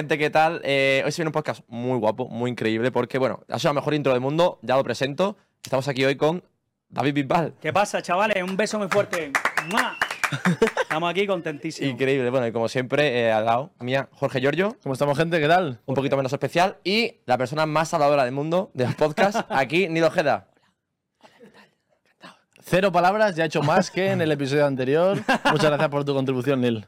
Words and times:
gente? 0.00 0.16
¿Qué 0.16 0.30
tal? 0.30 0.62
Eh, 0.64 1.02
hoy 1.04 1.12
se 1.12 1.20
viene 1.20 1.28
un 1.28 1.34
podcast 1.34 1.60
muy 1.68 1.98
guapo, 1.98 2.26
muy 2.26 2.50
increíble, 2.50 2.90
porque, 2.90 3.18
bueno, 3.18 3.40
ha 3.50 3.58
sido 3.58 3.68
la 3.68 3.80
mejor 3.80 3.92
intro 3.92 4.12
del 4.12 4.22
mundo, 4.22 4.58
ya 4.62 4.76
lo 4.76 4.82
presento. 4.82 5.36
Estamos 5.62 5.88
aquí 5.88 6.02
hoy 6.06 6.16
con 6.16 6.42
David 6.88 7.12
Bisbal. 7.12 7.54
¿Qué 7.60 7.70
pasa, 7.70 8.00
chavales? 8.00 8.42
Un 8.42 8.56
beso 8.56 8.78
muy 8.78 8.88
fuerte. 8.88 9.30
¡Mua! 9.70 9.98
Estamos 10.80 11.10
aquí 11.10 11.26
contentísimos. 11.26 11.92
Increíble. 11.92 12.30
Bueno, 12.30 12.46
y 12.46 12.52
como 12.52 12.66
siempre, 12.70 13.26
eh, 13.26 13.30
al 13.30 13.44
lado 13.44 13.72
mía, 13.80 14.08
Jorge 14.12 14.40
Giorgio, 14.40 14.74
¿Cómo 14.82 14.94
estamos, 14.94 15.18
gente? 15.18 15.38
¿Qué 15.38 15.48
tal? 15.48 15.80
un 15.84 15.94
poquito 15.94 16.16
menos 16.16 16.32
especial, 16.32 16.78
y 16.82 17.16
la 17.26 17.36
persona 17.36 17.66
más 17.66 17.92
habladora 17.92 18.24
del 18.24 18.32
mundo 18.32 18.70
de 18.72 18.86
los 18.86 18.94
podcasts, 18.94 19.44
aquí, 19.50 19.86
Nido 19.90 20.06
Ojeda. 20.06 20.46
Cero 22.62 22.90
palabras, 22.90 23.36
ya 23.36 23.44
he 23.44 23.46
hecho 23.48 23.62
más 23.62 23.90
que 23.90 24.12
en 24.12 24.22
el 24.22 24.32
episodio 24.32 24.64
anterior. 24.64 25.18
Muchas 25.50 25.66
gracias 25.66 25.88
por 25.90 26.06
tu 26.06 26.14
contribución, 26.14 26.62
Neil. 26.62 26.86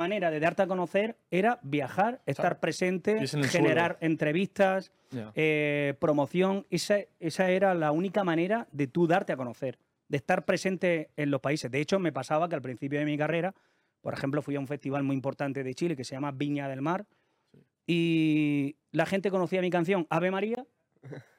Manera 0.00 0.30
de 0.30 0.40
darte 0.40 0.62
a 0.62 0.66
conocer 0.66 1.16
era 1.30 1.60
viajar, 1.62 2.22
estar 2.24 2.58
presente, 2.58 3.22
es 3.22 3.34
en 3.34 3.40
el 3.40 3.48
generar 3.48 3.98
suelo. 3.98 4.12
entrevistas, 4.12 4.92
eh, 5.34 5.94
promoción. 6.00 6.66
Esa, 6.70 7.00
esa 7.20 7.50
era 7.50 7.74
la 7.74 7.92
única 7.92 8.24
manera 8.24 8.66
de 8.72 8.86
tú 8.86 9.06
darte 9.06 9.34
a 9.34 9.36
conocer, 9.36 9.78
de 10.08 10.16
estar 10.16 10.46
presente 10.46 11.10
en 11.16 11.30
los 11.30 11.42
países. 11.42 11.70
De 11.70 11.80
hecho, 11.80 11.98
me 11.98 12.12
pasaba 12.12 12.48
que 12.48 12.54
al 12.54 12.62
principio 12.62 12.98
de 12.98 13.04
mi 13.04 13.18
carrera, 13.18 13.54
por 14.00 14.14
ejemplo, 14.14 14.40
fui 14.40 14.56
a 14.56 14.60
un 14.60 14.66
festival 14.66 15.02
muy 15.02 15.14
importante 15.14 15.62
de 15.62 15.74
Chile 15.74 15.94
que 15.94 16.04
se 16.04 16.14
llama 16.14 16.32
Viña 16.32 16.66
del 16.66 16.80
Mar 16.80 17.04
y 17.86 18.76
la 18.92 19.04
gente 19.04 19.30
conocía 19.30 19.60
mi 19.60 19.68
canción 19.68 20.06
Ave 20.08 20.30
María, 20.30 20.64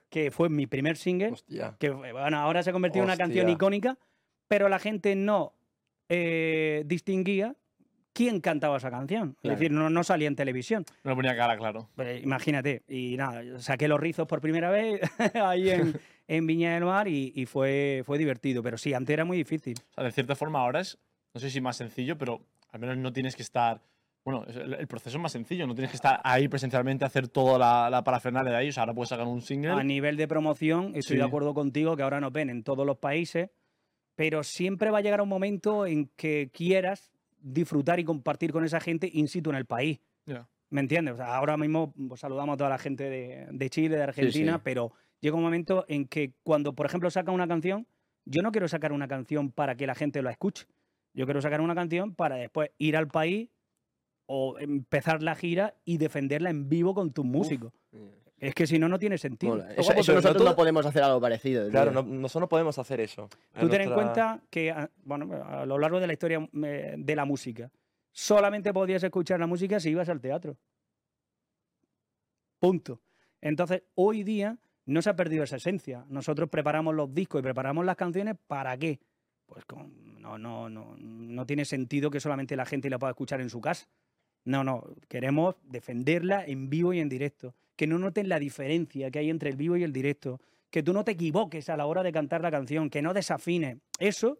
que 0.09 0.29
fue 0.29 0.49
mi 0.49 0.67
primer 0.67 0.97
single. 0.97 1.31
Hostia. 1.31 1.75
que 1.79 1.89
bueno, 1.89 2.37
ahora 2.37 2.61
se 2.61 2.69
ha 2.69 2.73
convertido 2.73 3.03
en 3.03 3.09
una 3.09 3.17
canción 3.17 3.49
icónica, 3.49 3.97
pero 4.47 4.69
la 4.69 4.77
gente 4.77 5.15
no 5.15 5.53
eh, 6.09 6.83
distinguía 6.85 7.55
quién 8.13 8.39
cantaba 8.41 8.77
esa 8.77 8.91
canción. 8.91 9.35
Claro. 9.41 9.53
Es 9.53 9.59
decir, 9.59 9.71
no, 9.71 9.89
no 9.89 10.03
salía 10.03 10.27
en 10.27 10.35
televisión. 10.35 10.85
No 11.03 11.15
ponía 11.15 11.35
cara, 11.35 11.57
claro. 11.57 11.89
Pero 11.95 12.15
imagínate, 12.17 12.83
y 12.87 13.15
nada, 13.17 13.59
saqué 13.59 13.87
los 13.87 13.99
rizos 13.99 14.27
por 14.27 14.41
primera 14.41 14.69
vez 14.69 15.01
ahí 15.35 15.69
en, 15.69 15.99
en 16.27 16.47
Viña 16.47 16.73
del 16.73 16.85
Mar 16.85 17.07
y, 17.07 17.31
y 17.35 17.45
fue, 17.45 18.03
fue 18.05 18.17
divertido, 18.17 18.61
pero 18.63 18.77
sí, 18.77 18.93
antes 18.93 19.13
era 19.13 19.25
muy 19.25 19.37
difícil. 19.37 19.75
O 19.91 19.95
sea, 19.95 20.03
de 20.03 20.11
cierta 20.11 20.35
forma 20.35 20.59
ahora 20.59 20.81
es, 20.81 20.97
no 21.33 21.39
sé 21.39 21.49
si 21.49 21.61
más 21.61 21.77
sencillo, 21.77 22.17
pero 22.17 22.41
al 22.71 22.79
menos 22.79 22.97
no 22.97 23.11
tienes 23.13 23.35
que 23.35 23.43
estar... 23.43 23.81
Bueno, 24.23 24.45
el, 24.45 24.75
el 24.75 24.87
proceso 24.87 25.17
es 25.17 25.21
más 25.21 25.31
sencillo, 25.31 25.65
no 25.65 25.73
tienes 25.73 25.89
que 25.89 25.95
estar 25.95 26.21
ahí 26.23 26.47
presencialmente 26.47 27.03
a 27.03 27.07
hacer 27.07 27.27
toda 27.27 27.57
la, 27.57 27.89
la 27.89 28.03
parafernalia 28.03 28.51
de 28.51 28.57
ahí. 28.57 28.69
O 28.69 28.71
sea, 28.71 28.83
ahora 28.83 28.93
puedes 28.93 29.09
sacar 29.09 29.25
un 29.25 29.41
single. 29.41 29.71
A 29.71 29.83
nivel 29.83 30.15
de 30.15 30.27
promoción, 30.27 30.91
estoy 30.93 31.17
de 31.17 31.23
acuerdo 31.23 31.55
contigo 31.55 31.97
que 31.97 32.03
ahora 32.03 32.19
nos 32.19 32.31
ven 32.31 32.51
en 32.51 32.61
todos 32.61 32.85
los 32.85 32.99
países, 32.99 33.49
pero 34.13 34.43
siempre 34.43 34.91
va 34.91 34.99
a 34.99 35.01
llegar 35.01 35.21
un 35.21 35.29
momento 35.29 35.87
en 35.87 36.05
que 36.15 36.51
quieras 36.53 37.09
disfrutar 37.41 37.99
y 37.99 38.03
compartir 38.03 38.51
con 38.51 38.63
esa 38.63 38.79
gente 38.79 39.09
in 39.11 39.27
situ 39.27 39.49
en 39.49 39.55
el 39.55 39.65
país. 39.65 39.99
¿Me 40.69 40.79
entiendes? 40.79 41.15
O 41.15 41.17
sea, 41.17 41.35
ahora 41.35 41.57
mismo 41.57 41.93
pues, 42.07 42.21
saludamos 42.21 42.53
a 42.53 42.57
toda 42.57 42.69
la 42.69 42.77
gente 42.77 43.09
de, 43.09 43.47
de 43.51 43.69
Chile, 43.69 43.97
de 43.97 44.03
Argentina, 44.03 44.55
sí. 44.55 44.61
pero 44.63 44.93
llega 45.19 45.35
un 45.35 45.43
momento 45.43 45.85
en 45.89 46.07
que 46.07 46.33
cuando, 46.43 46.73
por 46.73 46.85
ejemplo, 46.85 47.09
saca 47.11 47.31
una 47.31 47.47
canción, 47.47 47.87
yo 48.25 48.41
no 48.41 48.51
quiero 48.51 48.67
sacar 48.67 48.93
una 48.93 49.07
canción 49.07 49.51
para 49.51 49.75
que 49.75 49.87
la 49.87 49.95
gente 49.95 50.21
la 50.21 50.31
escuche. 50.31 50.65
Yo 51.13 51.25
quiero 51.25 51.41
sacar 51.41 51.59
una 51.61 51.75
canción 51.75 52.15
para 52.15 52.35
después 52.35 52.71
ir 52.77 52.95
al 52.95 53.07
país 53.07 53.49
o 54.27 54.57
empezar 54.59 55.21
la 55.21 55.35
gira 55.35 55.75
y 55.83 55.97
defenderla 55.97 56.49
en 56.49 56.69
vivo 56.69 56.93
con 56.93 57.11
tus 57.11 57.25
músicos. 57.25 57.73
Es 58.41 58.55
que 58.55 58.65
si 58.65 58.79
no, 58.79 58.89
no 58.89 58.97
tiene 58.97 59.17
sentido. 59.19 59.55
Eso, 59.57 59.93
eso 59.93 60.13
nosotros 60.13 60.33
todo- 60.37 60.49
no 60.49 60.55
podemos 60.55 60.85
hacer 60.85 61.03
algo 61.03 61.21
parecido. 61.21 61.69
Claro, 61.69 61.91
no- 61.91 62.01
nosotros 62.01 62.41
no 62.41 62.49
podemos 62.49 62.77
hacer 62.79 62.99
eso. 62.99 63.29
Tú 63.59 63.69
ten 63.69 63.81
en 63.81 63.93
cuenta 63.93 64.41
que 64.49 64.71
a, 64.71 64.89
bueno, 65.05 65.29
a 65.45 65.65
lo 65.65 65.77
largo 65.77 65.99
de 65.99 66.07
la 66.07 66.13
historia 66.13 66.49
eh, 66.63 66.95
de 66.97 67.15
la 67.15 67.23
música, 67.25 67.69
solamente 68.11 68.73
podías 68.73 69.03
escuchar 69.03 69.39
la 69.39 69.45
música 69.47 69.79
si 69.79 69.91
ibas 69.91 70.09
al 70.09 70.19
teatro. 70.19 70.57
Punto. 72.59 72.99
Entonces, 73.41 73.83
hoy 73.95 74.23
día 74.23 74.57
no 74.85 75.01
se 75.01 75.09
ha 75.09 75.15
perdido 75.15 75.43
esa 75.43 75.57
esencia. 75.57 76.05
Nosotros 76.09 76.49
preparamos 76.49 76.93
los 76.95 77.13
discos 77.13 77.39
y 77.39 77.43
preparamos 77.43 77.85
las 77.85 77.95
canciones 77.95 78.35
¿para 78.47 78.77
qué? 78.77 78.99
Pues 79.45 79.65
con- 79.65 80.19
no, 80.21 80.37
no, 80.37 80.69
no, 80.69 80.95
no 80.97 81.45
tiene 81.45 81.65
sentido 81.65 82.09
que 82.11 82.19
solamente 82.19 82.55
la 82.55 82.65
gente 82.65 82.89
la 82.89 82.99
pueda 82.99 83.11
escuchar 83.11 83.41
en 83.41 83.49
su 83.49 83.61
casa. 83.61 83.87
No, 84.45 84.63
no, 84.63 84.83
queremos 85.07 85.55
defenderla 85.63 86.43
en 86.45 86.69
vivo 86.69 86.93
y 86.93 86.99
en 86.99 87.09
directo. 87.09 87.53
Que 87.75 87.87
no 87.87 87.97
noten 87.99 88.29
la 88.29 88.39
diferencia 88.39 89.09
que 89.11 89.19
hay 89.19 89.29
entre 89.29 89.49
el 89.49 89.55
vivo 89.55 89.77
y 89.77 89.83
el 89.83 89.93
directo. 89.93 90.39
Que 90.69 90.83
tú 90.83 90.93
no 90.93 91.03
te 91.03 91.11
equivoques 91.11 91.69
a 91.69 91.77
la 91.77 91.85
hora 91.85 92.03
de 92.03 92.11
cantar 92.11 92.41
la 92.41 92.51
canción, 92.51 92.89
que 92.89 93.01
no 93.01 93.13
desafines. 93.13 93.77
Eso 93.99 94.39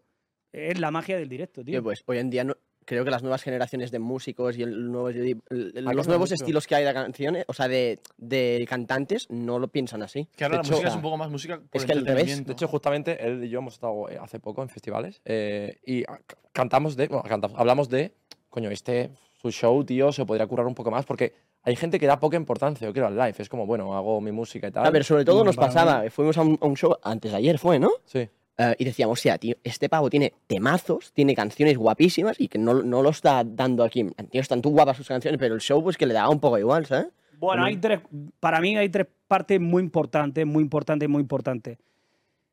es 0.53 0.79
la 0.79 0.91
magia 0.91 1.17
del 1.17 1.29
directo, 1.29 1.63
tío. 1.63 1.81
Pues 1.83 2.03
hoy 2.05 2.17
en 2.19 2.29
día 2.29 2.43
no- 2.43 2.55
creo 2.85 3.03
que 3.05 3.11
las 3.11 3.21
nuevas 3.21 3.41
generaciones 3.43 3.91
de 3.91 3.99
músicos 3.99 4.57
y 4.57 4.63
el 4.63 4.91
nuevo- 4.91 5.09
el- 5.09 5.41
el- 5.49 5.71
que 5.73 5.81
los 5.81 6.07
nuevos 6.07 6.29
mucho. 6.31 6.43
estilos 6.43 6.67
que 6.67 6.75
hay 6.75 6.83
de 6.83 6.93
canciones, 6.93 7.45
o 7.47 7.53
sea, 7.53 7.67
de, 7.67 7.99
de 8.17 8.65
cantantes, 8.67 9.27
no 9.29 9.59
lo 9.59 9.67
piensan 9.69 10.01
así. 10.03 10.27
Que 10.35 10.43
ahora 10.45 10.57
De 10.57 10.63
la 10.63 10.67
hecho, 10.67 10.71
música 10.73 10.89
es 10.89 10.95
un 10.95 11.01
poco 11.01 11.17
más 11.17 11.29
música 11.29 11.59
por 11.59 11.79
es 11.81 11.85
que 11.85 11.91
al 11.93 12.05
revés. 12.05 12.45
De 12.45 12.51
hecho, 12.53 12.67
justamente 12.67 13.25
él 13.25 13.43
y 13.45 13.49
yo 13.49 13.59
hemos 13.59 13.75
estado 13.75 14.09
eh, 14.09 14.17
hace 14.19 14.39
poco 14.39 14.61
en 14.63 14.69
festivales 14.69 15.21
eh, 15.25 15.79
y 15.85 16.03
ca- 16.03 16.21
cantamos 16.51 16.95
de. 16.97 17.07
Bueno, 17.07 17.23
cantamos, 17.23 17.57
hablamos 17.59 17.87
de. 17.89 18.13
Coño, 18.49 18.69
este. 18.71 19.11
Su 19.41 19.51
show, 19.51 19.83
tío, 19.83 20.11
se 20.11 20.25
podría 20.25 20.45
curar 20.47 20.67
un 20.67 20.75
poco 20.75 20.91
más 20.91 21.05
porque 21.05 21.33
hay 21.63 21.75
gente 21.75 21.99
que 21.99 22.07
da 22.07 22.19
poca 22.19 22.37
importancia, 22.37 22.87
yo 22.87 22.93
creo, 22.93 23.07
al 23.07 23.15
live. 23.15 23.35
Es 23.37 23.49
como, 23.49 23.65
bueno, 23.65 23.95
hago 23.95 24.19
mi 24.21 24.31
música 24.31 24.67
y 24.67 24.71
tal. 24.71 24.85
A 24.85 24.89
ver, 24.89 25.03
sobre 25.03 25.25
todo 25.25 25.43
nos 25.43 25.55
pasaba, 25.55 26.09
fuimos 26.09 26.37
a 26.37 26.41
un, 26.41 26.57
a 26.61 26.65
un 26.65 26.75
show 26.75 26.95
antes 27.03 27.31
de 27.31 27.37
ayer, 27.37 27.59
fue, 27.59 27.79
¿no? 27.79 27.91
Sí. 28.05 28.27
Eh, 28.57 28.75
y 28.77 28.85
decíamos, 28.85 29.19
o 29.19 29.21
sea, 29.21 29.37
tío, 29.37 29.55
este 29.63 29.89
pavo 29.89 30.09
tiene 30.09 30.33
temazos, 30.47 31.11
tiene 31.13 31.35
canciones 31.35 31.77
guapísimas 31.77 32.39
y 32.39 32.47
que 32.47 32.57
no, 32.57 32.83
no 32.83 33.01
lo 33.01 33.09
está 33.09 33.43
dando 33.43 33.83
aquí. 33.83 34.03
Tío, 34.29 34.41
están 34.41 34.61
tú 34.61 34.69
guapas 34.71 34.97
sus 34.97 35.07
canciones, 35.07 35.39
pero 35.39 35.55
el 35.55 35.61
show 35.61 35.81
pues 35.81 35.97
que 35.97 36.05
le 36.05 36.13
daba 36.13 36.29
un 36.29 36.39
poco 36.39 36.57
igual, 36.57 36.85
¿sabes? 36.85 37.07
Bueno, 37.39 37.63
hay 37.63 37.77
tres, 37.77 38.01
para 38.39 38.61
mí 38.61 38.77
hay 38.77 38.89
tres 38.89 39.07
partes 39.27 39.59
muy 39.59 39.81
importantes, 39.81 40.45
muy 40.45 40.61
importantes, 40.61 41.09
muy 41.09 41.21
importantes. 41.21 41.79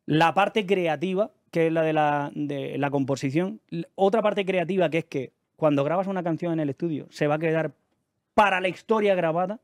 La 0.06 0.32
parte 0.32 0.64
creativa, 0.64 1.30
que 1.50 1.66
es 1.66 1.72
la 1.72 1.82
de 1.82 1.92
la, 1.92 2.30
de 2.34 2.78
la 2.78 2.90
composición. 2.90 3.60
Otra 3.94 4.22
parte 4.22 4.46
creativa, 4.46 4.88
que 4.88 4.98
es 4.98 5.04
que 5.04 5.32
cuando 5.56 5.84
grabas 5.84 6.06
una 6.06 6.22
canción 6.22 6.54
en 6.54 6.60
el 6.60 6.70
estudio, 6.70 7.06
se 7.10 7.26
va 7.26 7.34
a 7.34 7.38
quedar 7.38 7.72
para 8.38 8.60
la 8.60 8.68
historia 8.68 9.16
grabada. 9.16 9.58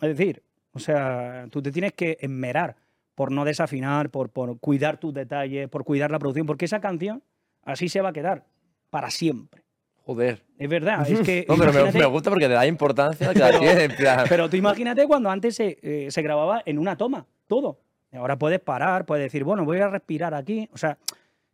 Es 0.00 0.16
decir, 0.16 0.42
o 0.72 0.78
sea, 0.78 1.46
tú 1.50 1.60
te 1.60 1.70
tienes 1.70 1.92
que 1.92 2.16
esmerar 2.18 2.76
por 3.14 3.30
no 3.30 3.44
desafinar, 3.44 4.08
por, 4.08 4.30
por 4.30 4.58
cuidar 4.60 4.98
tus 4.98 5.12
detalles, 5.12 5.68
por 5.68 5.84
cuidar 5.84 6.10
la 6.10 6.18
producción, 6.18 6.46
porque 6.46 6.64
esa 6.64 6.80
canción 6.80 7.22
así 7.64 7.90
se 7.90 8.00
va 8.00 8.08
a 8.08 8.12
quedar 8.14 8.46
para 8.88 9.10
siempre. 9.10 9.62
Joder. 10.06 10.42
Es 10.56 10.70
verdad, 10.70 11.06
es 11.10 11.20
que... 11.20 11.44
No, 11.48 11.56
pero 11.58 11.92
me, 11.92 12.06
gusta 12.06 12.30
porque 12.30 12.48
le 12.48 12.54
da 12.54 12.66
importancia 12.66 13.30
plan. 13.34 14.24
pero 14.26 14.48
tú 14.48 14.56
imagínate 14.56 15.06
cuando 15.06 15.28
antes 15.28 15.56
se, 15.56 15.78
eh, 15.82 16.10
se 16.10 16.22
grababa 16.22 16.62
en 16.64 16.78
una 16.78 16.96
toma, 16.96 17.26
todo. 17.46 17.80
Ahora 18.12 18.38
puedes 18.38 18.60
parar, 18.60 19.04
puedes 19.04 19.24
decir, 19.24 19.44
bueno, 19.44 19.66
voy 19.66 19.80
a 19.80 19.88
respirar 19.88 20.32
aquí. 20.32 20.66
O 20.72 20.78
sea, 20.78 20.96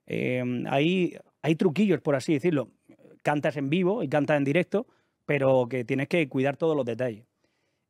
eh, 0.06 0.44
hay, 0.70 1.17
hay 1.43 1.56
truquillos, 1.56 2.00
por 2.00 2.14
así 2.14 2.35
decirlo. 2.35 2.69
Cantas 3.25 3.56
en 3.56 3.70
vivo 3.70 4.05
y 4.05 4.08
cantas 4.08 4.37
en 4.37 4.44
directo, 4.44 4.87
pero 5.26 5.66
que 5.69 5.84
tienes 5.84 6.08
que 6.08 6.28
cuidar 6.28 6.56
todos 6.56 6.76
los 6.76 6.84
detalles. 6.84 7.24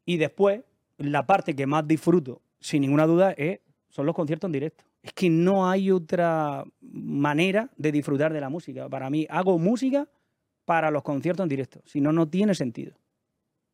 Y 0.04 0.16
después, 0.16 0.62
la 0.98 1.26
parte 1.26 1.54
que 1.54 1.66
más 1.66 1.86
disfruto, 1.86 2.42
sin 2.60 2.82
ninguna 2.82 3.06
duda, 3.06 3.32
es, 3.32 3.60
son 3.88 4.06
los 4.06 4.14
conciertos 4.14 4.48
en 4.48 4.52
directo. 4.52 4.84
Es 5.02 5.12
que 5.12 5.28
no 5.28 5.68
hay 5.68 5.90
otra 5.90 6.64
manera 6.80 7.70
de 7.76 7.92
disfrutar 7.92 8.32
de 8.32 8.40
la 8.40 8.48
música. 8.48 8.88
Para 8.88 9.10
mí, 9.10 9.26
hago 9.28 9.58
música 9.58 10.08
para 10.64 10.90
los 10.90 11.02
conciertos 11.02 11.44
en 11.44 11.48
directo. 11.48 11.80
Si 11.84 12.00
no, 12.00 12.12
no 12.12 12.28
tiene 12.28 12.54
sentido. 12.54 12.94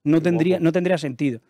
No 0.05 0.22
tendría, 0.22 0.58
no 0.58 0.72
tendría 0.72 0.96
sentido. 0.96 1.40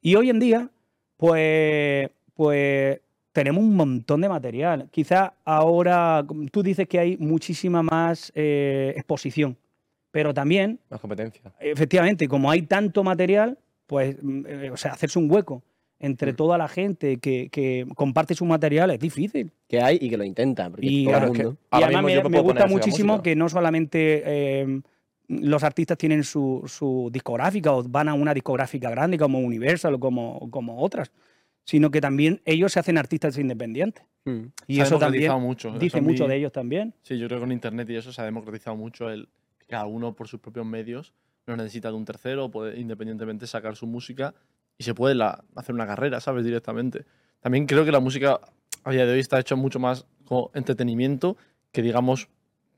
Y 0.00 0.14
hoy 0.14 0.30
en 0.30 0.38
día, 0.38 0.70
pues, 1.16 2.08
pues 2.34 3.00
tenemos 3.32 3.62
un 3.62 3.76
montón 3.76 4.22
de 4.22 4.28
material. 4.28 4.88
Quizá 4.90 5.34
ahora 5.44 6.24
tú 6.50 6.62
dices 6.62 6.88
que 6.88 6.98
hay 6.98 7.16
muchísima 7.18 7.82
más 7.82 8.32
eh, 8.34 8.94
exposición, 8.96 9.58
pero 10.16 10.32
también, 10.32 10.80
Más 10.88 10.98
competencia. 10.98 11.42
efectivamente, 11.60 12.26
como 12.26 12.50
hay 12.50 12.62
tanto 12.62 13.04
material, 13.04 13.58
pues, 13.86 14.16
mm, 14.22 14.46
eh, 14.48 14.70
o 14.70 14.76
sea, 14.78 14.92
hacerse 14.92 15.18
un 15.18 15.30
hueco 15.30 15.62
entre 16.00 16.32
Mm. 16.32 16.36
toda 16.36 16.56
la 16.56 16.68
gente 16.68 17.18
que, 17.18 17.50
que 17.50 17.86
comparte 17.94 18.34
su 18.34 18.46
material 18.46 18.90
es 18.92 18.98
difícil. 18.98 19.52
Que 19.68 19.82
hay 19.82 19.98
y 20.00 20.08
que 20.08 20.16
lo 20.16 20.24
intenta. 20.24 20.70
Y 20.78 21.04
todo 21.04 21.12
Claro, 21.12 21.26
el 21.26 21.32
es 21.32 21.36
que 21.38 21.44
mundo. 21.44 21.60
Y 21.70 21.82
además 21.82 22.02
me, 22.04 22.28
me 22.30 22.40
gusta 22.40 22.66
muchísimo 22.66 23.20
que 23.22 23.36
no 23.36 23.50
solamente 23.50 24.22
eh, 24.24 24.80
los 25.28 25.62
artistas 25.62 25.98
tienen 25.98 26.24
su, 26.24 26.62
su 26.66 27.10
discográfica 27.12 27.74
o 27.74 27.82
van 27.82 28.08
a 28.08 28.14
una 28.14 28.32
discográfica 28.32 28.88
grande 28.88 29.18
como 29.18 29.38
Universal 29.40 29.92
o 29.94 30.00
como, 30.00 30.48
como 30.50 30.78
otras, 30.80 31.12
sino 31.64 31.90
que 31.90 32.00
también 32.00 32.40
ellos 32.46 32.72
se 32.72 32.80
hacen 32.80 32.96
artistas 32.96 33.36
independientes. 33.36 34.02
Mm. 34.24 34.44
Y 34.66 34.76
Se 34.76 34.80
ha 34.80 34.84
eso 34.84 34.98
también 34.98 35.30
mucho. 35.42 35.68
Eso 35.68 35.78
dice 35.78 35.98
a 35.98 36.00
mucho 36.00 36.24
mí- 36.24 36.30
de 36.30 36.36
ellos 36.36 36.52
también. 36.52 36.94
Sí, 37.02 37.18
yo 37.18 37.26
creo 37.26 37.38
que 37.38 37.42
con 37.42 37.52
internet 37.52 37.90
y 37.90 37.96
eso 37.96 38.12
se 38.12 38.22
ha 38.22 38.24
democratizado 38.24 38.76
mucho 38.76 39.10
el 39.10 39.28
cada 39.66 39.86
uno 39.86 40.14
por 40.14 40.28
sus 40.28 40.40
propios 40.40 40.66
medios 40.66 41.12
no 41.46 41.56
necesita 41.56 41.88
de 41.88 41.94
un 41.94 42.04
tercero, 42.04 42.50
puede 42.50 42.78
independientemente 42.78 43.46
sacar 43.46 43.76
su 43.76 43.86
música 43.86 44.34
y 44.78 44.84
se 44.84 44.94
puede 44.94 45.22
hacer 45.54 45.74
una 45.74 45.86
carrera, 45.86 46.20
¿sabes? 46.20 46.44
Directamente. 46.44 47.04
También 47.40 47.66
creo 47.66 47.84
que 47.84 47.92
la 47.92 48.00
música 48.00 48.40
a 48.84 48.90
día 48.90 49.06
de 49.06 49.12
hoy 49.12 49.20
está 49.20 49.38
hecho 49.38 49.56
mucho 49.56 49.78
más 49.78 50.06
como 50.24 50.50
entretenimiento 50.54 51.36
que, 51.72 51.82
digamos, 51.82 52.28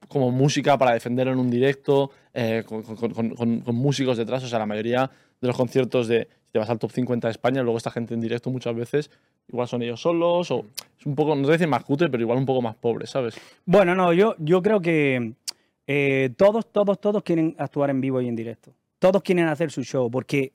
como 0.08 0.30
música 0.30 0.76
para 0.78 0.92
defender 0.92 1.28
en 1.28 1.38
un 1.38 1.50
directo, 1.50 2.10
eh, 2.34 2.64
con, 2.66 3.62
músicos 3.74 4.16
detrás. 4.16 4.44
O 4.44 4.48
sea, 4.48 4.58
la 4.58 4.66
mayoría 4.66 5.10
de 5.40 5.46
los 5.46 5.56
conciertos 5.56 6.06
de, 6.06 6.28
si 6.44 6.52
te 6.52 6.58
vas 6.58 6.70
al 6.70 6.78
top 6.78 6.92
50 6.92 7.28
de 7.28 7.32
España, 7.32 7.62
luego 7.62 7.78
esta 7.78 7.90
gente 7.90 8.14
en 8.14 8.20
directo 8.20 8.50
muchas 8.50 8.74
veces, 8.74 9.10
igual 9.48 9.66
son 9.66 9.82
ellos 9.82 10.00
solos, 10.00 10.50
o 10.50 10.66
es 10.98 11.06
un 11.06 11.14
poco, 11.14 11.34
no 11.34 11.46
te 11.46 11.52
decir 11.52 11.68
más 11.68 11.84
cutre, 11.84 12.08
pero 12.08 12.22
igual 12.22 12.38
un 12.38 12.46
poco 12.46 12.62
más 12.62 12.76
pobre, 12.76 13.06
¿sabes? 13.06 13.34
Bueno, 13.64 13.94
no, 13.94 14.12
yo, 14.12 14.34
yo 14.38 14.62
creo 14.62 14.80
que 14.80 15.34
eh, 15.88 16.28
todos, 16.36 16.70
todos, 16.70 17.00
todos 17.00 17.22
quieren 17.22 17.56
actuar 17.58 17.88
en 17.88 18.02
vivo 18.02 18.20
y 18.20 18.28
en 18.28 18.36
directo. 18.36 18.74
Todos 18.98 19.22
quieren 19.22 19.46
hacer 19.46 19.70
su 19.70 19.82
show, 19.82 20.10
porque 20.10 20.52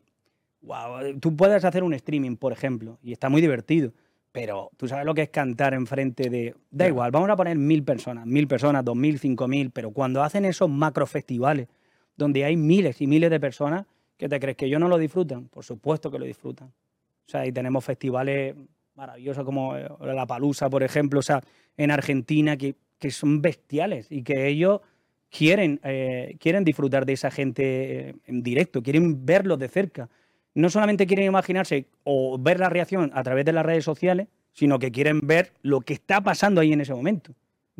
wow, 0.62 1.20
tú 1.20 1.36
puedes 1.36 1.66
hacer 1.66 1.84
un 1.84 1.96
streaming, 1.96 2.36
por 2.36 2.54
ejemplo, 2.54 3.00
y 3.02 3.12
está 3.12 3.30
muy 3.30 3.42
divertido, 3.42 3.92
pero 4.32 4.70
tú 4.78 4.88
sabes 4.88 5.06
lo 5.06 5.16
que 5.16 5.24
es 5.24 5.30
cantar 5.30 5.74
enfrente 5.74 6.30
de... 6.30 6.56
Da 6.70 6.88
igual, 6.88 7.10
vamos 7.10 7.30
a 7.32 7.36
poner 7.36 7.58
mil 7.58 7.84
personas, 7.84 8.28
mil 8.28 8.48
personas, 8.48 8.86
dos 8.86 8.96
mil, 8.96 9.18
cinco 9.18 9.48
mil, 9.48 9.72
pero 9.72 9.90
cuando 9.90 10.22
hacen 10.22 10.46
esos 10.46 10.70
macro 10.70 11.08
festivales, 11.08 11.68
donde 12.16 12.46
hay 12.46 12.56
miles 12.56 13.02
y 13.02 13.08
miles 13.08 13.32
de 13.32 13.40
personas, 13.40 13.88
¿qué 14.18 14.30
te 14.30 14.40
crees? 14.40 14.56
¿Que 14.56 14.68
ellos 14.68 14.80
no 14.80 14.88
lo 14.88 15.00
disfrutan? 15.00 15.48
Por 15.48 15.66
supuesto 15.66 16.12
que 16.12 16.20
lo 16.20 16.26
disfrutan. 16.26 16.68
O 16.68 17.30
sea, 17.30 17.46
y 17.48 17.52
tenemos 17.52 17.84
festivales 17.84 18.56
maravillosos 18.94 19.44
como 19.44 19.76
eh, 19.76 19.88
La 20.02 20.28
Palusa, 20.28 20.70
por 20.70 20.84
ejemplo, 20.84 21.22
o 21.22 21.24
sea, 21.24 21.42
en 21.76 21.90
Argentina, 21.90 22.56
que, 22.56 22.76
que 23.00 23.10
son 23.10 23.42
bestiales 23.42 24.12
y 24.12 24.22
que 24.22 24.48
ellos 24.48 24.82
quieren, 25.36 25.80
eh, 25.84 26.38
quieren 26.40 26.64
disfrutar 26.64 27.06
de 27.08 27.14
esa 27.14 27.32
gente 27.32 28.10
eh, 28.10 28.16
en 28.28 28.44
directo, 28.44 28.84
quieren 28.84 29.26
verlos 29.26 29.58
de 29.58 29.68
cerca. 29.68 30.10
No 30.54 30.70
solamente 30.70 31.08
quieren 31.08 31.26
imaginarse 31.26 31.88
o 32.04 32.38
ver 32.40 32.60
la 32.60 32.70
reacción 32.70 33.10
a 33.16 33.24
través 33.24 33.44
de 33.44 33.54
las 33.54 33.66
redes 33.66 33.84
sociales, 33.84 34.28
sino 34.52 34.78
que 34.78 34.92
quieren 34.92 35.22
ver 35.24 35.52
lo 35.64 35.82
que 35.82 35.94
está 35.94 36.22
pasando 36.22 36.62
ahí 36.62 36.72
en 36.72 36.82
ese 36.82 36.94
momento. 36.94 37.34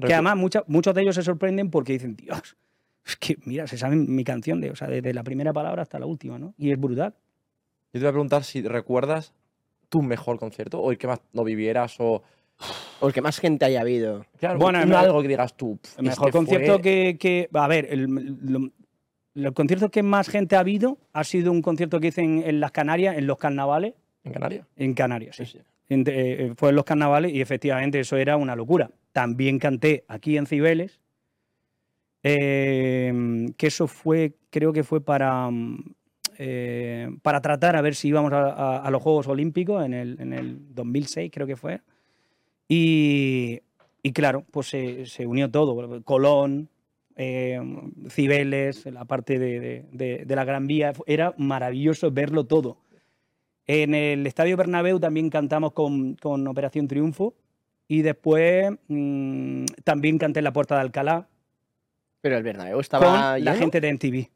Que 0.08 0.14
además 0.16 0.36
mucha- 0.38 0.64
muchos 0.66 0.96
de 0.96 1.02
ellos 1.04 1.14
se 1.16 1.22
sorprenden 1.22 1.70
porque 1.70 1.94
dicen, 1.94 2.16
Dios, 2.16 2.58
es 3.06 3.16
que 3.18 3.38
mira, 3.46 3.68
se 3.68 3.78
saben 3.78 4.08
mi 4.16 4.24
canción, 4.24 4.60
de, 4.60 4.72
o 4.72 4.76
sea, 4.76 4.88
desde 4.88 5.14
la 5.14 5.24
primera 5.24 5.54
palabra 5.54 5.84
hasta 5.84 6.00
la 6.00 6.08
última, 6.08 6.40
¿no? 6.40 6.56
Y 6.58 6.72
es 6.72 6.80
brutal. 6.80 7.14
Yo 7.94 8.00
te 8.00 8.06
voy 8.06 8.08
a 8.08 8.12
preguntar 8.14 8.44
si 8.44 8.64
recuerdas 8.64 9.34
tu 9.90 10.02
mejor 10.02 10.40
concierto 10.40 10.80
o 10.82 10.90
el 10.90 10.98
que 10.98 11.06
más 11.06 11.22
lo 11.34 11.44
vivieras 11.44 11.96
o. 12.00 12.24
O 13.00 13.08
el 13.08 13.14
que 13.14 13.22
más 13.22 13.40
gente 13.40 13.66
haya 13.66 13.82
habido. 13.82 14.26
Claro, 14.40 14.60
Bueno, 14.60 14.86
me- 14.86 14.96
algo 14.96 15.22
que 15.22 15.28
digas 15.28 15.56
tú. 15.58 15.78
"Pf, 15.82 16.00
El 16.00 16.08
este 16.08 16.20
mejor 16.22 16.32
concierto 16.32 16.74
fue- 16.74 16.82
que, 16.82 17.18
que- 17.20 17.50
A 17.54 17.68
ver, 17.68 17.88
el, 17.90 18.04
lo- 18.06 18.72
los 19.34 19.54
conciertos 19.54 19.90
que 19.92 20.04
más 20.04 20.30
gente 20.30 20.56
ha 20.56 20.60
habido 20.60 20.98
ha 21.12 21.24
sido 21.24 21.52
un 21.52 21.62
concierto 21.62 22.00
que 22.00 22.08
hice 22.08 22.22
en, 22.22 22.44
en 22.46 22.60
las 22.60 22.72
Canarias, 22.72 23.18
en 23.18 23.28
los 23.28 23.38
carnavales, 23.38 23.94
En 24.24 24.32
Canarias. 24.34 24.66
en 24.78 24.94
Canarias, 24.94 25.36
sí. 25.36 25.46
Sí, 25.46 25.58
sí. 25.58 25.64
En- 25.90 26.04
eh, 26.08 26.54
fue 26.56 26.70
en 26.70 26.76
los 26.76 26.86
carnavales 26.86 27.34
y 27.34 27.42
efectivamente 27.42 28.00
eso 28.00 28.16
era 28.16 28.38
una 28.38 28.56
locura. 28.56 28.90
También 29.12 29.60
canté 29.60 30.06
aquí 30.08 30.38
en 30.38 30.46
Cibeles, 30.48 31.00
eh, 32.24 33.14
que 33.58 33.68
eso 33.68 33.88
fue, 33.88 34.34
creo 34.50 34.72
que 34.74 34.84
fue 34.84 35.02
para, 35.04 35.50
mm, 35.50 35.94
eh, 36.38 37.10
para 37.22 37.42
tratar 37.42 37.76
a 37.76 37.82
ver 37.82 37.96
si 37.96 38.08
íbamos 38.10 38.32
a, 38.34 38.50
a- 38.52 38.78
a 38.78 38.92
los 38.92 39.02
Juegos 39.02 39.28
Olímpicos 39.28 39.86
en 39.86 39.94
el, 39.94 40.18
en 40.20 40.34
el 40.34 40.74
2006, 40.74 41.30
creo 41.34 41.46
que 41.48 41.56
fue. 41.56 41.82
Y, 42.68 43.62
y 44.02 44.12
claro, 44.14 44.46
pues 44.52 44.68
se, 44.68 45.06
se 45.06 45.26
unió 45.28 45.50
todo. 45.52 46.04
Colón, 46.04 46.70
eh, 47.16 47.60
Cibeles, 48.10 48.86
la 48.88 49.06
parte 49.06 49.38
de, 49.40 49.60
de- 49.60 49.86
de- 49.92 50.26
de 50.26 50.36
la 50.36 50.46
Gran 50.46 50.68
Vía. 50.68 50.94
Era 51.06 51.34
maravilloso 51.38 52.12
verlo 52.12 52.46
todo. 52.46 52.78
En 53.68 53.94
el 53.96 54.28
Estadio 54.28 54.58
Bernabéu 54.58 55.00
también 55.00 55.30
cantamos 55.30 55.72
con, 55.74 56.16
con 56.16 56.48
Operación 56.48 56.88
Triunfo. 56.88 57.34
Y 57.88 58.02
después 58.02 58.72
mm, 58.88 59.66
también 59.84 60.18
canté 60.18 60.40
en 60.40 60.46
la 60.46 60.54
Puerta 60.54 60.76
de 60.76 60.82
Alcalá 60.82 61.28
Pero 62.22 62.38
el 62.38 62.44
Bernabéu 62.44 62.74
con 62.76 62.82
estaba 62.82 63.38
la 63.38 63.52
lleno. 63.52 63.56
gente 63.58 63.82
de 63.82 63.94
MTV. 63.94 64.30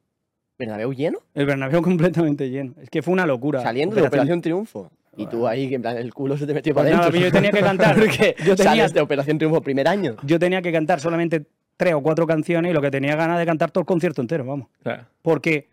¿Bernabéu 0.59 0.91
lleno? 0.93 1.19
El 1.33 1.45
Bernabéu 1.45 1.81
completamente 1.83 2.49
lleno. 2.49 2.73
Es 2.81 2.89
que 2.89 3.01
fue 3.01 3.13
una 3.13 3.25
locura. 3.25 3.61
Saliendo 3.61 3.95
de 3.95 4.01
Operación 4.03 4.41
Triunfo. 4.41 4.91
Y 5.17 5.25
tú 5.27 5.47
ahí, 5.47 5.67
que 5.67 5.75
en 5.75 5.81
plan, 5.81 5.97
el 5.97 6.13
culo 6.13 6.37
se 6.37 6.45
te 6.45 6.53
metió 6.53 6.73
Pues 6.73 6.85
para 6.85 6.97
adentro. 6.99 7.19
yo 7.19 7.31
tenía 7.31 7.51
que 7.51 7.59
cantar. 7.61 7.95
Porque 7.95 8.35
Yo 8.45 8.55
tenía- 8.55 8.71
sales 8.71 8.93
de 8.93 9.01
Operación 9.01 9.37
Triunfo 9.37 9.61
primer 9.61 9.87
año. 9.87 10.15
Yo 10.23 10.37
tenía 10.39 10.61
que 10.61 10.71
cantar 10.71 10.99
solamente 10.99 11.45
tres 11.75 11.93
o 11.93 12.01
cuatro 12.01 12.25
canciones 12.27 12.71
y 12.71 12.73
lo 12.73 12.81
que 12.81 12.91
tenía 12.91 13.15
ganas 13.15 13.37
de 13.39 13.45
cantar 13.45 13.71
todo 13.71 13.81
el 13.81 13.85
concierto 13.85 14.21
entero, 14.21 14.45
vamos. 14.45 14.67
Claro. 14.83 15.05
Porque 15.21 15.69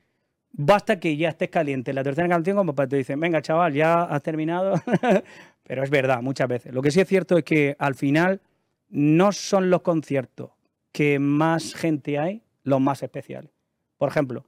basta 0.52 0.99
que 0.99 1.17
ya 1.17 1.29
estés 1.31 1.49
caliente 1.50 1.91
en 1.91 1.94
la 1.96 2.02
tercera 2.05 2.29
canción 2.29 2.56
como 2.56 2.75
para 2.75 2.87
que 2.87 2.91
te 2.91 2.96
dicen, 2.96 3.20
venga 3.20 3.41
chaval, 3.43 3.73
ya 3.75 4.02
has 4.05 4.23
terminado. 4.23 4.75
Pero 5.67 5.82
es 5.82 5.91
verdad, 5.91 6.20
muchas 6.23 6.49
veces. 6.49 6.73
Lo 6.75 6.82
que 6.82 6.91
sí 6.91 7.00
es 7.00 7.08
cierto 7.08 7.38
es 7.38 7.44
que 7.44 7.75
al 7.79 7.94
final 7.94 8.41
no 8.91 9.32
son 9.32 9.70
los 9.70 9.81
conciertos 9.82 10.50
que 10.93 11.19
más 11.19 11.75
gente 11.75 12.19
hay 12.19 12.43
los 12.62 12.81
más 12.81 13.02
especiales. 13.02 13.50
Por 13.99 14.08
ejemplo, 14.11 14.44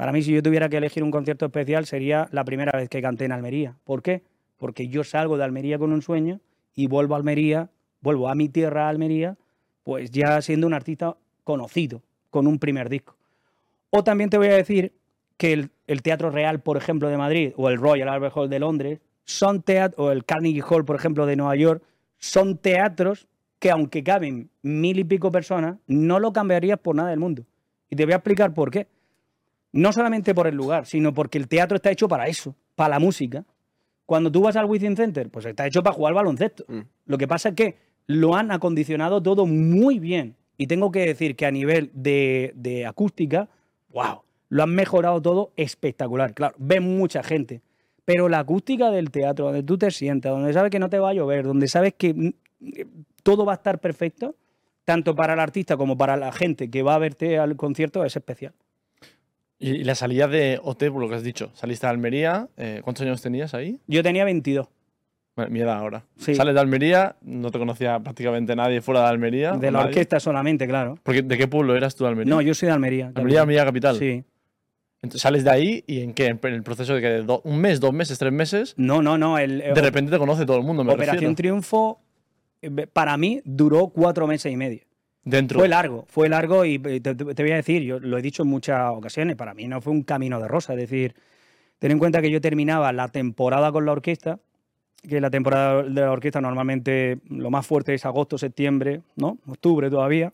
para 0.00 0.12
mí 0.12 0.22
si 0.22 0.32
yo 0.32 0.42
tuviera 0.42 0.70
que 0.70 0.78
elegir 0.78 1.02
un 1.02 1.10
concierto 1.10 1.44
especial 1.44 1.84
sería 1.84 2.26
la 2.32 2.42
primera 2.42 2.72
vez 2.72 2.88
que 2.88 3.02
canté 3.02 3.26
en 3.26 3.32
Almería. 3.32 3.76
¿Por 3.84 4.00
qué? 4.00 4.22
Porque 4.56 4.88
yo 4.88 5.04
salgo 5.04 5.36
de 5.36 5.44
Almería 5.44 5.78
con 5.78 5.92
un 5.92 6.00
sueño 6.00 6.40
y 6.74 6.86
vuelvo 6.86 7.12
a 7.12 7.18
Almería, 7.18 7.68
vuelvo 8.00 8.30
a 8.30 8.34
mi 8.34 8.48
tierra, 8.48 8.88
Almería, 8.88 9.36
pues 9.84 10.10
ya 10.10 10.40
siendo 10.40 10.66
un 10.66 10.72
artista 10.72 11.18
conocido, 11.44 12.00
con 12.30 12.46
un 12.46 12.58
primer 12.58 12.88
disco. 12.88 13.14
O 13.90 14.02
también 14.02 14.30
te 14.30 14.38
voy 14.38 14.46
a 14.46 14.54
decir 14.54 14.94
que 15.36 15.68
el, 15.86 16.02
Teatro 16.02 16.30
Real, 16.30 16.60
por 16.60 16.78
ejemplo, 16.78 17.10
de 17.10 17.18
Madrid, 17.18 17.52
o 17.58 17.68
el 17.68 17.76
Royal 17.76 18.08
Albert 18.08 18.34
Hall 18.34 18.48
de 18.48 18.58
Londres, 18.58 19.00
son 19.26 19.60
teatros, 19.60 20.06
o 20.06 20.12
el 20.12 20.24
Carnegie 20.24 20.62
Hall, 20.66 20.86
por 20.86 20.96
ejemplo, 20.96 21.26
de 21.26 21.36
Nueva 21.36 21.56
York, 21.56 21.82
son 22.16 22.56
teatros 22.56 23.28
que 23.58 23.70
aunque 23.70 24.02
caben 24.02 24.48
mil 24.62 24.98
y 24.98 25.04
pico 25.04 25.30
personas, 25.30 25.76
no 25.86 26.18
lo 26.20 26.32
cambiarías 26.32 26.78
por 26.78 26.96
nada 26.96 27.10
del 27.10 27.20
mundo. 27.20 27.44
Y 27.90 27.96
te 27.96 28.06
voy 28.06 28.14
a 28.14 28.16
explicar 28.16 28.54
por 28.54 28.70
qué. 28.70 28.86
No 29.72 29.92
solamente 29.92 30.34
por 30.34 30.46
el 30.46 30.56
lugar, 30.56 30.86
sino 30.86 31.14
porque 31.14 31.38
el 31.38 31.48
teatro 31.48 31.76
está 31.76 31.90
hecho 31.90 32.08
para 32.08 32.26
eso, 32.26 32.54
para 32.74 32.90
la 32.90 32.98
música. 32.98 33.44
Cuando 34.06 34.32
tú 34.32 34.42
vas 34.42 34.56
al 34.56 34.64
Within 34.64 34.96
Center, 34.96 35.30
pues 35.30 35.46
está 35.46 35.66
hecho 35.66 35.82
para 35.82 35.94
jugar 35.94 36.14
baloncesto. 36.14 36.64
Mm. 36.66 36.80
Lo 37.06 37.18
que 37.18 37.28
pasa 37.28 37.50
es 37.50 37.54
que 37.54 37.78
lo 38.06 38.34
han 38.34 38.50
acondicionado 38.50 39.22
todo 39.22 39.46
muy 39.46 39.98
bien. 39.98 40.36
Y 40.56 40.66
tengo 40.66 40.90
que 40.90 41.06
decir 41.06 41.36
que 41.36 41.46
a 41.46 41.50
nivel 41.50 41.90
de, 41.94 42.52
de 42.56 42.84
acústica, 42.84 43.48
wow, 43.90 44.22
lo 44.48 44.62
han 44.64 44.74
mejorado 44.74 45.22
todo 45.22 45.52
espectacular. 45.56 46.34
Claro, 46.34 46.54
ven 46.58 46.82
mucha 46.82 47.22
gente. 47.22 47.62
Pero 48.04 48.28
la 48.28 48.40
acústica 48.40 48.90
del 48.90 49.10
teatro, 49.10 49.46
donde 49.46 49.62
tú 49.62 49.78
te 49.78 49.90
sientas, 49.92 50.32
donde 50.32 50.52
sabes 50.52 50.70
que 50.70 50.80
no 50.80 50.90
te 50.90 50.98
va 50.98 51.10
a 51.10 51.14
llover, 51.14 51.44
donde 51.44 51.68
sabes 51.68 51.94
que 51.94 52.12
mm, 52.12 52.28
eh, 52.62 52.86
todo 53.22 53.44
va 53.44 53.52
a 53.52 53.56
estar 53.56 53.78
perfecto, 53.78 54.34
tanto 54.84 55.14
para 55.14 55.34
el 55.34 55.40
artista 55.40 55.76
como 55.76 55.96
para 55.96 56.16
la 56.16 56.32
gente 56.32 56.68
que 56.68 56.82
va 56.82 56.96
a 56.96 56.98
verte 56.98 57.38
al 57.38 57.56
concierto, 57.56 58.04
es 58.04 58.16
especial. 58.16 58.52
Y, 59.60 59.84
la 59.84 59.94
salida 59.94 60.26
de 60.26 60.58
OT, 60.62 60.84
por 60.90 61.00
lo 61.02 61.08
que 61.08 61.14
has 61.16 61.22
dicho, 61.22 61.50
saliste 61.54 61.86
de 61.86 61.90
Almería, 61.92 62.48
eh, 62.56 62.80
¿cuántos 62.82 63.02
años 63.06 63.20
tenías 63.22 63.52
ahí? 63.54 63.78
Yo 63.86 64.02
tenía 64.02 64.24
22. 64.24 64.66
Bueno, 65.36 65.50
mi 65.52 65.60
edad 65.60 65.76
ahora. 65.78 66.04
Sí. 66.16 66.34
Sales 66.34 66.54
de 66.54 66.60
Almería, 66.60 67.16
no 67.22 67.50
te 67.50 67.58
conocía 67.58 68.00
prácticamente 68.00 68.56
nadie 68.56 68.80
fuera 68.80 69.02
de 69.02 69.08
Almería. 69.08 69.52
De 69.52 69.70
la 69.70 69.78
nadie. 69.78 69.88
orquesta 69.90 70.18
solamente, 70.18 70.66
claro. 70.66 70.98
Porque, 71.02 71.22
¿De 71.22 71.38
qué 71.38 71.46
pueblo 71.46 71.76
eras 71.76 71.94
tú 71.94 72.04
de 72.04 72.10
Almería? 72.10 72.34
No, 72.34 72.40
yo 72.40 72.52
soy 72.54 72.66
de 72.66 72.72
Almería. 72.72 73.12
Almería, 73.14 73.42
Almería 73.42 73.64
capital. 73.64 73.96
Sí. 73.98 74.24
Entonces 75.02 75.22
sales 75.22 75.44
de 75.44 75.50
ahí 75.50 75.84
y 75.86 76.00
en 76.00 76.12
qué? 76.14 76.26
En 76.26 76.38
el 76.42 76.62
proceso 76.62 76.94
de 76.94 77.00
que 77.00 77.08
do- 77.22 77.40
un 77.44 77.58
mes, 77.58 77.80
dos 77.80 77.92
meses, 77.92 78.18
tres 78.18 78.32
meses, 78.32 78.74
No, 78.76 79.00
no, 79.02 79.16
no. 79.16 79.38
El, 79.38 79.58
de 79.58 79.80
repente 79.80 80.10
te 80.10 80.18
conoce 80.18 80.44
todo 80.44 80.58
el 80.58 80.62
mundo, 80.64 80.84
me 80.84 80.92
Operación 80.92 81.16
refiero. 81.16 81.34
Triunfo, 81.36 82.00
eh, 82.60 82.86
para 82.92 83.16
mí, 83.16 83.40
duró 83.44 83.88
cuatro 83.88 84.26
meses 84.26 84.52
y 84.52 84.56
medio. 84.56 84.80
Dentro. 85.24 85.58
Fue 85.60 85.68
largo, 85.68 86.06
fue 86.08 86.28
largo 86.28 86.64
y 86.64 86.80
eh, 86.84 87.00
te, 87.00 87.14
te 87.14 87.42
voy 87.42 87.52
a 87.52 87.56
decir, 87.56 87.82
yo 87.82 88.00
lo 88.00 88.16
he 88.18 88.22
dicho 88.22 88.42
en 88.42 88.48
muchas 88.48 88.90
ocasiones, 88.90 89.36
para 89.36 89.52
mí 89.54 89.68
no 89.68 89.80
fue 89.80 89.92
un 89.92 90.02
camino 90.02 90.40
de 90.40 90.48
rosa. 90.48 90.72
Es 90.72 90.78
decir, 90.80 91.14
ten 91.78 91.90
en 91.92 91.98
cuenta 91.98 92.22
que 92.22 92.30
yo 92.30 92.40
terminaba 92.40 92.92
la 92.92 93.08
temporada 93.08 93.70
con 93.70 93.84
la 93.84 93.92
orquesta, 93.92 94.38
que 95.06 95.20
la 95.20 95.30
temporada 95.30 95.82
de 95.82 95.90
la 96.00 96.10
orquesta 96.12 96.40
normalmente 96.40 97.18
lo 97.28 97.50
más 97.50 97.66
fuerte 97.66 97.94
es 97.94 98.04
agosto, 98.06 98.38
septiembre, 98.38 99.02
¿no? 99.16 99.38
Octubre 99.46 99.88
todavía. 99.90 100.32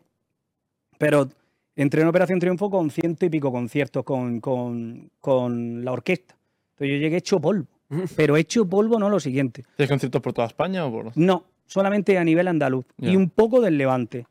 Pero 0.98 1.28
entré 1.74 2.02
en 2.02 2.08
Operación 2.08 2.38
Triunfo 2.38 2.70
con 2.70 2.90
ciento 2.90 3.26
y 3.26 3.30
pico 3.30 3.52
conciertos 3.52 4.04
con, 4.04 4.40
con- 4.40 5.10
con 5.20 5.84
la 5.84 5.92
orquesta. 5.92 6.34
Entonces 6.74 6.96
yo 6.96 7.00
llegué 7.00 7.16
hecho 7.18 7.40
polvo. 7.40 7.66
Pero 8.16 8.36
hecho 8.36 8.68
polvo 8.68 8.98
no 8.98 9.08
lo 9.10 9.20
siguiente. 9.20 9.62
¿Tienes 9.76 9.90
conciertos 9.90 10.20
por 10.22 10.32
toda 10.32 10.46
España 10.48 10.84
o 10.86 10.90
por.? 10.90 11.12
No, 11.16 11.44
solamente 11.66 12.18
a 12.18 12.24
nivel 12.24 12.48
andaluz. 12.48 12.86
Ya. 12.98 13.10
Y 13.12 13.16
un 13.16 13.30
poco 13.30 13.60
del 13.60 13.78
Levante. 13.78 14.26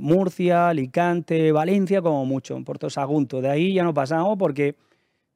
Murcia, 0.00 0.68
Alicante, 0.68 1.52
Valencia, 1.52 2.00
como 2.02 2.24
mucho, 2.26 2.56
en 2.56 2.64
Puerto 2.64 2.88
Sagunto. 2.90 3.40
De 3.40 3.50
ahí 3.50 3.74
ya 3.74 3.84
no 3.84 3.92
pasamos 3.94 4.36
porque 4.38 4.76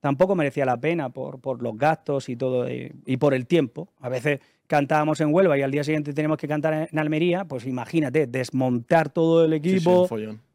tampoco 0.01 0.35
merecía 0.35 0.65
la 0.65 0.77
pena 0.79 1.11
por, 1.11 1.41
por 1.41 1.63
los 1.63 1.77
gastos 1.77 2.29
y 2.29 2.37
todo, 2.37 2.67
eh, 2.67 2.93
y 3.05 3.17
por 3.17 3.35
el 3.35 3.47
tiempo. 3.47 3.89
A 4.01 4.09
veces 4.09 4.41
cantábamos 4.67 5.21
en 5.21 5.33
Huelva 5.33 5.57
y 5.59 5.63
al 5.63 5.71
día 5.71 5.85
siguiente 5.85 6.13
tenemos 6.13 6.39
que 6.39 6.49
cantar 6.49 6.89
en 6.91 6.99
Almería, 6.99 7.45
pues 7.45 7.67
imagínate, 7.67 8.27
desmontar 8.27 9.11
todo 9.11 9.45
el 9.45 9.53
Sí, 9.63 9.69
sí, 9.71 9.75
equipo, 9.77 10.09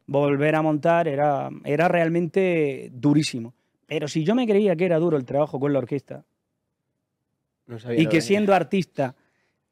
volver 0.06 0.54
a 0.56 0.62
montar, 0.62 1.08
era, 1.08 1.48
era 1.64 1.88
realmente 1.88 2.90
durísimo. 2.92 3.54
Pero 3.86 4.08
si 4.08 4.24
yo 4.24 4.34
me 4.34 4.46
creía 4.46 4.74
que 4.76 4.84
era 4.86 4.98
duro 4.98 5.16
el 5.16 5.24
trabajo 5.24 5.60
con 5.60 5.72
la 5.72 5.78
orquesta 5.78 6.24
No 7.66 7.78
sabía 7.78 8.00
y 8.00 8.04
que 8.04 8.08
venía. 8.08 8.20
siendo 8.22 8.54
artista 8.54 9.14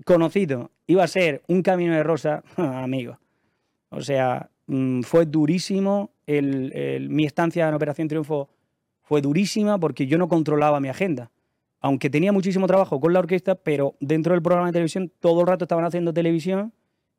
conocido 0.04 0.70
iba 0.86 1.04
a 1.04 1.08
ser 1.08 1.42
un 1.48 1.62
camino 1.62 1.94
de 1.94 2.02
rosa, 2.02 2.42
amigo. 2.56 3.18
O 3.90 4.00
sea, 4.00 4.50
mm, 4.66 5.02
fue 5.02 5.26
durísimo. 5.26 6.10
Mi 6.26 7.26
estancia 7.26 7.68
en 7.68 7.74
Operación 7.74 8.08
Triunfo 8.08 8.48
fue 9.02 9.20
durísima 9.20 9.78
porque 9.78 10.06
yo 10.06 10.18
no 10.18 10.28
controlaba 10.28 10.80
mi 10.80 10.88
agenda. 10.88 11.30
Aunque 11.80 12.10
tenía 12.10 12.32
muchísimo 12.32 12.66
trabajo 12.66 13.00
con 13.00 13.12
la 13.12 13.18
orquesta, 13.18 13.54
pero 13.54 13.96
dentro 14.00 14.34
del 14.34 14.42
programa 14.42 14.68
de 14.68 14.72
televisión 14.72 15.10
todo 15.18 15.40
el 15.40 15.46
rato 15.46 15.64
estaban 15.64 15.84
haciendo 15.84 16.12
televisión 16.12 16.72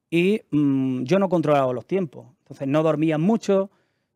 y 0.09 0.41
mm, 0.51 1.03
yo 1.03 1.19
no 1.19 1.29
controlaba 1.29 1.73
los 1.73 1.85
tiempos. 1.85 2.27
Entonces 2.39 2.67
no 2.67 2.83
dormías 2.83 3.19
mucho, 3.19 3.71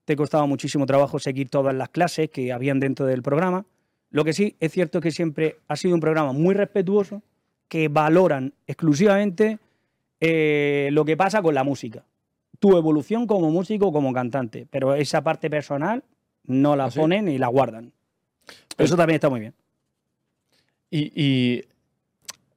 te 0.06 0.16
costaba 0.16 0.46
muchísimo 0.46 0.86
trabajo 0.86 1.20
seguir 1.20 1.50
todas 1.50 1.74
las 1.74 1.90
clases 1.90 2.30
que 2.30 2.54
habían 2.54 2.80
dentro 2.80 3.06
del 3.06 3.24
programa. 3.24 3.66
Lo 4.12 4.24
que 4.24 4.34
sí 4.34 4.56
es 4.60 4.72
cierto 4.72 5.02
que 5.02 5.12
siempre 5.12 5.58
ha 5.68 5.76
sido 5.76 5.96
un 5.96 6.00
programa 6.00 6.32
muy 6.32 6.54
respetuoso, 6.54 7.24
que 7.68 7.88
valoran 7.88 8.54
exclusivamente 8.68 9.58
eh, 10.20 10.90
lo 10.92 11.04
que 11.04 11.18
pasa 11.18 11.42
con 11.42 11.56
la 11.56 11.64
música. 11.64 12.06
Tu 12.60 12.78
evolución 12.78 13.28
como 13.28 13.50
músico, 13.52 13.92
como 13.92 14.14
cantante. 14.14 14.68
Pero 14.70 14.94
esa 14.96 15.24
parte 15.24 15.50
personal 15.50 16.04
no 16.46 16.76
la 16.76 16.86
¿Ah, 16.86 16.92
sí? 16.92 17.00
ponen 17.00 17.28
y 17.28 17.38
la 17.38 17.48
guardan. 17.48 17.92
Eso 18.78 18.96
también 18.96 19.16
está 19.16 19.30
muy 19.30 19.40
bien. 19.40 19.54
Y, 20.92 21.12
y, 21.16 21.64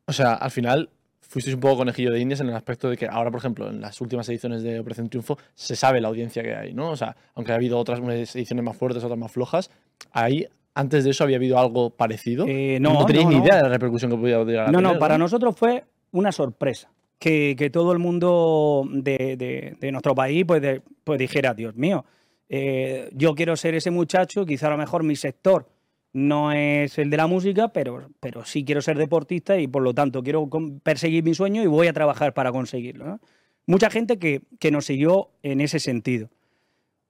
o 0.06 0.12
sea, 0.12 0.34
al 0.34 0.50
final 0.50 0.90
fuisteis 1.20 1.54
un 1.54 1.60
poco 1.60 1.78
conejillo 1.78 2.10
de 2.10 2.20
indias 2.20 2.40
en 2.40 2.48
el 2.48 2.54
aspecto 2.54 2.88
de 2.88 2.96
que 2.96 3.06
ahora, 3.06 3.30
por 3.30 3.38
ejemplo, 3.38 3.68
en 3.68 3.80
las 3.80 4.00
últimas 4.00 4.28
ediciones 4.28 4.62
de 4.62 4.80
Operación 4.80 5.08
Triunfo 5.08 5.38
se 5.54 5.76
sabe 5.76 6.00
la 6.00 6.08
audiencia 6.08 6.42
que 6.42 6.54
hay, 6.54 6.72
¿no? 6.72 6.90
O 6.90 6.96
sea, 6.96 7.16
aunque 7.34 7.52
ha 7.52 7.56
habido 7.56 7.78
otras 7.78 8.00
ediciones 8.00 8.64
más 8.64 8.76
fuertes, 8.76 9.04
otras 9.04 9.18
más 9.18 9.30
flojas, 9.32 9.70
ahí 10.12 10.46
antes 10.74 11.04
de 11.04 11.10
eso 11.10 11.24
había 11.24 11.36
habido 11.36 11.58
algo 11.58 11.90
parecido. 11.90 12.46
Eh, 12.48 12.78
no, 12.80 13.04
tenéis 13.04 13.24
no, 13.26 13.30
ni 13.30 13.36
no. 13.38 13.44
idea 13.44 13.56
de 13.56 13.62
la 13.64 13.68
repercusión 13.68 14.10
que 14.10 14.16
podía 14.16 14.42
llegar 14.44 14.68
a 14.68 14.70
No, 14.72 14.78
tener, 14.78 14.94
no, 14.94 14.98
para 14.98 15.18
nosotros 15.18 15.56
fue 15.56 15.84
una 16.12 16.32
sorpresa. 16.32 16.88
Que, 17.18 17.70
todo 17.72 17.92
el 17.92 17.98
mundo 17.98 18.87
de, 18.90 19.76
nuestro 19.90 20.14
país 20.14 20.44
pues, 20.46 20.80
pues 21.02 21.18
dijera, 21.18 21.52
Dios 21.54 21.75
mío, 21.75 22.04
eh, 22.48 23.10
yo 23.12 23.34
quiero 23.34 23.56
ser 23.56 23.75
ese 23.75 23.90
muchacho, 23.90 24.46
quizá 24.46 24.68
a 24.68 24.70
lo 24.70 24.78
mejor 24.78 25.02
mi 25.02 25.16
sector 25.16 25.68
no 26.12 26.52
es 26.52 26.96
el 26.98 27.10
de 27.10 27.16
la 27.16 27.26
música, 27.26 27.68
pero, 27.68 28.08
pero 28.20 28.44
sí 28.44 28.64
quiero 28.64 28.80
ser 28.80 28.96
deportista 28.98 29.58
y 29.58 29.66
por 29.66 29.82
lo 29.82 29.94
tanto 29.94 30.22
quiero 30.22 30.48
perseguir 30.82 31.25
mi 31.25 31.34
sueño 31.34 31.62
y 31.62 31.66
voy 31.66 31.88
a 31.88 31.92
trabajar 31.92 32.34
para 32.34 32.52
conseguirlo. 32.52 33.20
Mucha 33.66 33.90
gente 33.90 34.18
que, 34.18 34.42
que 34.58 34.70
nos 34.70 34.87
siguió 34.87 35.30
en 35.42 35.60
ese 35.60 35.80
sentido. 35.80 36.30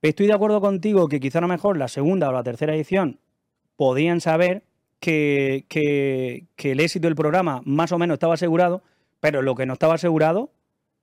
Estoy 0.02 0.26
de 0.26 0.32
acuerdo 0.32 0.60
contigo 0.60 1.08
que 1.08 1.20
quizá 1.20 1.38
a 1.38 1.42
lo 1.42 1.48
mejor 1.48 1.76
la 1.76 1.88
segunda 1.88 2.28
o 2.28 2.32
la 2.32 2.42
tercera 2.42 2.74
edición 2.74 3.20
podían 3.76 4.20
saber 4.20 4.62
que, 5.00 5.64
que- 5.68 6.46
que 6.56 6.72
el 6.72 6.80
éxito 6.80 7.06
del 7.06 7.14
programa 7.14 7.62
más 7.64 7.92
o 7.92 7.98
menos 7.98 8.14
estaba 8.14 8.34
asegurado, 8.34 8.82
pero 9.20 9.42
lo 9.42 9.54
que 9.54 9.66
no 9.66 9.74
estaba 9.74 9.94
asegurado 9.94 10.50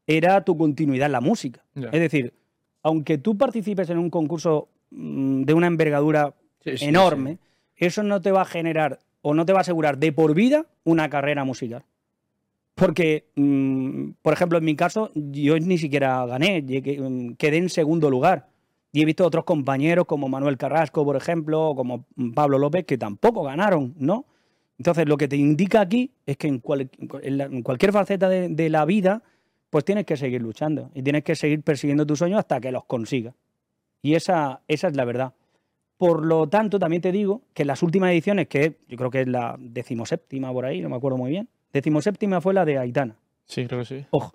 era 0.07 0.43
tu 0.43 0.57
continuidad 0.57 1.07
en 1.07 1.12
la 1.12 1.22
música. 1.22 1.63
Es 1.75 2.00
decir, 2.00 2.34
aunque 2.84 3.17
tú 3.17 3.38
participes 3.38 3.89
en 3.89 3.98
un 3.98 4.10
concurso 4.10 4.69
mm, 4.91 5.43
de 5.43 5.53
una 5.53 5.67
envergadura 5.67 6.34
Sí, 6.63 6.77
sí, 6.77 6.86
enorme, 6.86 7.38
eso 7.75 8.01
no 8.01 8.22
te 8.22 8.31
va 8.31 8.41
a 8.41 8.45
generar 8.45 9.00
o 9.22 9.34
no 9.34 9.45
te 9.45 9.53
va 9.53 9.60
a 9.60 9.62
asegurar 9.62 9.98
de 9.98 10.12
por 10.12 10.34
vida 10.34 10.65
una 10.84 11.10
carrera 11.10 11.43
musical. 11.43 11.84
Porque, 12.75 13.27
mm, 13.36 14.12
por 14.22 14.34
ejemplo, 14.34 14.57
en 14.57 14.65
mi 14.65 14.75
caso, 14.75 15.12
yo 15.15 15.57
ni 15.57 15.77
siquiera 15.77 16.25
gané, 16.25 16.62
mm, 16.62 17.34
quedé 17.36 17.57
en 17.57 17.69
segundo 17.69 18.10
lugar. 18.10 18.50
Y 18.91 19.01
he 19.01 19.05
visto 19.05 19.25
otros 19.25 19.45
compañeros 19.45 20.05
como 20.05 20.29
Manuel 20.29 20.57
Carrasco, 20.57 21.03
por 21.05 21.15
ejemplo, 21.15 21.69
o 21.69 21.75
como 21.75 22.05
Pablo 22.34 22.57
López, 22.57 22.86
que 22.86 22.98
tampoco 22.98 23.43
ganaron, 23.43 23.93
¿no? 23.98 24.25
Entonces, 24.77 25.08
lo 25.08 25.17
que 25.17 25.27
te 25.27 25.38
indica 25.38 25.82
aquí 25.82 26.12
es 26.25 26.38
que 26.38 26.48
en, 26.48 26.60
cual- 26.60 26.89
en 27.22 27.38
la- 27.38 27.46
en 27.46 27.62
cualquier 27.62 27.91
faceta 27.91 28.27
de, 28.29 28.50
de 28.50 28.70
la 28.70 28.86
vida, 28.86 29.24
pues 29.70 29.86
tienes 29.86 30.05
que 30.05 30.17
seguir 30.17 30.41
luchando 30.41 30.91
y 30.94 31.01
tienes 31.01 31.24
que 31.24 31.36
seguir 31.36 31.62
persiguiendo 31.62 32.05
tus 32.05 32.20
sueños 32.20 32.39
hasta 32.39 32.60
que 32.60 32.72
los 32.72 32.86
consigas. 32.86 33.34
Y 34.01 34.15
esa, 34.15 34.62
esa 34.67 34.88
es 34.88 34.96
la 34.96 35.05
verdad. 35.05 35.34
Por 35.98 36.25
lo 36.25 36.48
tanto, 36.48 36.77
también 36.77 37.01
te 37.01 37.12
digo 37.12 37.41
que 37.53 37.63
en 37.63 37.67
las 37.67 37.82
últimas 37.82 38.12
ediciones, 38.12 38.48
que 38.48 38.75
yo 38.89 38.98
creo 38.98 39.10
que 39.10 39.22
es 39.22 39.27
la 39.27 39.55
decimoséptima 39.58 40.51
por 40.51 40.65
ahí, 40.65 40.82
no 40.82 40.89
me 40.89 40.98
acuerdo 40.98 41.17
muy 41.17 41.32
bien, 41.32 41.48
decimoséptima 41.72 42.41
fue 42.41 42.53
la 42.53 42.65
de 42.65 42.77
Aitana. 42.77 43.15
Sí, 43.46 43.65
creo 43.65 43.79
que 43.79 43.86
sí. 43.86 44.05
Ojo, 44.12 44.34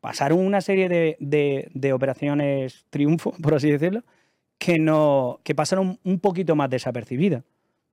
pasaron 0.00 0.38
una 0.38 0.60
serie 0.62 0.88
de, 0.88 1.16
de- 1.20 1.68
de 1.74 1.92
operaciones 1.92 2.86
triunfo, 2.90 3.32
por 3.42 3.54
así 3.54 3.70
decirlo, 3.70 4.02
que, 4.58 4.78
no, 4.78 5.38
que 5.44 5.54
pasaron 5.54 5.98
un 6.02 6.18
poquito 6.18 6.56
más 6.56 6.70
desapercibidas. 6.70 7.44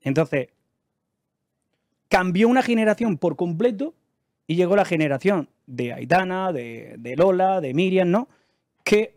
Entonces, 0.02 0.48
cambió 2.13 2.48
una 2.48 2.62
generación 2.62 3.17
por 3.17 3.36
completo 3.36 3.96
y 4.46 4.55
llegó 4.55 4.75
la 4.75 4.86
generación 4.86 5.50
de 5.65 5.93
Aitana, 5.93 6.51
de, 6.53 6.93
de 7.00 7.15
Lola, 7.15 7.60
de 7.60 7.74
Miriam, 7.74 8.12
¿no? 8.12 8.27
Que 8.84 9.15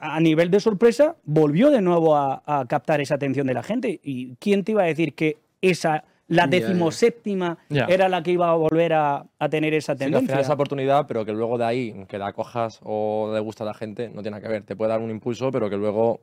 a 0.00 0.18
nivel 0.20 0.50
de 0.50 0.58
sorpresa 0.58 1.16
volvió 1.24 1.70
de 1.70 1.82
nuevo 1.82 2.16
a, 2.16 2.42
a 2.46 2.64
captar 2.66 3.02
esa 3.02 3.16
atención 3.16 3.46
de 3.46 3.52
la 3.52 3.62
gente. 3.62 4.00
¿Y 4.02 4.36
quién 4.36 4.64
te 4.64 4.72
iba 4.72 4.84
a 4.84 4.86
decir 4.86 5.12
que 5.14 5.36
esa, 5.60 6.04
la 6.28 6.46
decimoséptima, 6.46 7.58
era 7.68 8.08
la 8.08 8.22
que 8.22 8.30
iba 8.30 8.48
a 8.48 8.54
volver 8.54 8.94
a, 8.94 9.26
a 9.38 9.48
tener 9.50 9.74
esa 9.74 9.92
Sí, 9.92 9.98
que 9.98 10.04
al 10.04 10.10
tendencia? 10.12 10.28
final 10.32 10.40
esa 10.44 10.54
oportunidad, 10.54 11.06
pero 11.06 11.26
que 11.26 11.32
luego 11.34 11.58
de 11.58 11.64
ahí, 11.66 12.04
que 12.08 12.16
la 12.16 12.32
cojas 12.32 12.80
o 12.84 13.32
le 13.34 13.40
gusta 13.40 13.64
a 13.64 13.66
la 13.66 13.74
gente, 13.74 14.08
no 14.08 14.22
tiene 14.22 14.30
nada 14.38 14.40
que 14.40 14.48
ver. 14.48 14.62
Te 14.62 14.76
puede 14.76 14.92
dar 14.92 15.00
un 15.00 15.10
impulso, 15.10 15.50
pero 15.50 15.68
que 15.68 15.76
luego 15.76 16.20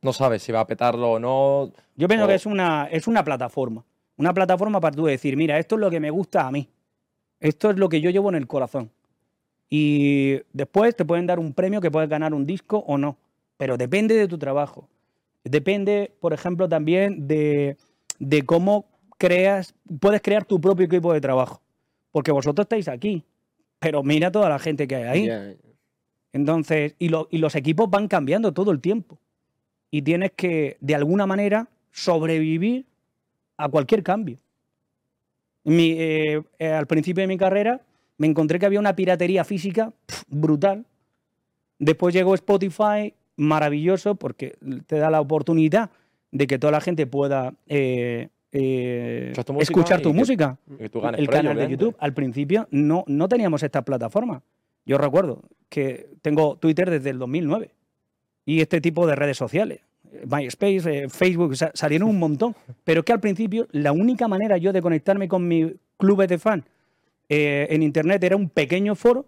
no 0.00 0.14
sabes 0.14 0.42
si 0.42 0.50
va 0.50 0.60
a 0.60 0.66
petarlo 0.66 1.10
o 1.12 1.18
no. 1.18 1.70
Yo 1.96 2.08
pienso 2.08 2.24
O- 2.24 2.28
que 2.28 2.36
es 2.36 2.46
una, 2.46 2.88
es 2.90 3.06
una 3.06 3.22
plataforma. 3.22 3.84
Una 4.22 4.32
plataforma 4.32 4.80
para 4.80 4.94
tú 4.94 5.04
decir, 5.06 5.36
mira, 5.36 5.58
esto 5.58 5.74
es 5.74 5.80
lo 5.80 5.90
que 5.90 5.98
me 5.98 6.08
gusta 6.10 6.46
a 6.46 6.52
mí. 6.52 6.68
Esto 7.40 7.70
es 7.70 7.76
lo 7.76 7.88
que 7.88 8.00
yo 8.00 8.08
llevo 8.08 8.28
en 8.28 8.36
el 8.36 8.46
corazón. 8.46 8.88
Y 9.68 10.34
después 10.52 10.94
te 10.94 11.04
pueden 11.04 11.26
dar 11.26 11.40
un 11.40 11.52
premio 11.52 11.80
que 11.80 11.90
puedes 11.90 12.08
ganar 12.08 12.32
un 12.32 12.46
disco 12.46 12.84
o 12.86 12.96
no. 12.98 13.16
Pero 13.56 13.76
depende 13.76 14.14
de 14.14 14.28
tu 14.28 14.38
trabajo. 14.38 14.88
Depende, 15.42 16.12
por 16.20 16.32
ejemplo, 16.32 16.68
también 16.68 17.26
de, 17.26 17.76
de 18.20 18.42
cómo 18.46 18.84
creas, 19.18 19.74
puedes 19.98 20.22
crear 20.22 20.44
tu 20.44 20.60
propio 20.60 20.86
equipo 20.86 21.12
de 21.12 21.20
trabajo. 21.20 21.60
Porque 22.12 22.30
vosotros 22.30 22.64
estáis 22.66 22.86
aquí. 22.86 23.24
Pero 23.80 24.04
mira 24.04 24.30
toda 24.30 24.48
la 24.48 24.60
gente 24.60 24.86
que 24.86 24.94
hay 24.94 25.02
ahí. 25.08 25.24
Entonces, 26.32 26.94
y, 27.00 27.08
lo- 27.08 27.26
y 27.28 27.38
los 27.38 27.56
equipos 27.56 27.90
van 27.90 28.06
cambiando 28.06 28.52
todo 28.52 28.70
el 28.70 28.80
tiempo. 28.80 29.18
Y 29.90 30.02
tienes 30.02 30.30
que, 30.36 30.76
de 30.80 30.94
alguna 30.94 31.26
manera, 31.26 31.68
sobrevivir 31.90 32.86
a 33.64 33.68
cualquier 33.68 34.02
cambio. 34.02 34.38
Mi, 35.64 35.92
eh, 35.92 36.42
eh, 36.58 36.68
al 36.72 36.86
principio 36.86 37.22
de 37.22 37.28
mi 37.28 37.36
carrera 37.36 37.80
me 38.18 38.26
encontré 38.26 38.58
que 38.58 38.66
había 38.66 38.80
una 38.80 38.96
piratería 38.96 39.44
física 39.44 39.92
brutal. 40.28 40.84
Después 41.78 42.14
llegó 42.14 42.34
Spotify, 42.34 43.14
maravilloso, 43.36 44.14
porque 44.16 44.56
te 44.86 44.96
da 44.98 45.10
la 45.10 45.20
oportunidad 45.20 45.90
de 46.30 46.46
que 46.46 46.58
toda 46.58 46.72
la 46.72 46.80
gente 46.80 47.06
pueda 47.06 47.54
eh, 47.68 48.28
Escuchar 49.60 50.00
tu 50.02 50.12
música 50.12 50.58
y 50.68 50.76
que- 50.76 50.88
tú 50.90 51.00
ganes 51.00 51.20
el 51.20 51.26
por 51.26 51.34
ello, 51.36 51.42
canal 51.48 51.56
de. 51.66 51.72
YouTube. 51.72 51.96
Al 51.98 52.12
principio 52.12 52.68
no, 52.70 53.04
no 53.06 53.28
teníamos 53.28 53.62
esta 53.62 53.82
plataforma. 53.82 54.42
Yo 54.84 54.98
recuerdo 54.98 55.42
que 55.68 56.10
tengo 56.22 56.56
Twitter 56.56 56.90
desde 56.90 57.10
el 57.10 57.18
2009 57.18 57.70
y 58.44 58.60
este 58.60 58.80
tipo 58.80 59.06
de 59.06 59.14
redes 59.16 59.38
sociales. 59.38 59.80
MySpace, 60.26 61.04
eh, 61.04 61.08
Facebook, 61.08 61.56
sa- 61.56 61.70
salieron 61.74 62.08
un 62.08 62.18
montón. 62.18 62.54
Pero 62.84 63.02
que 63.04 63.12
al 63.12 63.20
principio 63.20 63.66
la 63.72 63.92
única 63.92 64.28
manera 64.28 64.56
yo 64.56 64.72
de 64.72 64.82
conectarme 64.82 65.28
con 65.28 65.46
mi 65.48 65.74
club 65.96 66.26
de 66.26 66.38
fan 66.38 66.64
eh, 67.28 67.66
en 67.70 67.82
Internet 67.82 68.22
era 68.24 68.36
un 68.36 68.48
pequeño 68.48 68.94
foro 68.94 69.26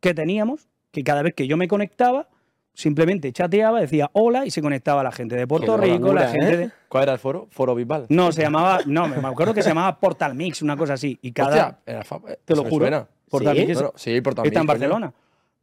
que 0.00 0.14
teníamos, 0.14 0.68
que 0.92 1.04
cada 1.04 1.22
vez 1.22 1.34
que 1.34 1.46
yo 1.46 1.56
me 1.56 1.68
conectaba, 1.68 2.28
simplemente 2.74 3.32
chateaba, 3.32 3.80
decía 3.80 4.10
hola 4.12 4.44
y 4.44 4.50
se 4.50 4.60
conectaba 4.60 5.02
la 5.02 5.10
gente 5.12 5.34
de 5.36 5.46
Puerto 5.46 5.76
Qué 5.76 5.82
Rico, 5.82 6.12
la 6.12 6.22
locura, 6.22 6.28
gente 6.28 6.52
¿eh? 6.52 6.56
de... 6.56 6.70
¿Cuál 6.88 7.04
era 7.04 7.12
el 7.14 7.18
foro? 7.18 7.48
Foro 7.50 7.74
Bisbal. 7.74 8.06
No, 8.08 8.32
se 8.32 8.42
llamaba, 8.42 8.80
no, 8.86 9.08
me 9.08 9.16
acuerdo 9.28 9.54
que 9.54 9.62
se 9.62 9.68
llamaba 9.70 9.98
Portal 9.98 10.34
Mix, 10.34 10.60
una 10.62 10.76
cosa 10.76 10.94
así. 10.94 11.18
Y 11.22 11.32
cada, 11.32 11.48
Hostia, 11.48 11.78
era 11.86 12.00
eh, 12.28 12.38
te 12.44 12.54
lo 12.54 12.64
juro. 12.64 13.08
Portal 13.30 13.56
¿Sí? 13.56 13.64
Mix 13.66 13.74
Bueno, 13.74 13.92
sí, 13.96 14.20
por 14.20 14.34
también. 14.34 14.52
está 14.52 14.60
en 14.60 14.66
Barcelona. 14.66 15.12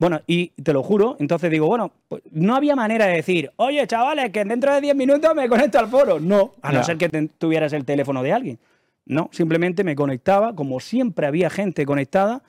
Bueno, 0.03 0.19
y 0.27 0.49
te 0.61 0.73
lo 0.73 0.83
juro, 0.83 1.15
entonces 1.19 1.49
digo, 1.49 1.67
bueno, 1.67 1.89
pues 2.09 2.23
no 2.31 2.55
había 2.57 2.75
manera 2.75 3.05
de 3.05 3.13
decir, 3.15 3.51
oye, 3.55 3.87
chavales, 3.87 4.31
que 4.31 4.43
dentro 4.43 4.73
de 4.73 4.81
10 4.81 4.95
minutos 4.97 5.33
me 5.33 5.47
conecto 5.47 5.79
al 5.79 5.87
foro. 5.87 6.19
No, 6.19 6.55
a 6.61 6.73
no 6.73 6.83
ser 6.83 6.97
que 6.97 7.07
tuvieras 7.37 7.71
el 7.71 7.85
teléfono 7.85 8.21
de 8.21 8.33
alguien. 8.33 8.59
No, 9.05 9.29
simplemente 9.31 9.85
me 9.85 9.95
conectaba, 9.95 10.53
como 10.55 10.81
siempre 10.81 11.25
había 11.25 11.49
gente 11.49 11.85
conectada, 11.85 12.43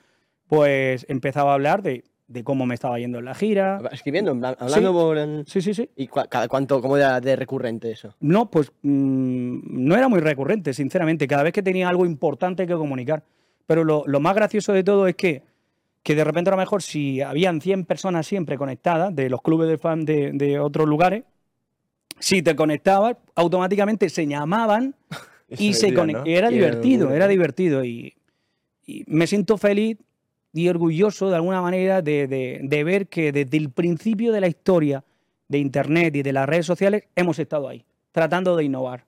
pues 0.47 1.05
empezaba 1.07 1.51
a 1.51 1.53
hablar 1.53 1.81
de 1.81 2.03
de 2.27 2.43
cómo 2.43 2.65
me 2.65 2.73
estaba 2.73 2.97
yendo 2.97 3.19
en 3.19 3.25
la 3.25 3.35
gira. 3.35 3.79
Escribiendo, 3.91 4.31
en 4.31 4.43
hablando 4.43 4.89
Sí. 4.89 4.93
por... 4.93 5.17
el- 5.19 5.45
Sí, 5.47 5.61
sí, 5.61 5.75
sí. 5.75 5.87
¿Y 5.95 6.07
cada 6.07 6.47
cuánto, 6.47 6.81
cómo 6.81 6.97
era 6.97 7.21
de 7.21 7.35
recurrente 7.35 7.91
eso? 7.91 8.15
No, 8.19 8.49
pues 8.49 8.71
mm, 8.81 9.59
no 9.85 9.95
era 9.95 10.07
muy 10.07 10.19
recurrente, 10.21 10.73
sinceramente, 10.73 11.27
cada 11.27 11.43
vez 11.43 11.53
que 11.53 11.61
tenía 11.61 11.87
algo 11.87 12.03
importante 12.03 12.65
que 12.65 12.73
comunicar. 12.73 13.21
Pero 13.67 13.83
lo, 13.83 14.03
lo 14.07 14.19
más 14.19 14.33
gracioso 14.33 14.73
de 14.73 14.83
todo 14.83 15.07
es 15.07 15.15
que, 15.15 15.43
que 16.05 16.13
de 16.13 16.23
repente 16.23 16.51
a 16.51 16.53
lo 16.53 16.57
mejor 16.57 16.83
si 16.83 17.19
habían 17.21 17.59
100 17.61 17.83
personas 17.85 18.27
siempre 18.27 18.59
conectadas 18.59 19.15
de 19.15 19.27
los 19.27 19.41
clubes 19.41 19.67
de 19.67 19.79
fan 19.79 20.05
de, 20.05 20.29
de 20.33 20.59
otros 20.59 20.87
lugares, 20.87 21.23
si 22.19 22.43
te 22.43 22.55
conectabas, 22.55 23.17
automáticamente 23.33 24.07
se 24.09 24.27
llamaban 24.27 24.93
y 25.49 25.73
se 25.73 25.87
conect- 25.95 26.13
¿no? 26.13 26.23
Era 26.27 26.49
Qué 26.49 26.53
divertido, 26.55 27.11
era 27.11 27.27
divertido. 27.27 27.83
Y, 27.83 28.13
y 28.85 29.03
me 29.07 29.25
siento 29.25 29.57
feliz 29.57 29.97
y 30.53 30.69
orgulloso 30.69 31.31
de 31.31 31.37
alguna 31.37 31.59
manera 31.63 32.03
de, 32.03 32.27
de- 32.27 32.59
de 32.61 32.83
ver 32.83 33.07
que 33.07 33.31
desde 33.31 33.57
el 33.57 33.71
principio 33.71 34.31
de 34.31 34.41
la 34.41 34.47
historia 34.47 35.03
de 35.47 35.57
Internet 35.57 36.15
y 36.17 36.21
de 36.21 36.33
las 36.33 36.47
redes 36.47 36.67
sociales 36.67 37.05
hemos 37.15 37.39
estado 37.39 37.67
ahí, 37.67 37.83
tratando 38.11 38.55
de 38.55 38.63
innovar. 38.63 39.05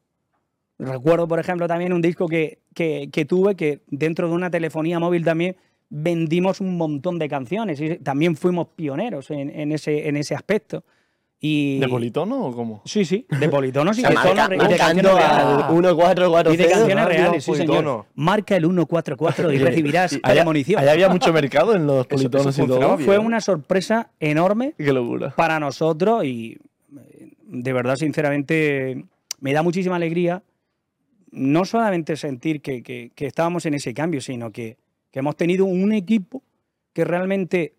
Recuerdo, 0.80 1.27
por 1.27 1.39
ejemplo, 1.39 1.68
también 1.68 1.94
un 1.94 2.01
disco 2.01 2.27
que, 2.27 2.58
que- 2.74 3.10
que 3.12 3.25
tuve 3.25 3.54
que 3.56 3.82
dentro 3.86 4.27
de 4.27 4.34
una 4.34 4.50
telefonía 4.50 5.00
móvil 5.00 5.24
también 5.24 5.56
vendimos 5.89 6.60
un 6.62 6.77
montón 6.77 7.17
de 7.20 7.29
canciones 7.29 7.79
y 7.82 7.96
también 7.98 8.36
fuimos 8.36 8.67
pioneros 8.75 9.32
en, 9.32 9.50
en 9.50 9.72
ese, 9.72 10.08
en 10.08 10.17
ese 10.17 10.36
aspecto. 10.36 10.84
Y, 11.39 11.77
¿De 11.79 11.88
politono 11.88 12.48
o 12.48 12.51
cómo? 12.56 12.82
Sí, 12.84 13.06
sí, 13.06 13.27
de 13.39 13.48
politonos 13.48 13.96
y 14.00 14.01
O 14.01 14.08
sea, 14.08 14.10
de 14.10 14.15
marca- 14.15 14.32
tonos 14.34 14.50
re- 14.50 14.56
y 14.56 14.72
de 14.72 14.77
canciones 14.77 15.12
al 15.12 15.17
reales. 15.17 15.70
1440. 15.70 16.53
Y 16.53 16.58
de 16.58 16.67
canciones 16.67 17.06
reales, 17.06 17.44
sí, 17.44 17.51
señor. 17.53 17.67
politono. 17.67 18.06
Marca 18.15 18.56
el 18.56 18.63
144 18.63 19.53
y 19.53 19.58
recibirás 19.60 20.20
Allá, 20.24 20.34
premonición. 20.41 20.82
allá 20.82 20.91
había 20.94 21.10
mucho 21.10 21.32
mercado 21.32 21.75
en 21.75 21.86
los 21.86 22.00
Eso- 22.10 22.10
politonos 22.10 22.48
eso 22.56 22.63
y 22.63 22.67
todo. 22.67 22.98
Fue 22.98 23.20
una 23.20 23.39
sorpresa 23.39 24.10
enorme 24.20 24.74
Qué 24.77 24.91
locura. 24.91 25.29
para 25.36 25.60
nosotros 25.60 26.25
y 26.25 26.58
eh, 26.98 27.29
de 27.44 27.74
verdad, 27.74 27.96
sinceramente, 27.98 29.06
me 29.39 29.53
da 29.53 29.62
muchísima 29.62 29.96
alegría 29.98 30.41
no 31.32 31.65
solamente 31.65 32.15
sentir 32.17 32.62
que, 32.62 32.82
que- 32.82 33.12
que 33.13 33.27
estábamos 33.27 33.65
en 33.67 33.75
ese 33.75 33.94
cambio, 33.94 34.22
sino 34.22 34.51
que, 34.51 34.77
que 35.18 35.22
hemos 35.22 35.36
tenido 35.36 35.66
un 35.66 35.92
equipo 35.94 36.44
que 36.94 37.04
realmente 37.04 37.74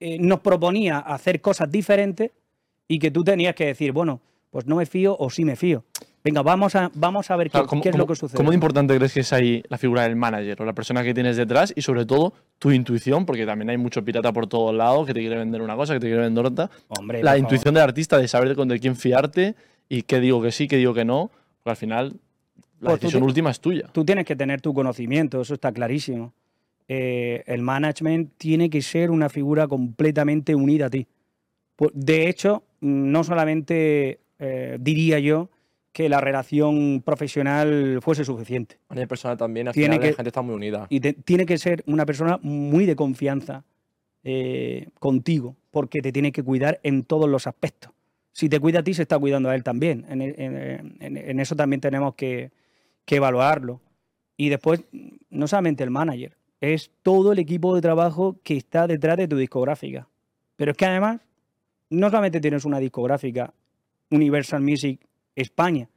eh, 0.00 0.18
nos 0.18 0.40
proponía 0.40 0.98
hacer 0.98 1.40
cosas 1.40 1.70
diferentes 1.70 2.32
y 2.88 2.98
que 2.98 3.12
tú 3.12 3.22
tenías 3.22 3.54
que 3.54 3.66
decir, 3.66 3.92
bueno, 3.92 4.20
pues 4.50 4.66
no 4.66 4.74
me 4.74 4.84
fío 4.84 5.16
o 5.16 5.30
sí 5.30 5.44
me 5.44 5.54
fío. 5.54 5.84
Venga, 6.24 6.42
vamos 6.42 6.74
a, 6.74 6.90
vamos 6.94 7.30
a 7.30 7.36
ver 7.36 7.46
qué, 7.46 7.52
Claro, 7.52 7.66
¿cómo- 7.68 7.80
qué 7.82 7.90
es 7.90 7.96
lo 7.96 8.08
que 8.08 8.16
sucede. 8.16 8.36
¿Cómo 8.36 8.50
de 8.50 8.56
importante 8.56 8.96
crees 8.96 9.12
que 9.12 9.20
es 9.20 9.32
ahí 9.32 9.62
la 9.68 9.78
figura 9.78 10.02
del 10.02 10.16
manager 10.16 10.62
o 10.62 10.64
la 10.64 10.72
persona 10.72 11.04
que 11.04 11.14
tienes 11.14 11.36
detrás 11.36 11.72
y 11.76 11.82
sobre 11.82 12.06
todo 12.06 12.32
tu 12.58 12.72
intuición? 12.72 13.24
Porque 13.24 13.46
también 13.46 13.70
hay 13.70 13.76
mucho 13.76 14.04
pirata 14.04 14.32
por 14.32 14.48
todos 14.48 14.74
lados 14.74 15.06
que 15.06 15.14
te 15.14 15.20
quiere 15.20 15.36
vender 15.36 15.62
una 15.62 15.76
cosa, 15.76 15.94
que 15.94 16.00
te 16.00 16.06
quiere 16.08 16.22
vender 16.22 16.44
otra. 16.44 16.70
Hombre, 16.88 17.22
La 17.22 17.38
intuición 17.38 17.74
del 17.74 17.84
artista 17.84 18.18
de 18.18 18.26
saber 18.26 18.56
de 18.56 18.80
quién 18.80 18.96
fiarte 18.96 19.54
y 19.88 20.02
qué 20.02 20.18
digo 20.18 20.42
que 20.42 20.50
sí, 20.50 20.66
qué 20.66 20.76
digo 20.76 20.92
que 20.92 21.04
no. 21.04 21.30
Porque 21.62 21.70
al 21.70 21.76
final 21.76 22.12
la 22.80 22.90
Pues 22.90 23.00
decisión 23.00 23.22
te- 23.22 23.26
última 23.28 23.50
es 23.52 23.60
tuya. 23.60 23.88
Tú 23.92 24.04
tienes 24.04 24.24
que 24.26 24.34
tener 24.34 24.60
tu 24.60 24.74
conocimiento, 24.74 25.40
eso 25.40 25.54
está 25.54 25.70
clarísimo. 25.72 26.32
Eh, 26.88 27.42
el 27.46 27.62
management 27.62 28.32
tiene 28.36 28.68
que 28.68 28.82
ser 28.82 29.10
una 29.10 29.28
figura 29.28 29.66
completamente 29.68 30.54
unida 30.54 30.86
a 30.86 30.90
ti. 30.90 31.06
Pu- 31.78 31.90
De 31.94 32.28
hecho, 32.28 32.62
mm, 32.80 33.10
no 33.10 33.24
solamente 33.24 34.20
eh, 34.38 34.76
diría 34.80 35.18
yo 35.20 35.48
que 35.92 36.08
la 36.08 36.20
relación 36.20 37.02
profesional 37.04 38.00
fuese 38.02 38.24
suficiente. 38.24 38.78
A 38.88 38.94
nivel 38.94 39.08
personal 39.08 39.38
también, 39.38 39.68
al 39.68 39.74
Tiene 39.74 39.94
final 39.94 40.00
que- 40.00 40.10
la 40.10 40.16
gente 40.16 40.28
está 40.28 40.42
muy 40.42 40.54
unida. 40.56 40.86
Y 40.90 41.00
te- 41.00 41.12
tiene 41.14 41.46
que 41.46 41.56
ser 41.56 41.82
una 41.86 42.04
persona 42.04 42.38
muy 42.42 42.84
de 42.84 42.96
confianza 42.96 43.64
eh, 44.26 44.88
contigo, 44.98 45.54
porque 45.70 46.00
te 46.00 46.10
tiene 46.10 46.32
que 46.32 46.42
cuidar 46.42 46.80
en 46.82 47.04
todos 47.04 47.28
los 47.28 47.46
aspectos. 47.46 47.92
Si 48.32 48.48
te 48.48 48.58
cuida 48.58 48.78
a 48.80 48.82
ti, 48.82 48.94
se 48.94 49.02
está 49.02 49.18
cuidando 49.18 49.50
a 49.50 49.54
él 49.54 49.62
también. 49.62 50.06
En, 50.08 50.22
en- 50.22 50.96
en- 51.00 51.16
en 51.18 51.40
eso 51.40 51.54
también 51.54 51.80
tenemos 51.80 52.14
que, 52.14 52.50
que 53.04 53.16
evaluarlo. 53.16 53.80
Y 54.36 54.48
después, 54.48 54.82
no 55.30 55.46
solamente 55.46 55.84
el 55.84 55.90
manager, 55.90 56.36
es 56.72 56.90
todo 57.02 57.32
el 57.32 57.38
equipo 57.38 57.74
de 57.74 57.80
trabajo 57.80 58.36
que 58.42 58.56
está 58.56 58.86
detrás 58.86 59.16
de 59.16 59.28
tu 59.28 59.36
discográfica. 59.36 60.08
Pero 60.56 60.70
es 60.70 60.76
que 60.76 60.86
además, 60.86 61.20
no 61.90 62.08
solamente 62.08 62.40
tienes 62.40 62.64
una 62.64 62.78
discográfica 62.78 63.52
Universal 64.10 64.62
Music 64.62 65.00
España, 65.34 65.88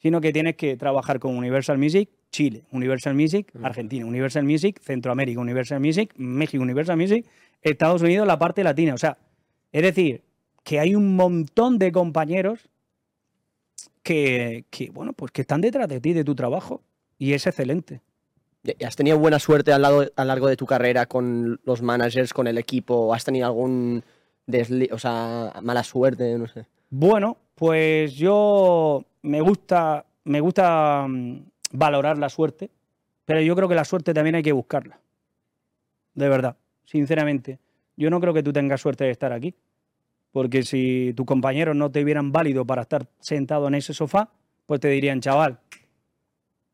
sino 0.00 0.20
que 0.20 0.32
tienes 0.32 0.56
que 0.56 0.76
trabajar 0.76 1.20
con 1.20 1.36
Universal 1.36 1.78
Music 1.78 2.10
Chile, 2.30 2.64
Universal 2.70 3.14
Music 3.14 3.52
Argentina, 3.62 4.06
Universal 4.06 4.44
Music 4.44 4.80
Centroamérica, 4.80 5.40
Universal 5.40 5.80
Music 5.80 6.12
México, 6.16 6.62
Universal 6.62 6.96
Music 6.96 7.26
Estados 7.62 8.02
Unidos, 8.02 8.26
la 8.26 8.38
parte 8.38 8.64
latina. 8.64 8.94
O 8.94 8.98
sea, 8.98 9.18
es 9.72 9.82
decir, 9.82 10.22
que 10.64 10.80
hay 10.80 10.94
un 10.94 11.16
montón 11.16 11.78
de 11.78 11.92
compañeros 11.92 12.68
que, 14.02 14.64
que, 14.70 14.90
bueno, 14.90 15.12
pues 15.12 15.32
que 15.32 15.42
están 15.42 15.60
detrás 15.60 15.88
de 15.88 16.00
ti, 16.00 16.12
de 16.12 16.24
tu 16.24 16.34
trabajo, 16.34 16.82
y 17.18 17.34
es 17.34 17.46
excelente. 17.46 18.00
¿Y 18.62 18.84
¿Has 18.84 18.96
tenido 18.96 19.18
buena 19.18 19.38
suerte 19.38 19.72
al 19.72 19.82
lado- 19.82 20.06
a 20.16 20.24
lo 20.24 20.28
largo 20.28 20.46
de 20.48 20.56
tu 20.56 20.66
carrera 20.66 21.06
con 21.06 21.60
los 21.64 21.82
managers, 21.82 22.32
con 22.34 22.46
el 22.46 22.58
equipo? 22.58 23.14
¿Has 23.14 23.24
tenido 23.24 23.46
algún 23.46 24.04
desli 24.46 24.88
o 24.92 24.98
sea, 24.98 25.52
mala 25.62 25.82
suerte? 25.82 26.36
No 26.38 26.46
sé. 26.46 26.66
Bueno, 26.90 27.36
pues 27.54 28.14
yo 28.14 29.04
me 29.22 29.40
gusta, 29.40 30.04
me 30.24 30.40
gusta 30.40 31.06
mm, 31.08 31.44
valorar 31.72 32.18
la 32.18 32.28
suerte, 32.28 32.70
pero 33.24 33.40
yo 33.40 33.54
creo 33.56 33.68
que 33.68 33.74
la 33.74 33.84
suerte 33.84 34.12
también 34.12 34.34
hay 34.36 34.42
que 34.42 34.52
buscarla. 34.52 35.00
De 36.14 36.28
verdad, 36.28 36.56
sinceramente. 36.84 37.58
Yo 37.96 38.10
no 38.10 38.20
creo 38.20 38.34
que 38.34 38.42
tú 38.42 38.52
tengas 38.52 38.80
suerte 38.80 39.04
de 39.04 39.10
estar 39.10 39.32
aquí, 39.32 39.54
porque 40.32 40.62
si 40.64 41.12
tus 41.16 41.26
compañeros 41.26 41.76
no 41.76 41.90
te 41.90 42.02
vieran 42.04 42.32
válido 42.32 42.64
para 42.66 42.82
estar 42.82 43.06
sentado 43.20 43.68
en 43.68 43.74
ese 43.74 43.94
sofá, 43.94 44.30
pues 44.66 44.80
te 44.80 44.88
dirían, 44.88 45.20
chaval, 45.20 45.60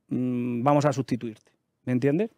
mm, 0.09 0.63
vamos 0.63 0.85
a 0.85 0.93
sustituirte. 0.93 1.53
¿Me 1.87 1.93
entiendes? 1.93 2.31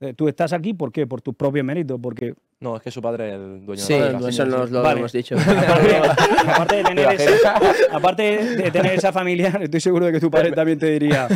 Eh, 0.00 0.12
Tú 0.14 0.28
estás 0.28 0.52
aquí, 0.52 0.74
¿por 0.74 0.92
qué? 0.92 1.06
Por 1.06 1.22
tus 1.22 1.34
propios 1.34 1.64
méritos, 1.64 1.98
porque 2.02 2.34
No, 2.60 2.76
es 2.76 2.82
que 2.82 2.90
su 2.90 3.00
padre 3.00 3.28
es 3.28 3.34
el 3.34 3.64
dueño 3.64 3.82
Sí, 3.82 3.94
de 3.94 4.00
la 4.00 4.12
casa. 4.12 4.28
eso 4.28 4.44
nos 4.46 4.70
lo 4.70 4.82
Vale. 4.82 4.98
hemos 5.00 5.12
dicho. 5.12 5.36
aparte, 5.38 5.96
aparte 6.50 6.76
de 6.76 6.84
tener 6.84 7.12
esa, 7.20 7.54
aparte 7.92 8.22
de 8.56 8.70
tener 8.70 8.92
esa 8.94 9.12
familia, 9.12 9.48
estoy 9.60 9.80
seguro 9.80 10.06
de 10.06 10.12
que 10.12 10.20
tu 10.20 10.30
padre 10.30 10.52
también 10.52 10.78
te 10.78 10.86
diría, 10.90 11.28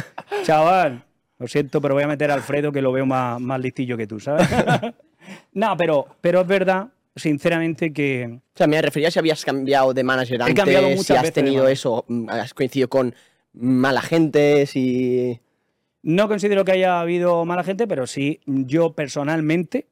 chaval, 0.42 1.03
lo 1.38 1.46
siento, 1.49 1.81
pero 1.81 1.94
voy 1.94 2.03
a 2.03 2.09
meter 2.09 2.31
a 2.31 2.35
Alfredo 2.35 2.70
que 2.73 2.83
lo 2.83 2.92
veo 2.92 3.07
más, 3.07 3.40
más 3.40 3.61
listillo 3.61 3.96
que 3.96 4.07
tú, 4.07 4.20
¿sabes? 4.20 4.46
no, 5.55 5.75
pero, 5.79 6.07
pero 6.20 6.42
es 6.42 6.46
verdad, 6.46 6.88
sinceramente, 7.16 7.92
que 7.94 8.27
O 8.55 8.57
sea, 8.57 8.66
me 8.66 8.81
refería 8.83 9.11
si 9.11 9.18
habías 9.18 9.42
cambiado 9.44 9.94
de 9.94 10.05
manager 10.05 10.38
He 10.40 10.44
antes, 10.44 10.55
cambiado 10.57 10.88
si 11.03 11.12
has 11.14 11.23
veces 11.23 11.33
tenido 11.35 11.66
eso, 11.66 12.05
mm, 12.09 12.29
has 12.29 12.53
coincidido 12.53 12.88
con 12.88 13.14
mala 13.55 14.03
gente, 14.03 14.66
si... 14.66 15.40
no 16.03 16.29
considero 16.29 16.65
que 16.65 16.73
haya 16.73 17.01
habido 17.01 17.45
mala 17.45 17.65
gente, 17.65 17.87
pero 17.87 18.07
sí, 18.07 18.41
yo 18.47 18.93
personalmente 18.95 19.87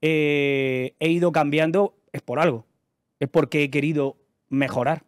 eh, 0.00 0.94
he 1.00 1.08
ido 1.10 1.32
cambiando, 1.32 1.94
es 2.12 2.22
por 2.22 2.38
algo, 2.40 2.66
es 3.20 3.28
porque 3.28 3.62
he 3.64 3.70
querido 3.70 4.16
mejorar. 4.48 5.04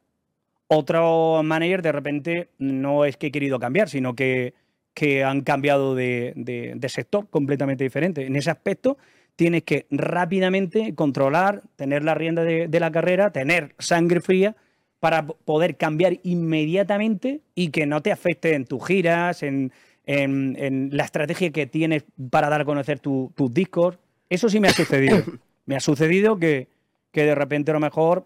Otro 0.68 1.42
manager 1.42 1.82
de 1.82 1.92
repente 1.92 2.48
no 2.58 3.04
es 3.04 3.16
que 3.16 3.28
he 3.28 3.32
querido 3.32 3.58
cambiar, 3.58 3.88
sino 3.88 4.14
que, 4.14 4.54
que 4.94 5.24
han 5.24 5.40
cambiado 5.42 5.94
de, 5.94 6.32
de- 6.36 6.74
de 6.76 6.88
sector 6.88 7.28
completamente 7.28 7.84
diferente. 7.84 8.26
En 8.26 8.36
ese 8.36 8.50
aspecto 8.50 8.96
tienes 9.36 9.62
que 9.64 9.86
rápidamente 9.90 10.94
controlar, 10.94 11.62
tener 11.76 12.04
la 12.04 12.14
rienda 12.14 12.44
de, 12.44 12.68
de 12.68 12.80
la 12.80 12.92
carrera, 12.92 13.32
tener 13.32 13.74
sangre 13.78 14.20
fría 14.20 14.54
para 15.00 15.26
poder 15.26 15.76
cambiar 15.76 16.18
inmediatamente 16.22 17.40
y 17.54 17.70
que 17.70 17.86
no 17.86 18.02
te 18.02 18.12
afecte 18.12 18.54
en 18.54 18.66
tus 18.66 18.86
giras, 18.86 19.42
en, 19.42 19.72
en- 20.14 20.56
en 20.58 20.90
la 20.92 21.04
estrategia 21.04 21.50
que 21.50 21.66
tienes 21.66 22.04
para 22.30 22.48
dar 22.48 22.62
a 22.62 22.64
conocer 22.64 22.98
tu- 22.98 23.32
tus 23.36 23.52
discos. 23.52 23.98
Eso 24.28 24.48
sí 24.48 24.58
me 24.60 24.68
ha 24.68 24.72
sucedido. 24.72 25.16
me 25.66 25.76
ha 25.76 25.80
sucedido 25.80 26.36
que, 26.38 26.68
que 27.12 27.24
de 27.24 27.34
repente 27.34 27.70
a 27.70 27.74
lo 27.74 27.80
mejor 27.80 28.24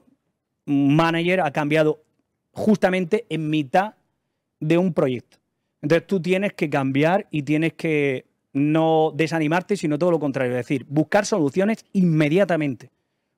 un 0.67 0.97
manager 0.97 1.41
ha 1.43 1.51
cambiado 1.53 2.01
justamente 2.53 3.27
en 3.29 3.51
mitad 3.51 3.95
de 4.61 4.79
un 4.79 4.95
proyecto. 4.95 5.37
Entonces 5.83 6.07
tú 6.07 6.21
tienes 6.23 6.55
que 6.55 6.71
cambiar 6.71 7.27
y 7.31 7.43
tienes 7.43 7.75
que 7.75 8.25
no 8.55 9.13
desanimarte, 9.15 9.77
sino 9.77 9.99
todo 9.99 10.11
lo 10.13 10.19
contrario, 10.21 10.53
es 10.53 10.59
decir, 10.67 10.87
buscar 10.89 11.27
soluciones 11.27 11.85
inmediatamente, 11.93 12.91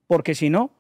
porque 0.06 0.34
si 0.36 0.50
no, 0.50 0.70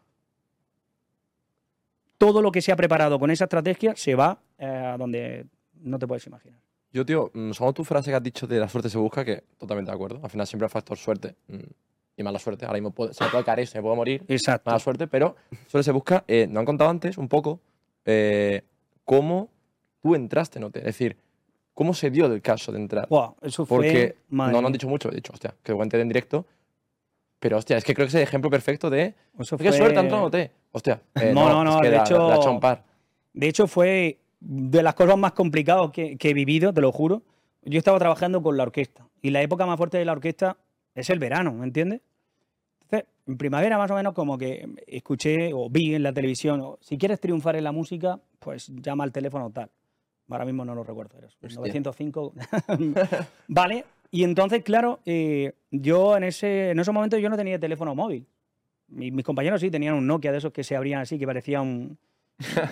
todo 2.18 2.42
lo 2.42 2.52
que 2.52 2.62
se 2.62 2.70
ha 2.70 2.76
preparado 2.76 3.18
con 3.18 3.30
esa 3.30 3.44
estrategia 3.44 3.94
se 3.96 4.14
va 4.14 4.38
eh, 4.58 4.66
a 4.66 4.96
donde 4.96 5.46
no 5.82 5.98
te 5.98 6.06
puedes 6.06 6.26
imaginar. 6.26 6.60
Yo, 6.92 7.04
tío, 7.04 7.30
mm, 7.34 7.50
usando 7.50 7.72
tu 7.72 7.84
frase 7.84 8.10
que 8.10 8.16
has 8.16 8.22
dicho 8.22 8.46
de 8.46 8.58
la 8.58 8.68
suerte 8.68 8.88
se 8.88 8.98
busca, 8.98 9.24
que 9.24 9.44
totalmente 9.58 9.90
de 9.90 9.94
acuerdo. 9.94 10.20
Al 10.22 10.30
final 10.30 10.46
siempre 10.46 10.66
hay 10.66 10.70
factor 10.70 10.96
suerte 10.96 11.34
mm, 11.48 11.56
y 12.16 12.22
mala 12.22 12.38
suerte. 12.38 12.64
Ahora 12.64 12.76
mismo 12.78 12.90
puede- 12.92 13.12
se 13.12 13.24
me 13.24 13.30
puede 13.30 13.44
caer 13.44 13.60
eso, 13.60 13.72
se 13.72 13.78
me 13.78 13.82
puede 13.82 13.96
morir. 13.96 14.24
Exacto. 14.28 14.70
Mala 14.70 14.78
suerte, 14.78 15.06
pero 15.06 15.36
suerte 15.66 15.84
se 15.84 15.92
busca. 15.92 16.24
Eh, 16.26 16.46
nos 16.48 16.60
han 16.60 16.64
contado 16.66 16.88
antes 16.90 17.18
un 17.18 17.28
poco 17.28 17.60
eh, 18.04 18.62
cómo 19.04 19.50
tú 20.00 20.14
entraste 20.14 20.58
en 20.58 20.64
OT. 20.64 20.76
Es 20.78 20.84
decir, 20.84 21.16
cómo 21.74 21.92
se 21.92 22.10
dio 22.10 22.26
el 22.26 22.40
caso 22.40 22.72
de 22.72 22.78
entrar. 22.78 23.08
Buah, 23.08 23.32
eso 23.42 23.66
fue. 23.66 23.76
Porque 23.78 24.16
madre 24.30 24.58
no 24.60 24.66
han 24.66 24.72
dicho 24.72 24.88
mucho. 24.88 25.10
He 25.10 25.16
dicho, 25.16 25.32
hostia, 25.32 25.54
que 25.62 25.72
lo 25.72 25.78
cuente 25.78 26.00
en 26.00 26.08
directo. 26.08 26.46
Pero 27.38 27.58
hostia, 27.58 27.76
es 27.76 27.84
que 27.84 27.94
creo 27.94 28.06
que 28.06 28.08
es 28.08 28.14
el 28.14 28.22
ejemplo 28.22 28.48
perfecto 28.48 28.88
de. 28.88 29.14
Eso 29.38 29.58
¿Qué 29.58 29.68
fue- 29.68 29.76
suerte, 29.76 29.98
Antonio? 29.98 30.30
¿Te? 30.30 30.50
Hostia. 30.72 31.02
eh, 31.16 31.32
No, 31.34 31.50
no, 31.62 31.68
es 31.70 31.76
no, 31.76 31.80
que 31.82 31.90
de 31.90 31.96
la- 31.96 32.02
hecho- 32.02 32.52
la 32.54 32.60
par. 32.60 32.84
De 33.34 33.46
hecho, 33.48 33.66
fue 33.66 34.18
de 34.40 34.82
las 34.82 34.94
cosas 34.94 35.16
más 35.18 35.32
complicadas 35.32 35.90
que, 35.90 36.16
que 36.16 36.30
he 36.30 36.34
vivido, 36.34 36.72
te 36.72 36.80
lo 36.80 36.92
juro. 36.92 37.22
Yo 37.62 37.78
estaba 37.78 37.98
trabajando 37.98 38.42
con 38.42 38.56
la 38.56 38.62
orquesta 38.62 39.06
y 39.22 39.30
la 39.30 39.42
época 39.42 39.66
más 39.66 39.76
fuerte 39.76 39.98
de 39.98 40.04
la 40.04 40.12
orquesta 40.12 40.56
es 40.94 41.10
el 41.10 41.18
verano, 41.18 41.52
¿me 41.52 41.64
entiendes? 41.64 42.00
Entonces, 42.82 43.08
en 43.26 43.36
primavera 43.36 43.76
más 43.78 43.90
o 43.90 43.94
menos 43.96 44.14
como 44.14 44.38
que 44.38 44.68
escuché 44.86 45.52
o 45.52 45.68
vi 45.68 45.94
en 45.94 46.02
la 46.04 46.12
televisión, 46.12 46.60
o, 46.60 46.78
si 46.80 46.96
quieres 46.96 47.20
triunfar 47.20 47.56
en 47.56 47.64
la 47.64 47.72
música, 47.72 48.20
pues 48.38 48.68
llama 48.68 49.02
al 49.04 49.10
teléfono 49.12 49.50
tal. 49.50 49.68
Ahora 50.28 50.44
mismo 50.44 50.64
no 50.64 50.74
lo 50.74 50.84
recuerdo, 50.84 51.16
Hostia. 51.24 51.48
905. 51.56 52.32
vale, 53.48 53.84
y 54.10 54.24
entonces, 54.24 54.62
claro, 54.62 55.00
eh, 55.04 55.52
yo 55.70 56.16
en 56.16 56.24
ese, 56.24 56.70
en 56.70 56.78
esos 56.78 56.94
momentos 56.94 57.20
yo 57.20 57.28
no 57.28 57.36
tenía 57.36 57.58
teléfono 57.58 57.94
móvil. 57.94 58.26
Mi- 58.88 59.10
mis 59.10 59.24
compañeros 59.24 59.60
sí 59.60 59.70
tenían 59.70 59.94
un 59.94 60.06
Nokia 60.06 60.30
de 60.32 60.38
esos 60.38 60.52
que 60.52 60.62
se 60.64 60.76
abrían 60.76 61.00
así, 61.00 61.18
que 61.18 61.26
parecía 61.26 61.60
un, 61.60 61.98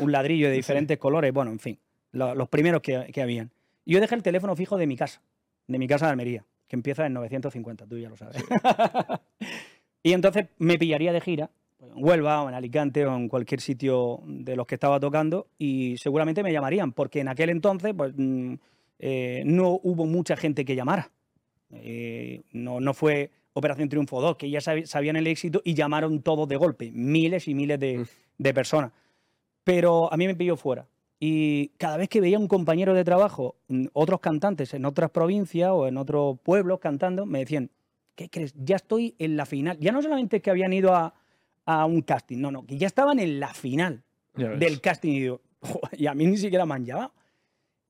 un 0.01 0.13
ladrillo 0.13 0.49
de 0.49 0.55
diferentes 0.57 0.99
colores. 0.99 1.33
Bueno, 1.33 1.51
en 1.51 1.59
fin, 1.59 1.79
lo- 2.13 2.35
los 2.35 2.49
primeros 2.49 2.81
que, 2.83 3.11
que 3.13 3.23
habían. 3.23 3.51
Yo 3.87 4.01
dejé 4.01 4.15
el 4.15 4.23
teléfono 4.23 4.57
fijo 4.57 4.77
de 4.79 4.87
mi 4.87 4.97
casa, 4.97 5.21
de 5.67 5.79
mi 5.79 5.87
casa 5.87 6.07
de 6.07 6.13
Almería, 6.13 6.45
que 6.69 6.77
empieza 6.77 7.07
en 7.07 7.13
950, 7.15 7.87
tú 7.87 7.99
ya 7.99 8.09
lo 8.09 8.17
sabes. 8.17 8.43
y 10.03 10.13
entonces 10.13 10.47
me 10.59 10.79
pillaría 10.79 11.13
de 11.13 11.21
gira, 11.21 11.51
en 11.81 11.93
Huelva 12.03 12.43
o 12.43 12.49
en 12.49 12.55
Alicante 12.55 13.05
o 13.07 13.15
en 13.15 13.29
cualquier 13.29 13.61
sitio 13.61 14.21
de 14.27 14.57
los 14.57 14.67
que 14.67 14.75
estaba 14.77 14.99
tocando 15.01 15.49
y 15.59 15.97
seguramente 15.99 16.43
me 16.43 16.53
llamarían, 16.53 16.93
porque 16.93 17.21
en 17.21 17.29
aquel 17.29 17.51
entonces 17.51 17.93
pues, 17.95 18.13
mm, 18.17 18.55
eh, 19.01 19.43
no 19.45 19.79
hubo 19.83 20.07
mucha 20.07 20.37
gente 20.37 20.65
que 20.65 20.77
llamara. 20.77 21.11
Eh, 21.71 22.43
no, 22.53 22.81
no 22.81 22.95
fue 22.95 23.31
Operación 23.53 23.89
Triunfo 23.89 24.21
2, 24.21 24.37
que 24.37 24.49
ya 24.51 24.61
sabían 24.61 25.17
el 25.17 25.27
éxito 25.27 25.61
y 25.65 25.75
llamaron 25.75 26.23
todos 26.23 26.49
de 26.49 26.57
golpe, 26.57 26.91
miles 26.93 27.49
y 27.49 27.55
miles 27.55 27.79
de, 27.79 28.07
de 28.39 28.55
personas. 28.55 28.93
Pero 29.65 30.13
a 30.13 30.17
mí 30.17 30.27
me 30.27 30.35
pilló 30.35 30.57
fuera. 30.57 30.87
Y 31.19 31.69
cada 31.79 31.97
vez 31.97 32.09
que 32.09 32.21
veía 32.21 32.39
un 32.39 32.49
compañero 32.49 32.93
de 32.95 33.05
trabajo, 33.05 33.57
mm, 33.69 33.87
otros 33.93 34.21
cantantes 34.21 34.75
en 34.75 34.85
otras 34.85 35.11
provincias 35.11 35.71
o 35.71 35.87
en 35.87 35.97
otros 35.97 36.39
pueblos 36.43 36.81
cantando, 36.81 37.25
me 37.25 37.41
decían, 37.41 37.71
¿qué 38.15 38.29
crees? 38.29 38.55
Ya 38.57 38.77
estoy 38.77 39.15
en 39.19 39.37
la 39.37 39.47
final. 39.47 39.79
Ya 39.81 39.93
no 39.93 40.03
solamente 40.03 40.41
que 40.41 40.51
habían 40.51 40.73
ido 40.73 40.95
a, 40.95 41.15
a 41.65 41.87
un 41.87 42.03
casting, 42.03 42.39
no, 42.39 42.51
no, 42.51 42.67
que 42.67 42.77
ya 42.77 42.87
estaban 42.87 43.19
en 43.19 43.41
la 43.41 43.55
final 43.55 44.03
del 44.59 44.81
casting. 44.81 45.13
Y, 45.13 45.21
digo, 45.21 45.41
"Joder, 45.61 46.01
y 46.01 46.07
a 46.07 46.15
mí 46.15 46.27
ni 46.27 46.37
siquiera 46.37 46.67
me 46.67 46.75
han 46.75 46.85
llamado. 46.85 47.13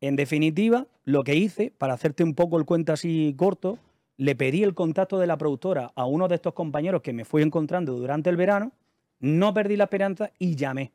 En 0.01 0.17
definitiva, 0.17 0.87
lo 1.05 1.25
que 1.25 1.35
hice, 1.35 1.73
para 1.77 1.95
hacerte 1.95 2.23
un 2.23 2.35
poco 2.35 2.59
el 2.59 2.67
cuento 2.67 2.93
así 2.93 3.35
corto, 3.37 3.79
le 4.17 4.37
pedí 4.37 4.63
el 4.63 4.75
contacto 4.75 5.19
de 5.19 5.27
la 5.27 5.37
productora 5.39 5.93
a 5.97 6.05
uno 6.05 6.29
de 6.29 6.37
estos 6.37 6.53
compañeros 6.55 7.03
que 7.03 7.13
me 7.13 7.25
fui 7.25 7.43
encontrando 7.43 7.95
durante 7.95 8.31
el 8.31 8.37
verano, 8.37 8.73
no 9.19 9.55
perdí 9.55 9.77
la 9.77 9.85
esperanza 9.85 10.31
y 10.39 10.55
llamé. 10.57 10.93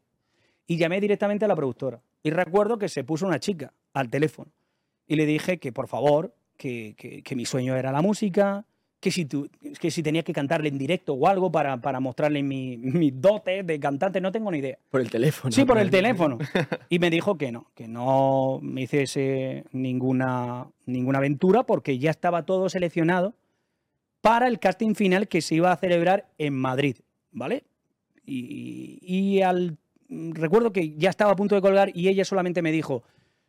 Y 0.69 0.77
llamé 0.77 1.01
directamente 1.01 1.45
a 1.45 1.47
la 1.47 1.55
productora. 1.55 1.99
Y 2.21 2.29
recuerdo 2.29 2.77
que 2.77 2.89
se 2.89 3.03
puso 3.03 3.25
una 3.25 3.39
chica 3.39 3.73
al 3.93 4.09
teléfono 4.09 4.51
y 5.07 5.15
le 5.15 5.25
dije 5.25 5.57
que 5.57 5.71
por 5.73 5.87
favor, 5.87 6.33
que, 6.57 6.93
que- 6.95 7.23
que 7.23 7.35
mi 7.35 7.45
sueño 7.45 7.75
era 7.75 7.91
la 7.91 8.01
música, 8.03 8.65
que 8.99 9.09
si, 9.09 9.25
tu- 9.25 9.49
que 9.79 9.89
si 9.89 10.03
tenía 10.03 10.21
que 10.21 10.31
cantarle 10.33 10.69
en 10.69 10.77
directo 10.77 11.13
o 11.13 11.27
algo 11.27 11.51
para, 11.51 11.77
para 11.81 11.99
mostrarle 11.99 12.43
mi- 12.43 12.77
mis 12.77 13.19
dotes 13.19 13.65
de 13.65 13.79
cantante, 13.79 14.21
no 14.21 14.31
tengo 14.31 14.51
ni 14.51 14.59
idea. 14.59 14.77
Por 14.91 15.01
el 15.01 15.09
teléfono. 15.09 15.51
Sí, 15.51 15.65
por 15.65 15.79
el 15.79 15.89
teléfono. 15.99 16.37
Y 16.89 16.99
me 16.99 17.09
dijo 17.09 17.35
que 17.37 17.51
no, 17.51 17.65
que 17.73 17.87
no 17.87 18.59
me 18.61 18.81
hiciese 18.83 19.63
ninguna, 19.71 20.67
ninguna 20.85 21.17
aventura 21.17 21.63
porque 21.63 21.97
ya 21.97 22.11
estaba 22.11 22.43
todo 22.45 22.69
seleccionado 22.69 23.33
para 24.21 24.47
el 24.47 24.59
casting 24.59 24.93
final 24.93 25.27
que 25.27 25.41
se 25.41 25.55
iba 25.55 25.71
a 25.71 25.77
celebrar 25.77 26.27
en 26.37 26.53
Madrid, 26.53 26.97
¿vale? 27.31 27.63
Y, 28.25 28.99
y 29.01 29.41
al 29.41 29.77
recuerdo 30.09 30.71
que 30.73 30.95
ya 30.97 31.09
estaba 31.09 31.31
a 31.31 31.35
punto 31.35 31.55
de 31.55 31.61
colgar 31.61 31.91
y 31.93 32.07
ella 32.07 32.25
solamente 32.25 32.61
me 32.61 32.71
dijo, 32.71 33.03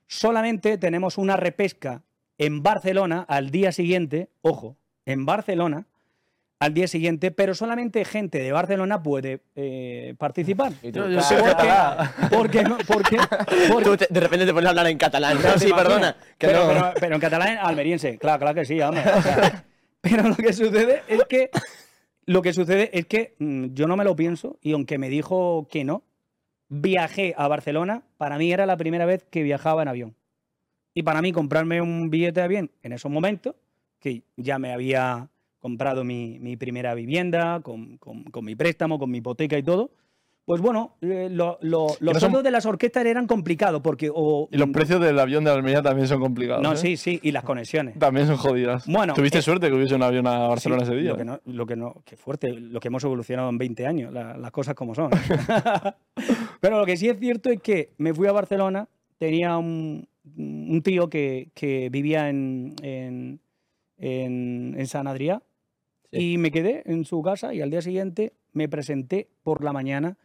solamente 0.07 0.79
tenemos 0.79 1.19
una 1.19 1.37
repesca 1.37 2.03
en 2.39 2.63
Barcelona 2.63 3.25
al 3.29 3.51
día 3.51 3.73
siguiente, 3.73 4.29
ojo, 4.43 4.77
en 5.07 5.27
Barcelona 5.27 5.87
al 6.59 6.75
día 6.75 6.87
siguiente, 6.89 7.31
pero 7.31 7.55
solamente 7.55 8.05
gente 8.05 8.39
de 8.39 8.53
Barcelona 8.53 9.03
puede 9.03 9.41
eh, 9.57 10.15
participar. 10.19 10.73
Y 10.83 10.93
tú, 10.93 10.99
Yo, 10.99 11.09
yo 11.09 11.19
"Ah, 11.21 11.23
soy 11.23 11.39
¿por 11.39 11.47
qué?". 11.47 11.53
catalán. 11.57 12.11
Porque, 12.31 12.63
no- 12.65 12.79
porque, 12.87 13.17
porque- 13.73 13.85
Tú 13.85 13.97
te- 13.97 14.07
de 14.11 14.21
repente 14.21 14.45
te 14.45 14.53
pones 14.53 14.67
a 14.67 14.71
hablar 14.71 14.87
en 14.89 14.99
catalán. 14.99 15.39
No, 15.43 15.59
sí, 15.59 15.73
perdona. 15.73 16.15
Que 16.37 16.49
pero, 16.49 16.67
no. 16.67 16.69
pero- 16.75 16.93
pero 17.01 17.15
en 17.15 17.21
catalán 17.23 17.59
almeriense, 17.63 18.19
claro, 18.19 18.41
claro 18.41 18.55
que 18.57 18.67
sí, 18.67 18.79
hombre. 18.83 19.03
o 19.11 19.23
sea, 19.23 19.65
pero 20.03 20.29
lo 20.29 20.37
que 20.37 20.53
sucede 20.53 21.01
es 21.09 21.25
que 21.31 21.49
lo 22.27 22.43
que 22.43 22.53
sucede 22.53 22.91
es 22.93 23.07
que 23.07 23.37
mm, 23.39 23.69
yo 23.73 23.87
no 23.89 23.97
me 23.97 24.05
lo 24.05 24.15
pienso 24.15 24.59
y 24.61 24.73
aunque 24.73 24.99
me 24.99 25.09
dijo 25.09 25.67
que 25.71 25.83
no, 25.85 26.03
viajé 26.71 27.35
a 27.37 27.47
Barcelona. 27.49 28.03
Para 28.17 28.39
mí 28.39 28.51
era 28.51 28.65
la 28.65 28.79
primera 28.79 29.05
vez 29.05 29.25
que 29.31 29.43
viajaba 29.43 29.83
en 29.83 29.89
avión. 29.89 30.15
Y 30.95 31.03
para 31.03 31.21
mí 31.21 31.33
comprarme 31.33 31.83
un 31.83 32.09
billete 32.09 32.41
de 32.41 32.45
avión 32.45 32.71
en 32.83 32.93
esos 32.93 33.11
momentos, 33.13 33.55
que 33.99 34.23
ya 34.37 34.59
me 34.59 34.73
había 34.73 35.29
comprado 35.59 36.05
mi, 36.05 36.39
primera 36.57 36.95
vivienda, 36.95 37.61
con, 37.61 37.99
con- 37.99 38.25
con 38.25 38.45
mi 38.45 38.57
préstamo, 38.57 38.99
con 38.99 39.11
mi 39.11 39.19
hipoteca 39.19 39.59
y 39.59 39.63
todo, 39.63 39.91
pues 40.51 40.61
bueno, 40.63 40.97
eh, 41.01 41.29
lo- 41.31 41.59
lo- 41.61 41.87
los 41.87 42.01
no 42.01 42.11
son- 42.15 42.21
sueldos 42.23 42.43
de 42.43 42.51
las 42.51 42.67
orquestas 42.67 43.07
eran 43.07 43.29
complicados 43.29 43.81
porque... 43.83 44.11
O, 44.13 44.49
Y 44.51 44.57
los 44.57 44.71
precios 44.71 45.01
del 45.01 45.17
avión 45.21 45.45
de 45.45 45.53
Almería 45.53 45.81
también 45.81 46.09
son 46.09 46.19
complicados. 46.21 46.61
No, 46.61 46.73
¿eh? 46.73 46.77
sí, 46.77 46.97
sí, 46.97 47.21
y 47.23 47.31
las 47.31 47.45
conexiones. 47.45 47.97
También 48.01 48.27
son 48.27 48.37
jodidas. 48.37 48.85
Bueno, 48.89 49.15
Tuviste 49.15 49.39
eh, 49.39 49.43
suerte 49.43 49.69
que 49.69 49.75
hubiese 49.75 49.95
un 49.95 50.03
avión 50.03 50.27
a 50.27 50.49
Barcelona 50.49 50.85
Sí, 50.85 50.91
ese 50.91 51.01
día. 51.03 51.11
Lo 51.13 51.17
que 51.19 51.25
no, 51.25 51.41
lo 51.45 51.67
que 51.67 51.77
no, 51.77 52.03
qué 52.05 52.17
fuerte, 52.17 52.53
lo 52.53 52.81
que 52.81 52.89
hemos 52.89 53.05
evolucionado 53.05 53.49
en 53.49 53.59
20 53.59 53.87
años, 53.87 54.13
la- 54.13 54.37
las 54.37 54.51
cosas 54.51 54.75
como 54.75 54.93
son. 54.97 55.11
Pero 56.61 56.79
lo 56.81 56.85
que 56.85 56.97
sí 56.97 57.09
es 57.09 57.19
cierto 57.21 57.51
es 57.51 57.61
que 57.61 57.93
me 57.99 58.13
fui 58.13 58.27
a 58.27 58.33
Barcelona, 58.33 58.89
tenía 59.19 59.57
un, 59.57 60.09
un 60.37 60.83
tío 60.83 61.09
que, 61.09 61.51
que 61.55 61.91
vivía 61.91 62.29
en, 62.29 62.75
en, 62.83 63.41
en- 63.99 64.75
en 64.77 64.87
San 64.89 65.07
Adrià 65.07 65.43
y 66.11 66.39
me 66.39 66.51
quedé 66.51 66.83
en 66.87 67.05
su 67.05 67.23
casa 67.23 67.55
y 67.55 67.61
al 67.61 67.71
día 67.71 67.83
siguiente 67.83 68.33
me 68.53 68.69
presenté 68.69 69.29
por 69.45 69.63
la 69.63 69.73
mañana, 69.73 70.19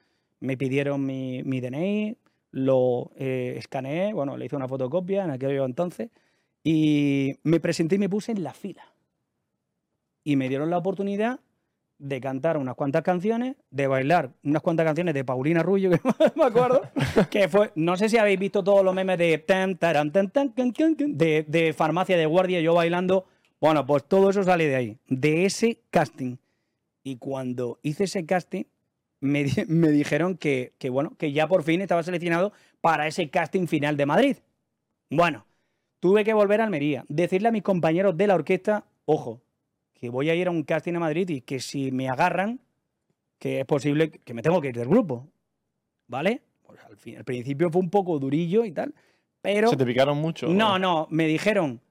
me 0.45 0.57
pidieron 0.57 1.05
mi, 1.05 1.43
mi 1.43 1.59
DNI, 1.59 2.17
lo 2.51 3.11
eh, 3.17 3.55
escaneé, 3.57 4.13
bueno, 4.13 4.37
le 4.37 4.45
hice 4.45 4.55
una 4.55 4.67
fotocopia 4.67 5.25
en 5.25 5.31
aquel 5.31 5.57
entonces 5.57 6.09
y 6.63 7.37
me 7.43 7.59
presenté 7.59 7.95
y 7.95 7.99
me 7.99 8.09
puse 8.09 8.31
en 8.31 8.43
la 8.43 8.53
fila 8.53 8.83
y 10.23 10.37
me 10.37 10.47
dieron 10.47 10.69
la 10.69 10.77
oportunidad 10.77 11.39
de 11.97 12.19
cantar 12.19 12.57
unas 12.57 12.75
cuantas 12.75 13.03
canciones, 13.03 13.55
de 13.71 13.87
bailar 13.87 14.31
unas 14.43 14.61
cuantas 14.61 14.85
canciones 14.85 15.13
de 15.13 15.23
Paulina 15.23 15.63
Rubio, 15.63 15.91
que 15.91 15.99
me 16.35 16.43
acuerdo, 16.45 16.81
que 17.29 17.47
fue, 17.47 17.71
no 17.75 17.95
sé 17.97 18.09
si 18.09 18.17
habéis 18.17 18.39
visto 18.39 18.63
todos 18.63 18.83
los 18.83 18.93
memes 18.93 19.17
de 19.17 19.45
de, 21.07 21.45
de 21.47 21.73
farmacia 21.73 22.17
de 22.17 22.25
guardia, 22.25 22.61
yo 22.61 22.73
bailando, 22.73 23.25
bueno, 23.61 23.85
pues 23.85 24.05
todo 24.05 24.29
eso 24.29 24.43
sale 24.43 24.67
de 24.67 24.75
ahí, 24.75 24.97
de 25.07 25.45
ese 25.45 25.81
casting. 25.89 26.37
Y 27.03 27.17
cuando 27.17 27.79
hice 27.83 28.05
ese 28.05 28.25
casting, 28.25 28.63
me, 29.25 29.43
di- 29.43 29.65
me 29.67 29.89
dijeron 29.89 30.37
que, 30.37 30.73
que, 30.77 30.89
bueno, 30.89 31.15
que 31.17 31.31
ya 31.31 31.47
por 31.47 31.63
fin 31.63 31.81
estaba 31.81 32.03
seleccionado 32.03 32.53
para 32.81 33.07
ese 33.07 33.29
casting 33.29 33.67
final 33.67 33.97
de 33.97 34.05
Madrid. 34.05 34.37
Bueno, 35.09 35.45
tuve 35.99 36.23
que 36.23 36.33
volver 36.33 36.61
a 36.61 36.65
Almería, 36.65 37.05
decirle 37.09 37.49
a 37.49 37.51
mis 37.51 37.63
compañeros 37.63 38.15
de 38.17 38.27
la 38.27 38.35
orquesta, 38.35 38.85
ojo, 39.05 39.41
que 39.93 40.09
voy 40.09 40.29
a 40.29 40.35
ir 40.35 40.47
a 40.47 40.51
un 40.51 40.63
casting 40.63 40.93
a 40.95 40.99
Madrid 40.99 41.29
y 41.29 41.41
que 41.41 41.59
si 41.59 41.91
me 41.91 42.09
agarran, 42.09 42.59
que 43.39 43.59
es 43.61 43.65
posible 43.65 44.09
que 44.11 44.33
me 44.33 44.41
tengo 44.41 44.61
que 44.61 44.69
ir 44.69 44.75
del 44.77 44.87
grupo. 44.87 45.27
¿Vale? 46.07 46.41
Pues 46.63 46.79
al, 46.83 46.97
fin, 46.97 47.17
al 47.17 47.23
principio 47.23 47.69
fue 47.71 47.81
un 47.81 47.89
poco 47.89 48.19
durillo 48.19 48.63
y 48.65 48.71
tal, 48.71 48.93
pero... 49.41 49.69
¿Se 49.69 49.77
te 49.77 49.85
picaron 49.85 50.17
mucho? 50.17 50.47
No, 50.47 50.77
no, 50.77 51.07
me 51.09 51.25
dijeron, 51.27 51.81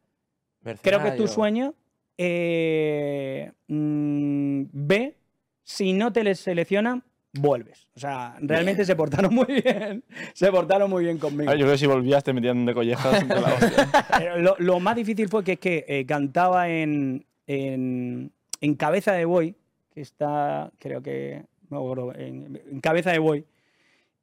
creo 0.82 1.02
que 1.02 1.08
es 1.08 1.16
tu 1.16 1.26
sueño, 1.26 1.74
eh, 2.16 3.50
mm, 3.68 4.64
ve, 4.72 5.16
si 5.62 5.92
no 5.92 6.12
te 6.12 6.22
les 6.24 6.40
seleccionan, 6.40 7.02
vuelves. 7.34 7.88
O 7.96 8.00
sea, 8.00 8.36
realmente 8.40 8.84
se 8.84 8.94
portaron 8.96 9.34
muy 9.34 9.46
bien, 9.46 10.04
se 10.34 10.50
portaron 10.50 10.88
muy 10.90 11.04
bien 11.04 11.18
conmigo. 11.18 11.50
Ay, 11.50 11.58
yo 11.58 11.64
creo 11.64 11.74
que 11.74 11.78
si 11.78 11.86
volvías 11.86 12.22
te 12.24 12.32
metían 12.32 12.64
de 12.64 12.74
collejas 12.74 13.26
la 13.28 14.36
lo, 14.38 14.56
lo 14.58 14.80
más 14.80 14.96
difícil 14.96 15.28
fue 15.28 15.42
que 15.44 15.52
es 15.52 15.58
que 15.58 15.84
eh, 15.88 16.06
cantaba 16.06 16.68
en, 16.68 17.26
en, 17.46 18.32
en 18.60 18.74
Cabeza 18.74 19.12
de 19.12 19.24
Boy, 19.24 19.54
que 19.92 20.00
está, 20.00 20.70
creo 20.78 21.02
que, 21.02 21.44
no 21.70 22.12
en, 22.14 22.60
en 22.70 22.80
Cabeza 22.80 23.10
de 23.12 23.18
Boy, 23.18 23.44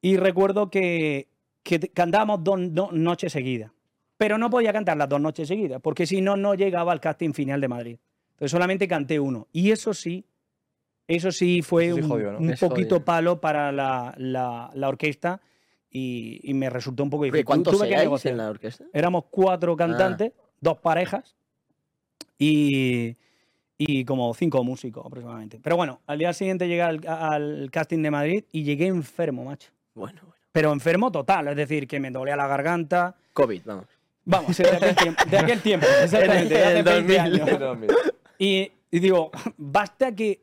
y 0.02 0.18
recuerdo 0.18 0.70
que, 0.70 1.28
que 1.64 1.80
cantábamos 1.80 2.44
dos 2.44 2.60
no- 2.60 2.90
noches 2.92 3.32
seguidas, 3.34 3.72
pero 4.18 4.38
no 4.38 4.50
podía 4.50 4.72
cantar 4.74 4.98
las 4.98 5.10
dos 5.10 5.20
noches 5.22 5.48
seguidas, 5.48 5.82
porque 5.82 6.06
si 6.06 6.22
no, 6.22 6.38
no 6.38 6.56
llegaba 6.56 6.92
al 6.92 7.00
casting 7.02 7.34
final 7.34 7.60
de 7.62 7.68
Madrid. 7.68 7.98
Entonces 8.32 8.52
solamente 8.52 8.88
canté 8.88 9.20
uno, 9.20 9.48
y 9.52 9.72
eso 9.72 9.94
sí, 9.94 10.26
eso 11.08 11.32
sí 11.32 11.62
fue 11.62 11.88
Eso 11.88 11.96
sí 11.98 12.02
un, 12.04 12.10
jodió, 12.10 12.32
¿no? 12.34 12.38
un 12.40 12.48
poquito 12.60 12.96
jodido. 12.96 13.06
palo 13.06 13.42
para 13.42 13.72
la, 13.72 14.14
la- 14.18 14.70
la 14.74 14.88
orquesta. 14.90 15.42
Y, 15.94 16.40
y 16.44 16.54
me 16.54 16.70
resultó 16.70 17.04
un 17.04 17.10
poco 17.10 17.26
difícil. 17.26 17.44
¿Cuántos 17.46 17.76
Tuve 17.78 17.90
que 17.90 18.30
en 18.30 18.38
la 18.38 18.50
orquesta? 18.50 18.86
Éramos 18.94 19.26
cuatro 19.30 19.76
cantantes, 19.76 20.32
dos 20.62 20.78
parejas. 20.78 21.36
Y, 22.38 23.16
y 23.78 24.06
como 24.06 24.34
cinco 24.34 24.64
músicos 24.64 25.06
aproximadamente. 25.06 25.60
Pero 25.62 25.76
bueno, 25.76 26.02
al 26.08 26.18
día 26.20 26.34
siguiente 26.34 26.68
llegué 26.68 26.82
al, 26.82 27.02
al 27.08 27.70
casting 27.72 28.02
de 28.02 28.12
Madrid 28.12 28.44
y 28.52 28.64
llegué 28.64 28.88
enfermo, 28.88 29.44
macho. 29.46 29.72
Bueno, 29.94 30.20
bueno. 30.22 30.36
Pero 30.52 30.74
enfermo 30.74 31.12
total, 31.12 31.48
es 31.50 31.56
decir, 31.56 31.88
que 31.88 32.00
me 32.00 32.10
dolía 32.12 32.36
la 32.36 32.48
garganta. 32.48 33.16
COVID, 33.34 33.62
vamos. 33.66 33.86
Vamos, 34.24 34.56
de 34.58 34.68
aquel 34.70 34.96
tiempo, 34.96 35.24
de 35.30 35.38
aquel 35.38 35.62
tiempo 35.62 35.88
exactamente, 36.04 36.54
de 36.54 36.64
hace 36.64 36.80
El 36.80 36.84
20 36.86 37.14
2000. 37.18 37.20
años. 37.42 37.92
Y, 38.38 38.72
y 38.92 39.00
digo, 39.00 39.32
basta 39.58 40.14
que, 40.16 40.42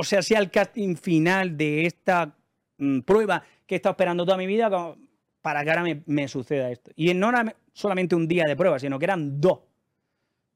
o 0.00 0.04
sea, 0.04 0.22
sea 0.22 0.38
el 0.40 0.50
casting 0.50 0.96
final 0.96 1.56
de 1.56 1.86
esta 1.86 2.34
mm, 2.78 3.00
prueba 3.00 3.42
que 3.66 3.74
he 3.74 3.76
estado 3.76 3.92
esperando 3.92 4.24
toda 4.24 4.36
mi 4.36 4.46
vida 4.46 4.68
como 4.70 4.96
para 5.40 5.62
que 5.64 5.70
ahora 5.70 5.82
me, 5.82 6.02
me 6.06 6.28
suceda 6.28 6.70
esto. 6.70 6.90
Y 6.96 7.14
no 7.14 7.30
era 7.30 7.54
solamente 7.72 8.14
un 8.14 8.26
día 8.28 8.44
de 8.44 8.56
prueba, 8.56 8.78
sino 8.78 8.98
que 8.98 9.04
eran 9.06 9.40
dos. 9.40 9.60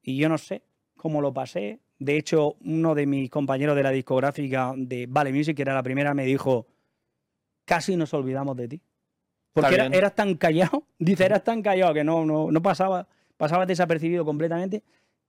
Y 0.02 0.16
yo 0.16 0.28
no 0.28 0.36
sé 0.36 0.62
cómo 0.96 1.20
lo 1.22 1.32
pasé. 1.32 1.80
De 1.98 2.16
hecho, 2.18 2.56
uno 2.64 2.94
de 2.94 3.06
mis 3.06 3.30
compañeros 3.30 3.76
de 3.76 3.82
la 3.82 3.90
discográfica 3.90 4.74
de 4.76 5.06
Vale 5.08 5.32
Music, 5.32 5.56
que 5.56 5.62
era 5.62 5.72
la 5.74 5.82
primera, 5.82 6.12
me 6.12 6.24
dijo, 6.26 6.66
casi 7.64 7.96
nos 7.96 8.12
olvidamos 8.12 8.56
de 8.56 8.68
ti. 8.68 8.80
Porque 9.52 9.74
era- 9.74 9.86
eras 9.86 10.14
tan 10.14 10.34
callado, 10.34 10.84
dice, 10.98 11.24
eras 11.24 11.44
tan 11.44 11.62
callado 11.62 11.94
que 11.94 12.04
no, 12.04 12.26
no, 12.26 12.50
no 12.50 12.60
pasaba, 12.62 13.06
pasaba 13.36 13.64
desapercibido 13.64 14.24
completamente, 14.24 14.82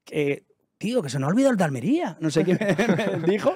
que, 0.03 0.43
tío, 0.77 1.01
que 1.01 1.09
se 1.09 1.19
nos 1.19 1.27
ha 1.27 1.31
olvidado 1.31 1.51
el 1.51 1.57
de 1.57 1.63
Almería, 1.63 2.17
no 2.19 2.29
sé 2.31 2.43
qué 2.43 2.53
me, 3.13 3.17
me 3.19 3.27
dijo. 3.31 3.53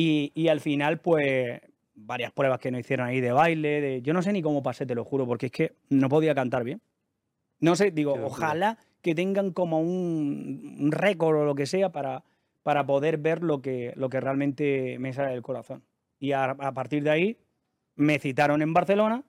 Y, 0.00 0.30
y 0.36 0.46
al 0.46 0.60
final, 0.60 1.00
pues, 1.00 1.60
varias 1.96 2.30
pruebas 2.30 2.60
que 2.60 2.70
nos 2.70 2.78
hicieron 2.80 3.08
ahí 3.08 3.20
de 3.20 3.32
baile, 3.32 3.80
de, 3.80 4.00
yo 4.00 4.12
no 4.12 4.22
sé 4.22 4.32
ni 4.32 4.42
cómo 4.42 4.62
pasé, 4.62 4.86
te 4.86 4.94
lo 4.94 5.04
juro, 5.04 5.26
porque 5.26 5.46
es 5.46 5.52
que 5.52 5.72
no 5.88 6.08
podía 6.08 6.36
cantar 6.36 6.62
bien. 6.62 6.80
No 7.58 7.74
sé, 7.74 7.90
digo, 7.90 8.14
Qué 8.14 8.20
locura. 8.20 8.46
ojalá 8.46 8.78
que 9.02 9.16
tengan 9.16 9.50
como 9.52 9.80
un, 9.80 10.76
un 10.78 10.92
récord 10.92 11.38
o 11.40 11.44
lo 11.44 11.56
que 11.56 11.66
sea 11.66 11.90
para, 11.90 12.22
para 12.62 12.86
poder 12.86 13.18
ver 13.18 13.42
lo 13.42 13.60
que, 13.60 13.92
lo 13.96 14.08
que 14.08 14.20
realmente 14.20 14.98
me 15.00 15.12
sale 15.12 15.32
del 15.32 15.42
corazón. 15.42 15.82
Y 16.20 16.30
a, 16.30 16.44
a 16.44 16.72
partir 16.72 17.02
de 17.02 17.10
ahí 17.10 17.36
me 17.96 18.20
citaron 18.20 18.62
en 18.62 18.72
Barcelona, 18.72 19.24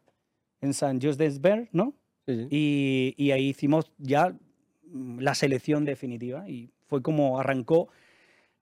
en 0.61 0.75
San 0.75 1.01
Just 1.01 1.19
Desvers, 1.19 1.67
¿no? 1.71 1.95
Sí, 2.27 2.35
sí. 2.35 2.47
Y, 2.51 3.15
y 3.17 3.31
ahí 3.31 3.47
hicimos 3.49 3.91
ya 3.97 4.35
mm, 4.83 5.17
la 5.19 5.33
selección 5.33 5.83
definitiva 5.83 6.47
y 6.47 6.69
fue 6.85 7.01
como 7.01 7.39
arrancó 7.39 7.89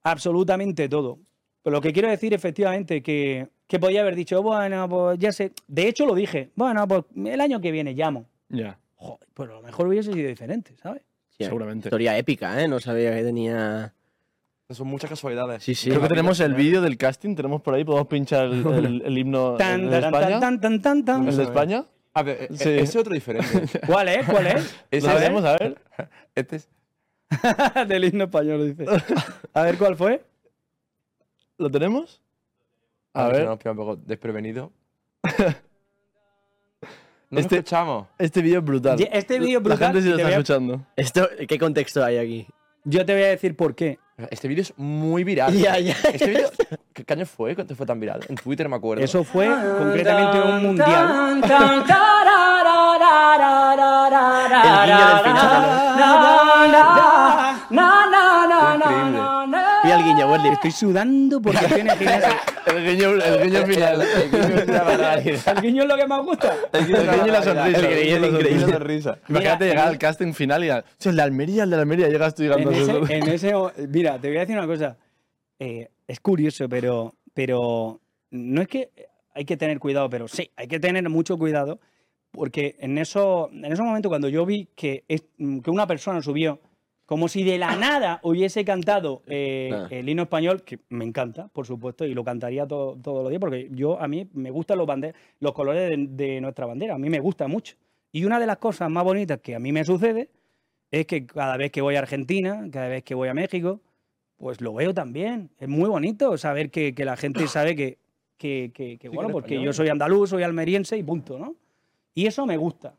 absolutamente 0.04 0.88
todo. 0.88 1.20
Pero 1.67 1.75
lo 1.80 1.82
que 1.82 1.91
quiero 1.91 2.08
decir 2.08 2.34
efectivamente 2.34 3.03
que, 3.03 3.49
que 3.67 3.77
podía 3.77 3.99
haber 3.99 4.15
dicho, 4.15 4.41
bueno, 4.41 4.88
pues 4.88 5.19
ya 5.19 5.34
sé, 5.34 5.51
de 5.67 5.89
hecho 5.89 6.06
lo 6.06 6.15
dije, 6.15 6.49
bueno, 6.56 6.88
pues 6.88 7.03
el 7.25 7.41
año 7.41 7.60
que 7.60 7.71
viene 7.71 7.91
llamo. 7.93 8.25
Ya, 8.47 8.80
Joder, 8.95 9.27
pues 9.34 9.49
a 9.49 9.53
lo 9.56 9.62
mejor 9.63 9.86
hubiese 9.89 10.13
sido 10.13 10.30
diferente, 10.30 10.77
¿sabes? 10.82 11.01
Sí, 11.38 11.43
seguramente. 11.43 11.89
Historia 11.89 12.17
épica, 12.17 12.63
¿eh? 12.63 12.69
No 12.69 12.80
sabía 12.80 13.13
que 13.13 13.21
tenía... 13.21 13.93
Son 14.69 14.88
muchas 14.88 15.10
casualidades. 15.10 15.62
Sí, 15.62 15.75
sí. 15.75 15.89
Creo 15.89 16.01
que 16.03 16.08
tenemos 16.08 16.39
el 16.39 16.53
¿eh? 16.53 16.56
vídeo 16.56 16.80
del 16.82 16.95
casting, 16.97 17.36
tenemos 17.36 17.62
por 17.62 17.73
ahí, 17.73 17.84
podemos 17.84 18.08
pinchar 18.08 18.45
el, 18.45 18.65
el- 18.65 19.01
el 19.06 19.17
himno 19.17 19.56
Tan, 19.58 19.82
el 19.82 19.89
de 19.89 19.99
España. 19.99 20.39
tan, 20.39 20.62
tan, 20.62 20.82
tan, 20.82 21.03
tan. 21.03 21.27
¿El 21.27 21.36
de 21.36 21.43
España? 21.43 21.84
A 22.13 22.23
ver, 22.23 22.43
e- 22.43 22.47
Sí. 22.56 22.63
ese 22.63 22.80
es 22.80 22.95
otro 22.95 23.13
diferente. 23.13 23.47
¿Cuál 23.86 24.08
es? 24.08 24.25
¿Cuál 24.25 24.47
es? 24.47 24.73
Ese 24.89 25.06
¿Lo 25.06 25.13
es- 25.15 25.19
tenemos? 25.19 25.43
A 25.43 25.58
ver. 25.58 25.77
Este 26.34 26.56
es. 26.56 26.69
Del 27.89 28.06
himno 28.06 28.23
español, 28.23 28.73
dice. 28.73 28.89
A 29.53 29.63
ver 29.63 29.77
cuál 29.77 29.97
fue. 29.97 30.21
¿Lo 31.58 31.70
tenemos? 31.72 32.22
A 33.13 33.26
A 33.26 33.28
ver. 33.28 33.36
ver. 33.38 33.46
Nos 33.48 33.58
pilla 33.58 33.72
un 33.72 33.78
poco 33.78 33.96
desprevenido. 33.96 34.72
No 37.30 37.39
Este- 37.41 37.56
escuchamos. 37.58 38.08
Este 38.17 38.41
vídeo 38.41 38.60
es 38.60 38.65
brutal. 38.65 38.98
Este 39.12 39.38
vídeo 39.38 39.58
es 39.58 39.63
brutal 39.65 39.80
La 39.82 39.88
gente 39.88 40.02
sí 40.02 40.08
lo 40.10 40.15
está 40.15 40.28
a- 40.30 40.32
escuchando. 40.32 40.86
Esto, 40.96 41.28
¿Qué 41.46 41.60
contexto 41.60 42.02
hay 42.02 42.17
aquí? 42.20 42.48
Yo 42.86 43.06
te 43.06 43.12
voy 43.13 43.24
a 43.24 43.28
decir 43.28 43.54
por 43.54 43.76
qué. 43.76 44.00
Este 44.32 44.48
vídeo 44.48 44.62
es 44.62 44.74
muy 44.78 45.26
viral. 45.26 45.54
Ya, 45.54 45.78
ya, 45.78 45.91
Este 46.13 46.26
vídeo, 46.30 46.50
¿qué 46.93 47.04
año 47.13 47.26
fue? 47.26 47.54
¿Cuánto 47.54 47.76
fue 47.76 47.86
tan 47.86 48.00
viral? 48.00 48.22
En 48.30 48.36
Twitter 48.38 48.70
me 48.70 48.78
acuerdo. 48.78 49.04
Eso 49.04 49.26
fue 49.26 49.46
concretamente 49.78 50.39
un 50.39 50.63
mundial. 50.63 51.41
El 51.43 51.50
guiño 54.86 55.06
del 55.10 55.28
El 59.97 60.03
guiño, 60.05 60.31
Wesley. 60.31 60.51
Estoy 60.53 60.71
sudando 60.71 61.41
porque 61.41 61.65
tiene. 61.67 61.91
El 62.67 62.86
guiño, 62.86 63.12
el 63.12 63.43
guiño 63.49 63.65
final. 63.65 64.01
El 64.01 64.29
guiño 64.29 64.57
es 64.60 64.67
una 64.67 64.83
barbaridad. 64.83 65.57
El 65.57 65.62
guiño 65.63 65.81
es 65.83 65.88
lo 65.88 65.95
que 65.95 66.05
más 66.07 66.21
gusta. 66.25 66.53
El 66.73 66.86
guiño 66.86 66.99
y 67.25 67.29
la 67.31 67.41
sonrisa. 67.43 67.89
El 67.89 68.03
guiño. 68.03 68.67
La 68.67 68.73
sonrisa. 68.73 69.17
Imagínate 69.29 69.63
Mira, 69.63 69.73
llegar 69.75 69.88
al 69.88 69.97
casting 69.97 70.33
final 70.33 70.63
y 70.65 70.69
al- 70.69 70.83
"Sí, 70.97 71.10
el 71.10 71.15
de 71.15 71.21
Almería, 71.21 71.63
el 71.63 71.69
de 71.69 71.75
Almería, 71.77 72.10
llegas 72.10 72.36
tú 72.36 72.43
llegando 72.43 72.69
En 72.71 72.75
a 72.75 72.79
ese, 73.05 73.15
en 73.15 73.27
ese 73.29 73.55
o- 73.55 73.71
mira, 73.89 74.19
te 74.19 74.27
voy 74.27 74.38
a 74.38 74.39
decir 74.41 74.57
una 74.57 74.67
cosa. 74.67 74.97
Eh, 75.60 75.88
es 76.07 76.19
curioso, 76.19 76.67
pero, 76.67 77.15
pero 77.33 78.01
no 78.31 78.62
es 78.62 78.67
que 78.67 78.89
hay 79.33 79.45
que 79.45 79.55
tener 79.57 79.79
cuidado, 79.79 80.10
pero 80.10 80.27
sí, 80.27 80.51
hay 80.57 80.67
que 80.67 80.79
tener 80.79 81.07
mucho 81.10 81.38
cuidado 81.38 81.79
porque 82.31 82.75
en, 82.79 82.97
eso, 82.97 83.49
en 83.51 83.65
esos 83.71 83.86
momentos 83.86 84.10
cuando 84.10 84.27
yo 84.27 84.45
vi 84.45 84.67
que, 84.75 85.05
es- 85.07 85.23
que 85.63 85.71
una 85.71 85.88
persona 85.88 86.21
subió 86.21 86.60
como 87.08 87.28
si 87.30 87.43
de 87.43 87.58
la 87.58 87.76
nada 87.78 88.20
hubiese 88.22 88.63
cantado 88.63 89.24
eh, 89.28 89.72
Ah. 89.74 89.88
el 89.89 90.08
himno 90.08 90.24
español, 90.24 90.62
que 90.63 90.78
me 90.89 91.06
encanta, 91.06 91.48
por 91.48 91.65
supuesto, 91.65 92.06
y 92.06 92.13
lo 92.13 92.24
cantaría 92.24 92.67
todo- 92.67 92.96
todos 93.02 93.24
los 93.24 93.30
días, 93.30 93.39
porque 93.39 93.70
yo 93.72 94.00
a 94.00 94.08
mí 94.08 94.28
me 94.34 94.52
gustan 94.52 94.78
los, 94.78 94.88
los 95.39 95.54
colores 95.54 95.89
de, 95.89 96.06
de 96.26 96.41
nuestra 96.41 96.65
bandera, 96.67 96.93
a 96.93 96.98
mí 97.00 97.10
me 97.10 97.20
gusta 97.20 97.48
mucho. 97.48 97.76
Y 98.12 98.26
una 98.26 98.39
de 98.39 98.46
las 98.46 98.58
cosas 98.58 98.89
más 98.91 99.04
bonitas 99.04 99.39
que 99.41 99.56
a 99.56 99.60
mí 99.60 99.72
me 99.72 99.84
sucede 99.86 100.30
es 100.91 101.06
que 101.08 101.26
cada 101.26 101.58
vez 101.58 101.72
que 101.72 101.82
voy 101.82 101.96
a 101.96 102.00
Argentina, 102.00 102.67
cada 102.72 102.88
vez 102.89 103.04
que 103.04 103.15
voy 103.15 103.30
a 103.30 103.34
México, 103.34 103.80
pues 104.38 104.62
lo 104.62 104.74
veo 104.74 104.93
también. 104.93 105.50
Es 105.60 105.67
muy 105.67 105.89
bonito 105.89 106.38
saber 106.38 106.70
que, 106.70 106.93
que 106.93 107.06
la 107.06 107.15
gente 107.17 107.48
sabe 107.48 107.76
que, 107.76 107.98
que, 108.38 108.72
que- 108.74 108.98
que, 108.98 109.10
Sí, 109.10 109.15
bueno, 109.15 109.30
que 109.30 109.32
en 109.32 109.41
porque 109.41 109.62
yo 109.63 109.72
soy 109.74 109.88
andaluz, 109.89 110.30
soy 110.30 110.43
almeriense 110.43 110.98
y 110.98 111.04
punto, 111.04 111.39
¿no? 111.39 111.56
Y 112.13 112.26
eso 112.28 112.46
me 112.46 112.58
gusta. 112.58 112.93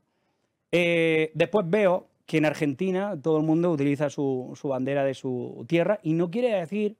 Eh, 0.72 1.30
después 1.34 1.68
veo 1.68 2.06
que 2.28 2.36
en 2.36 2.44
Argentina 2.44 3.18
todo 3.20 3.38
el 3.38 3.42
mundo 3.42 3.70
utiliza 3.72 4.10
su, 4.10 4.52
su 4.54 4.68
bandera 4.68 5.02
de 5.02 5.14
su 5.14 5.64
tierra 5.66 5.98
y 6.02 6.12
no 6.12 6.30
quiere 6.30 6.52
decir 6.52 6.98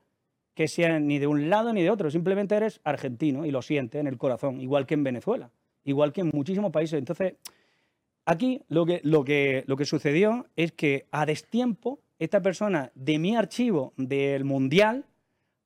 que 0.55 0.69
sea 0.69 0.99
ni 0.99 1.19
de 1.19 1.27
un 1.27 1.51
lado 1.51 1.75
ni 1.75 1.83
de 1.83 1.91
otro, 1.91 2.11
simplemente 2.11 2.57
eres 2.57 2.81
argentino 2.83 3.45
y 3.45 3.51
lo 3.51 3.61
sientes 3.61 4.01
en 4.01 4.07
el 4.07 4.17
corazón, 4.17 4.59
igual 4.61 4.87
que 4.87 4.95
en 4.95 5.05
Venezuela, 5.05 5.51
igual 5.85 6.15
que 6.15 6.23
en 6.23 6.31
muchísimos 6.33 6.73
países. 6.73 6.99
Entonces, 6.99 7.35
aquí 8.25 8.63
lo 8.69 8.87
que, 8.87 9.01
lo 9.05 9.23
que, 9.23 9.65
lo 9.67 9.77
que 9.77 9.85
sucedió 9.85 10.47
es 10.57 10.73
que 10.73 11.07
a 11.13 11.27
destiempo, 11.27 12.01
esta 12.19 12.41
persona 12.41 12.91
de 12.95 13.19
mi 13.19 13.37
archivo 13.37 13.93
del 13.99 14.45
Mundial 14.45 15.05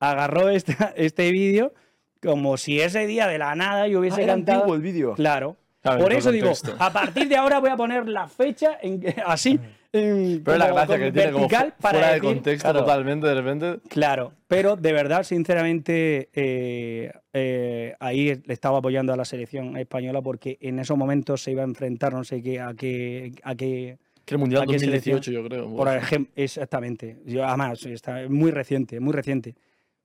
agarró 0.00 0.48
esta- 0.50 0.92
este 0.96 1.30
vídeo 1.30 1.72
como 2.20 2.56
si 2.56 2.80
ese 2.80 3.06
día 3.06 3.28
de 3.28 3.38
la 3.38 3.54
nada 3.54 3.86
yo 3.88 4.00
hubiese 4.00 4.20
Ah, 4.20 4.24
era 4.24 4.32
cantado. 4.34 4.58
antiguo 4.62 4.74
el 4.76 4.82
vídeo. 4.82 5.14
Claro. 5.14 5.56
Claro, 5.82 5.98
Por 5.98 6.12
eso 6.12 6.30
digo, 6.30 6.52
a 6.78 6.92
partir 6.92 7.28
de 7.28 7.36
ahora 7.36 7.58
voy 7.58 7.70
a 7.70 7.76
poner 7.76 8.08
la 8.08 8.28
fecha 8.28 8.78
en, 8.80 9.02
así, 9.26 9.58
en- 9.92 10.40
Pero 10.44 10.52
es 10.52 10.58
la 10.58 10.64
como- 10.68 10.74
gracia 10.76 10.94
como 10.94 11.04
que 11.06 11.12
tiene 11.12 11.32
como 11.32 11.40
vertical 11.48 11.72
fu- 11.76 11.82
para 11.82 11.98
fuera 11.98 12.14
de 12.14 12.20
contexto 12.20 12.68
claro. 12.70 12.80
totalmente, 12.86 13.26
de 13.26 13.34
repente. 13.34 13.80
Claro, 13.88 14.32
pero 14.46 14.76
de 14.76 14.92
verdad, 14.92 15.24
sinceramente, 15.24 16.28
eh, 16.34 17.10
eh, 17.32 17.94
ahí 17.98 18.40
le 18.44 18.54
estaba 18.54 18.78
apoyando 18.78 19.12
a 19.12 19.16
la 19.16 19.24
selección 19.24 19.76
española 19.76 20.22
porque 20.22 20.56
en 20.60 20.78
esos 20.78 20.96
momentos 20.96 21.42
se 21.42 21.50
iba 21.50 21.62
a 21.62 21.66
enfrentar, 21.66 22.12
no 22.14 22.22
sé 22.22 22.40
qué, 22.42 22.60
a 22.60 22.74
qué, 22.74 23.32
a 23.42 23.54
qué 23.56 23.98
Que 24.24 24.34
el 24.34 24.38
Mundial 24.38 24.62
¿A 24.62 24.66
qué 24.66 24.74
2018, 24.74 25.32
yo 25.32 25.44
creo. 25.48 25.74
por 25.74 25.88
ejemplo, 25.88 26.32
exactamente. 26.36 27.18
Yo, 27.26 27.44
además, 27.44 27.84
está 27.86 28.20
muy 28.28 28.52
reciente, 28.52 29.00
muy 29.00 29.12
reciente. 29.12 29.56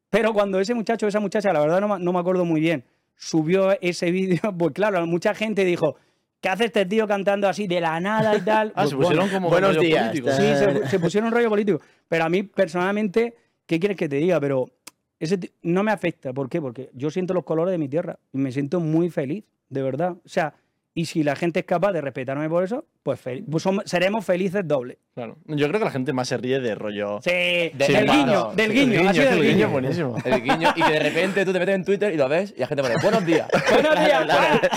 Pero 0.10 0.34
cuando 0.34 0.60
ese 0.60 0.74
muchacho, 0.74 1.06
esa 1.06 1.20
muchacha, 1.20 1.54
la 1.54 1.60
verdad 1.60 1.82
no, 1.82 2.00
no 2.00 2.14
me 2.14 2.20
acuerdo 2.20 2.46
muy 2.46 2.62
bien, 2.62 2.84
subió 3.18 3.78
ese 3.82 4.12
vídeo, 4.12 4.40
pues 4.58 4.74
claro, 4.74 5.06
mucha 5.06 5.34
gente 5.34 5.66
dijo, 5.66 5.96
¿qué 6.42 6.50
hace 6.50 6.66
este 6.66 6.86
tío 6.86 7.08
cantando 7.08 7.48
así 7.50 7.68
de 7.68 7.82
la 7.82 8.00
nada 8.00 8.36
y 8.38 8.42
tal? 8.42 8.70
Ah, 8.76 8.82
Pues 8.84 8.90
se 8.92 8.96
pusieron 8.96 9.26
bueno, 9.26 9.34
como 9.34 9.50
buenos 9.50 9.76
rollo 9.76 9.82
días, 9.88 10.08
políticos. 10.10 10.36
Sí, 10.36 10.44
Eh. 10.44 10.56
se, 10.56 10.88
se 10.88 11.00
pusieron 11.00 11.28
un 11.30 11.34
rollo 11.34 11.50
político. 11.50 11.80
Pero 12.08 12.24
a 12.26 12.30
mí, 12.30 12.44
personalmente, 12.44 13.36
¿qué 13.66 13.80
quieres 13.80 13.98
que 13.98 14.08
te 14.08 14.18
diga? 14.18 14.40
Pero 14.40 14.66
ese 15.20 15.40
no 15.64 15.84
me 15.84 15.92
afecta. 15.92 16.32
¿Por 16.32 16.48
qué? 16.50 16.62
Porque 16.62 16.90
yo 16.94 17.10
siento 17.10 17.34
los 17.34 17.44
colores 17.44 17.72
de 17.72 17.78
mi 17.80 17.90
tierra 17.90 18.18
y 18.32 18.38
me 18.38 18.52
siento 18.52 18.80
muy 18.80 19.10
feliz, 19.10 19.44
de 19.70 19.82
verdad. 19.82 20.12
O 20.12 20.30
sea, 20.30 20.54
y 21.00 21.06
si 21.06 21.22
la 21.22 21.36
gente 21.36 21.60
es 21.60 21.66
capaz 21.68 21.92
de 21.92 22.02
respetarme 22.02 22.50
por 22.50 22.64
eso, 22.64 22.86
pues, 23.04 23.24
fel- 23.24 23.46
pues 23.50 23.62
somos- 23.64 23.84
seremos 23.86 24.26
felices 24.26 24.68
doble. 24.68 24.98
Claro. 25.14 25.38
Yo 25.46 25.68
creo 25.68 25.80
que 25.80 25.86
la 25.86 25.92
gente 25.92 26.12
más 26.12 26.28
se 26.28 26.38
ríe 26.38 26.60
de 26.60 26.74
rollo. 26.74 27.20
Sí, 27.22 27.30
Sí, 27.30 27.94
del 27.94 28.10
guiño, 28.10 28.52
del 28.56 28.74
guiño, 28.74 29.10
es 29.12 29.16
del 29.16 29.28
el 29.38 29.44
guiño 29.54 29.70
buenísimo. 29.70 30.16
El 30.26 30.42
guiño. 30.42 30.74
Y 30.76 30.82
que 30.82 30.92
de 30.92 31.00
repente 31.00 31.46
tú 31.46 31.54
te 31.54 31.60
metes 31.60 31.76
en 31.76 31.86
Twitter 31.86 32.12
y 32.14 32.18
lo 32.18 32.28
ves 32.28 32.52
y 32.58 32.62
la 32.62 32.66
gente 32.68 32.82
pone, 32.82 32.96
buenos 33.04 33.24
días. 33.26 33.48
Buenos 33.72 34.00
días. 34.00 34.28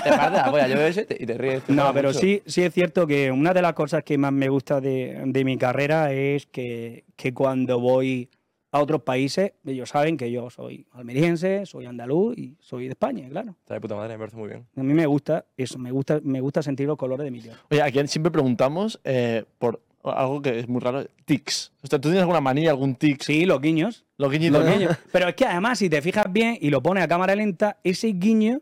Te 0.05 0.11
pasa, 0.11 0.51
pues 0.51 0.69
yo 0.69 0.77
veo 0.77 0.87
ese 0.89 1.07
y 1.19 1.25
te 1.25 1.39
ríes. 1.39 1.63
te 1.63 1.73
No, 1.73 1.91
pero 1.95 2.09
mucho. 2.11 2.21
sí, 2.21 2.43
sí 2.45 2.63
es 2.65 2.75
cierto 2.75 3.07
que 3.07 3.31
una 3.31 3.55
de 3.55 3.63
las 3.63 3.73
cosas 3.73 4.03
que 4.05 4.19
más 4.19 4.33
me 4.33 4.49
gusta 4.51 4.81
de, 4.83 5.23
de 5.25 5.45
mi 5.45 5.57
carrera 5.57 6.13
es 6.13 6.45
que, 6.47 7.05
que 7.17 7.33
cuando 7.33 7.81
voy 7.81 8.29
a 8.73 8.81
otros 8.81 9.03
países, 9.03 9.53
ellos 9.65 9.89
saben 9.89 10.17
que 10.17 10.31
yo 10.31 10.49
soy 10.51 10.87
almeriense, 10.93 11.67
soy 11.67 11.87
andaluz 11.87 12.39
y 12.39 12.57
soy 12.61 12.85
de 12.85 12.91
España, 12.91 13.29
claro. 13.29 13.57
Está 13.61 13.75
de 13.75 13.81
puta 13.81 13.97
madre, 13.97 14.15
me 14.15 14.19
parece 14.21 14.37
muy 14.37 14.49
bien. 14.49 14.67
A 14.77 14.83
mí 14.83 14.95
me 14.95 15.07
gusta 15.07 15.45
eso, 15.57 15.79
me 15.79 15.91
gusta, 15.91 16.21
me 16.23 16.41
gusta 16.41 16.63
sentir 16.63 16.87
los 16.87 16.97
colores 16.97 17.25
de 17.25 17.31
mi 17.31 17.41
tierra. 17.41 17.59
Oye, 17.71 17.83
aquí 17.83 18.07
siempre 18.07 18.31
preguntamos 18.31 19.01
eh, 19.05 19.45
por 19.59 19.83
algo 20.05 20.41
que 20.41 20.61
es 20.61 20.69
muy 20.69 20.81
raro, 20.81 21.05
tics. 21.25 21.73
O 21.83 21.87
sea, 21.89 21.99
¿tú 22.01 22.09
tienes 22.09 22.21
alguna 22.23 22.41
manía, 22.41 22.71
algún 22.71 22.95
tic? 22.95 23.23
Sí, 23.23 23.45
los 23.45 23.61
guiños. 23.61 24.05
Los 24.17 24.31
guiñitos, 24.31 24.65
Los 24.65 24.73
guiños. 24.73 24.97
Pero 25.13 25.29
es 25.29 25.35
que 25.35 25.45
además, 25.47 25.79
si 25.79 25.91
te 25.91 26.01
fijas 26.01 26.33
bien 26.33 26.57
y 26.61 26.71
lo 26.71 26.81
pones 26.83 27.03
a 27.05 27.09
cámara 27.09 27.35
lenta, 27.35 27.79
ese 27.85 28.07
guiño 28.09 28.61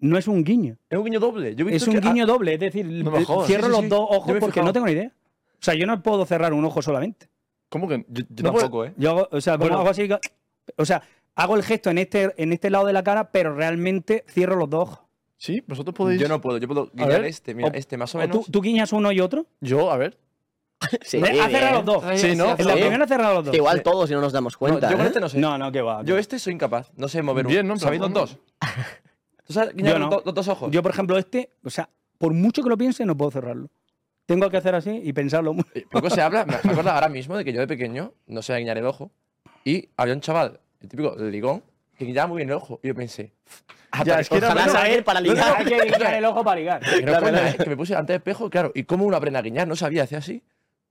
no 0.00 0.18
es 0.18 0.26
un 0.28 0.42
guiño. 0.44 0.76
Es 0.90 0.98
un 0.98 1.04
guiño 1.04 1.20
doble. 1.20 1.54
Yo 1.54 1.64
he 1.66 1.70
visto 1.72 1.88
Es 1.90 1.94
un 1.94 2.00
que- 2.02 2.06
ah, 2.08 2.12
guiño 2.12 2.26
doble. 2.26 2.54
Es 2.54 2.60
decir, 2.60 2.84
No 2.86 3.10
me 3.12 3.24
jodas. 3.24 3.46
cierro 3.46 3.62
Sí, 3.64 3.68
sí, 3.70 3.72
los 3.76 3.80
sí. 3.82 3.88
dos 3.88 4.00
ojos 4.10 4.32
porque 4.40 4.46
fijado. 4.46 4.66
no 4.66 4.72
tengo 4.72 4.86
ni 4.86 4.92
idea. 4.92 5.12
O 5.60 5.64
sea, 5.64 5.74
yo 5.74 5.86
no 5.86 6.02
puedo 6.02 6.26
cerrar 6.26 6.52
un 6.52 6.64
ojo 6.66 6.82
solamente. 6.82 7.28
¿Cómo 7.74 7.88
que? 7.88 8.06
Yo, 8.08 8.22
Yo 8.30 8.44
no 8.44 8.52
puedo- 8.52 8.62
tampoco, 8.62 8.84
¿eh? 8.84 8.94
Yo 8.96 9.10
hago, 9.10 9.28
o 9.32 9.40
sea, 9.40 9.56
Bueno. 9.56 9.78
hago 9.80 9.90
así. 9.90 10.08
O 10.76 10.84
sea, 10.84 11.02
hago 11.34 11.56
el 11.56 11.64
gesto 11.64 11.90
en 11.90 11.98
este, 11.98 12.32
en 12.40 12.52
este 12.52 12.70
lado 12.70 12.86
de 12.86 12.92
la 12.92 13.02
cara, 13.02 13.32
pero 13.32 13.52
realmente 13.52 14.24
cierro 14.28 14.54
los 14.54 14.70
dos 14.70 14.82
ojos. 14.88 14.98
Sí, 15.36 15.60
vosotros 15.66 15.92
podéis. 15.94 16.20
Yo 16.20 16.28
no 16.28 16.40
puedo. 16.40 16.58
Yo 16.58 16.68
puedo 16.68 16.90
guiñar 16.94 17.20
ver. 17.22 17.24
este. 17.24 17.52
Mira, 17.52 17.70
O- 17.70 17.72
este 17.74 17.96
más 17.96 18.14
o 18.14 18.18
¿O 18.18 18.20
menos. 18.20 18.46
tú, 18.46 18.52
tú 18.52 18.60
guiñas 18.62 18.92
uno 18.92 19.10
y 19.10 19.18
otro? 19.20 19.46
Yo, 19.60 19.90
a 19.90 19.96
ver. 19.96 20.16
Sí, 21.02 21.18
Ha 21.20 21.48
cerrado 21.48 21.82
los 21.82 21.84
dos. 21.84 22.20
Sí, 22.20 22.36
¿no? 22.36 22.54
En 22.56 22.66
la 22.66 22.74
primera 22.74 23.04
ha 23.04 23.08
cerrado 23.08 23.34
los 23.34 23.42
Que 23.44 23.48
dos. 23.48 23.56
igual 23.56 23.82
todos 23.82 24.08
si 24.08 24.14
no 24.14 24.20
nos 24.20 24.32
damos 24.32 24.52
No, 24.54 24.58
cuenta. 24.60 24.88
yo 24.90 24.96
con 24.96 25.04
¿eh? 25.04 25.08
este 25.08 25.20
no 25.20 25.28
sé. 25.28 25.38
No, 25.38 25.58
no, 25.58 25.72
que 25.72 25.80
va. 25.82 26.02
Yo 26.04 26.16
este 26.16 26.38
soy 26.38 26.52
incapaz. 26.52 26.92
No 26.96 27.08
sé 27.08 27.22
mover 27.22 27.46
Bien. 27.46 27.66
¿no? 27.66 27.76
¿Sabéis 27.78 28.00
los 28.00 28.12
dos? 28.12 28.38
¿Tú 29.46 29.52
sabes 29.52 29.74
guiñar 29.74 29.94
Yo 29.94 29.98
no. 29.98 30.22
los 30.24 30.34
dos 30.34 30.48
ojos? 30.48 30.70
Yo, 30.70 30.82
por 30.82 30.92
ejemplo, 30.92 31.18
este, 31.18 31.50
o 31.64 31.70
sea, 31.70 31.90
por 32.18 32.32
mucho 32.32 32.62
que 32.62 32.68
lo 32.68 32.76
piense, 32.78 33.04
no 33.04 33.16
puedo 33.16 33.30
cerrarlo. 33.32 33.68
Tengo 34.26 34.48
que 34.50 34.56
hacer 34.56 34.74
así 34.74 35.00
y 35.04 35.12
pensarlo 35.12 35.52
mucho. 35.52 35.68
Eh, 35.74 35.84
Poco 35.90 36.08
se 36.10 36.20
habla. 36.22 36.44
Me 36.46 36.52
me 36.52 36.70
acuerdo 36.70 36.90
ahora 36.90 37.08
mismo 37.08 37.36
de 37.36 37.44
que 37.44 37.52
yo 37.52 37.60
de 37.60 37.66
pequeño 37.66 38.12
no 38.26 38.42
sé 38.42 38.56
guiñar 38.56 38.78
el 38.78 38.86
ojo. 38.86 39.10
Y 39.64 39.88
había 39.96 40.14
un 40.14 40.20
chaval, 40.20 40.60
el 40.80 40.88
típico 40.88 41.14
ligón, 41.16 41.62
que 41.98 42.04
guiñaba 42.04 42.28
muy 42.28 42.38
bien 42.38 42.48
el 42.50 42.56
ojo. 42.56 42.80
Y 42.82 42.88
yo 42.88 42.94
pensé. 42.94 43.32
ah, 43.90 44.02
Ya, 44.04 44.20
es 44.20 44.28
que 44.28 44.36
era 44.36 44.48
Ojalá 44.48 44.64
bueno, 44.64 44.78
saber 44.78 45.04
para 45.04 45.20
no, 45.20 45.26
no, 45.28 45.32
ligar. 45.34 45.56
Hay 45.58 45.64
que 45.66 45.80
guiñar 45.92 46.14
el 46.14 46.24
ojo 46.24 46.42
para 46.44 46.60
ligar. 46.60 46.80
Que 46.82 47.02
no 47.02 47.18
es 47.28 47.54
¿eh? 47.54 47.56
que 47.64 47.70
me 47.70 47.76
puse 47.76 47.94
ante 47.94 48.12
el 48.14 48.18
espejo, 48.18 48.48
claro. 48.50 48.72
¿Y 48.74 48.84
cómo 48.84 49.04
uno 49.04 49.16
aprende 49.16 49.38
a 49.38 49.42
guiñar? 49.42 49.68
No 49.68 49.76
sabía, 49.76 50.04
hacía 50.04 50.18
así. 50.18 50.42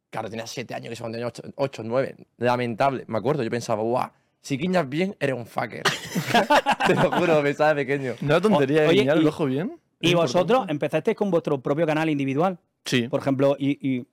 Claro, 0.09 0.29
tenía 0.29 0.45
7 0.45 0.75
años, 0.75 0.89
que 0.99 1.03
tenía 1.11 1.31
8, 1.55 1.81
9. 1.83 2.15
Lamentable. 2.37 3.03
Me 3.07 3.17
acuerdo, 3.17 3.41
yo 3.41 3.49
pensaba, 3.49 3.81
guau, 3.81 4.09
si 4.41 4.57
guiñas 4.57 4.87
bien, 4.87 5.15
eres 5.19 5.35
un 5.35 5.47
fucker. 5.47 5.81
Te 6.87 6.93
lo 6.95 7.11
juro, 7.11 7.41
pensaba 7.41 7.73
de 7.73 7.83
pequeño. 7.85 8.13
No 8.21 8.33
era 8.35 8.41
tontería 8.41 8.83
O- 8.83 8.89
oye, 8.89 8.99
guiñar 8.99 9.17
el 9.17 9.27
ojo 9.27 9.45
bien. 9.45 9.79
Y 9.99 10.09
Es 10.09 10.15
vosotros 10.15 10.43
importante. 10.49 10.71
empezasteis 10.73 11.17
con 11.17 11.31
vuestro 11.31 11.59
propio 11.61 11.87
canal 11.87 12.09
individual, 12.09 12.59
Sí. 12.85 13.07
por 13.07 13.19
ejemplo, 13.21 13.55
y, 13.59 13.77
y 13.87 14.05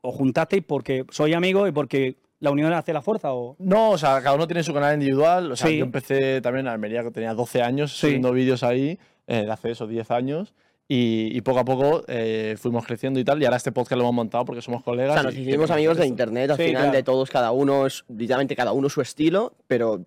os 0.00 0.14
juntasteis 0.14 0.62
porque 0.66 1.04
sois 1.10 1.34
amigos 1.34 1.68
y 1.68 1.72
porque 1.72 2.16
la 2.40 2.50
unión 2.50 2.72
hace 2.72 2.92
la 2.92 3.02
fuerza. 3.02 3.32
O... 3.34 3.56
No, 3.58 3.90
o 3.90 3.98
sea, 3.98 4.20
cada 4.22 4.34
uno 4.36 4.46
tiene 4.46 4.62
su 4.62 4.72
canal 4.72 4.94
individual. 4.94 5.52
O 5.52 5.56
sea, 5.56 5.66
Sí. 5.68 5.78
yo 5.78 5.84
empecé 5.84 6.40
también 6.40 6.66
en 6.66 6.72
Almería, 6.72 7.02
que 7.02 7.10
tenía 7.10 7.34
12 7.34 7.62
años, 7.62 7.92
Sí. 7.92 8.06
subiendo 8.06 8.32
vídeos 8.32 8.62
ahí, 8.62 8.98
eh, 9.26 9.42
de 9.44 9.50
hace 9.50 9.70
esos 9.72 9.88
10 9.88 10.10
años. 10.10 10.54
Y, 10.90 11.36
y 11.36 11.42
poco 11.42 11.58
a 11.58 11.64
poco 11.66 12.02
eh, 12.08 12.56
fuimos 12.58 12.86
creciendo 12.86 13.20
y 13.20 13.24
tal. 13.24 13.42
Y 13.42 13.44
ahora 13.44 13.58
este 13.58 13.72
podcast 13.72 13.98
lo 13.98 14.04
hemos 14.04 14.14
montado 14.14 14.46
porque 14.46 14.62
somos 14.62 14.80
O 14.80 14.84
colegas. 14.84 15.12
sea, 15.14 15.22
nos 15.24 15.36
hicimos 15.36 15.70
amigos 15.70 15.98
de 15.98 16.06
internet, 16.06 16.50
al 16.52 16.56
Sí, 16.56 16.62
final 16.62 16.82
claro. 16.84 16.96
de 16.96 17.02
todos, 17.02 17.28
cada 17.28 17.50
uno 17.52 17.86
es, 17.86 18.04
literalmente 18.08 18.56
cada 18.56 18.72
uno 18.72 18.88
su 18.88 19.02
estilo, 19.02 19.52
pero 19.66 20.06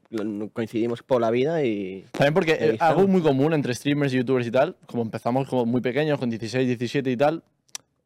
coincidimos 0.54 1.04
por 1.04 1.22
la 1.22 1.30
vida 1.30 1.64
y... 1.64 2.06
También 2.14 2.34
porque 2.34 2.54
eh, 2.60 2.78
algo 2.80 3.08
muy 3.08 3.22
común 3.22 3.54
entre 3.54 3.76
streamers 3.76 4.12
y 4.14 4.18
youtubers 4.18 4.48
y 4.48 4.52
tal, 4.52 4.76
como 4.88 5.04
empezamos 5.04 5.48
como 5.48 5.66
muy 5.68 5.82
pequeños, 5.82 6.18
con 6.18 6.30
16, 6.32 6.66
17 6.66 7.12
y 7.12 7.18
tal, 7.18 7.44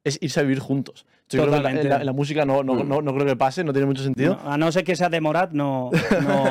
es 0.06 0.20
irse 0.22 0.40
a 0.40 0.44
vivir 0.44 0.60
juntos. 0.60 1.06
Yo 1.30 1.42
creo 1.42 1.62
que 1.64 1.84
la, 1.84 2.14
música 2.14 2.46
no, 2.46 2.64
no, 2.64 2.84
no, 2.84 3.02
no 3.02 3.14
creo 3.16 3.26
que 3.26 3.36
pase, 3.36 3.64
no 3.64 3.74
tiene 3.74 3.88
mucho 3.88 4.04
sentido. 4.04 4.40
No, 4.44 4.52
a 4.52 4.58
no 4.58 4.72
ser 4.72 4.84
que 4.84 4.96
sea 4.96 5.10
de 5.10 5.20
Morat, 5.20 5.52
no. 5.52 5.90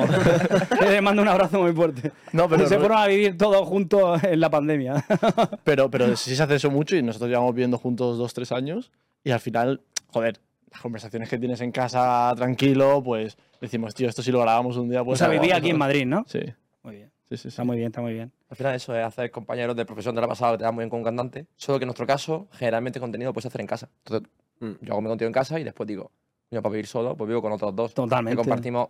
Le 0.81 1.01
mando 1.01 1.23
un 1.23 1.29
abrazo 1.29 1.63
muy 1.63 1.73
fuerte. 1.73 2.11
No, 2.33 2.49
pero- 2.49 2.67
se 2.67 2.77
fueron 2.79 2.99
a 2.99 3.07
vivir 3.07 3.39
todos 3.39 3.67
juntos 3.69 4.23
en 4.25 4.41
la 4.41 4.51
pandemia. 4.51 5.05
Pero, 5.65 5.91
pero 5.91 6.17
sí 6.17 6.35
se 6.35 6.43
hace 6.43 6.57
eso 6.57 6.71
mucho 6.71 6.97
y 6.97 7.03
nosotros 7.03 7.31
llevamos 7.31 7.55
viviendo 7.55 7.79
juntos 7.79 8.19
dos, 8.19 8.35
tres 8.35 8.51
años 8.53 8.91
y 9.23 9.31
al 9.31 9.41
final, 9.41 9.81
joder, 10.09 10.41
las 10.71 10.81
conversaciones 10.81 11.29
que 11.29 11.39
tienes 11.39 11.61
en 11.61 11.71
casa 11.71 12.33
tranquilo, 12.37 13.03
pues 13.03 13.39
decimos, 13.61 13.95
tío, 13.95 14.09
esto 14.09 14.23
si 14.23 14.33
lo 14.33 14.41
grabamos 14.41 14.77
un 14.77 14.89
día, 14.91 15.03
o 15.03 15.05
pues... 15.05 15.19
sea, 15.19 15.29
algo". 15.29 15.41
vivía 15.41 15.57
aquí 15.57 15.71
en 15.71 15.79
Madrid, 15.79 16.05
¿no? 16.07 16.25
Sí, 16.27 16.41
Muy 16.83 16.97
bien. 16.97 17.11
Sí, 17.37 17.43
sí. 17.43 17.49
Está 17.49 17.65
muy 17.65 17.77
bien, 17.77 17.89
está 17.89 18.01
muy 18.01 18.13
bien. 18.15 18.31
Al 18.49 18.57
final 18.57 18.75
eso 18.75 18.95
es 18.97 19.05
hacer 19.05 19.31
compañeros 19.31 19.75
de 19.77 19.85
profesión 19.85 20.15
de 20.15 20.21
la 20.21 20.29
pasada 20.29 20.53
que 20.53 20.59
te 20.59 20.65
da 20.65 20.73
muy 20.73 20.83
bien 20.83 20.91
con 20.91 20.99
un 21.01 21.05
cantante. 21.05 21.47
Solo 21.57 21.79
que 21.79 21.85
en 21.85 21.89
nuestro 21.89 22.07
caso, 22.07 22.49
generalmente 22.53 23.01
contenido 23.01 23.31
lo 23.31 23.35
puedes 23.35 23.47
hacer 23.47 23.61
en 23.61 23.67
casa. 23.67 23.89
Entonces, 24.05 24.29
Mm. 24.61 24.73
yo 24.85 24.93
hago 24.93 25.03
mi 25.03 25.09
contenido 25.09 25.29
en 25.29 25.33
casa 25.35 25.59
y 25.59 25.65
después 25.65 25.87
digo, 25.87 26.11
yo 26.51 26.63
para 26.63 26.73
vivir 26.73 26.87
solo, 26.87 27.17
pues 27.17 27.27
vivo 27.29 27.43
con 27.43 27.51
otros 27.53 27.75
dos. 27.75 27.93
Totalmente. 27.95 28.37
Que 28.37 28.43
compartimos 28.43 28.89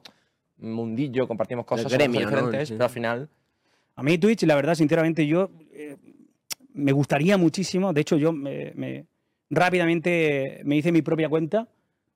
mundillo, 0.59 1.26
compartimos 1.26 1.64
cosas 1.64 1.90
gremio, 1.92 2.20
¿no? 2.20 2.26
diferentes, 2.28 2.68
Sí. 2.68 2.74
pero 2.74 2.85
al 2.85 2.90
final 2.90 3.28
A 3.96 4.02
mí 4.02 4.18
Twitch, 4.18 4.42
la 4.42 4.57
verdad, 4.57 4.74
sinceramente, 4.74 5.26
yo 5.26 5.50
eh, 5.72 5.96
me 6.74 6.90
gustaría 6.92 7.37
muchísimo. 7.38 7.92
De 7.92 8.00
hecho, 8.00 8.16
yo 8.16 8.33
me, 8.33 8.72
me- 8.74 9.07
rápidamente 9.50 10.61
me 10.64 10.76
hice 10.76 10.92
mi 10.92 11.00
propia 11.02 11.28
cuenta, 11.28 11.66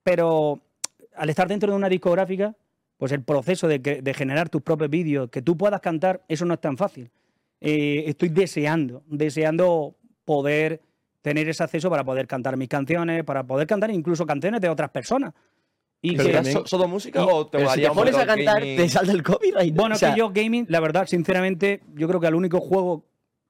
pero 0.02 0.60
al 1.16 1.30
estar 1.30 1.48
dentro 1.48 1.70
de 1.70 1.76
una 1.76 1.88
discográfica, 1.88 2.54
pues 2.98 3.12
el 3.12 3.22
proceso 3.22 3.66
de, 3.68 3.80
que- 3.80 4.02
de 4.02 4.12
generar 4.14 4.50
tus 4.50 4.60
propios 4.60 4.90
vídeos, 4.90 5.30
que 5.30 5.40
tú 5.40 5.56
puedas 5.56 5.80
cantar, 5.80 6.22
eso 6.28 6.44
no 6.44 6.52
es 6.54 6.60
tan 6.60 6.76
fácil. 6.76 7.10
Eh, 7.60 8.04
estoy 8.06 8.28
deseando, 8.28 9.02
deseando 9.06 9.96
poder 10.26 10.82
tener 11.22 11.48
ese 11.48 11.62
acceso 11.64 11.88
para 11.90 12.04
poder 12.04 12.26
cantar 12.26 12.56
mis 12.56 12.68
canciones, 12.68 13.24
para 13.24 13.44
poder 13.44 13.66
cantar 13.66 13.90
incluso 13.90 14.26
canciones 14.26 14.60
de 14.60 14.68
otras 14.68 14.90
personas. 14.90 15.32
Y 16.00 16.10
Pero 16.12 16.18
que- 16.18 16.22
¿Sería 16.24 16.38
también- 16.38 16.56
so- 16.58 16.66
solo 16.66 16.86
música 16.88 17.20
y- 17.20 17.26
o 17.28 17.46
te 17.48 17.66
si 17.68 17.80
te 17.82 17.90
pones 17.90 18.14
a 18.16 18.26
cantar, 18.26 18.60
gaming? 18.60 18.76
te 18.76 18.88
salta 18.88 19.12
el 19.12 19.22
copyright. 19.22 19.74
Bueno, 19.74 19.94
O 19.94 19.98
sea, 19.98 20.12
que 20.12 20.18
yo 20.18 20.30
gaming, 20.30 20.66
la 20.68 20.80
verdad, 20.80 21.06
sinceramente, 21.06 21.80
yo 21.94 22.06
creo 22.06 22.20
que 22.20 22.26
el 22.28 22.34
único 22.36 22.60
juego 22.60 23.04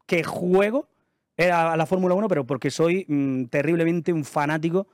que 0.07 0.23
juego 0.25 0.89
era 1.37 1.77
la 1.77 1.85
Fórmula 1.87 2.15
1, 2.15 2.27
pero 2.29 2.47
porque 2.47 2.71
soy 2.71 3.05
mm, 3.07 3.45
terriblemente 3.47 4.13
un 4.13 4.25
fanático 4.25 4.87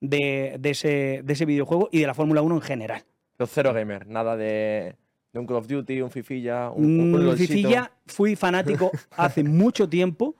de, 0.00 0.56
de 0.58 0.70
ese, 0.70 1.20
de 1.22 1.32
ese 1.34 1.44
videojuego 1.44 1.88
y 1.92 2.00
de 2.00 2.06
la 2.06 2.14
Fórmula 2.14 2.40
1 2.42 2.54
en 2.56 2.60
general. 2.62 3.04
Pero 3.42 3.46
cero 3.52 3.72
gamer, 3.72 4.06
nada 4.06 4.36
de, 4.36 4.94
de 5.32 5.38
un 5.40 5.46
Call 5.46 5.56
of 5.56 5.66
Duty, 5.66 6.00
un 6.00 6.10
Fifilla, 6.10 6.70
un, 6.70 6.84
un, 7.00 7.14
un 7.14 7.34
Mm. 7.34 7.36
Fifilla 7.36 7.90
fui 8.06 8.36
fanático 8.36 8.90
hace 9.16 9.42
mucho 9.44 9.88
tiempo, 9.88 10.36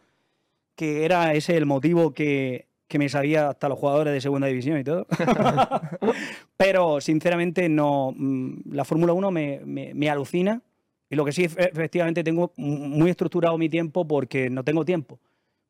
que 0.76 1.04
era 1.04 1.34
ese 1.34 1.56
el 1.56 1.66
motivo 1.66 2.14
que, 2.14 2.68
que 2.86 2.98
me 3.00 3.08
sabía 3.08 3.48
hasta 3.48 3.68
los 3.68 3.78
jugadores 3.78 4.12
de 4.12 4.20
segunda 4.20 4.46
división 4.46 4.78
y 4.78 4.84
todo. 4.84 5.06
Pero 6.56 7.00
sinceramente 7.00 7.68
no, 7.68 8.12
mm, 8.16 8.72
la 8.72 8.84
Fórmula 8.84 9.12
1 9.12 9.30
me, 9.30 9.60
me- 9.64 9.94
me 9.94 10.08
alucina 10.10 10.62
y 11.10 11.16
lo 11.16 11.24
que 11.24 11.32
sí, 11.32 11.44
efe- 11.44 11.70
efectivamente 11.72 12.22
tengo 12.22 12.52
muy 12.56 13.10
estructurado 13.10 13.58
mi 13.58 13.68
tiempo 13.68 14.06
porque 14.06 14.48
no 14.48 14.62
tengo 14.64 14.84
tiempo. 14.84 15.18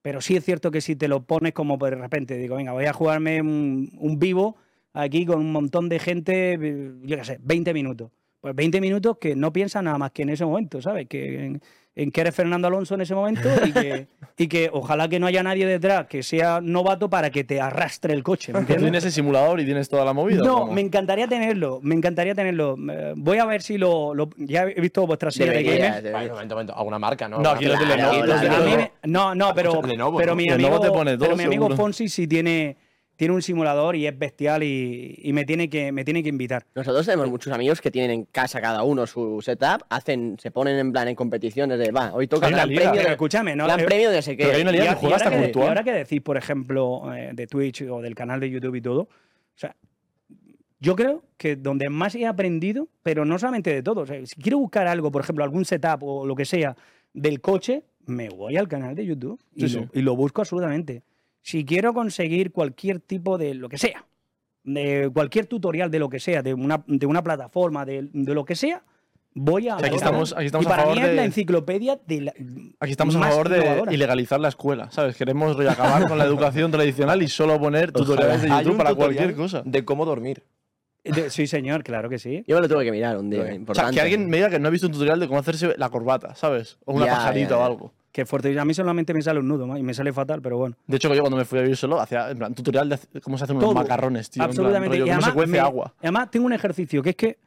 Pero 0.02 0.20
sí 0.20 0.36
es 0.36 0.44
cierto 0.44 0.70
que 0.70 0.80
si 0.80 0.96
te 0.96 1.08
lo 1.08 1.22
pones 1.24 1.52
como 1.54 1.76
de 1.78 1.92
repente, 1.92 2.36
digo, 2.36 2.56
venga, 2.56 2.72
voy 2.72 2.84
a 2.84 2.92
jugarme 2.92 3.40
un, 3.40 3.90
un 3.98 4.18
vivo 4.18 4.56
aquí 4.92 5.24
con 5.26 5.38
un 5.38 5.52
montón 5.52 5.88
de 5.88 5.98
gente, 5.98 6.54
eh, 6.54 6.92
yo 7.02 7.16
qué 7.16 7.24
sé, 7.24 7.38
20 7.42 7.72
minutos. 7.74 8.10
Pues 8.40 8.54
20 8.56 8.80
minutos 8.80 9.18
que 9.20 9.36
no 9.36 9.52
piensas 9.52 9.84
nada 9.84 9.98
más 9.98 10.10
que 10.10 10.22
en 10.22 10.30
ese 10.30 10.44
momento, 10.44 10.82
¿sabes? 10.82 11.06
Que 11.08 11.44
en, 11.46 11.62
en 11.94 12.10
que 12.10 12.22
eres 12.22 12.34
Fernando 12.34 12.66
Alonso 12.66 12.96
en 12.96 13.02
ese 13.02 13.14
momento 13.14 13.48
y 13.64 13.70
que, 13.72 14.08
y 14.36 14.48
que 14.48 14.68
ojalá 14.72 15.06
que 15.08 15.20
no 15.20 15.28
haya 15.28 15.44
nadie 15.44 15.64
detrás 15.64 16.06
que 16.08 16.24
sea 16.24 16.60
novato 16.60 17.08
para 17.08 17.30
que 17.30 17.44
te 17.44 17.60
arrastre 17.60 18.14
el 18.14 18.24
coche, 18.24 18.52
¿me 18.52 18.58
entiendes? 18.58 18.82
¿Tienes 18.84 19.04
el 19.04 19.12
simulador 19.12 19.60
y 19.60 19.64
tienes 19.64 19.88
toda 19.88 20.04
la 20.04 20.12
movida? 20.12 20.42
No, 20.42 20.66
me 20.66 20.80
encantaría 20.80 21.28
tenerlo, 21.28 21.78
me 21.84 21.94
encantaría 21.94 22.34
tenerlo. 22.34 22.76
Eh, 22.90 23.12
Voy 23.14 23.38
a 23.38 23.44
ver 23.44 23.62
si 23.62 23.78
lo, 23.78 24.12
lo- 24.12 24.30
ya 24.38 24.64
he 24.64 24.80
visto 24.80 25.06
vuestra 25.06 25.30
serie 25.30 25.52
de 25.52 25.62
gamers. 25.62 26.02
deberías. 26.02 26.12
Bueno, 26.12 26.34
momento, 26.34 26.54
momento, 26.56 26.76
alguna 26.76 26.98
marca, 26.98 27.28
¿no? 27.28 27.38
No, 27.38 27.50
aquí 27.50 27.66
los 27.66 27.78
de 27.78 27.86
Lenovo. 27.86 28.22
claro, 28.24 28.40
de 28.40 28.48
Lenovo. 28.70 28.90
no, 29.04 29.34
no, 29.36 29.54
pero, 29.54 29.80
Lenovo, 29.82 30.18
pero 30.18 30.32
¿no? 30.32 30.36
mi 30.36 30.46
Lenovo 30.48 30.66
amigo, 30.66 30.80
te 30.80 30.90
pone 30.90 31.16
pero 31.16 31.36
mi 31.36 31.44
amigo 31.44 31.66
seguro. 31.66 31.76
Fonsi 31.76 32.08
sí 32.08 32.26
tiene, 32.26 32.76
tiene 33.22 33.36
un 33.36 33.42
simulador 33.42 33.94
y 33.94 34.04
es 34.08 34.18
bestial 34.18 34.64
y, 34.64 35.14
y 35.22 35.32
me, 35.32 35.44
tiene 35.44 35.70
que, 35.70 35.92
me 35.92 36.04
tiene 36.04 36.24
que 36.24 36.28
invitar. 36.28 36.66
Nosotros 36.74 37.06
tenemos 37.06 37.30
muchos 37.30 37.52
amigos 37.52 37.80
que 37.80 37.92
tienen 37.92 38.10
en 38.10 38.24
casa 38.24 38.60
cada 38.60 38.82
uno 38.82 39.06
su 39.06 39.40
setup, 39.40 39.84
hacen, 39.90 40.36
se 40.40 40.50
ponen 40.50 40.76
en 40.76 40.90
plan 40.90 41.06
en 41.06 41.14
competiciones 41.14 41.78
de, 41.78 41.92
va, 41.92 42.12
hoy 42.12 42.26
toca 42.26 42.48
gran 42.48 42.68
liga. 42.68 42.90
premio, 42.90 43.00
de, 43.00 43.12
escúchame, 43.12 43.54
¿no? 43.54 43.66
gran 43.66 43.78
Eh, 43.78 43.84
premio 43.84 44.10
de 44.10 44.22
sé 44.22 44.36
qué. 44.36 44.42
Pero 44.42 44.56
hay 44.56 44.62
una 44.62 44.72
liga 44.72 44.86
y 44.86 44.88
que 44.88 44.94
juega 44.96 45.14
hasta 45.14 45.28
ahora 45.28 45.38
que, 45.38 45.44
virtual. 45.44 45.64
y 45.64 45.68
ahora 45.68 45.84
que 45.84 45.92
decís, 45.92 46.20
por 46.20 46.36
ejemplo, 46.36 47.14
eh, 47.14 47.30
de 47.32 47.46
Twitch 47.46 47.82
o 47.82 48.00
del 48.02 48.16
canal 48.16 48.40
de 48.40 48.50
YouTube 48.50 48.74
y 48.74 48.80
todo, 48.80 49.02
o 49.02 49.08
sea, 49.54 49.76
yo 50.80 50.96
creo 50.96 51.22
que 51.36 51.54
donde 51.54 51.90
más 51.90 52.16
he 52.16 52.26
aprendido, 52.26 52.88
pero 53.04 53.24
no 53.24 53.38
solamente 53.38 53.72
de 53.72 53.84
todo, 53.84 54.00
o 54.00 54.06
sea, 54.06 54.16
si 54.26 54.34
quiero 54.34 54.58
buscar 54.58 54.88
algo, 54.88 55.12
por 55.12 55.22
ejemplo, 55.22 55.44
algún 55.44 55.64
setup 55.64 56.02
o 56.02 56.26
lo 56.26 56.34
que 56.34 56.44
sea 56.44 56.76
del 57.12 57.40
coche, 57.40 57.84
me 58.04 58.30
voy 58.30 58.56
al 58.56 58.66
canal 58.66 58.96
de 58.96 59.06
YouTube 59.06 59.40
y, 59.54 59.68
Sí, 59.68 59.76
lo, 59.76 59.82
sí. 59.84 59.88
y 59.94 60.02
lo 60.02 60.16
busco 60.16 60.40
absolutamente. 60.40 61.04
Si 61.42 61.64
quiero 61.64 61.92
conseguir 61.92 62.52
cualquier 62.52 63.00
tipo 63.00 63.36
de 63.38 63.54
lo 63.54 63.68
que 63.68 63.78
sea, 63.78 64.04
de 64.64 65.10
cualquier 65.12 65.46
tutorial 65.46 65.90
de 65.90 65.98
lo 65.98 66.08
que 66.08 66.20
sea, 66.20 66.42
de 66.42 66.54
una, 66.54 66.84
de 66.86 67.06
una 67.06 67.22
plataforma, 67.22 67.84
de, 67.84 68.08
de 68.12 68.34
lo 68.34 68.44
que 68.44 68.54
sea, 68.54 68.82
voy 69.34 69.68
a... 69.68 69.76
Sí, 69.78 69.84
aquí 69.86 69.94
a- 69.94 69.96
estamos- 69.96 70.32
aquí 70.36 70.46
estamos 70.46 70.64
y 70.64 70.68
a 70.68 70.70
para 70.70 70.82
favor 70.82 70.96
mí 70.98 71.02
es 71.02 71.14
la 71.14 71.22
de- 71.22 71.26
enciclopedia 71.26 71.98
de 72.06 72.20
la, 72.20 72.32
Aquí 72.78 72.92
estamos 72.92 73.16
a 73.16 73.20
favor 73.20 73.48
de 73.48 73.84
ilegalizar 73.90 74.38
la 74.38 74.48
escuela, 74.48 74.90
¿sabes? 74.92 75.16
Queremos 75.16 75.58
acabar 75.68 76.06
con 76.08 76.16
la 76.16 76.24
educación 76.24 76.70
tradicional 76.70 77.20
y 77.22 77.28
solo 77.28 77.58
poner 77.60 77.90
tutoriales 77.92 78.42
de 78.42 78.48
YouTube 78.48 78.76
para 78.76 78.94
cualquier 78.94 79.34
cosa. 79.34 79.62
De 79.64 79.84
cómo 79.84 80.04
dormir. 80.04 80.44
De- 81.02 81.30
sí, 81.30 81.48
señor, 81.48 81.82
claro 81.82 82.08
que 82.08 82.20
sí. 82.20 82.44
Yo 82.46 82.54
me 82.54 82.62
lo 82.62 82.68
tuve 82.68 82.84
que 82.84 82.92
mirar 82.92 83.18
un 83.18 83.28
día, 83.30 83.40
O 83.40 83.42
sea, 83.42 83.48
O 83.48 83.50
sea, 83.50 83.56
importante. 83.56 83.94
que 83.96 84.00
alguien 84.00 84.30
me 84.30 84.36
diga 84.36 84.50
que 84.50 84.60
no 84.60 84.68
ha 84.68 84.70
visto 84.70 84.86
un 84.86 84.92
tutorial 84.92 85.18
de 85.18 85.26
cómo 85.26 85.40
hacerse 85.40 85.74
la 85.76 85.90
corbata, 85.90 86.36
¿sabes? 86.36 86.78
O 86.84 86.92
una 86.94 87.06
Ya, 87.06 87.12
pajarita 87.14 87.50
ya, 87.50 87.56
o 87.56 87.60
ya. 87.60 87.66
algo. 87.66 87.92
Que 88.12 88.26
fuerte. 88.26 88.56
A 88.58 88.64
mí 88.64 88.74
solamente 88.74 89.14
me 89.14 89.22
sale 89.22 89.40
un 89.40 89.48
nudo 89.48 89.76
y 89.76 89.82
me 89.82 89.94
sale 89.94 90.12
fatal, 90.12 90.40
pero 90.42 90.58
bueno. 90.58 90.76
De 90.86 90.96
hecho, 90.98 91.12
yo 91.14 91.20
cuando 91.22 91.36
me 91.38 91.44
fui 91.44 91.58
a 91.58 91.62
vivir 91.62 91.76
solo, 91.76 91.98
hacía 92.00 92.30
en 92.30 92.38
plan, 92.38 92.54
tutorial 92.54 92.88
de 92.88 92.98
cómo 93.22 93.38
se 93.38 93.44
hacen 93.44 93.56
unos 93.56 93.70
Todo. 93.70 93.74
macarrones, 93.74 94.28
tío. 94.30 94.42
en 94.42 94.50
plan, 94.50 94.50
Absolutamente. 94.50 94.98
rollo, 94.98 95.06
y 95.06 95.08
cómo 95.10 95.22
se 95.22 95.28
además, 95.30 95.48
me- 95.48 95.58
agua. 95.58 95.94
y 95.96 96.06
además 96.06 96.30
tengo 96.30 96.46
un 96.46 96.52
ejercicio 96.52 97.02
que 97.02 97.10
es 97.10 97.16
que 97.16 97.38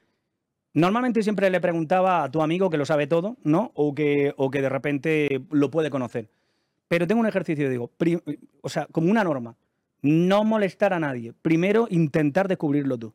normalmente 0.73 1.23
siempre 1.23 1.49
le 1.49 1.61
preguntaba 1.61 2.23
a 2.23 2.31
tu 2.31 2.41
amigo 2.41 2.69
que 2.69 2.77
lo 2.77 2.85
sabe 2.85 3.07
todo, 3.07 3.37
¿no? 3.43 3.71
O 3.75 3.93
que, 3.93 4.33
o 4.37 4.49
que 4.51 4.61
de 4.61 4.69
repente 4.69 5.41
lo 5.51 5.69
puede 5.71 5.89
conocer. 5.89 6.29
Pero 6.87 7.07
tengo 7.07 7.21
un 7.21 7.27
ejercicio, 7.27 7.69
digo, 7.69 7.91
o 8.61 8.69
sea, 8.69 8.87
como 8.91 9.09
una 9.09 9.23
norma, 9.23 9.55
no 10.01 10.43
molestar 10.43 10.93
a 10.93 10.99
nadie. 10.99 11.33
Primero 11.41 11.87
intentar 11.89 12.47
descubrirlo 12.47 12.97
tú. 12.97 13.13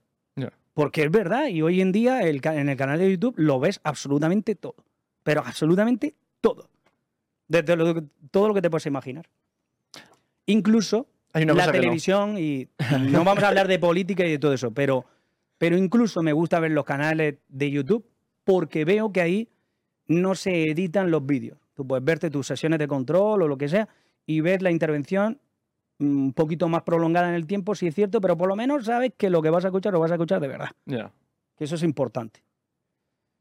Porque 0.73 1.03
es 1.03 1.11
verdad, 1.11 1.49
y 1.49 1.63
hoy 1.63 1.81
en 1.81 1.91
día 1.93 2.23
el 2.23 2.41
en 2.45 2.69
el 2.69 2.77
canal 2.77 2.99
de 3.01 3.11
YouTube 3.11 3.35
lo 3.37 3.59
ves 3.61 3.81
absolutamente 3.83 4.55
todo. 4.55 4.77
Pero 5.25 5.43
absolutamente 5.45 6.15
todo. 6.41 6.70
Desde 7.51 7.75
lo 7.75 8.05
todo 8.31 8.47
lo 8.47 8.55
que 8.55 8.63
te 8.63 8.71
puedes 8.71 8.87
imaginar. 8.87 9.29
Incluso 10.47 11.09
Hay 11.33 11.43
una 11.43 11.55
la 11.55 11.65
que 11.67 11.79
no. 11.79 11.83
televisión 11.83 12.39
y 12.39 12.69
no 13.11 13.25
vamos 13.25 13.43
a 13.43 13.49
hablar 13.49 13.67
de 13.67 13.81
política 13.81 14.25
y 14.25 14.31
de 14.31 14.39
todo 14.39 14.53
eso, 14.53 14.71
pero, 14.71 15.05
pero 15.59 15.77
incluso 15.77 16.23
me 16.23 16.33
gusta 16.33 16.61
ver 16.61 16.71
los 16.71 16.85
canales 16.85 17.39
de 17.49 17.71
YouTube 17.73 18.07
porque 18.45 18.85
veo 18.85 19.13
que 19.13 19.21
ahí 19.21 19.49
no 20.07 20.37
se 20.37 20.71
editan 20.71 21.11
los 21.11 21.27
vídeos. 21.27 21.59
Tú 21.75 21.85
puedes 21.85 22.05
verte 22.05 22.31
tus 22.31 22.47
sesiones 22.47 22.79
de 22.79 22.87
control 22.87 23.43
o 23.43 23.49
lo 23.49 23.59
que 23.59 23.69
sea 23.69 23.89
y 24.27 24.41
ver 24.43 24.63
la 24.63 24.71
intervención 24.71 25.41
mm, 25.99 26.27
un 26.27 26.33
poquito 26.33 26.69
más 26.69 26.83
prolongada 26.83 27.31
en 27.31 27.35
el 27.35 27.49
tiempo, 27.49 27.75
si 27.75 27.89
es 27.89 27.97
cierto, 27.97 28.21
pero 28.21 28.37
por 28.37 28.49
lo 28.49 28.55
menos 28.55 28.85
sabes 28.85 29.13
que 29.17 29.29
lo 29.29 29.43
que 29.43 29.51
vas 29.51 29.65
a 29.65 29.69
escuchar 29.69 29.93
lo 29.93 29.99
vas 29.99 30.13
a 30.13 30.15
escuchar 30.15 30.41
de 30.41 30.47
verdad. 30.47 30.71
Que 30.87 31.65
eso 31.65 31.75
es 31.75 31.83
importante. 31.83 32.45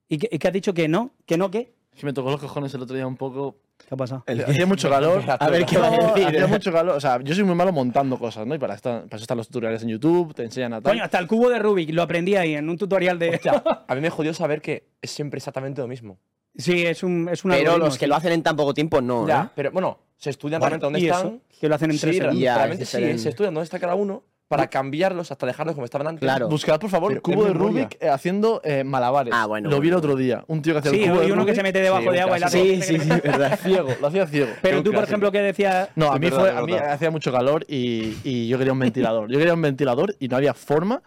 ¿Y 0.08 0.18
que, 0.18 0.48
has 0.48 0.54
dicho 0.54 0.74
que 0.74 0.88
no? 0.88 1.12
¿Que 1.28 1.38
no 1.38 1.52
qué? 1.52 1.76
Que 1.96 2.08
me 2.08 2.14
tocó 2.14 2.32
los 2.32 2.40
cojones 2.40 2.74
el 2.74 2.82
otro 2.82 2.96
día 2.96 3.06
un 3.06 3.18
poco. 3.18 3.58
¿Qué 3.88 3.94
ha 3.96 3.98
pasado? 3.98 4.24
El- 4.28 4.42
Hacía 4.46 4.66
mucho 4.66 4.90
calor. 4.90 5.24
A 5.28 5.50
ver 5.50 5.66
qué 5.66 5.78
va 5.78 5.88
a 5.88 5.92
decir. 6.14 6.28
Hacía 6.28 6.48
mucho 6.48 6.72
calor. 6.72 6.96
O 6.96 7.00
sea, 7.00 7.20
yo 7.22 7.34
soy 7.34 7.44
muy 7.44 7.56
malo 7.56 7.72
montando 7.72 8.18
cosas, 8.20 8.46
¿no? 8.46 8.54
Y 8.56 8.60
para, 8.60 8.76
esta- 8.76 9.04
para 9.04 9.16
eso 9.16 9.24
están 9.24 9.38
los 9.38 9.48
tutoriales 9.48 9.82
en 9.84 9.90
YouTube, 9.90 10.34
te 10.36 10.44
enseñan 10.44 10.74
a 10.74 10.82
tal. 10.82 10.92
Coño, 10.94 11.04
hasta 11.04 11.18
el 11.20 11.28
cubo 11.28 11.50
de 11.50 11.60
Rubik 11.60 11.90
lo 11.92 12.02
aprendí 12.04 12.36
ahí 12.36 12.56
en 12.56 12.70
un 12.70 12.78
tutorial 12.78 13.18
de... 13.18 13.40
A 13.88 13.96
mí 13.96 14.02
me 14.02 14.10
jodió 14.10 14.34
saber 14.34 14.62
que 14.62 14.90
es 15.02 15.10
siempre 15.12 15.38
exactamente 15.38 15.82
lo 15.82 15.88
mismo. 15.88 16.20
Sí, 16.56 16.86
es 16.86 17.04
un, 17.04 17.30
es 17.32 17.46
un 17.46 17.52
Pero 17.52 17.78
los 17.78 17.98
que 17.98 18.06
sí. 18.06 18.10
lo 18.10 18.16
hacen 18.16 18.32
en 18.34 18.44
tan 18.44 18.56
poco 18.56 18.74
tiempo, 18.74 19.02
no. 19.02 19.28
Ya, 19.28 19.44
¿eh? 19.46 19.50
pero 19.56 19.72
bueno, 19.72 20.00
se 20.18 20.32
estudian 20.32 20.60
Bueno, 20.60 20.78
realmente 20.78 20.86
dónde 20.86 21.00
¿y 21.00 21.06
están. 21.10 21.28
eso? 21.28 21.60
Que 21.60 21.70
lo 21.70 21.76
hacen 21.76 21.92
en 21.92 21.98
Sí, 21.98 22.20
tres. 22.20 22.38
Ya, 22.38 22.56
realmente 22.58 22.84
es 22.84 22.90
sí, 22.90 23.18
se 23.20 23.30
estudian 23.30 23.54
dónde 23.54 23.64
está 23.66 23.80
cada 23.80 23.96
uno 23.96 24.24
para 24.50 24.68
cambiarlos 24.68 25.32
hasta 25.32 25.46
dejarlos 25.46 25.76
como 25.76 25.86
estaban 25.86 26.08
antes. 26.08 26.20
Claro. 26.22 26.50
Buscad, 26.50 26.80
por 26.80 26.90
favor, 26.90 27.10
Pero 27.12 27.22
cubo 27.22 27.46
de. 27.46 27.54
Rubik 27.54 27.98
eh, 28.02 28.10
haciendo 28.10 28.60
eh, 28.66 28.84
malabares. 28.84 29.32
Ah, 29.34 29.46
bueno, 29.46 29.70
Lo 29.70 29.80
vi 29.80 29.88
el 29.90 29.94
otro 29.94 30.16
día. 30.16 30.44
Un 30.48 30.62
tío 30.62 30.74
que 30.74 30.80
hacía 30.80 30.92
Sí, 30.92 31.04
el 31.04 31.12
cubo 31.12 31.24
y 31.24 31.28
de 31.28 31.32
uno 31.34 31.46
que 31.46 31.52
Rubik. 31.52 31.56
se 31.56 31.64
mete 31.64 31.80
debajo 31.82 32.04
Sí, 32.04 32.10
de 32.10 32.20
agua 32.22 32.38
y 32.38 32.40
la. 32.42 32.50
Sí, 32.50 32.82
sí, 32.82 33.00
sí, 33.00 33.10
verdad. 33.24 33.60
Ciego, 33.62 33.90
lo 34.02 34.08
hacía 34.08 34.26
ciego. 34.28 34.50
Pero 34.62 34.80
un 34.80 34.84
tú, 34.84 34.92
por 34.92 35.04
ejemplo, 35.04 35.32
que 35.32 35.40
decías. 35.40 35.90
No, 35.96 36.12
a 36.12 36.18
mí, 36.20 36.30
fue, 36.32 36.50
a 36.50 36.62
mí 36.64 36.74
hacía 36.74 37.12
mucho 37.12 37.32
calor 37.32 37.64
y, 37.70 38.18
y 38.24 38.48
yo 38.48 38.58
quería 38.58 38.74
un 38.74 38.80
ventilador. 38.80 39.30
Yo 39.32 39.38
quería 39.38 39.54
un 39.54 39.62
ventilador 39.62 40.16
y 40.20 40.28
no 40.28 40.36
había 40.36 40.54
forma 40.56 41.04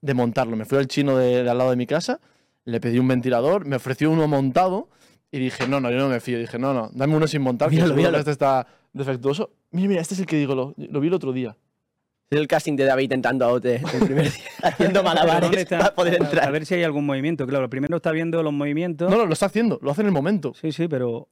de 0.00 0.14
montarlo. 0.14 0.56
Me 0.56 0.64
fui 0.64 0.76
al 0.78 0.88
chino 0.88 1.16
de, 1.16 1.44
de 1.44 1.48
al 1.50 1.56
lado 1.58 1.70
de 1.70 1.76
mi 1.76 1.86
casa, 1.86 2.18
le 2.64 2.80
pedí 2.80 2.98
un 2.98 3.06
ventilador, 3.06 3.64
me 3.64 3.76
ofreció 3.76 4.10
uno 4.10 4.26
montado 4.26 4.88
y 5.30 5.38
dije, 5.38 5.68
no, 5.68 5.80
no, 5.80 5.88
yo 5.90 5.98
no 5.98 6.08
me 6.08 6.18
fío. 6.18 6.36
Dije, 6.36 6.58
no, 6.58 6.74
no, 6.74 6.90
dame 6.92 7.14
uno 7.16 7.28
sin 7.28 7.42
montar, 7.42 7.68
que 7.68 7.76
Míralo, 7.76 7.92
que 7.94 7.96
míralo. 7.98 8.18
este 8.18 8.32
está 8.32 8.66
defectuoso. 8.92 9.50
Mira, 9.70 9.88
mira, 9.88 10.00
este 10.00 10.14
es 10.14 10.20
el 10.20 10.26
que 10.26 10.34
digo, 10.36 10.56
lo, 10.56 10.74
lo 10.76 10.98
vi 11.00 11.06
el 11.06 11.14
otro 11.14 11.32
día. 11.32 11.56
Es 12.32 12.38
el 12.38 12.48
casting 12.48 12.76
de 12.76 12.84
David 12.84 13.04
intentando 13.04 13.44
a 13.44 13.48
Ote 13.52 13.76
el 13.76 14.00
primer 14.06 14.24
día, 14.24 14.42
haciendo 14.62 15.02
¿dónde 15.02 15.20
malabares 15.20 15.52
está? 15.54 15.78
para 15.78 15.94
poder 15.94 16.14
A- 16.14 16.24
A 16.24 16.28
entrar. 16.28 16.50
ver 16.52 16.64
si 16.64 16.74
hay 16.74 16.82
algún 16.82 17.04
movimiento. 17.04 17.46
Claro, 17.46 17.68
primero 17.68 17.96
está 17.96 18.10
viendo 18.10 18.42
los 18.42 18.54
movimientos. 18.54 19.10
No, 19.10 19.18
no, 19.18 19.26
lo 19.26 19.34
está 19.34 19.46
haciendo, 19.46 19.78
lo 19.82 19.90
hace 19.90 20.00
en 20.00 20.06
el 20.06 20.12
momento. 20.14 20.54
Sí, 20.54 20.72
sí, 20.72 20.88
pero. 20.88 21.28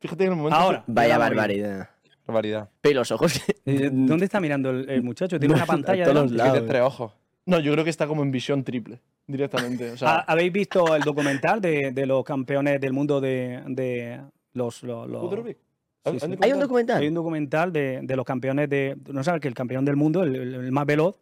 Fíjate 0.00 0.24
en 0.24 0.32
el 0.32 0.36
momento. 0.36 0.58
Ahora. 0.58 0.84
Vaya 0.86 1.16
barbaridad. 1.16 1.88
Barbaridad. 2.26 2.68
Pero 2.82 3.00
los 3.00 3.10
ojos. 3.12 3.40
Eh, 3.66 3.88
¿Dónde 3.90 4.26
está 4.26 4.40
mirando 4.40 4.68
el, 4.68 4.90
el 4.90 5.02
muchacho? 5.02 5.38
Tiene 5.40 5.54
No, 5.54 5.56
una 5.56 5.64
pantalla 5.66 6.04
todos 6.04 6.14
delante? 6.14 6.34
lados. 6.36 6.52
Tiene 6.52 6.66
entre 6.66 6.80
ojos. 6.82 7.12
No, 7.46 7.60
yo 7.60 7.72
creo 7.72 7.82
que 7.84 7.88
está 7.90 8.06
como 8.06 8.22
en 8.22 8.30
visión 8.30 8.62
triple, 8.62 9.00
directamente. 9.26 9.90
O 9.92 9.96
sea, 9.96 10.16
¿Ha- 10.16 10.20
¿Habéis 10.32 10.52
visto 10.52 10.94
el 10.94 11.02
documental 11.02 11.62
de, 11.62 11.92
de 11.92 12.04
los 12.04 12.22
campeones 12.24 12.78
del 12.78 12.92
mundo 12.92 13.22
de, 13.22 13.62
de 13.68 14.20
los. 14.52 14.82
los- 14.82 15.08
los- 15.08 15.20
¿Cubo 15.30 15.42
de? 15.42 15.56
Sí, 16.04 16.10
¿Hay- 16.10 16.20
sí. 16.20 16.26
hay 16.26 16.36
Hay 16.42 16.52
un 16.52 16.60
documental. 16.60 17.00
Hay 17.02 17.08
un 17.08 17.14
documental 17.14 17.72
de, 17.72 18.00
de 18.02 18.16
los 18.16 18.24
campeones 18.24 18.68
de. 18.68 18.96
No 19.12 19.24
sabes 19.24 19.40
que 19.40 19.48
el 19.48 19.54
campeón 19.54 19.84
del 19.84 19.96
mundo, 19.96 20.22
el, 20.22 20.36
el- 20.36 20.54
el 20.54 20.72
más 20.72 20.84
veloz, 20.86 21.18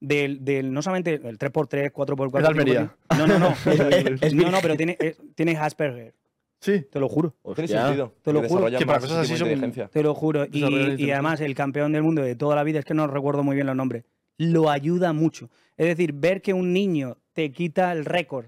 del, 0.00 0.44
del- 0.44 0.72
no 0.72 0.82
solamente 0.82 1.14
el 1.14 1.38
3x3, 1.38 1.92
4x4. 1.92 2.36
Es 2.38 2.42
de 2.42 2.48
Almería. 2.48 2.96
5x5. 3.10 3.16
No, 3.18 3.26
no, 3.26 3.38
no. 3.38 3.54
Es 4.26 4.34
no, 4.34 4.50
no, 4.50 4.58
pero 4.60 4.76
tiene, 4.76 4.96
es- 5.00 5.16
tiene 5.34 5.56
Asperger. 5.56 6.14
sí. 6.60 6.84
Te 6.90 6.98
lo 7.00 7.08
juro. 7.08 7.34
Tiene 7.54 7.68
sentido. 7.68 8.12
Te 8.22 8.32
lo 8.32 8.42
juro. 8.48 8.66
Que 8.76 8.84
para 8.86 9.00
cosas 9.00 9.18
así 9.18 9.36
son-. 9.36 9.72
Te 9.90 10.02
lo 10.02 10.14
juro. 10.14 10.46
Y, 10.50 11.10
además, 11.10 11.40
el 11.40 11.54
campeón 11.54 11.92
del 11.92 12.02
mundo 12.02 12.22
de 12.22 12.34
toda 12.34 12.56
la 12.56 12.64
vida, 12.64 12.80
es 12.80 12.84
que 12.84 12.94
no 12.94 13.06
recuerdo 13.06 13.42
muy 13.44 13.54
bien 13.54 13.66
los 13.66 13.76
nombres, 13.76 14.04
lo 14.36 14.68
ayuda 14.68 15.12
mucho. 15.12 15.48
Es 15.76 15.86
decir, 15.86 16.12
ver 16.12 16.42
que 16.42 16.52
un 16.52 16.72
niño 16.72 17.18
te 17.32 17.50
quita 17.52 17.92
el 17.92 18.04
récord 18.04 18.46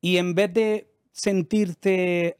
y 0.00 0.16
en 0.18 0.34
vez 0.34 0.52
de 0.52 0.88
sentirte 1.12 2.36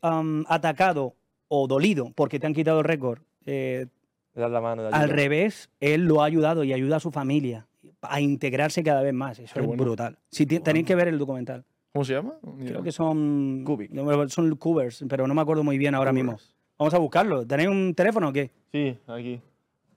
atacado 0.49 1.15
o 1.55 1.67
dolido 1.67 2.13
porque 2.15 2.41
te 2.41 2.47
han 2.47 2.55
quitado 2.55 2.79
el 2.79 2.85
récord, 2.85 3.21
eh, 3.45 3.87
Le 4.35 4.41
das 4.41 4.51
la 4.51 4.63
mano. 4.63 4.89
al 4.91 5.11
revés, 5.11 5.69
él 5.81 6.07
lo 6.07 6.23
ha 6.23 6.25
ayudado 6.25 6.65
y 6.65 6.73
ayuda 6.73 6.97
a 6.97 7.01
su 7.01 7.11
familia 7.11 7.67
a 8.01 8.21
integrarse 8.23 8.83
cada 8.83 9.03
vez 9.03 9.13
más. 9.13 9.39
Eso 9.39 9.53
Qué 9.53 9.61
es 9.61 9.67
bueno. 9.67 9.83
brutal. 9.85 10.19
Si 10.31 10.47
tenéis 10.47 10.87
que 10.87 10.95
ver 10.95 11.09
el 11.09 11.19
documental. 11.19 11.65
¿Cómo 11.93 12.07
se 12.07 12.15
llama? 12.15 12.33
Creo 12.65 12.83
que 12.83 12.91
son. 12.91 13.65
Cubic. 13.67 13.91
no, 13.91 14.29
Son 14.31 14.57
cubers, 14.57 15.05
pero 15.11 15.27
no 15.27 15.35
me 15.35 15.43
acuerdo 15.43 15.63
muy 15.63 15.77
bien 15.77 15.95
ahora 15.95 16.11
mismo. 16.11 16.39
Vamos 16.79 16.95
a 16.95 16.99
buscarlo. 16.99 17.47
¿Tenéis 17.47 17.69
un 17.69 17.95
teléfono 17.95 18.31
o 18.31 18.33
qué? 18.33 18.51
Sí, 18.73 18.97
aquí. 19.07 19.39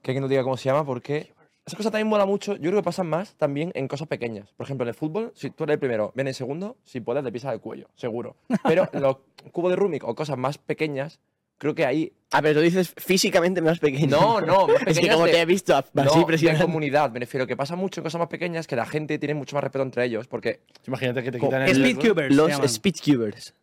Que 0.02 0.10
alguien 0.10 0.20
nos 0.20 0.28
diga 0.30 0.42
cómo 0.42 0.58
se 0.58 0.68
llama, 0.68 0.84
porque 0.84 1.32
esa 1.64 1.76
cosa 1.78 1.90
también 1.90 2.06
mola 2.08 2.26
mucho. 2.26 2.52
Yo 2.56 2.70
creo 2.70 2.76
que 2.76 2.84
pasan 2.84 3.08
más 3.08 3.34
también 3.36 3.72
en 3.74 3.88
cosas 3.88 4.06
pequeñas. 4.08 4.52
Por 4.58 4.64
ejemplo, 4.66 4.84
en 4.84 4.88
el 4.88 4.94
fútbol, 4.94 5.32
si 5.34 5.48
tú 5.50 5.64
eres 5.64 5.74
el 5.74 5.80
primero, 5.80 6.12
viene 6.14 6.30
el 6.30 6.36
segundo, 6.36 6.76
si 6.84 7.00
puedes, 7.00 7.24
le 7.24 7.32
pisas 7.32 7.54
el 7.54 7.60
cuello, 7.60 7.88
seguro. 7.94 8.36
Pero 8.64 8.88
en 8.92 9.00
los 9.02 9.16
cubos 9.50 9.70
de 9.70 9.76
Rubik 9.76 10.04
o 10.04 10.14
cosas 10.14 10.36
más 10.36 10.58
pequeñas, 10.58 11.18
creo 11.58 11.74
que 11.74 11.84
ahí. 11.84 12.12
Ah, 12.32 12.42
pero 12.42 12.60
tú 12.60 12.64
dices 12.64 12.92
físicamente 12.96 13.62
más 13.62 13.78
pequeño. 13.78 14.08
No, 14.18 14.40
no, 14.40 14.66
más 14.66 14.82
Es 14.86 14.98
que 14.98 15.08
como 15.08 15.26
de- 15.26 15.32
te 15.32 15.40
he 15.40 15.46
visto 15.46 15.76
así 15.76 15.90
no, 15.94 16.26
de 16.26 16.58
comunidad. 16.58 17.10
Me 17.12 17.20
refiero 17.20 17.46
que 17.46 17.56
pasa 17.56 17.76
mucho 17.76 18.00
en 18.00 18.04
cosas 18.04 18.18
más 18.18 18.28
pequeñas 18.28 18.66
que 18.66 18.76
la 18.76 18.86
gente 18.86 19.18
tiene 19.18 19.34
mucho 19.34 19.56
más 19.56 19.62
respeto 19.64 19.82
entre 19.82 20.04
ellos. 20.04 20.26
Porque 20.26 20.60
Imagínate 20.86 21.22
que 21.22 21.32
te 21.32 21.40
quitan 21.40 21.62
el. 21.62 21.74
Speedcubers. 21.76 22.34
Los 22.34 22.52
speedcubers. 22.72 23.54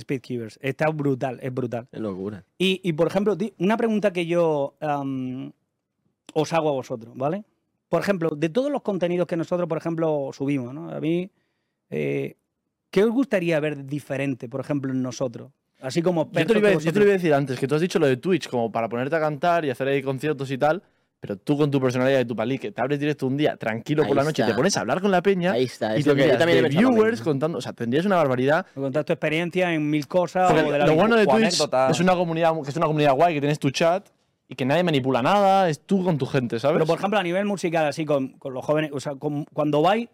Speedcubers. 0.00 0.58
Está 0.62 0.88
brutal, 0.90 1.38
es 1.42 1.52
brutal. 1.52 1.88
Qué 1.90 1.98
locura. 1.98 2.44
Y, 2.56 2.80
y, 2.84 2.92
por 2.92 3.08
ejemplo, 3.08 3.36
una 3.58 3.76
pregunta 3.76 4.12
que 4.12 4.26
yo 4.26 4.74
os 6.34 6.52
hago 6.52 6.68
a 6.68 6.72
vosotros, 6.72 7.14
¿vale? 7.16 7.44
Por 7.88 8.02
ejemplo, 8.02 8.30
de 8.36 8.48
todos 8.48 8.70
los 8.70 8.82
contenidos 8.82 9.26
que 9.26 9.36
nosotros, 9.36 9.68
por 9.68 9.78
ejemplo, 9.78 10.30
subimos, 10.32 10.74
¿no? 10.74 10.90
A 10.90 11.00
mí, 11.00 11.30
eh, 11.90 12.36
¿qué 12.90 13.02
os 13.04 13.10
gustaría 13.10 13.58
ver 13.60 13.86
diferente, 13.86 14.48
por 14.48 14.60
ejemplo, 14.60 14.92
en 14.92 15.02
nosotros? 15.02 15.50
Así 15.80 16.02
como 16.02 16.30
Yo 16.32 16.46
te, 16.46 16.54
lo 16.54 16.58
iba, 16.60 16.72
yo 16.74 16.92
te 16.92 16.98
lo 16.98 17.04
iba 17.04 17.12
a 17.14 17.16
decir 17.16 17.32
antes, 17.34 17.58
que 17.58 17.68
tú 17.68 17.74
has 17.76 17.80
dicho 17.80 17.98
lo 17.98 18.06
de 18.06 18.16
Twitch, 18.16 18.48
como 18.48 18.70
para 18.72 18.88
ponerte 18.88 19.14
a 19.14 19.20
cantar 19.20 19.64
y 19.64 19.70
hacer 19.70 19.86
ahí 19.88 20.02
conciertos 20.02 20.50
y 20.50 20.58
tal, 20.58 20.82
pero 21.20 21.36
tú 21.36 21.56
con 21.56 21.70
tu 21.70 21.80
personalidad 21.80 22.20
y 22.20 22.24
tu 22.24 22.34
palí, 22.36 22.58
que 22.58 22.70
te 22.72 22.80
abres 22.80 22.98
directo 22.98 23.26
un 23.26 23.36
día 23.36 23.56
tranquilo 23.56 24.02
por 24.02 24.10
Ahí 24.10 24.16
la 24.16 24.24
noche 24.24 24.42
y 24.42 24.44
está. 24.44 24.52
te 24.54 24.56
pones 24.56 24.76
a 24.76 24.80
hablar 24.80 25.00
con 25.00 25.10
la 25.10 25.22
peña 25.22 25.52
Ahí 25.52 25.64
está. 25.64 25.96
y 25.96 26.00
Es 26.00 26.06
lo 26.06 26.14
que 26.14 26.26
yo 26.28 26.36
también 26.38 26.62
de 26.62 26.68
viewers 26.68 27.20
contando, 27.20 27.58
o 27.58 27.60
sea, 27.60 27.72
tendrías 27.72 28.06
una 28.06 28.16
barbaridad. 28.16 28.66
Me 28.74 28.82
contar 28.82 29.04
tu 29.04 29.12
experiencia 29.12 29.72
en 29.72 29.88
mil 29.88 30.06
cosas 30.08 30.50
o 30.50 30.54
de 30.54 30.78
la 30.78 30.86
lo 30.86 30.94
bueno 30.94 31.16
de 31.16 31.26
Twitch 31.26 31.60
es 31.90 32.00
una 32.00 32.14
comunidad 32.14 32.54
que 32.62 32.70
es 32.70 32.76
una 32.76 32.86
comunidad 32.86 33.14
guay, 33.14 33.34
que 33.34 33.40
tienes 33.40 33.58
tu 33.58 33.70
chat 33.70 34.08
y 34.48 34.54
que 34.54 34.64
nadie 34.64 34.82
manipula 34.82 35.22
nada, 35.22 35.68
es 35.68 35.80
tú 35.80 36.02
con 36.02 36.18
tu 36.18 36.24
gente, 36.26 36.58
¿sabes? 36.58 36.76
Pero, 36.76 36.86
por 36.86 36.98
ejemplo, 36.98 37.18
a 37.18 37.22
nivel 37.22 37.44
musical, 37.44 37.86
así 37.86 38.04
con, 38.04 38.30
con 38.38 38.54
los 38.54 38.64
jóvenes, 38.64 38.90
o 38.94 38.98
sea, 39.00 39.14
con- 39.14 39.44
cuando 39.52 39.82
vais 39.82 40.08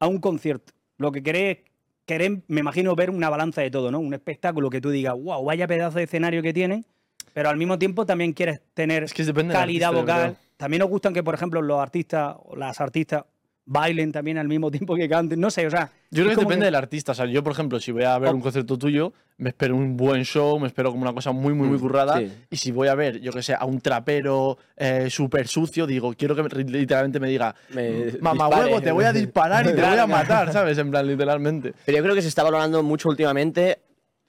a 0.00 0.06
un 0.08 0.18
concierto, 0.18 0.72
lo 0.98 1.12
que 1.12 1.22
queréis, 1.22 1.58
queréis, 2.06 2.38
me 2.48 2.60
imagino, 2.60 2.94
ver 2.94 3.10
una 3.10 3.28
balanza 3.28 3.60
de 3.60 3.70
todo, 3.70 3.90
¿no? 3.90 3.98
Un 3.98 4.14
espectáculo 4.14 4.70
que 4.70 4.80
tú 4.80 4.90
digas, 4.90 5.14
wow, 5.14 5.44
vaya 5.44 5.66
pedazo 5.66 5.98
de 5.98 6.04
escenario 6.04 6.42
que 6.42 6.52
tienen, 6.52 6.86
pero 7.34 7.50
al 7.50 7.56
mismo 7.56 7.78
tiempo 7.78 8.06
también 8.06 8.32
quieres 8.32 8.62
tener 8.72 9.02
es 9.02 9.12
que 9.12 9.24
calidad 9.52 9.92
vocal. 9.92 10.36
También 10.56 10.80
nos 10.80 10.88
gustan 10.88 11.12
que, 11.12 11.22
por 11.22 11.34
ejemplo, 11.34 11.60
los 11.60 11.78
artistas 11.78 12.36
o 12.44 12.56
las 12.56 12.80
artistas 12.80 13.24
bailen 13.68 14.12
también 14.12 14.38
al 14.38 14.48
mismo 14.48 14.70
tiempo 14.70 14.94
que 14.96 15.08
canten. 15.08 15.38
No 15.40 15.50
sé, 15.50 15.66
o 15.66 15.70
sea. 15.70 15.90
Yo 16.10 16.22
creo 16.24 16.36
que 16.36 16.42
depende 16.42 16.64
del 16.66 16.74
artista. 16.76 17.12
O 17.12 17.14
sea, 17.14 17.26
yo, 17.26 17.42
por 17.42 17.52
ejemplo, 17.52 17.78
si 17.80 17.90
voy 17.92 18.04
a 18.04 18.16
ver 18.18 18.30
Oh. 18.30 18.34
un 18.34 18.40
concierto 18.40 18.78
tuyo, 18.78 19.12
me 19.38 19.50
espero 19.50 19.74
un 19.76 19.96
buen 19.96 20.24
show, 20.24 20.58
me 20.58 20.68
espero 20.68 20.90
como 20.90 21.02
una 21.02 21.12
cosa 21.12 21.32
muy, 21.32 21.52
muy, 21.52 21.68
muy 21.68 21.78
currada. 21.78 22.18
sí. 22.18 22.32
Y 22.48 22.56
si 22.56 22.70
voy 22.72 22.88
a 22.88 22.94
ver, 22.94 23.20
yo 23.20 23.32
que 23.32 23.42
sé, 23.42 23.54
a 23.54 23.64
un 23.66 23.80
trapero 23.80 24.56
eh, 24.76 25.10
súper 25.10 25.46
sucio, 25.48 25.86
digo, 25.86 26.14
quiero 26.16 26.34
que 26.36 26.42
me- 26.44 26.48
literalmente 26.64 27.18
me 27.20 27.28
diga, 27.28 27.54
Me 27.74 28.12
mamá 28.20 28.46
dispare". 28.46 28.66
huevo, 28.66 28.80
te 28.80 28.92
voy 28.92 29.04
a 29.04 29.12
disparar 29.12 29.66
y 29.66 29.74
te 29.74 29.82
voy 29.82 29.98
a 29.98 30.06
matar, 30.06 30.52
¿sabes? 30.52 30.78
En 30.78 30.90
plan, 30.90 31.06
literalmente. 31.06 31.74
Pero 31.84 31.98
yo 31.98 32.04
creo 32.04 32.14
que 32.14 32.22
se 32.22 32.28
está 32.28 32.44
valorando 32.44 32.82
mucho 32.82 33.08
últimamente 33.08 33.80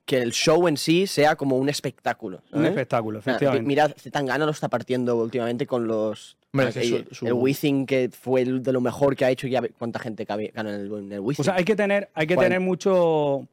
que 0.06 0.22
el 0.22 0.32
show 0.32 0.68
en 0.70 0.78
sí 0.78 1.06
sea 1.06 1.36
como 1.36 1.58
un 1.58 1.70
espectáculo. 1.70 2.42
Un 2.54 2.66
espectáculo, 2.66 3.20
efectivamente. 3.20 3.68
Mira, 3.68 3.90
Zetangana 3.90 4.46
lo 4.46 4.52
está 4.52 4.68
partiendo 4.70 5.16
últimamente 5.18 5.68
con 5.68 5.86
los. 5.86 6.38
Hombre, 6.66 6.70
es 6.70 6.74
que 6.76 6.96
aquel- 6.96 7.08
su- 7.10 7.16
su- 7.16 7.28
El 7.28 7.34
Wizzing, 7.34 7.86
que 7.86 8.10
fue 8.12 8.42
el 8.42 8.62
de 8.64 8.72
lo 8.72 8.82
mejor 8.82 9.16
que 9.16 9.26
ha 9.26 9.30
hecho. 9.32 9.48
Ya 9.48 9.62
ve- 9.62 9.72
cuánta 9.78 10.00
gente 10.00 10.26
cabe- 10.26 10.52
gana 10.54 10.74
en 10.76 10.82
el, 10.82 10.92
en 10.92 11.12
el 11.12 11.20
Wizzing. 11.20 11.42
O 11.42 11.46
sea, 11.46 11.56
hay 11.56 11.64
que 11.64 11.76
tener, 11.76 12.10
hay 12.14 12.28
que 12.28 12.36
tener 12.38 12.60
mucho, 12.60 13.48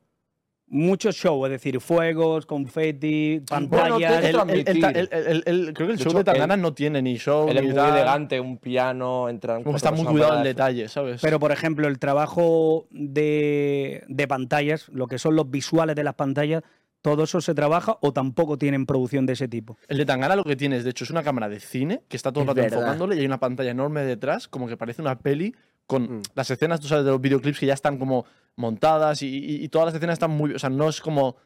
mucho 0.67 1.13
show, 1.13 1.45
es 1.45 1.53
decir, 1.53 1.79
fuegos, 1.81 2.47
confeti, 2.47 3.41
pantallas. 3.47 4.25
El- 4.25 4.35
el- 4.35 4.69
el- 4.69 4.85
el- 4.97 5.09
el- 5.13 5.43
el- 5.47 5.75
creo 5.75 5.87
que 5.89 5.93
el 5.93 5.99
De 5.99 6.03
show 6.05 6.11
hecho, 6.13 6.19
de 6.19 6.25
Tangana 6.25 6.57
no 6.57 6.73
tiene 6.73 7.03
ni 7.03 7.17
show 7.17 7.49
Él 7.49 7.59
es 7.59 7.65
muy 7.65 7.75
tal. 7.75 7.95
elegante, 7.95 8.41
un 8.41 8.57
piano, 8.59 9.29
entran 9.29 9.63
Como 9.63 9.77
está 9.77 9.93
muy 9.93 10.05
cuidado 10.07 10.39
el 10.39 10.45
detalle, 10.45 10.89
¿sabes? 10.89 11.21
Pero, 11.23 11.39
por 11.39 11.53
ejemplo, 11.53 11.87
el 11.87 11.99
trabajo 11.99 12.87
de, 12.91 14.03
de 14.09 14.27
pantallas, 14.29 14.89
lo 14.89 15.07
que 15.07 15.19
son 15.19 15.37
los 15.37 15.51
visuales 15.51 15.95
de 15.97 16.03
las 16.05 16.15
pantallas, 16.15 16.63
¿todo 17.05 17.25
eso 17.25 17.39
se 17.43 17.55
trabaja 17.55 17.99
o 18.01 18.15
tampoco 18.15 18.57
tienen 18.57 18.87
producción 18.87 19.27
de 19.27 19.35
ese 19.35 19.47
tipo? 19.47 19.77
El 19.89 19.99
de 19.99 20.07
Tangana 20.07 20.37
lo 20.37 20.43
que 20.45 20.57
tiene 20.57 20.79
es, 20.79 20.85
de 20.85 20.91
hecho, 20.91 21.05
es 21.05 21.11
una 21.11 21.23
cámara 21.23 21.51
de 21.51 21.61
cine 21.61 22.03
que 22.09 22.17
está 22.17 22.33
todo 22.33 22.41
el 22.45 22.49
rato 22.49 22.63
verdad. 22.63 22.79
enfocándole 22.79 23.17
y 23.17 23.19
hay 23.19 23.27
una 23.27 23.39
pantalla 23.39 23.71
enorme 23.73 24.01
detrás, 24.05 24.49
como 24.49 24.67
que 24.67 24.79
parece 24.79 25.03
una 25.03 25.19
peli 25.19 25.55
con 25.87 26.05
Mm. 26.05 26.23
las 26.35 26.51
escenas, 26.51 26.81
tú 26.81 26.89
sabes, 26.89 27.05
de 27.05 27.11
los 27.11 27.21
videoclips 27.21 27.59
que 27.61 27.67
ya 27.67 27.75
están 27.75 27.99
como 27.99 28.25
montadas 28.57 29.21
y, 29.21 29.27
y- 29.29 29.63
y 29.65 29.69
todas 29.69 29.85
las 29.87 29.95
escenas 29.95 30.15
están 30.15 30.31
muy. 30.31 30.55
O 30.55 30.59
sea, 30.59 30.71
no 30.71 30.89
es 30.89 31.03
como. 31.03 31.37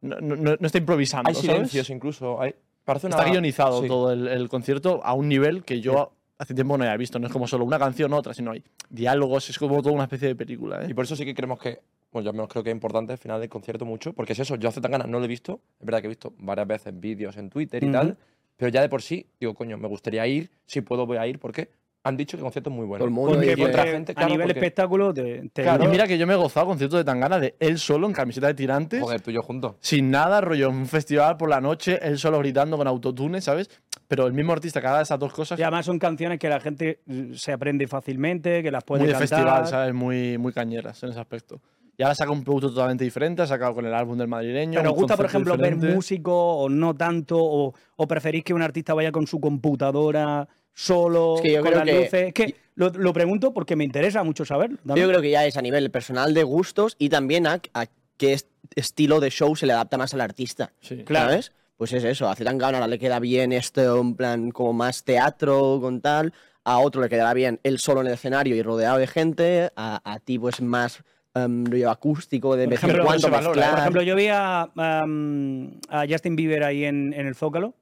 No, 0.00 0.16
no- 0.20 0.52
está 0.66 0.78
improvisando. 0.78 1.28
Hay 1.28 1.34
¿sabes? 1.36 1.48
silencios 1.48 1.90
incluso. 1.90 2.40
Hay, 2.42 2.54
parece 2.84 3.06
una, 3.06 3.16
Está 3.18 3.30
guionizado 3.30 3.82
sí. 3.82 3.86
todo 3.88 4.10
el, 4.12 4.26
el 4.26 4.48
concierto 4.48 5.00
a 5.04 5.12
un 5.14 5.28
nivel 5.28 5.62
que 5.62 5.80
yo 5.80 6.10
hace 6.38 6.54
tiempo 6.54 6.76
no 6.76 6.82
había 6.82 6.96
visto. 6.96 7.20
No 7.20 7.28
es 7.28 7.32
como 7.32 7.46
solo 7.46 7.64
una 7.64 7.78
canción, 7.78 8.12
otra, 8.12 8.34
sino 8.34 8.50
hay 8.50 8.64
diálogos, 8.90 9.48
es 9.50 9.58
como 9.60 9.80
toda 9.80 9.94
una 9.94 10.04
especie 10.04 10.26
de 10.26 10.34
película. 10.34 10.82
¿eh? 10.82 10.88
Y 10.90 10.94
por 10.94 11.04
eso 11.04 11.14
sí 11.14 11.24
que 11.24 11.34
creemos 11.34 11.58
que, 11.60 11.78
bueno, 12.12 12.24
yo 12.24 12.30
al 12.30 12.36
menos 12.36 12.48
creo 12.48 12.62
que 12.64 12.70
es 12.70 12.74
importante 12.74 13.12
el 13.12 13.18
final 13.18 13.40
del 13.40 13.48
concierto 13.48 13.84
mucho, 13.84 14.12
porque 14.12 14.32
es 14.32 14.38
eso, 14.38 14.56
yo 14.56 14.68
hace 14.68 14.80
tan 14.80 14.90
ganas 14.92 15.08
no 15.08 15.18
lo 15.18 15.24
he 15.24 15.28
visto, 15.28 15.60
es 15.78 15.86
verdad 15.86 16.00
que 16.00 16.06
he 16.06 16.08
visto 16.08 16.32
varias 16.38 16.66
veces 16.66 16.98
vídeos 16.98 17.36
en 17.36 17.50
Twitter 17.50 17.82
y 17.82 17.86
Ujú. 17.86 17.92
tal, 17.92 18.16
pero 18.56 18.70
ya 18.70 18.80
de 18.80 18.88
por 18.88 19.02
sí, 19.02 19.26
digo, 19.38 19.54
coño, 19.54 19.76
me 19.78 19.88
gustaría 19.88 20.26
ir, 20.26 20.50
si 20.66 20.80
puedo 20.80 21.06
voy 21.06 21.18
a 21.18 21.26
ir, 21.26 21.38
porque 21.38 21.70
han 22.04 22.16
dicho 22.16 22.36
que 22.36 22.40
el 22.40 22.44
concierto 22.44 22.70
es 22.70 22.76
muy 22.76 22.86
bueno. 22.86 23.00
Todo 23.00 23.08
el 23.08 23.14
mundo 23.14 23.32
Porque, 23.34 23.48
y 23.48 23.52
otra 23.64 23.82
porque 23.82 23.90
gente, 23.92 24.12
a 24.12 24.14
claro, 24.14 24.30
nivel 24.30 24.46
porque- 24.46 24.58
espectáculo 24.60 25.12
te, 25.12 25.50
te- 25.52 25.62
Claro. 25.62 25.84
Y 25.84 25.88
mira 25.88 26.06
que 26.06 26.16
yo 26.16 26.26
me 26.26 26.32
he 26.32 26.36
gozado 26.36 26.64
concierto 26.66 26.96
de 26.96 27.04
Tangana 27.04 27.38
de 27.38 27.56
él 27.60 27.78
solo 27.78 28.06
en 28.06 28.14
camiseta 28.14 28.46
de 28.46 28.54
tirantes. 28.54 29.02
Joder, 29.02 29.20
tú 29.20 29.30
y 29.30 29.34
yo 29.34 29.42
juntos. 29.42 29.74
sin 29.80 30.10
nada, 30.10 30.40
rollo, 30.40 30.70
un 30.70 30.86
festival 30.86 31.36
por 31.36 31.50
la 31.50 31.60
noche, 31.60 31.98
él 32.00 32.16
solo 32.18 32.38
gritando 32.38 32.78
con 32.78 32.86
autotune, 32.86 33.40
¿sabes? 33.42 33.68
Pero 34.06 34.26
el 34.26 34.32
mismo 34.32 34.52
artista 34.54 34.80
que 34.80 34.86
haga 34.86 35.02
esas 35.02 35.18
dos 35.18 35.32
cosas, 35.34 35.58
Y 35.58 35.62
además 35.62 35.84
son 35.84 35.98
canciones 35.98 36.38
que 36.38 36.48
la 36.48 36.60
gente 36.60 37.00
eh, 37.06 37.32
se 37.34 37.52
aprende 37.52 37.86
fácilmente, 37.86 38.62
que 38.62 38.70
las 38.70 38.84
puede 38.84 39.00
muy 39.00 39.08
de 39.08 39.12
cantar. 39.12 39.28
festival, 39.28 39.66
¿sabes? 39.66 39.92
Muy, 39.92 40.38
muy 40.38 40.52
cañeras 40.54 41.02
en 41.02 41.10
ese 41.10 41.20
aspecto. 41.20 41.60
Y 41.98 42.02
ahora 42.04 42.14
saca 42.14 42.30
un 42.30 42.44
producto 42.44 42.70
totalmente 42.70 43.02
diferente, 43.04 43.42
ha 43.42 43.46
sacado 43.46 43.74
con 43.74 43.84
el 43.84 43.92
álbum 43.92 44.16
del 44.16 44.28
madrileño. 44.28 44.78
Pero 44.78 44.92
os 44.92 44.96
gusta, 44.96 45.16
por 45.16 45.26
ejemplo, 45.26 45.56
ver 45.58 45.74
músico 45.76 46.32
o 46.58 46.68
no 46.68 46.94
tanto, 46.94 47.36
o, 47.38 47.74
o 47.96 48.06
preferís 48.08 48.44
que 48.44 48.54
un 48.54 48.62
artista 48.62 48.94
vaya 48.94 49.10
con 49.10 49.26
su 49.26 49.40
computadora 49.40 50.48
solo, 50.72 51.34
Es 51.36 51.42
que 51.42 51.52
yo 51.52 51.60
con 51.60 51.72
creo 51.72 51.84
las 51.84 51.86
que- 51.94 52.00
luces. 52.04 52.22
Es 52.28 52.32
que 52.34 52.54
lo, 52.76 52.90
lo 52.90 53.12
pregunto 53.12 53.52
porque 53.52 53.74
me 53.74 53.82
interesa 53.82 54.22
mucho 54.22 54.44
saberlo. 54.44 54.78
también. 54.86 55.06
Yo 55.06 55.10
creo 55.10 55.20
que 55.20 55.30
ya 55.30 55.44
es 55.44 55.56
a 55.56 55.62
nivel 55.62 55.90
personal 55.90 56.34
de 56.34 56.44
gustos 56.44 56.94
y 57.00 57.08
también 57.08 57.48
a, 57.48 57.60
a 57.74 57.86
qué 58.16 58.32
est- 58.34 58.48
estilo 58.76 59.18
de 59.18 59.30
show 59.30 59.56
se 59.56 59.66
le 59.66 59.72
adapta 59.72 59.98
más 59.98 60.14
al 60.14 60.20
artista. 60.20 60.72
Sí. 60.80 61.02
Claro. 61.04 61.30
¿Sabes? 61.30 61.52
Pues 61.76 61.92
es 61.92 62.04
eso, 62.04 62.28
a 62.28 62.34
Zetangana 62.36 62.78
ahora 62.78 62.88
le 62.88 62.98
queda 62.98 63.18
bien 63.20 63.52
esto 63.52 64.00
en 64.00 64.14
plan 64.14 64.50
como 64.52 64.72
más 64.72 65.04
teatro 65.04 65.78
con 65.80 66.00
tal, 66.00 66.32
a 66.64 66.78
otro 66.78 67.00
le 67.02 67.08
quedará 67.08 67.34
bien 67.34 67.60
él 67.62 67.78
solo 67.78 68.00
en 68.00 68.08
el 68.08 68.14
escenario 68.14 68.56
y 68.56 68.62
rodeado 68.62 68.98
de 68.98 69.06
gente, 69.06 69.70
a, 69.76 70.00
a 70.04 70.18
ti 70.18 70.38
pues 70.40 70.60
más 70.60 71.02
em, 71.44 71.64
rollo 71.64 71.90
acústico 71.90 72.56
de 72.56 72.64
Por 72.64 72.70
vez 72.70 72.82
en 72.82 72.90
ejemplo, 72.90 73.04
cuando 73.04 73.28
mezclar. 73.28 73.70
Por 73.70 73.78
ejemplo, 73.80 74.02
yo 74.02 74.16
vi 74.16 74.28
a, 74.28 74.62
a 74.74 76.06
Justin 76.08 76.36
Bieber 76.36 76.64
ahí 76.64 76.84
en, 76.84 77.12
en 77.14 77.26
el 77.26 77.34
Zócalo, 77.34 77.74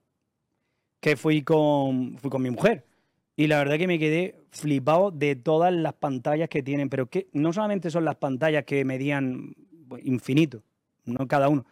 que 1.01 1.17
fui 1.17 1.43
con, 1.43 2.19
fui 2.19 2.31
con 2.31 2.43
mi 2.43 2.51
mujer. 2.51 2.85
Y 3.37 3.49
la 3.49 3.59
verdad 3.59 3.77
que 3.77 3.87
me 3.87 3.99
quedé 3.99 4.47
flipado 4.51 5.11
de 5.11 5.37
todas 5.37 5.73
las 5.73 5.93
pantallas 5.93 6.49
que 6.49 6.63
tienen, 6.63 6.89
pero 6.89 7.07
que 7.07 7.29
no 7.33 7.53
solamente 7.53 7.91
son 7.91 8.05
las 8.07 8.17
pantallas 8.17 8.65
que 8.65 8.85
medían 8.85 9.55
pues, 9.89 10.05
infinito, 10.07 10.63
no 11.05 11.29
cada 11.29 11.49
uno, 11.51 11.67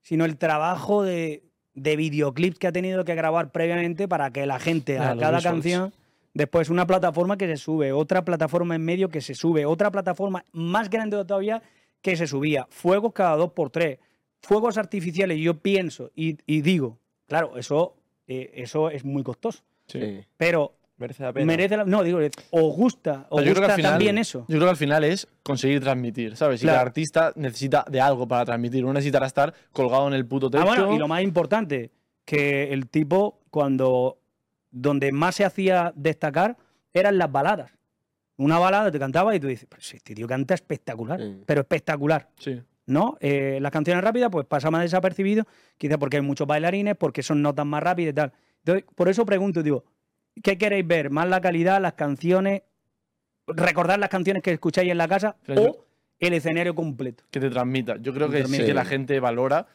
sino 0.00 0.24
el 0.24 0.36
trabajo 0.36 1.02
de, 1.02 1.42
de 1.74 1.96
videoclips 1.96 2.58
que 2.58 2.68
ha 2.68 2.72
tenido 2.72 3.04
que 3.04 3.16
grabar 3.16 3.50
previamente 3.50 4.06
para 4.06 4.30
que 4.30 4.46
la 4.46 4.60
gente 4.60 4.98
Ah, 4.98 5.10
a 5.10 5.14
los 5.14 5.22
cada 5.22 5.42
canción, 5.42 5.92
después 6.34 6.70
una 6.70 6.86
plataforma 6.86 7.36
que 7.36 7.46
se 7.46 7.56
sube, 7.56 7.92
otra 7.92 8.24
plataforma 8.24 8.74
en 8.74 8.84
medio 8.84 9.08
que 9.08 9.20
se 9.20 9.34
sube, 9.34 9.66
otra 9.66 9.90
plataforma 9.90 10.44
más 10.52 10.90
grande 10.90 11.16
todavía 11.24 11.62
que 12.00 12.16
se 12.16 12.26
subía, 12.26 12.66
fuegos 12.70 13.12
cada 13.12 13.36
dos 13.36 13.52
por 13.52 13.70
tres, 13.70 13.98
fuegos 14.42 14.78
artificiales, 14.78 15.38
yo 15.38 15.58
pienso 15.58 16.10
y, 16.14 16.38
y 16.46 16.60
digo, 16.60 16.98
claro, 17.26 17.56
eso, 17.56 17.96
eh, 18.26 18.50
eso 18.54 18.90
es 18.90 19.04
muy 19.04 19.22
costoso, 19.22 19.62
Sí. 19.86 20.20
Pero 20.36 20.74
Merece 20.98 21.22
la 21.22 21.32
pena. 21.32 21.46
merece 21.46 21.76
la, 21.76 21.84
no, 21.84 22.02
digo, 22.02 22.18
os 22.50 22.76
gusta, 22.76 23.26
os 23.30 23.44
yo 23.44 23.52
creo 23.52 23.54
que 23.54 23.60
gusta 23.60 23.72
al 23.72 23.76
final, 23.76 23.92
también 23.92 24.18
eso. 24.18 24.40
Yo 24.48 24.56
creo 24.56 24.64
que 24.64 24.70
al 24.70 24.76
final 24.76 25.04
es 25.04 25.28
conseguir 25.44 25.80
transmitir, 25.80 26.36
¿sabes? 26.36 26.60
Claro. 26.60 26.76
que 26.76 26.80
el 26.82 26.86
artista 26.88 27.32
necesita 27.36 27.84
de 27.88 28.00
algo 28.00 28.26
para 28.26 28.44
transmitir. 28.44 28.84
No 28.84 28.92
necesitará 28.92 29.26
estar 29.26 29.54
colgado 29.72 30.08
en 30.08 30.14
el 30.14 30.26
puto 30.26 30.50
techo. 30.50 30.62
Ah, 30.62 30.66
bueno, 30.66 30.92
y 30.92 30.98
lo 30.98 31.06
más 31.06 31.22
importante, 31.22 31.92
que 32.24 32.72
el 32.72 32.88
tipo, 32.88 33.38
cuando 33.48 34.17
donde 34.70 35.12
más 35.12 35.34
se 35.36 35.44
hacía 35.44 35.92
destacar 35.96 36.56
eran 36.92 37.18
las 37.18 37.30
baladas. 37.30 37.72
Una 38.36 38.58
balada 38.58 38.90
te 38.90 38.98
cantaba 38.98 39.34
y 39.34 39.40
tú 39.40 39.46
dices, 39.48 39.66
pero 39.68 39.82
si 39.82 39.96
este 39.96 40.14
tío 40.14 40.26
canta 40.26 40.54
espectacular, 40.54 41.20
Sí. 41.20 41.42
pero 41.46 41.60
espectacular. 41.62 42.28
Sí. 42.38 42.60
¿no? 42.86 43.18
Eh, 43.20 43.58
las 43.60 43.70
canciones 43.70 44.02
rápidas, 44.02 44.30
pues 44.32 44.46
pasa 44.46 44.70
más 44.70 44.80
desapercibido, 44.80 45.44
quizá 45.76 45.98
porque 45.98 46.16
hay 46.16 46.22
muchos 46.22 46.46
bailarines, 46.46 46.96
porque 46.96 47.22
son 47.22 47.42
notas 47.42 47.66
más 47.66 47.82
rápidas 47.82 48.12
y 48.12 48.14
tal. 48.14 48.32
Entonces, 48.64 48.84
por 48.94 49.10
eso 49.10 49.26
pregunto, 49.26 49.62
digo, 49.62 49.84
¿qué 50.42 50.56
queréis 50.56 50.86
ver? 50.86 51.10
¿Más 51.10 51.28
la 51.28 51.38
calidad, 51.42 51.82
las 51.82 51.92
canciones, 51.92 52.62
recordar 53.46 53.98
las 53.98 54.08
canciones 54.08 54.42
que 54.42 54.52
escucháis 54.52 54.90
en 54.90 54.98
la 54.98 55.06
casa 55.08 55.36
Pero 55.46 55.62
yo- 55.64 55.70
o 55.72 55.84
el 56.18 56.32
escenario 56.32 56.74
completo? 56.74 57.24
Que 57.30 57.40
te 57.40 57.50
transmita. 57.50 57.96
Yo 57.98 58.14
creo 58.14 58.30
Que 58.30 58.46
sí 58.46 58.64
que 58.64 58.72
la 58.74 58.84
gente 58.86 59.20
valora. 59.20 59.66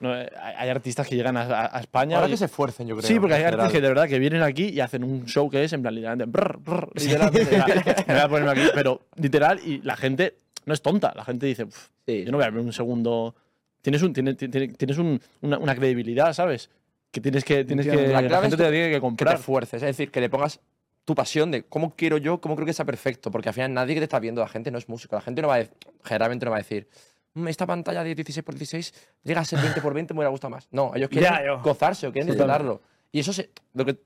No, 0.00 0.14
eh, 0.18 0.30
hay 0.40 0.54
hay 0.58 0.68
artistas 0.70 1.06
que 1.06 1.14
llegan 1.16 1.36
a, 1.36 1.42
a- 1.76 1.80
España. 1.80 2.16
Ahora 2.16 2.28
y- 2.28 2.32
que 2.32 2.36
se 2.38 2.46
esfuercen, 2.46 2.86
yo 2.86 2.96
creo. 2.96 3.06
Sí, 3.08 3.18
porque 3.18 3.34
hay 3.34 3.40
en 3.42 3.46
artistas 3.48 3.68
que 3.68 3.76
general. 3.78 3.82
de 3.94 4.00
verdad 4.00 4.08
que 4.08 4.18
vienen 4.18 4.42
aquí 4.42 4.66
y 4.68 4.80
hacen 4.80 5.04
un 5.04 5.26
show 5.26 5.48
que 5.50 5.62
es 5.64 5.72
en 5.72 5.82
plan 5.82 5.94
literalmente. 5.94 6.30
brr, 6.30 6.58
brr, 6.58 6.90
literalmente, 6.94 7.56
me 8.06 8.14
voy 8.14 8.22
a 8.22 8.28
ponerme 8.28 8.50
aquí, 8.52 8.70
pero 8.74 9.02
literal, 9.16 9.60
y 9.64 9.80
la 9.82 9.96
gente 9.96 10.36
no 10.66 10.74
es 10.74 10.82
tonta. 10.82 11.12
La 11.14 11.24
gente 11.24 11.46
dice, 11.46 11.64
"Uf, 11.64 11.88
Sí. 12.06 12.24
yo 12.24 12.30
no 12.32 12.38
voy 12.38 12.46
a 12.46 12.50
ver 12.50 12.60
un 12.60 12.72
segundo. 12.72 13.34
Tienes, 13.82 14.02
un, 14.02 14.12
tienes, 14.12 14.36
tienes- 14.36 14.98
un- 14.98 15.20
una, 15.42 15.58
una 15.58 15.74
credibilidad, 15.74 16.32
¿sabes? 16.32 16.70
Que 17.10 17.20
tienes 17.20 17.44
que. 17.44 17.64
Tienes 17.64 17.86
que. 17.86 18.08
La 18.08 18.22
la, 18.22 18.40
gente 18.40 18.56
te 18.56 18.62
tiene 18.70 18.72
que 18.86 18.88
que 18.90 18.94
te 18.96 19.00
comprar. 19.00 19.34
esfuerces, 19.36 19.82
es 19.82 19.86
decir, 19.88 20.10
que 20.10 20.20
le 20.20 20.28
pongas 20.30 20.60
tu 21.04 21.14
pasión 21.14 21.50
de 21.50 21.62
cómo 21.64 21.94
quiero 21.96 22.18
yo, 22.18 22.40
cómo 22.40 22.54
creo 22.56 22.66
que 22.66 22.72
sea 22.72 22.84
perfecto, 22.84 23.30
porque 23.30 23.48
al 23.48 23.54
final 23.54 23.72
nadie 23.74 23.94
que 23.94 24.00
te 24.00 24.04
está 24.04 24.18
viendo, 24.20 24.40
la 24.42 24.48
gente 24.48 24.70
no 24.70 24.78
es 24.78 24.88
músico, 24.88 25.16
la 25.16 25.22
gente 25.22 25.42
no 25.42 25.48
va 25.48 25.56
a, 25.56 25.64
generalmente 26.04 26.44
no 26.44 26.50
va 26.52 26.58
a 26.58 26.60
decir, 26.60 26.86
"Mm, 26.90 27.19
esta 27.46 27.66
pantalla 27.66 28.02
de 28.04 28.14
16 28.14 28.44
por 28.44 28.54
16 28.54 28.92
llega 29.22 29.40
a 29.40 29.44
ser 29.44 29.60
20 29.60 29.80
por 29.80 29.94
20, 29.94 30.14
me 30.14 30.18
hubiera 30.18 30.30
gustado 30.30 30.50
más. 30.50 30.68
No, 30.70 30.92
ellos 30.94 31.08
quieren 31.08 31.30
Ya, 31.32 31.44
yo. 31.46 31.60
gozarse 31.62 32.06
o 32.06 32.12
quieren 32.12 32.26
Sí. 32.26 32.32
disfrutarlo. 32.32 32.80
Y 33.12 33.20
eso 33.20 33.32
se, 33.32 33.50
lo 33.74 33.84
que 33.84 33.98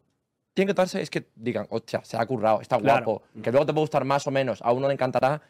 tiene 0.53 0.69
que 0.73 0.75
darse 0.75 1.01
es 1.01 1.11
que 1.11 1.29
digan, 1.35 1.67
hostia, 1.71 2.03
se 2.05 2.17
ha 2.17 2.25
currado, 2.27 2.61
está 2.61 2.79
Claro. 2.79 3.05
guapo, 3.05 3.23
que 3.43 3.51
luego 3.51 3.67
te 3.67 3.73
puede 3.73 3.83
gustar 3.83 4.05
más 4.05 4.27
o 4.27 4.31
menos, 4.31 4.61
a 4.63 4.73
uno 4.73 4.87
le 4.89 4.95
encantará 4.95 5.41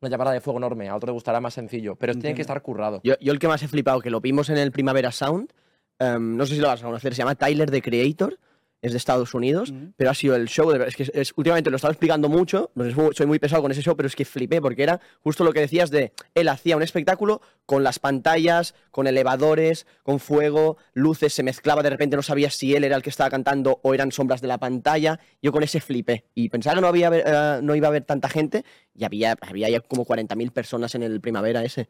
una 0.00 0.10
llamada 0.10 0.32
de 0.32 0.40
fuego 0.40 0.58
enorme, 0.58 0.88
a 0.88 0.96
otro 0.96 1.06
le 1.08 1.12
gustará 1.12 1.40
más 1.40 1.54
sencillo, 1.54 1.94
pero 1.96 2.12
tiene 2.14 2.34
que 2.34 2.42
estar 2.42 2.60
currado. 2.62 3.00
Yo, 3.04 3.14
yo 3.20 3.32
el 3.32 3.38
que 3.38 3.48
más 3.48 3.62
he 3.62 3.68
flipado, 3.68 4.00
que 4.00 4.10
lo 4.10 4.20
vimos 4.20 4.48
en 4.50 4.58
el 4.58 4.72
Primavera 4.72 5.12
Sound, 5.12 5.52
em, 5.98 6.36
no 6.36 6.44
sé 6.46 6.54
si 6.56 6.60
lo 6.60 6.68
vas 6.68 6.82
a 6.82 6.86
conocer, 6.86 7.14
se 7.14 7.18
llama 7.18 7.34
Tyler 7.34 7.70
the 7.70 7.80
Creator, 7.82 8.38
es 8.82 8.90
de 8.92 8.98
Estados 8.98 9.32
Unidos, 9.32 9.72
pero 9.96 10.10
ha 10.10 10.14
sido 10.14 10.34
el 10.34 10.48
show, 10.48 10.70
de, 10.72 10.84
es 10.86 10.96
que 10.96 11.04
es- 11.04 11.12
es- 11.14 11.32
últimamente 11.36 11.70
lo 11.70 11.76
estaba 11.76 11.92
explicando 11.92 12.28
mucho, 12.28 12.72
sé, 12.76 12.90
soy 12.90 12.94
muy- 12.94 13.14
soy 13.14 13.26
muy 13.26 13.38
pesado 13.38 13.62
con 13.62 13.70
ese 13.70 13.80
show, 13.80 13.96
pero 13.96 14.08
es 14.08 14.16
que 14.16 14.24
flipé, 14.24 14.60
porque 14.60 14.82
era 14.82 15.00
justo 15.22 15.44
lo 15.44 15.52
que 15.52 15.60
decías 15.60 15.90
de, 15.90 16.12
él 16.34 16.48
hacía 16.48 16.76
un 16.76 16.82
espectáculo 16.82 17.40
con 17.64 17.84
las 17.84 18.00
pantallas, 18.00 18.74
con 18.90 19.06
elevadores, 19.06 19.86
con 20.02 20.18
fuego, 20.18 20.78
luces, 20.94 21.32
se 21.32 21.44
mezclaba, 21.44 21.84
de 21.84 21.90
repente 21.90 22.16
no 22.16 22.22
sabías 22.22 22.54
si 22.56 22.74
él 22.74 22.82
era 22.82 22.96
el 22.96 23.02
que 23.02 23.10
estaba 23.10 23.30
cantando 23.30 23.78
o 23.84 23.94
eran 23.94 24.10
sombras 24.10 24.40
de 24.40 24.48
la 24.48 24.58
pantalla, 24.58 25.20
yo 25.40 25.52
con 25.52 25.62
ese 25.62 25.80
flipé, 25.80 26.24
y 26.34 26.48
pensaba 26.48 26.74
que 26.74 26.80
no, 26.80 26.88
había, 26.88 27.10
eh, 27.14 27.60
no 27.62 27.76
iba 27.76 27.86
a 27.86 27.90
haber 27.90 28.02
tanta 28.04 28.28
gente, 28.28 28.64
y 28.96 29.04
había, 29.04 29.36
había 29.42 29.68
ya 29.70 29.80
como 29.80 30.04
40.000 30.04 30.50
personas 30.50 30.94
en 30.96 31.04
el 31.04 31.20
Primavera 31.20 31.62
ese, 31.64 31.88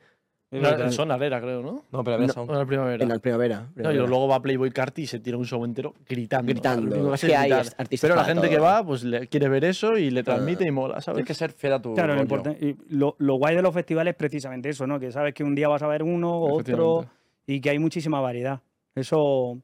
No, 0.53 0.69
en 0.69 0.93
Sonar 0.93 1.23
era, 1.23 1.41
creo, 1.41 1.63
¿no? 1.63 1.83
No, 1.91 2.05
pero 2.05 2.19
No, 2.19 2.25
en 2.55 2.61
el 2.61 2.67
primavera. 2.67 3.03
en 3.05 3.11
el 3.11 3.21
Primavera. 3.21 3.69
No, 3.75 3.91
y 3.91 3.97
luego 3.97 4.29
va 4.29 4.41
Playboy 4.43 4.71
Carti 4.71 5.03
y 5.03 5.07
se 5.07 5.19
tira 5.19 5.39
un 5.39 5.47
show 5.47 5.65
entero 5.65 5.95
gritando. 6.07 6.47
Gritando. 6.53 7.15
Es 7.15 7.23
que 7.23 7.35
hay 7.35 7.51
artistas 7.53 8.01
Pero 8.03 8.15
la 8.15 8.25
gente 8.25 8.51
que 8.51 8.59
va, 8.59 8.85
pues 8.85 9.03
le 9.03 9.27
quiere 9.29 9.49
ver 9.49 9.65
eso 9.65 9.97
y 9.97 10.11
le 10.11 10.23
transmite 10.23 10.67
y 10.67 10.71
mola, 10.71 11.01
¿sabes? 11.01 11.17
Tienes 11.17 11.27
que 11.29 11.35
ser 11.35 11.53
fiel 11.53 11.73
a 11.73 11.81
tu 11.81 11.95
Claro, 11.95 12.09
lo, 12.09 12.15
rollo. 12.21 12.23
importante- 12.23 12.67
y 12.67 12.77
lo, 12.95 13.17
lo 13.19 13.37
guay 13.37 13.57
de 13.57 13.63
los 13.63 13.73
festivales 13.73 14.13
es 14.13 14.17
precisamente 14.19 14.69
eso, 14.69 14.87
¿no? 14.87 15.01
Que 15.01 15.11
sabes 15.11 15.33
que 15.33 15.43
un 15.43 15.55
día 15.55 15.69
vas 15.69 15.83
a 15.83 15.87
ver 15.87 16.03
uno, 16.03 16.39
otro, 16.39 17.07
y 17.47 17.59
que 17.61 17.71
hay 17.71 17.79
muchísima 17.79 18.21
variedad. 18.21 18.61
Eso, 18.95 19.59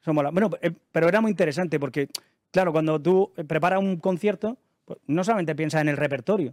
eso 0.00 0.12
mola. 0.12 0.30
Bueno, 0.32 0.50
eh, 0.60 0.72
pero 0.90 1.06
era 1.08 1.20
muy 1.20 1.30
interesante 1.30 1.78
porque, 1.78 2.08
claro, 2.50 2.72
cuando 2.72 3.00
tú 3.00 3.30
preparas 3.46 3.78
un 3.78 3.96
concierto, 3.98 4.56
pues, 4.86 4.98
no 5.06 5.22
solamente 5.22 5.54
piensas 5.54 5.82
en 5.82 5.88
el 5.88 5.96
repertorio, 5.96 6.52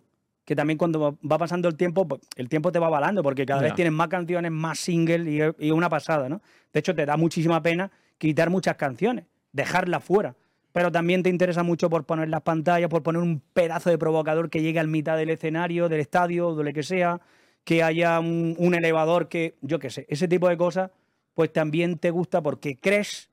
que 0.50 0.56
también 0.56 0.80
cuando 0.80 1.16
va- 1.24 1.38
pasando 1.38 1.68
el 1.68 1.76
tiempo, 1.76 2.08
pues, 2.08 2.22
el 2.36 2.50
tiempo 2.50 2.72
te 2.72 2.80
va 2.80 2.88
avalando, 2.88 3.22
porque 3.22 3.46
cada 3.46 3.62
vez 3.62 3.76
tienes 3.76 3.94
más 3.94 4.08
canciones, 4.08 4.52
más 4.52 4.80
singles 4.80 5.54
y, 5.60 5.70
una 5.70 5.90
pasada, 5.90 6.28
¿no? 6.28 6.42
De 6.74 6.80
hecho, 6.80 6.96
te 6.96 7.06
da 7.06 7.18
muchísima 7.18 7.62
pena 7.62 7.92
quitar 8.18 8.50
muchas 8.50 8.76
canciones, 8.76 9.26
dejarlas 9.52 10.04
fuera. 10.04 10.34
Pero 10.72 10.92
también 10.92 11.22
te 11.22 11.30
interesa 11.30 11.62
mucho 11.62 11.88
por 11.88 12.04
poner 12.04 12.30
las 12.30 12.42
pantallas, 12.42 12.90
por 12.90 13.04
poner 13.04 13.22
un 13.22 13.44
pedazo 13.54 13.92
de 13.92 14.00
provocador 14.00 14.50
que 14.50 14.64
llegue 14.64 14.80
al 14.80 14.88
mitad 14.88 15.18
del 15.18 15.30
escenario, 15.30 15.88
del 15.88 16.00
estadio, 16.00 16.56
de 16.56 16.64
lo 16.64 16.74
que 16.74 16.82
sea, 16.82 17.22
que 17.64 17.84
haya 17.84 18.20
un, 18.20 18.56
un 18.58 18.74
elevador 18.74 19.28
que, 19.30 19.54
yo 19.62 19.78
qué 19.78 19.92
sé, 19.92 20.08
ese 20.10 20.28
tipo 20.28 20.50
de 20.50 20.58
cosas, 20.58 20.90
pues 21.36 21.54
también 21.54 22.00
te 22.00 22.10
gusta 22.10 22.42
porque 22.42 22.76
crees 22.80 23.30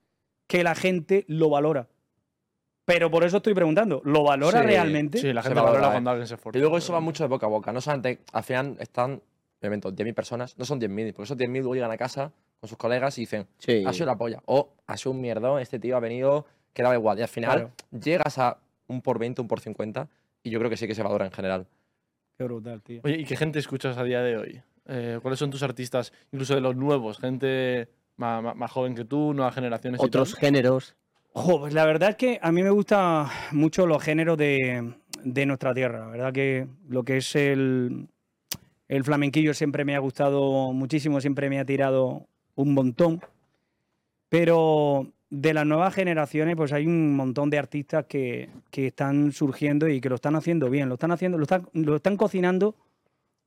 que 0.46 0.62
la 0.62 0.74
gente 0.74 1.24
lo 1.28 1.48
valora. 1.48 1.88
Pero 2.86 3.10
por 3.10 3.24
eso 3.24 3.38
estoy 3.38 3.52
preguntando, 3.52 4.00
¿lo 4.04 4.22
valora 4.22 4.60
Sí, 4.60 4.66
realmente? 4.66 5.18
Sí, 5.18 5.32
la 5.32 5.42
Se 5.42 5.48
gente 5.48 5.60
valora, 5.60 5.72
valora 5.80 5.88
eh. 5.88 5.94
cuando 5.96 6.10
alguien 6.10 6.26
se 6.28 6.34
esfuerza. 6.36 6.56
Y 6.56 6.60
luego 6.60 6.78
eso 6.78 6.92
va 6.92 7.00
mucho 7.00 7.22
de 7.24 7.28
boca 7.28 7.44
a 7.46 7.48
boca. 7.48 7.72
No 7.72 7.80
solamente, 7.82 8.20
al 8.32 8.44
final 8.44 8.76
están, 8.80 9.20
me 9.60 9.66
invento, 9.66 9.92
10.000 9.92 10.14
personas, 10.14 10.56
no 10.56 10.64
son 10.64 10.80
10.000, 10.80 11.12
porque 11.12 11.24
esos 11.24 11.36
10.000 11.36 11.58
luego 11.62 11.74
llegan 11.74 11.90
a 11.90 11.96
casa 11.98 12.32
con 12.60 12.68
sus 12.68 12.78
colegas 12.78 13.18
y 13.18 13.22
dicen, 13.22 13.46
Sí. 13.58 13.84
ha 13.86 13.92
sido 13.92 14.06
la 14.06 14.16
polla. 14.16 14.40
O 14.46 14.70
ha 14.86 14.96
sido 14.96 15.10
un 15.12 15.20
mierdón, 15.20 15.60
este 15.60 15.78
tío 15.78 15.96
ha 15.96 16.00
venido, 16.00 16.46
que 16.72 16.82
daba 16.82 16.94
igual. 16.94 17.18
Y 17.18 17.22
al 17.22 17.28
final 17.28 17.52
Claro. 17.52 17.70
llegas 18.02 18.38
a 18.38 18.58
un 18.86 19.02
por 19.02 19.18
20, 19.18 19.42
un 19.42 19.48
por 19.48 19.60
50, 19.60 20.08
y 20.44 20.50
yo 20.50 20.58
creo 20.60 20.70
que 20.70 20.76
sí 20.76 20.86
que 20.86 20.94
se 20.94 21.02
valora 21.02 21.26
en 21.26 21.32
general. 21.32 21.66
Qué 22.38 22.44
brutal, 22.44 22.82
tío. 22.82 23.00
Oye, 23.02 23.16
¿y 23.16 23.24
qué 23.24 23.36
gente 23.36 23.58
escuchas 23.58 23.98
a 23.98 24.04
día 24.04 24.20
de 24.22 24.36
hoy? 24.36 24.62
Eh, 24.86 25.18
¿Cuáles 25.20 25.40
son 25.40 25.50
tus 25.50 25.64
artistas, 25.64 26.12
incluso 26.30 26.54
de 26.54 26.60
los 26.60 26.76
nuevos? 26.76 27.18
Gente 27.18 27.88
más, 28.16 28.40
más- 28.44 28.54
más 28.54 28.70
joven 28.70 28.94
que 28.94 29.04
tú, 29.04 29.34
nuevas 29.34 29.54
generaciones. 29.56 30.00
y 30.00 30.04
Otros 30.04 30.32
tal? 30.32 30.40
géneros. 30.40 30.94
Pues 31.44 31.74
la 31.74 31.84
verdad 31.84 32.10
es 32.10 32.16
que 32.16 32.38
a 32.40 32.50
mí 32.50 32.62
me 32.62 32.70
gustan 32.70 33.26
mucho 33.52 33.86
los 33.86 34.02
géneros 34.02 34.38
de, 34.38 34.94
de 35.22 35.44
nuestra 35.44 35.74
tierra. 35.74 35.98
La 36.00 36.06
verdad 36.06 36.32
que 36.32 36.66
lo 36.88 37.02
que 37.02 37.18
es 37.18 37.36
el, 37.36 38.08
el 38.88 39.04
flamenquillo 39.04 39.52
siempre 39.52 39.84
me 39.84 39.94
ha 39.94 39.98
gustado 39.98 40.72
muchísimo, 40.72 41.20
siempre 41.20 41.50
me 41.50 41.60
ha 41.60 41.66
tirado 41.66 42.26
un 42.54 42.72
montón. 42.72 43.20
Pero 44.30 45.12
de 45.28 45.52
las 45.52 45.66
nuevas 45.66 45.94
generaciones, 45.94 46.56
pues 46.56 46.72
hay 46.72 46.86
un 46.86 47.14
montón 47.14 47.50
de 47.50 47.58
artistas 47.58 48.06
que, 48.06 48.48
que 48.70 48.86
están 48.86 49.30
surgiendo 49.32 49.88
y 49.90 50.00
que 50.00 50.08
lo 50.08 50.14
están 50.14 50.36
haciendo 50.36 50.70
bien. 50.70 50.88
Lo 50.88 50.94
están 50.94 51.12
haciendo, 51.12 51.36
lo 51.36 51.42
están, 51.42 51.68
lo 51.74 51.96
están 51.96 52.16
cocinando 52.16 52.76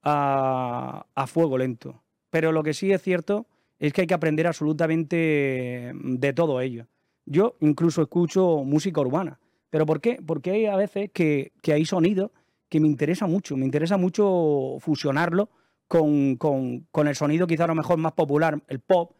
a, 0.03 1.07
a 1.15 1.25
fuego 1.25 1.57
lento. 1.57 2.03
Pero 2.29 2.51
lo 2.51 2.61
que 2.61 2.75
sí 2.75 2.91
es 2.91 3.01
cierto 3.01 3.47
es 3.79 3.93
que 3.93 4.01
hay 4.01 4.07
que 4.07 4.13
aprender 4.13 4.45
absolutamente 4.45 5.91
de 5.95 6.33
todo 6.33 6.61
ello. 6.61 6.85
Yo 7.32 7.55
incluso 7.61 8.01
escucho 8.01 8.63
música 8.65 8.99
urbana. 9.01 9.39
¿Pero 9.69 9.86
por 9.86 10.01
qué? 10.01 10.19
Porque 10.25 10.49
hay 10.51 10.65
a 10.65 10.75
veces 10.75 11.11
que, 11.13 11.51
que 11.61 11.73
hay 11.73 11.86
sonidos 11.86 12.32
que 12.69 12.80
me 12.80 12.88
interesa 12.88 13.27
mucho. 13.27 13.55
Me 13.55 13.65
interesa 13.65 13.97
mucho 13.97 14.77
fusionarlo 14.80 15.49
con, 15.88 16.36
con- 16.38 16.88
con 16.91 17.07
el 17.07 17.15
sonido 17.15 17.45
quizá 17.47 17.65
a 17.65 17.67
lo 17.67 17.75
mejor 17.75 17.97
más 17.99 18.13
popular, 18.13 18.59
el 18.67 18.80
pop, 18.80 19.11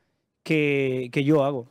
que, 0.44 1.10
que 1.12 1.24
yo 1.24 1.44
hago. 1.44 1.68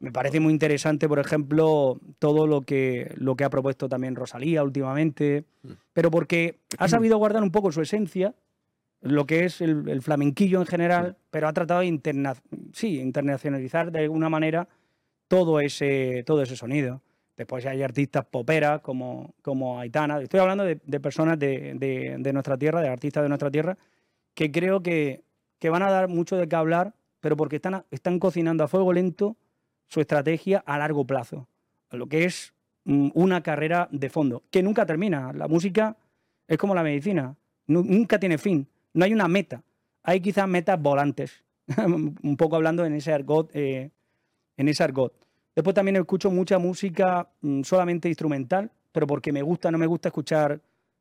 Me 0.00 0.12
parece 0.12 0.40
muy 0.40 0.52
interesante, 0.52 1.08
por 1.08 1.18
ejemplo, 1.18 1.98
todo 2.18 2.46
lo 2.46 2.60
que, 2.60 3.12
lo 3.16 3.34
que 3.34 3.44
ha 3.44 3.50
propuesto 3.50 3.88
también 3.88 4.14
Rosalía 4.14 4.62
últimamente, 4.62 5.44
pero 5.92 6.10
porque 6.10 6.58
ha 6.78 6.86
sabido 6.88 7.16
guardar 7.18 7.42
un 7.42 7.50
poco 7.50 7.72
su 7.72 7.80
esencia, 7.80 8.34
lo 9.00 9.26
que 9.26 9.44
es 9.44 9.60
el, 9.60 9.88
el 9.88 10.02
flamenquillo 10.02 10.60
en 10.60 10.66
general, 10.66 11.16
pero 11.30 11.48
ha 11.48 11.52
tratado 11.52 11.80
de 11.80 11.86
interna- 11.86 12.36
sí, 12.72 13.00
internacionalizar 13.00 13.90
de 13.90 14.00
alguna 14.00 14.28
manera 14.28 14.68
todo 15.28 15.60
ese, 15.60 16.22
todo 16.26 16.42
ese 16.42 16.56
sonido. 16.56 17.02
Después 17.36 17.64
hay 17.66 17.82
artistas 17.82 18.24
poperas 18.24 18.80
como, 18.80 19.34
como 19.42 19.78
Aitana. 19.78 20.20
Estoy 20.20 20.40
hablando 20.40 20.64
de, 20.64 20.76
personas 21.00 21.38
de, 21.38 21.74
de- 21.74 22.32
nuestra 22.32 22.56
tierra, 22.58 22.80
de 22.80 22.88
artistas 22.88 23.22
de 23.22 23.28
nuestra 23.28 23.50
tierra, 23.50 23.78
que 24.34 24.50
creo 24.50 24.82
que, 24.82 25.22
que 25.60 25.70
van 25.70 25.82
a 25.82 25.90
dar 25.90 26.08
mucho 26.08 26.36
de 26.36 26.48
qué 26.48 26.56
hablar, 26.56 26.94
pero 27.20 27.36
porque 27.36 27.56
están, 27.56 27.84
están 27.90 28.18
cocinando 28.18 28.64
a 28.64 28.68
fuego 28.68 28.92
lento 28.92 29.36
su 29.86 30.00
estrategia 30.00 30.62
a 30.66 30.78
largo 30.78 31.04
plazo. 31.06 31.46
Lo 31.92 32.06
que 32.08 32.24
es 32.24 32.52
mm, 32.84 33.10
una 33.14 33.42
carrera 33.42 33.88
de 33.92 34.10
fondo, 34.10 34.42
que 34.50 34.62
nunca 34.62 34.84
termina. 34.84 35.32
La 35.32 35.46
música 35.46 35.96
es 36.48 36.58
como 36.58 36.74
la 36.74 36.82
medicina, 36.82 37.36
nu- 37.68 37.84
nunca 37.84 38.18
tiene 38.18 38.38
fin, 38.38 38.66
no 38.94 39.04
hay 39.04 39.12
una 39.12 39.28
meta. 39.28 39.62
Hay 40.02 40.20
quizás 40.20 40.48
metas 40.48 40.80
volantes, 40.80 41.44
un 41.86 42.36
poco 42.36 42.56
hablando 42.56 42.84
en 42.84 42.94
ese 42.94 43.12
argot. 43.12 43.50
eh, 43.54 43.90
en 44.58 44.68
ese 44.68 44.84
argot. 44.84 45.14
Después 45.56 45.74
también 45.74 45.96
escucho 45.96 46.30
mucha 46.30 46.58
música 46.58 47.30
mm, 47.40 47.62
solamente 47.62 48.08
instrumental, 48.08 48.70
pero 48.92 49.06
porque 49.06 49.32
me 49.32 49.40
gusta, 49.40 49.70
no 49.70 49.78
me 49.78 49.86
gusta 49.86 50.10
escuchar 50.10 50.60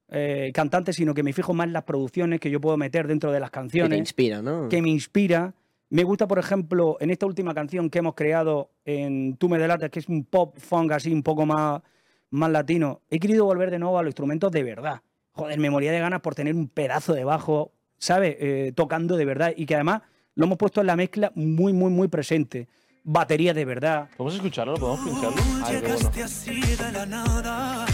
eh, 0.09 0.51
cantantes, 0.53 0.95
sino 0.95 1.13
que 1.13 1.23
me 1.23 1.33
fijo 1.33 1.53
más 1.53 1.67
en 1.67 1.73
las 1.73 1.83
producciones 1.83 2.39
que 2.39 2.49
yo 2.49 2.61
puedo 2.61 2.77
meter 2.77 3.07
dentro 3.07 3.31
de 3.31 3.39
las 3.39 3.49
Que 3.49 3.55
te 3.55 3.59
canciones 3.59 3.99
inspira, 3.99 4.41
¿no? 4.41 4.69
que 4.69 4.81
me 4.81 4.89
inspira. 4.89 5.53
Me 5.89 6.03
gusta, 6.03 6.27
por 6.27 6.39
ejemplo, 6.39 6.97
en 6.99 7.11
esta 7.11 7.25
última 7.25 7.53
canción 7.53 7.89
que 7.89 7.99
hemos 7.99 8.13
creado 8.13 8.71
en 8.85 9.37
Tú 9.37 9.49
me 9.49 9.57
delatas, 9.57 9.89
que 9.89 9.99
es 9.99 10.07
un 10.07 10.23
pop 10.23 10.57
funk 10.57 10.91
así 10.91 11.13
un 11.13 11.23
poco 11.23 11.45
más, 11.45 11.81
más 12.29 12.51
latino, 12.51 13.01
he 13.09 13.19
querido 13.19 13.45
volver 13.45 13.71
de 13.71 13.79
nuevo 13.79 13.97
a 13.97 14.01
los 14.01 14.09
instrumentos 14.09 14.51
de 14.51 14.63
verdad. 14.63 15.01
Joder, 15.31 15.59
me 15.59 15.69
moría 15.69 15.91
de 15.91 15.99
ganas 15.99 16.21
por 16.21 16.35
tener 16.35 16.55
un 16.55 16.67
pedazo 16.67 17.13
de 17.13 17.23
bajo, 17.23 17.71
¿sabes? 17.97 18.35
Eh, 18.39 18.73
tocando 18.75 19.17
de 19.17 19.25
verdad 19.25 19.53
y 19.55 19.65
que 19.65 19.75
además 19.75 20.01
lo 20.35 20.45
hemos 20.45 20.57
puesto 20.57 20.81
en 20.81 20.87
la 20.87 20.95
mezcla 20.95 21.31
muy, 21.35 21.73
muy, 21.73 21.91
muy 21.91 22.07
presente. 22.07 22.67
Batería 23.09 23.53
de 23.53 23.63
verdad. 23.63 24.09
¿Podemos 24.17 24.35
escucharlo? 24.35 24.75
¿Podemos 24.75 24.99
pincharlo? 25.07 25.41
Ay, 25.63 25.75
qué 25.75 25.79
bueno. 25.79 25.95
Llegaste 25.95 26.23
así 26.23 26.59
de 26.59 26.91
la 26.91 27.05
nada. 27.05 27.85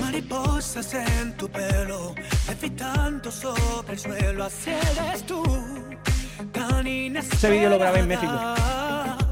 Mariposas 0.00 0.94
en 0.94 1.36
tu 1.36 1.46
pelo, 1.46 2.14
levitando 2.48 3.30
sobre 3.30 3.92
el 3.92 3.98
suelo. 3.98 4.44
Así 4.44 4.70
eres 4.70 5.26
tú, 5.26 5.42
tan 6.52 6.86
Ese 6.86 7.50
vídeo 7.50 7.68
lo 7.68 7.78
grabé 7.78 7.98
en 8.00 8.08
México. 8.08 8.32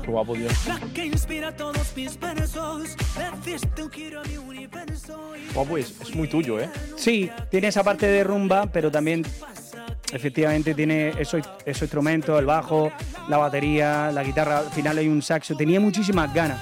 Qué 0.03 0.11
guapo, 0.11 0.34
Dios. 0.34 0.53
La 0.68 0.78
que 0.92 1.07
inspira 1.07 1.57
todos 1.57 1.97
mis 1.97 2.20
versos. 2.20 2.97
Le 3.16 3.51
diste 3.51 3.82
un 3.82 3.90
giro 3.90 4.20
a 4.20 4.24
mi 4.24 4.36
universo. 4.36 5.32
y 5.36 5.55
Guapo, 5.55 5.78
es, 5.78 5.99
es 6.03 6.14
muy 6.14 6.28
tuyo, 6.28 6.61
¿eh? 6.61 6.68
Sí, 6.99 7.30
tiene 7.51 7.68
esa 7.68 7.82
parte 7.82 8.07
de 8.07 8.22
rumba, 8.22 8.66
pero 8.66 8.90
también 8.90 9.24
efectivamente 10.13 10.75
tiene 10.75 11.11
esos, 11.19 11.49
esos 11.65 11.83
instrumentos, 11.83 12.39
el 12.39 12.47
bajo, 12.47 12.93
la 13.29 13.39
batería, 13.39 14.11
la 14.13 14.23
guitarra, 14.23 14.59
al 14.59 14.71
final 14.71 14.99
hay 14.99 15.09
un 15.09 15.23
saxo. 15.23 15.57
Tenía 15.57 15.81
muchísimas 15.81 16.33
ganas 16.33 16.61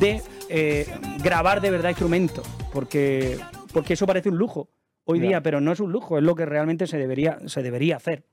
de 0.00 0.22
eh, 0.48 0.86
grabar 1.22 1.60
de 1.60 1.70
verdad 1.70 1.90
instrumentos, 1.90 2.46
porque, 2.72 3.38
porque 3.72 3.94
eso 3.94 4.06
parece 4.06 4.28
un 4.28 4.36
lujo 4.36 4.68
hoy 5.04 5.20
día, 5.20 5.42
pero 5.42 5.60
no 5.60 5.72
es 5.72 5.80
un 5.80 5.92
lujo, 5.92 6.18
es 6.18 6.24
lo 6.24 6.34
que 6.34 6.46
realmente 6.46 6.86
se 6.86 6.98
debería, 6.98 7.38
se 7.46 7.62
debería 7.62 7.96
hacer. 7.96 8.24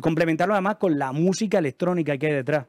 Complementarlo 0.00 0.54
además 0.54 0.76
con 0.76 0.98
la 0.98 1.12
música 1.12 1.58
electrónica 1.58 2.16
que 2.16 2.26
hay 2.26 2.32
detrás. 2.34 2.66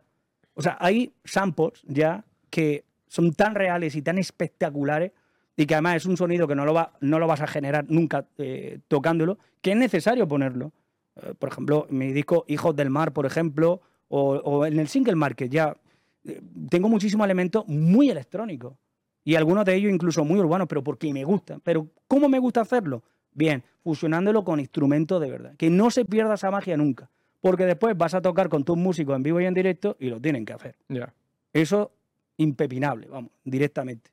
O 0.53 0.61
sea, 0.61 0.77
hay 0.79 1.13
samples 1.23 1.81
ya 1.85 2.25
que 2.49 2.85
son 3.07 3.33
tan 3.33 3.55
reales 3.55 3.95
y 3.95 4.01
tan 4.01 4.17
espectaculares 4.17 5.11
y 5.55 5.65
que 5.65 5.75
además 5.75 5.97
es 5.97 6.05
un 6.05 6.17
sonido 6.17 6.47
que 6.47 6.55
no 6.55 6.65
lo, 6.65 6.73
va, 6.73 6.93
no 7.01 7.19
lo 7.19 7.27
vas 7.27 7.41
a 7.41 7.47
generar 7.47 7.85
nunca 7.89 8.25
eh, 8.37 8.79
tocándolo, 8.87 9.37
que 9.61 9.71
es 9.71 9.77
necesario 9.77 10.27
ponerlo. 10.27 10.73
Eh, 11.21 11.33
por 11.37 11.49
ejemplo, 11.49 11.87
mi 11.89 12.11
disco 12.11 12.45
Hijos 12.47 12.75
del 12.75 12.89
Mar, 12.89 13.13
por 13.13 13.25
ejemplo, 13.25 13.81
o, 14.07 14.35
o 14.35 14.65
en 14.65 14.79
el 14.79 14.87
Single 14.87 15.15
Market 15.15 15.51
ya 15.51 15.75
eh, 16.23 16.41
tengo 16.69 16.89
muchísimos 16.89 17.25
elementos 17.25 17.67
muy 17.67 18.09
electrónicos 18.09 18.75
y 19.23 19.35
algunos 19.35 19.65
de 19.65 19.75
ellos 19.75 19.91
incluso 19.91 20.25
muy 20.25 20.39
urbanos, 20.39 20.67
pero 20.67 20.83
porque 20.83 21.11
me 21.13 21.23
gustan. 21.23 21.61
Pero 21.61 21.87
¿cómo 22.07 22.27
me 22.27 22.39
gusta 22.39 22.61
hacerlo? 22.61 23.03
Bien, 23.33 23.63
fusionándolo 23.83 24.43
con 24.43 24.59
instrumentos 24.59 25.21
de 25.21 25.31
verdad. 25.31 25.55
Que 25.57 25.69
no 25.69 25.89
se 25.91 26.05
pierda 26.05 26.35
esa 26.35 26.51
magia 26.51 26.77
nunca. 26.77 27.09
Porque 27.41 27.65
después 27.65 27.97
vas 27.97 28.13
a 28.13 28.21
tocar 28.21 28.49
con 28.49 28.63
tus 28.63 28.77
músicos 28.77 29.15
en 29.15 29.23
vivo 29.23 29.41
y 29.41 29.45
en 29.45 29.53
directo 29.53 29.97
y 29.99 30.09
lo 30.09 30.21
tienen 30.21 30.45
que 30.45 30.53
hacer. 30.53 30.75
Ya. 30.87 31.13
Eso 31.51 31.91
impepinable, 32.37 33.07
vamos, 33.07 33.31
directamente. 33.43 34.11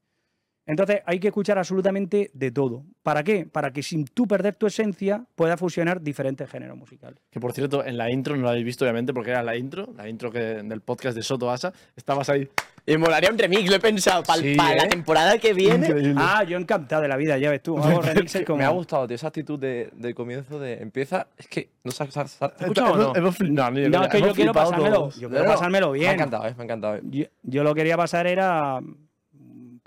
Entonces 0.66 1.00
hay 1.06 1.18
que 1.18 1.28
escuchar 1.28 1.58
absolutamente 1.58 2.30
de 2.32 2.50
todo. 2.52 2.84
¿Para 3.02 3.22
qué? 3.24 3.46
Para 3.46 3.72
que 3.72 3.82
sin 3.82 4.04
tú 4.04 4.26
perder 4.26 4.54
tu 4.54 4.66
esencia 4.66 5.24
puedas 5.34 5.58
fusionar 5.58 6.00
diferentes 6.00 6.48
géneros 6.48 6.76
musicales. 6.76 7.18
Que 7.30 7.40
por 7.40 7.52
cierto, 7.52 7.84
en 7.84 7.96
la 7.96 8.10
intro 8.10 8.36
no 8.36 8.44
la 8.44 8.50
habéis 8.50 8.64
visto, 8.66 8.84
obviamente, 8.84 9.12
porque 9.12 9.30
era 9.30 9.42
la 9.42 9.56
intro, 9.56 9.92
la 9.96 10.08
intro 10.08 10.30
que, 10.30 10.38
del 10.38 10.80
podcast 10.80 11.16
de 11.16 11.22
Soto 11.22 11.50
Asa. 11.50 11.72
Estabas 11.96 12.28
ahí. 12.30 12.48
Y 12.86 12.96
molaría 12.96 13.30
un 13.30 13.38
remix, 13.38 13.68
lo 13.68 13.76
he 13.76 13.80
pensado. 13.80 14.22
Para 14.22 14.40
Sí, 14.40 14.54
la 14.54 14.84
¿eh? 14.84 14.88
temporada 14.88 15.38
que 15.38 15.52
viene. 15.52 15.86
Increíble. 15.88 16.14
Ah, 16.16 16.44
yo 16.44 16.56
encantado 16.56 17.02
de 17.02 17.08
la 17.08 17.16
vida, 17.16 17.36
ya 17.38 17.50
ves 17.50 17.62
tú. 17.62 17.76
Hago 17.78 18.00
remixes 18.02 18.44
como... 18.44 18.58
Me 18.58 18.64
ha 18.64 18.70
gustado, 18.70 19.06
tío, 19.06 19.14
esa 19.16 19.28
actitud 19.28 19.58
de, 19.58 19.90
del 19.94 20.14
comienzo 20.14 20.58
de 20.58 20.74
empieza. 20.74 21.26
Es 21.36 21.46
que 21.48 21.70
no 21.84 21.90
sabes. 21.90 22.16
¿Has 22.16 22.40
escuchado 22.60 22.92
o 22.92 22.96
no? 22.96 23.16
hemos 23.16 23.40
no, 23.40 23.70
No, 23.70 23.80
coña, 23.82 24.04
es 24.04 24.08
que 24.10 24.20
yo 24.20 24.34
quiero 24.34 24.52
pasármelo. 24.52 24.94
todos. 24.96 25.16
Yo 25.20 25.28
quiero 25.28 25.44
No, 25.44 25.50
no, 25.50 25.54
pasármelo 25.54 25.90
Me 25.92 25.98
ha 25.98 26.00
bien. 26.00 26.12
encantado, 26.12 26.46
eh, 26.46 26.54
me 26.56 26.62
ha 26.62 26.64
encantado. 26.64 26.94
eh. 26.96 27.00
Yo, 27.04 27.24
yo 27.42 27.64
lo 27.64 27.74
quería 27.74 27.96
pasar 27.96 28.26
era 28.26 28.80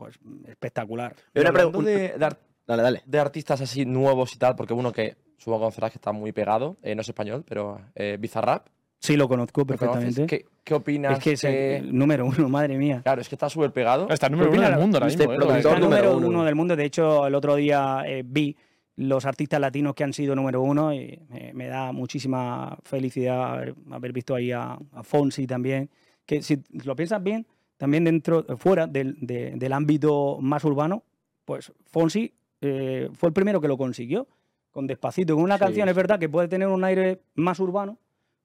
pues 0.03 0.19
espectacular. 0.47 1.15
Y 1.33 1.39
una 1.39 1.49
Hablando 1.49 1.71
pregunta- 1.71 1.91
de, 1.91 2.17
de 2.17 2.25
ar- 2.25 2.39
Dale, 2.65 2.81
dale. 2.81 3.01
de 3.05 3.19
artistas 3.19 3.59
así 3.59 3.85
nuevos 3.85 4.33
y 4.33 4.37
tal, 4.37 4.55
porque 4.55 4.73
uno 4.73 4.91
que 4.93 5.17
supongo 5.37 5.59
que 5.59 5.63
conocerás 5.63 5.91
que 5.91 5.97
está 5.97 6.13
muy 6.13 6.31
pegado, 6.31 6.77
eh, 6.81 6.95
no 6.95 7.01
es 7.01 7.09
español, 7.09 7.43
pero 7.47 7.81
eh, 7.95 8.17
Bizarrap. 8.19 8.67
Sí, 8.99 9.17
lo 9.17 9.27
conozco 9.27 9.65
perfectamente. 9.65 10.25
¿Qué, 10.27 10.45
qué 10.63 10.73
opinas? 10.73 11.17
Es 11.17 11.23
que 11.23 11.31
es 11.33 11.41
¿Qué- 11.41 11.75
el 11.77 11.93
número 11.97 12.25
uno, 12.25 12.47
madre 12.49 12.77
mía. 12.77 13.01
Claro, 13.03 13.19
es 13.19 13.27
que 13.27 13.35
está 13.35 13.49
súper 13.49 13.73
pegado. 13.73 14.07
Está 14.09 14.29
número 14.29 14.49
Pues 14.49 14.59
uno 14.61 14.69
del 14.69 14.79
mundo 14.79 14.97
ahora 14.97 15.07
este 15.07 15.27
mismo. 15.27 15.33
¿eh? 15.33 15.35
productor 15.35 15.57
Está 15.73 15.79
número 15.79 16.03
número 16.03 16.17
uno. 16.17 16.27
uno 16.29 16.45
del 16.45 16.55
mundo. 16.55 16.75
De 16.77 16.85
hecho, 16.85 17.27
el 17.27 17.35
otro 17.35 17.55
día 17.55 18.03
eh, 18.07 18.23
vi 18.25 18.55
los 18.95 19.25
artistas 19.25 19.59
latinos 19.59 19.93
que 19.93 20.05
han 20.05 20.13
sido 20.13 20.33
número 20.35 20.61
uno 20.61 20.93
y 20.93 21.19
me, 21.27 21.51
me 21.53 21.67
da 21.67 21.91
muchísima 21.91 22.77
felicidad 22.83 23.53
haber, 23.55 23.75
haber 23.91 24.13
visto 24.13 24.35
ahí 24.35 24.53
a, 24.53 24.77
a 24.93 25.03
Fonsi 25.03 25.45
también. 25.47 25.89
Que 26.25 26.41
si 26.41 26.61
lo 26.85 26.95
piensas 26.95 27.21
bien, 27.21 27.45
también 27.83 28.05
dentro, 28.05 28.45
fuera 28.57 28.87
del, 28.87 29.17
de- 29.19 29.51
del 29.57 29.73
ámbito 29.73 30.37
más 30.39 30.63
urbano, 30.63 31.03
pues 31.43 31.69
Fonsi 31.87 32.33
eh, 32.61 33.09
fue 33.13 33.27
el 33.27 33.33
primero 33.33 33.59
que 33.59 33.67
lo 33.67 33.77
consiguió. 33.77 34.25
con 34.71 34.87
Despacito, 34.87 35.35
con 35.35 35.43
una 35.43 35.55
Sí, 35.57 35.59
canción, 35.65 35.89
es 35.89 35.95
verdad 35.95 36.17
que 36.17 36.29
puede 36.29 36.47
tener 36.47 36.69
un 36.69 36.81
aire 36.85 37.19
más 37.35 37.59
urbano, 37.59 37.97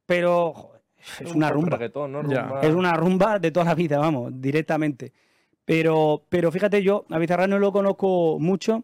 pero 0.06 0.52
joder, 0.54 0.82
es 1.20 1.32
una 1.32 1.46
un 1.50 1.54
rumba. 1.54 1.78
Es 2.64 2.74
una 2.74 2.94
rumba 2.94 3.38
de 3.38 3.52
toda 3.52 3.64
la 3.66 3.76
vida, 3.76 3.98
vamos, 3.98 4.32
directamente. 4.40 5.12
Pero, 5.64 6.24
pero 6.28 6.50
fíjate, 6.50 6.82
yo 6.82 7.04
a 7.10 7.18
Bizarrap 7.20 7.48
no 7.48 7.60
lo 7.60 7.70
conozco 7.70 8.38
mucho, 8.40 8.82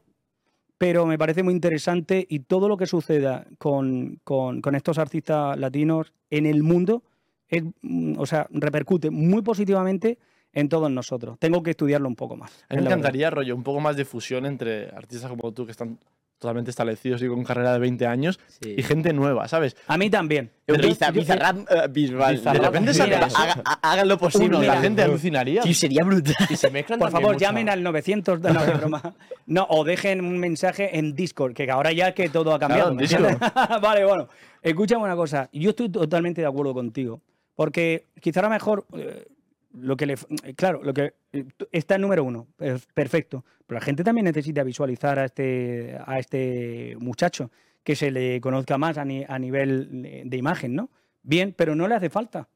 pero 0.79 1.05
me 1.05 1.19
parece 1.19 1.43
muy 1.43 1.53
interesante 1.53 2.25
y 2.31 2.39
todo 2.41 2.69
lo 2.69 2.77
que 2.77 2.87
suceda 2.87 3.45
con, 3.59 4.21
con- 4.23 4.61
con 4.61 4.77
estos 4.77 4.99
artistas 4.99 5.59
latinos 5.59 6.13
en 6.31 6.47
el 6.47 6.63
mundo, 6.63 7.03
es, 7.49 7.65
mm, 7.83 8.15
o 8.21 8.25
sea, 8.27 8.47
repercute 8.51 9.11
muy 9.11 9.43
positivamente 9.43 10.17
en 10.55 10.69
todos 10.69 10.91
nosotros. 10.91 11.37
Tengo 11.39 11.63
que 11.63 11.71
estudiarlo 11.73 12.09
un 12.09 12.17
poco 12.17 12.37
más. 12.37 12.51
A 12.51 12.55
mí 12.55 12.61
me 12.71 12.77
verdad. 12.83 12.93
encantaría, 12.93 13.31
rollo, 13.31 13.55
un 13.55 13.63
poco 13.63 13.81
más 13.81 13.97
de 13.97 14.05
fusión 14.05 14.47
entre 14.47 14.89
artistas 14.91 15.29
como 15.31 15.53
tú 15.53 15.67
que 15.67 15.73
están 15.73 15.99
totalmente 16.39 16.71
establecidos 16.71 17.23
y 17.23 17.29
con 17.29 17.43
carrera 17.43 17.73
de 17.73 17.79
20 17.79 18.07
años 18.07 18.39
Sí. 18.61 18.75
y 18.77 18.83
gente 18.83 19.13
nueva, 19.15 19.49
¿sabes? 19.49 19.77
A 19.87 19.97
mí 19.97 20.11
también. 20.11 20.51
Bizarrap, 20.67 21.57
Bisbal. 21.91 22.35
Bizarrap, 22.35 22.55
de 22.61 22.67
repente 22.67 22.93
sale. 22.95 23.17
Haga- 23.17 23.63
hagan 23.81 24.09
lo 24.09 24.19
posible. 24.19 24.67
La 24.67 24.81
gente 24.81 25.03
alucinaría. 25.03 25.63
Tío, 25.63 25.73
sería 25.75 26.05
brutal. 26.05 26.35
Y 26.51 26.57
se 26.57 26.71
mezclan 26.71 26.99
Por 26.99 27.11
favor, 27.11 27.37
llamen 27.39 27.69
al 27.71 27.83
900 27.83 28.43
de 28.43 28.53
no, 28.53 28.65
de 28.65 28.73
broma. 28.75 29.15
No, 29.47 29.67
o 29.71 29.85
dejen 29.85 30.21
un 30.23 30.39
mensaje 30.39 30.99
en 30.99 31.15
Discord, 31.15 31.55
que 31.55 31.71
ahora 31.71 31.93
ya 31.93 32.13
que 32.13 32.29
todo 32.29 32.53
ha 32.53 32.59
cambiado. 32.59 32.91
en 32.91 32.97
¿me 32.97 33.03
Discord. 33.03 33.25
entiendes? 33.25 33.53
vale, 33.83 34.05
bueno. 34.05 34.29
Escúchame 34.61 35.05
una 35.05 35.17
cosa. 35.17 35.49
Yo 35.53 35.71
estoy 35.71 35.89
totalmente 35.89 36.41
de 36.43 36.47
acuerdo 36.47 36.75
contigo. 36.75 37.21
Porque 37.55 38.07
quizá 38.21 38.41
a 38.41 38.45
lo 38.45 38.51
mejor 38.51 38.85
eh, 38.97 39.27
lo 39.75 39.97
que 39.97 40.07
le. 40.07 40.15
eh, 40.15 40.55
Claro, 40.57 40.83
lo 40.83 40.95
que 40.95 41.15
eh, 41.33 41.45
está 41.73 41.97
en 41.97 42.01
número 42.03 42.25
uno. 42.25 42.47
per- 42.57 42.81
Perfecto. 42.95 43.45
Pero 43.67 43.81
la 43.81 43.85
gente 43.85 44.05
también 44.05 44.25
necesita 44.25 44.63
visualizar 44.63 45.19
a 45.19 45.25
este, 45.27 45.99
a 46.07 46.19
este 46.19 46.97
muchacho, 46.99 47.51
que 47.83 47.97
se 47.97 48.11
le 48.11 48.41
conozca 48.41 48.79
más 48.79 48.97
a, 48.99 49.05
ni- 49.05 49.25
a 49.27 49.39
nivel 49.39 50.03
de- 50.03 50.23
de 50.25 50.37
imagen, 50.37 50.75
¿no? 50.75 50.91
Bien, 51.23 51.55
pero 51.57 51.75
no 51.75 51.89
le 51.89 51.95
hace 51.95 52.11
falta. 52.11 52.49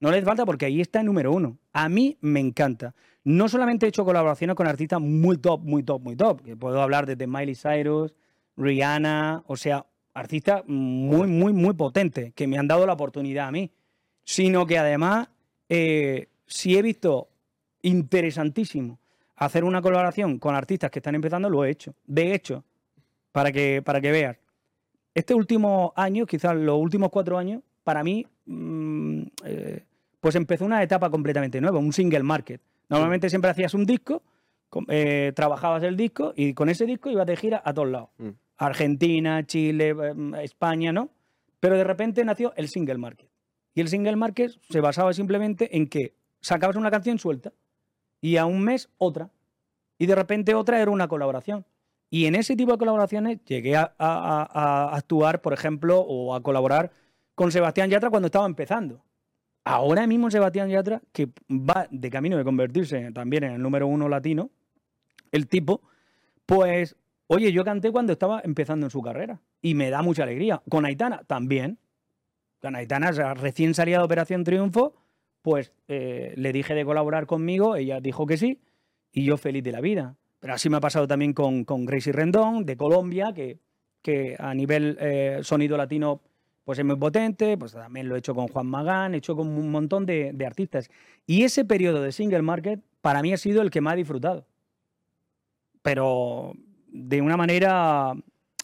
No 0.00 0.10
le 0.10 0.16
hace 0.18 0.26
falta 0.26 0.44
porque 0.44 0.66
ahí 0.66 0.80
está 0.80 1.00
en 1.00 1.06
número 1.06 1.32
uno. 1.32 1.58
A 1.72 1.88
mí 1.88 2.18
me 2.20 2.40
encanta. 2.40 2.94
No 3.24 3.48
solamente 3.48 3.86
he 3.86 3.88
hecho 3.90 4.04
colaboraciones 4.04 4.56
con 4.56 4.66
artistas 4.66 5.00
muy 5.00 5.36
top, 5.38 5.60
muy 5.62 5.82
top, 5.84 6.02
muy 6.02 6.16
top. 6.16 6.42
Que 6.42 6.56
puedo 6.56 6.82
hablar 6.82 7.06
desde 7.06 7.26
Miley 7.28 7.54
Cyrus, 7.54 8.12
Rihanna, 8.56 9.44
o 9.46 9.56
sea, 9.56 9.86
artistas 10.14 10.62
muy, 10.66 11.28
muy, 11.28 11.52
muy 11.52 11.74
potentes 11.74 12.32
que 12.34 12.46
me 12.46 12.58
han 12.58 12.66
dado 12.66 12.86
la 12.86 12.94
oportunidad 12.94 13.46
a 13.48 13.52
mí. 13.52 13.70
Sino 14.24 14.66
que 14.66 14.78
además, 14.78 15.28
eh, 15.68 16.28
si 16.46 16.76
he 16.76 16.82
visto 16.82 17.28
interesantísimo 17.82 18.98
hacer 19.36 19.64
una 19.64 19.82
colaboración 19.82 20.38
con 20.38 20.54
artistas 20.54 20.90
que 20.90 21.00
están 21.00 21.14
empezando, 21.14 21.50
lo 21.50 21.64
he 21.64 21.70
hecho. 21.70 21.94
De 22.06 22.34
hecho, 22.34 22.64
para 23.32 23.50
que, 23.50 23.82
para 23.82 24.00
que 24.00 24.12
veas, 24.12 24.36
este 25.14 25.34
último 25.34 25.92
año, 25.96 26.26
quizás 26.26 26.56
los 26.56 26.78
últimos 26.78 27.10
cuatro 27.10 27.36
años, 27.38 27.62
para 27.84 28.02
mí, 28.04 28.26
mm, 28.46 29.22
eh, 29.44 29.84
pues 30.20 30.34
empezó 30.36 30.64
una 30.64 30.82
etapa 30.82 31.10
completamente 31.10 31.60
nueva, 31.60 31.78
un 31.78 31.92
single 31.92 32.22
market. 32.22 32.60
Normalmente 32.88 33.28
siempre 33.28 33.50
hacías 33.50 33.74
un 33.74 33.84
disco, 33.84 34.22
eh, 34.88 35.32
trabajabas 35.34 35.82
el 35.82 35.96
disco 35.96 36.32
y 36.36 36.54
con 36.54 36.68
ese 36.68 36.86
disco 36.86 37.10
ibas 37.10 37.26
de 37.26 37.36
gira 37.36 37.62
a 37.64 37.74
todos 37.74 37.88
lados. 37.88 38.10
Mm. 38.18 38.28
Argentina, 38.58 39.44
Chile, 39.44 39.88
em, 39.88 40.34
España, 40.36 40.92
¿no? 40.92 41.10
Pero 41.60 41.76
de 41.76 41.84
repente 41.84 42.24
nació 42.24 42.52
el 42.56 42.68
single 42.68 42.98
market. 42.98 43.28
Y 43.74 43.80
el 43.80 43.88
single 43.88 44.16
market 44.16 44.52
se 44.68 44.80
basaba 44.80 45.12
simplemente 45.12 45.76
en 45.76 45.88
que 45.88 46.14
sacabas 46.42 46.76
una 46.76 46.90
canción 46.90 47.18
suelta 47.18 47.52
y 48.20 48.36
a 48.36 48.44
un 48.44 48.62
mes 48.62 48.90
otra. 48.98 49.30
Y 49.98 50.06
de 50.06 50.14
repente 50.14 50.54
otra 50.54 50.80
era 50.80 50.90
una 50.90 51.08
colaboración. 51.08 51.64
Y 52.10 52.26
en 52.26 52.34
ese 52.34 52.56
tipo 52.56 52.72
de 52.72 52.78
colaboraciones 52.78 53.42
llegué 53.44 53.74
a, 53.76 54.90
actuar, 54.92 55.40
por 55.40 55.54
ejemplo, 55.54 56.00
o 56.00 56.34
a 56.34 56.42
colaborar 56.42 56.92
con 57.34 57.50
Sebastián 57.50 57.88
Yatra 57.88 58.10
cuando 58.10 58.26
estaba 58.26 58.44
empezando. 58.44 59.02
Ahora 59.64 60.06
mismo 60.06 60.30
Sebastián 60.30 60.68
Yatra, 60.68 61.00
que 61.12 61.28
va 61.48 61.86
de 61.90 62.10
camino 62.10 62.36
de 62.36 62.44
convertirse 62.44 63.12
también 63.12 63.44
en 63.44 63.52
el 63.52 63.62
número 63.62 63.86
uno 63.86 64.08
latino, 64.08 64.50
el 65.30 65.46
tipo, 65.46 65.80
pues, 66.44 66.96
oye, 67.28 67.50
yo 67.52 67.64
canté 67.64 67.90
cuando 67.90 68.12
estaba 68.12 68.42
empezando 68.44 68.86
en 68.86 68.90
su 68.90 69.00
carrera 69.00 69.40
y 69.62 69.74
me 69.74 69.88
da 69.88 70.02
mucha 70.02 70.24
alegría. 70.24 70.62
Con 70.68 70.84
Aitana 70.84 71.22
también. 71.26 71.78
Con 72.60 72.76
Aitana, 72.76 73.10
recién 73.34 73.72
salía 73.74 73.98
de 73.98 74.04
Operación 74.04 74.44
Triunfo, 74.44 74.94
pues 75.42 75.72
eh, 75.88 76.32
le 76.36 76.52
dije 76.52 76.74
de 76.74 76.84
colaborar 76.84 77.26
conmigo, 77.26 77.76
ella 77.76 78.00
dijo 78.00 78.26
que 78.26 78.36
sí, 78.36 78.60
y 79.12 79.24
yo 79.24 79.36
feliz 79.36 79.62
de 79.62 79.72
la 79.72 79.80
vida. 79.80 80.16
Pero 80.40 80.54
así 80.54 80.68
me 80.70 80.78
ha 80.78 80.80
pasado 80.80 81.06
también 81.06 81.32
con, 81.32 81.64
con 81.64 81.84
Gracie 81.84 82.12
Rendón, 82.12 82.64
de 82.64 82.76
Colombia, 82.76 83.32
que, 83.34 83.58
que 84.00 84.36
a 84.38 84.54
nivel 84.54 84.96
eh, 85.00 85.40
sonido 85.42 85.76
latino 85.76 86.22
pues 86.64 86.78
es 86.78 86.84
muy 86.84 86.96
potente, 86.96 87.58
pues 87.58 87.72
también 87.72 88.08
lo 88.08 88.14
he 88.14 88.20
hecho 88.20 88.34
con 88.34 88.46
Juan 88.46 88.66
Magán, 88.66 89.14
he 89.14 89.18
hecho 89.18 89.34
con 89.34 89.48
un 89.48 89.70
montón 89.70 90.06
de, 90.06 90.32
de 90.32 90.46
artistas. 90.46 90.90
Y 91.26 91.42
ese 91.42 91.64
periodo 91.64 92.00
de 92.00 92.12
single 92.12 92.42
market 92.42 92.80
para 93.00 93.20
mí 93.20 93.32
ha 93.32 93.36
sido 93.36 93.62
el 93.62 93.70
que 93.70 93.80
más 93.80 93.94
he 93.94 93.98
disfrutado. 93.98 94.46
Pero 95.82 96.54
de 96.86 97.20
una 97.20 97.36
manera 97.36 98.14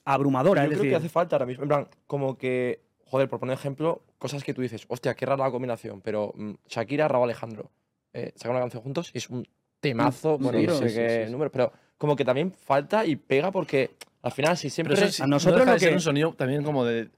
abrumadora. 0.04 0.62
Yo 0.62 0.64
es 0.64 0.68
creo 0.70 0.78
decir, 0.78 0.90
que 0.90 0.96
hace 0.96 1.08
falta 1.08 1.36
ahora 1.36 1.46
mismo. 1.46 1.64
En 1.64 1.68
plan, 1.68 1.88
como 2.06 2.38
que, 2.38 2.82
joder, 3.11 3.28
por 3.28 3.40
poner 3.40 3.54
ejemplo, 3.54 4.02
cosas 4.18 4.44
que 4.44 4.54
tú 4.54 4.62
dices, 4.62 4.84
hostia, 4.88 5.14
qué 5.14 5.26
rara 5.26 5.44
la 5.44 5.50
combinación, 5.50 6.00
pero 6.00 6.32
mm, 6.36 6.52
Shakira, 6.68 7.09
Raúl 7.09 7.24
Alejandro, 7.24 7.70
eh, 8.12 8.32
sacan 8.36 8.52
una 8.52 8.61
canción 8.61 8.82
juntos 8.82 9.11
y 9.14 9.18
es 9.18 9.28
un 9.30 9.46
temazo, 9.80 10.38
bueno, 10.38 10.59
sí, 10.59 10.66
no 10.66 10.72
sí, 10.74 10.78
sé 10.80 10.88
sí, 10.88 10.94
qué 10.94 11.09
sí, 11.20 11.24
sí. 11.26 11.32
número, 11.32 11.50
pero 11.52 11.72
como 11.96 12.16
que 12.16 12.24
también 12.24 12.52
falta 12.52 13.04
y 13.06 13.16
pega 13.16 13.50
porque 13.50 13.90
al 14.22 14.32
final, 14.32 14.56
si 14.56 14.70
siempre. 14.70 14.94
Pero 14.94 15.06
eso 15.06 15.22
a 15.24 15.26
no 15.26 15.30
nosotros 15.36 15.61
deja 15.61 15.72
lo 15.72 15.78
que- 15.78 15.94
un 15.94 16.00
sonido 16.00 16.32
también 16.34 16.62
como 16.64 16.84
de. 16.84 17.11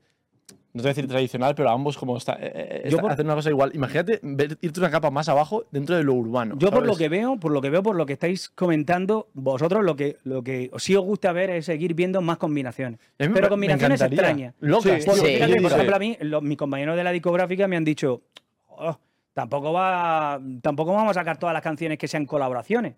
No 0.72 0.82
te 0.82 0.82
voy 0.82 0.90
a 0.90 0.94
decir 0.94 1.08
tradicional, 1.08 1.54
pero 1.56 1.68
ambos 1.70 1.98
como 1.98 2.16
está, 2.16 2.34
eh, 2.34 2.52
eh, 2.54 2.80
está- 2.84 3.02
por- 3.02 3.10
hacer 3.12 3.24
una 3.24 3.34
cosa 3.34 3.50
igual. 3.50 3.72
Imagínate 3.74 4.20
ver- 4.22 4.56
irte 4.60 4.78
una 4.78 4.90
capa 4.90 5.10
más 5.10 5.28
abajo 5.28 5.64
dentro 5.72 5.96
de 5.96 6.04
lo 6.04 6.14
urbano. 6.14 6.54
Yo 6.58 6.70
por 6.70 6.86
lo 6.86 6.96
que 6.96 7.08
veo, 7.08 7.36
por 7.38 7.50
lo 7.50 7.60
que 7.60 7.70
veo, 7.70 7.82
por 7.82 7.96
lo 7.96 8.06
que 8.06 8.12
estáis 8.12 8.48
comentando, 8.50 9.28
vosotros 9.34 9.84
lo 9.84 9.96
que, 9.96 10.18
lo 10.22 10.42
que 10.44 10.70
sí 10.78 10.94
os 10.94 11.04
gusta 11.04 11.32
ver 11.32 11.50
es 11.50 11.66
seguir 11.66 11.94
viendo 11.94 12.20
más 12.22 12.38
combinaciones. 12.38 13.00
Pero 13.16 13.32
me 13.32 13.48
combinaciones 13.48 14.00
extrañas. 14.00 14.54
Locas, 14.60 15.02
Sí. 15.02 15.06
Porque 15.06 15.20
Sí, 15.20 15.34
fíjate, 15.34 15.60
por 15.60 15.72
ejemplo, 15.72 15.96
a 15.96 15.98
mí, 15.98 16.16
los- 16.20 16.42
mis 16.42 16.56
compañeros 16.56 16.96
de 16.96 17.04
la 17.04 17.10
discográfica 17.12 17.66
me 17.66 17.76
han 17.76 17.84
dicho, 17.84 18.22
"Oh, 18.68 18.96
tampoco, 19.34 19.72
va, 19.72 20.40
tampoco 20.62 20.92
vamos 20.94 21.10
a 21.16 21.20
sacar 21.20 21.36
todas 21.38 21.52
las 21.52 21.62
canciones 21.62 21.98
que 21.98 22.06
sean 22.06 22.26
colaboraciones. 22.26 22.94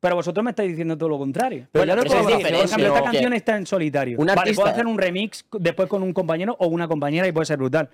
Pero 0.00 0.16
vosotros 0.16 0.42
me 0.42 0.50
estáis 0.50 0.70
diciendo 0.70 0.96
todo 0.96 1.10
lo 1.10 1.18
contrario. 1.18 1.66
Pero 1.72 1.84
ya 1.84 1.94
no 1.94 2.02
colaboración, 2.02 2.40
Por 2.42 2.50
ejemplo, 2.64 2.86
esta 2.88 3.02
canción 3.04 3.32
está 3.34 3.56
en 3.56 3.66
solitario. 3.66 4.18
Un 4.18 4.26
vale, 4.26 4.40
artista- 4.40 4.62
puedo 4.62 4.72
hacer 4.72 4.86
un 4.86 4.96
remix 4.98 5.44
después 5.52 5.88
con 5.88 6.02
un 6.02 6.12
compañero 6.14 6.56
o 6.58 6.68
una 6.68 6.88
compañera 6.88 7.28
y 7.28 7.32
puede 7.32 7.44
ser 7.46 7.58
brutal. 7.58 7.90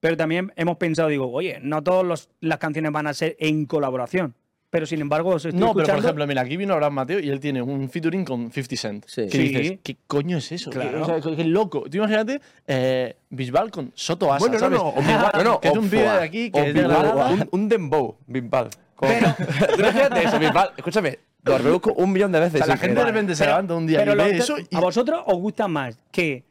Pero 0.00 0.16
también 0.16 0.52
hemos 0.56 0.76
pensado, 0.76 1.08
digo, 1.08 1.30
oye, 1.30 1.58
no 1.62 1.82
todas 1.82 2.28
las 2.40 2.58
canciones 2.58 2.90
van 2.92 3.06
a 3.06 3.14
ser 3.14 3.36
en 3.38 3.66
colaboración. 3.66 4.34
Pero 4.68 4.86
sin 4.86 5.00
embargo, 5.00 5.30
os 5.30 5.44
estoy 5.44 5.52
No, 5.60 5.66
pero 5.66 5.72
por 5.74 5.82
escuchando. 5.82 6.08
ejemplo, 6.08 6.26
mira, 6.26 6.42
aquí 6.42 6.56
vino 6.56 6.74
Abraham 6.74 6.94
Mateo 6.94 7.20
y 7.20 7.30
él 7.30 7.38
tiene 7.38 7.62
un 7.62 7.88
featuring 7.88 8.24
con 8.24 8.50
50 8.50 8.76
Cent. 8.76 9.04
Sí. 9.06 9.22
Que 9.26 9.30
Sí. 9.30 9.38
dices, 9.48 9.78
¿qué 9.84 9.96
coño 10.08 10.38
es 10.38 10.50
eso? 10.50 10.70
Claro. 10.70 10.90
¿Qué, 10.90 10.96
o 10.98 11.06
sea, 11.06 11.20
qué- 11.30 11.36
qué 11.36 11.44
loco. 11.44 11.84
Tú 11.88 11.98
imagínate 11.98 12.40
eh, 12.66 13.14
Bisbal 13.30 13.70
con 13.70 13.92
Soto 13.94 14.32
Asa, 14.32 14.40
Bueno, 14.40 14.54
no, 14.54 14.58
¿sabes? 14.58 14.78
no, 14.80 14.88
o 14.88 14.96
Bisbal- 15.00 15.32
no, 15.38 15.44
no, 15.44 15.60
que 15.60 15.68
es 15.68 15.76
o 15.76 15.78
un 15.80 15.88
pibe 15.88 16.02
de 16.02 16.08
aquí 16.10 16.50
que 16.50 16.58
es 16.58 16.74
de 16.74 16.82
Bisbal, 16.82 17.02
Granada. 17.02 17.30
un, 17.30 17.48
un 17.52 17.68
dembow, 17.68 18.16
Bisbal. 18.26 18.70
Con- 18.96 19.08
Tú 19.76 19.78
Imagínate 19.80 20.24
eso, 20.24 20.38
Bisbal. 20.40 20.70
Escúchame, 20.76 21.18
lo 21.44 21.58
rebusco 21.58 21.92
un 21.94 22.12
millón 22.12 22.32
de 22.32 22.38
O 22.38 22.40
veces. 22.42 22.58
sea, 22.58 22.66
la 22.66 22.76
gente 22.76 23.00
de 23.00 23.06
repente 23.06 23.34
se 23.36 23.44
levanta 23.46 23.74
un 23.74 23.86
día 23.86 23.98
pero 23.98 24.12
y 24.14 24.16
ve 24.16 24.36
eso 24.38 24.56
y 24.58 24.74
¿A 24.76 24.80
vosotros 24.80 25.22
os 25.26 25.38
gusta 25.38 25.68
más 25.68 25.98
que 26.10 26.44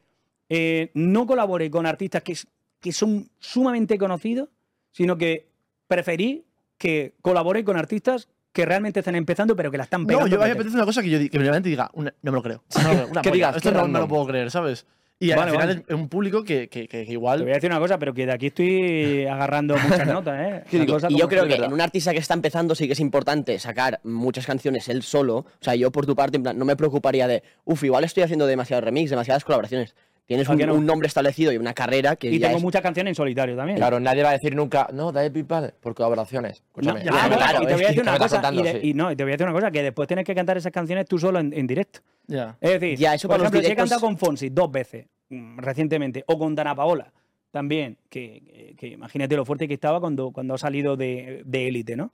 eh, 0.48 0.90
no 0.94 1.26
colabore 1.26 1.70
con 1.70 1.86
artistas 1.86 2.22
que, 2.22 2.36
que 2.80 2.92
son 2.92 3.28
sumamente 3.38 3.98
conocidos, 3.98 4.48
sino 4.92 5.16
que 5.16 5.48
preferís 5.88 6.42
que 6.78 7.14
colabore 7.22 7.64
con 7.64 7.76
artistas 7.76 8.28
que 8.52 8.64
realmente 8.64 9.00
están 9.00 9.16
empezando, 9.16 9.56
pero 9.56 9.70
que 9.70 9.78
la 9.78 9.84
están 9.84 10.02
No, 10.02 10.06
pegando? 10.06 10.28
yo 10.28 10.36
a 10.36 10.44
mí 10.44 10.50
me 10.50 10.54
potente? 10.54 10.60
apetece 10.60 10.76
una 10.76 10.84
cosa 10.86 11.02
que 11.02 11.10
yo 11.10 11.18
que 11.30 11.38
me 11.38 11.44
levante 11.44 11.68
y 11.68 11.72
diga, 11.72 11.90
una- 11.94 12.14
no 12.22 12.30
me 12.30 12.36
lo 12.36 12.42
creo. 12.42 12.62
No 12.76 12.82
me 12.82 12.88
lo 12.88 12.94
creo, 12.94 13.08
una 13.08 13.22
Que 13.22 13.30
polla, 13.30 13.34
digas, 13.48 13.56
esto 13.56 13.70
no, 13.72 13.88
no 13.88 13.98
lo 14.00 14.06
puedo 14.08 14.26
creer, 14.26 14.50
¿sabes? 14.50 14.86
Y 15.20 15.30
al 15.30 15.38
Vale, 15.38 15.52
final 15.52 15.68
vale. 15.68 15.84
es 15.88 15.94
un 15.94 16.08
público 16.08 16.42
que, 16.44 16.68
que, 16.68 16.88
que- 16.88 16.98
que 17.00 17.04
Te 17.06 17.12
igual. 17.12 17.42
voy 17.42 17.52
a 17.52 17.54
decir 17.54 17.70
una 17.70 17.78
cosa, 17.78 17.98
pero 17.98 18.12
que 18.12 18.26
de 18.26 18.32
aquí 18.32 18.46
estoy 18.48 19.24
agarrando 19.30 19.76
muchas 19.78 20.06
notas, 20.06 20.34
¿eh? 20.40 20.64
¿Qué 20.68 20.78
La 20.78 20.84
digo? 20.84 20.98
Y 21.08 21.18
yo 21.18 21.28
creo 21.28 21.44
que 21.44 21.50
verdad. 21.50 21.66
en 21.68 21.72
un 21.72 21.80
artista 21.80 22.12
que 22.12 22.18
está 22.18 22.34
empezando 22.34 22.74
sí 22.74 22.86
que 22.86 22.92
es 22.94 23.00
importante 23.00 23.58
sacar 23.58 24.00
muchas 24.02 24.44
canciones 24.44 24.88
él 24.88 25.02
solo. 25.02 25.36
O 25.38 25.46
sea, 25.60 25.76
yo 25.76 25.90
por 25.92 26.04
tu 26.04 26.16
parte, 26.16 26.36
en 26.36 26.42
plan, 26.42 26.58
no 26.58 26.64
me 26.64 26.76
preocuparía 26.76 27.28
de, 27.28 27.42
uff, 27.64 27.84
igual 27.84 28.04
estoy 28.04 28.24
haciendo 28.24 28.46
demasiados 28.46 28.84
remix, 28.84 29.08
demasiadas 29.10 29.44
colaboraciones. 29.44 29.94
Tienes 30.26 30.48
¿A 30.48 30.52
un, 30.52 30.58
que 30.58 30.66
no? 30.66 30.74
un 30.74 30.86
nombre 30.86 31.06
establecido 31.06 31.52
y 31.52 31.58
una 31.58 31.74
carrera 31.74 32.16
que 32.16 32.30
Y 32.30 32.38
ya 32.38 32.46
tengo 32.46 32.56
es- 32.58 32.62
muchas 32.64 32.80
canciones 32.80 33.10
en 33.10 33.14
solitario 33.14 33.54
también. 33.56 33.76
Claro, 33.76 34.00
nadie 34.00 34.22
va 34.22 34.30
a 34.30 34.32
decir 34.32 34.54
nunca, 34.56 34.88
no, 34.92 35.12
David 35.12 35.32
Bisbal, 35.42 35.74
por 35.80 35.94
colaboraciones. 35.94 36.62
No, 36.76 36.96
ya, 36.96 37.12
claro, 37.28 37.62
y 37.62 37.66
te 37.66 37.74
voy 37.74 37.84
a 37.84 37.88
decir 37.88 38.02
una 38.02 38.16
cosa, 38.16 38.36
contando, 38.36 38.60
y, 38.60 38.64
de- 38.64 38.80
sí. 38.80 38.88
y 38.88 38.94
no, 38.94 39.12
y 39.12 39.16
te 39.16 39.22
voy 39.24 39.32
a 39.32 39.34
decir 39.34 39.46
una 39.46 39.54
cosa, 39.54 39.70
que 39.70 39.82
después 39.82 40.08
tienes 40.08 40.24
que 40.24 40.34
cantar 40.34 40.56
esas 40.56 40.72
canciones 40.72 41.06
tú 41.06 41.18
solo 41.18 41.38
en, 41.40 41.52
en 41.52 41.66
directo. 41.66 42.00
Ya. 42.26 42.56
Es 42.60 42.80
decir, 42.80 42.98
Ya, 42.98 43.14
eso 43.14 43.28
por 43.28 43.34
para 43.36 43.44
los 43.44 43.52
ejemplo, 43.52 43.66
si 43.68 43.72
he 43.72 43.76
cantado 43.76 44.00
con 44.00 44.16
Fonsi 44.16 44.48
dos 44.48 44.70
veces 44.72 45.06
mm, 45.28 45.58
recientemente, 45.58 46.24
o 46.26 46.38
con 46.38 46.54
Dana 46.54 46.74
Paola 46.74 47.12
también, 47.50 47.98
que, 48.08 48.42
que- 48.46 48.74
que 48.78 48.86
imagínate 48.88 49.36
lo 49.36 49.44
fuerte 49.44 49.68
que 49.68 49.74
estaba 49.74 50.00
cuando, 50.00 50.30
cuando 50.32 50.54
ha 50.54 50.58
salido 50.58 50.96
de 50.96 51.42
de 51.44 51.68
élite, 51.68 51.96
¿no? 51.96 52.12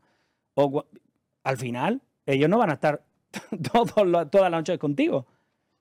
O 0.54 0.84
al 1.44 1.56
final, 1.58 2.00
ellos 2.26 2.50
no 2.50 2.58
van 2.58 2.70
a 2.70 2.74
estar 2.74 3.02
todos 3.72 3.94
todas 4.30 4.50
las 4.50 4.60
noches 4.60 4.78
contigo. 4.78 5.26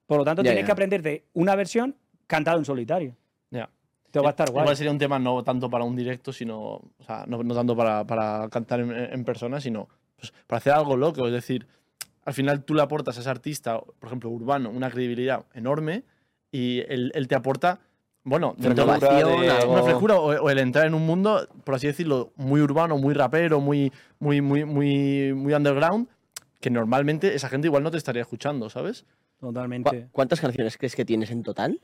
Por 0.06 0.20
lo 0.20 0.24
tanto, 0.24 0.44
Ya, 0.44 0.52
tienes 0.52 0.62
ya. 0.62 0.66
que 0.68 0.72
aprenderte 0.72 1.24
una 1.34 1.56
versión 1.56 1.96
cantada 2.30 2.58
en 2.58 2.66
solitario. 2.66 3.16
Ya. 3.52 3.70
Te 4.12 4.20
va 4.20 4.28
a 4.28 4.30
estar 4.30 4.50
guay. 4.52 4.64
Igual 4.64 4.78
sería 4.78 4.92
un 4.92 4.98
tema 5.00 5.20
no 5.20 5.44
tanto 5.44 5.70
para 5.70 5.84
un 5.84 5.96
directo, 5.96 6.32
sino. 6.32 6.58
O 6.60 7.04
sea, 7.06 7.26
no, 7.28 7.44
no 7.44 7.54
tanto 7.54 7.76
para, 7.76 8.06
para 8.06 8.48
cantar 8.50 8.80
en, 8.80 8.92
en 8.92 9.24
persona, 9.26 9.60
sino 9.60 9.90
pues, 10.16 10.32
para 10.48 10.58
hacer 10.60 10.74
algo 10.74 10.96
loco. 10.96 11.26
Es 11.28 11.34
decir, 11.34 11.68
al 12.26 12.34
final 12.34 12.64
tú 12.64 12.74
le 12.76 12.82
aportas 12.82 13.18
a 13.18 13.22
ese 13.22 13.30
artista, 13.30 13.80
por 13.80 14.08
ejemplo, 14.08 14.30
urbano, 14.30 14.70
una 14.70 14.90
credibilidad 14.90 15.46
enorme 15.54 16.04
y 16.52 16.80
él, 16.88 17.12
él 17.16 17.28
te 17.28 17.36
aporta. 17.36 17.80
Bueno, 18.24 18.54
dentro 18.58 18.86
de- 18.86 18.92
algo- 19.24 19.72
una 19.72 19.84
frescura 19.84 20.16
o, 20.20 20.26
o 20.44 20.50
el 20.50 20.60
entrar 20.60 20.86
en 20.86 20.94
un 20.94 21.06
mundo, 21.06 21.48
por 21.64 21.76
así 21.76 21.88
decirlo, 21.88 22.32
muy 22.36 22.62
urbano, 22.62 22.98
muy 22.98 23.14
rapero, 23.14 23.60
muy, 23.60 23.92
muy, 24.20 24.42
muy, 24.42 24.66
muy, 24.66 25.34
muy 25.34 25.54
underground, 25.54 26.08
que 26.60 26.70
normalmente 26.70 27.34
esa 27.34 27.48
gente 27.50 27.68
igual 27.68 27.82
no 27.84 27.92
te 27.92 27.98
estaría 27.98 28.22
escuchando, 28.22 28.70
¿sabes? 28.70 29.04
¿Cu- 29.40 29.48
Totalmente. 29.48 30.10
¿Cuántas 30.12 30.42
canciones 30.42 30.78
crees 30.78 30.96
que 30.96 31.06
tienes 31.06 31.32
en 31.32 31.44
total? 31.44 31.80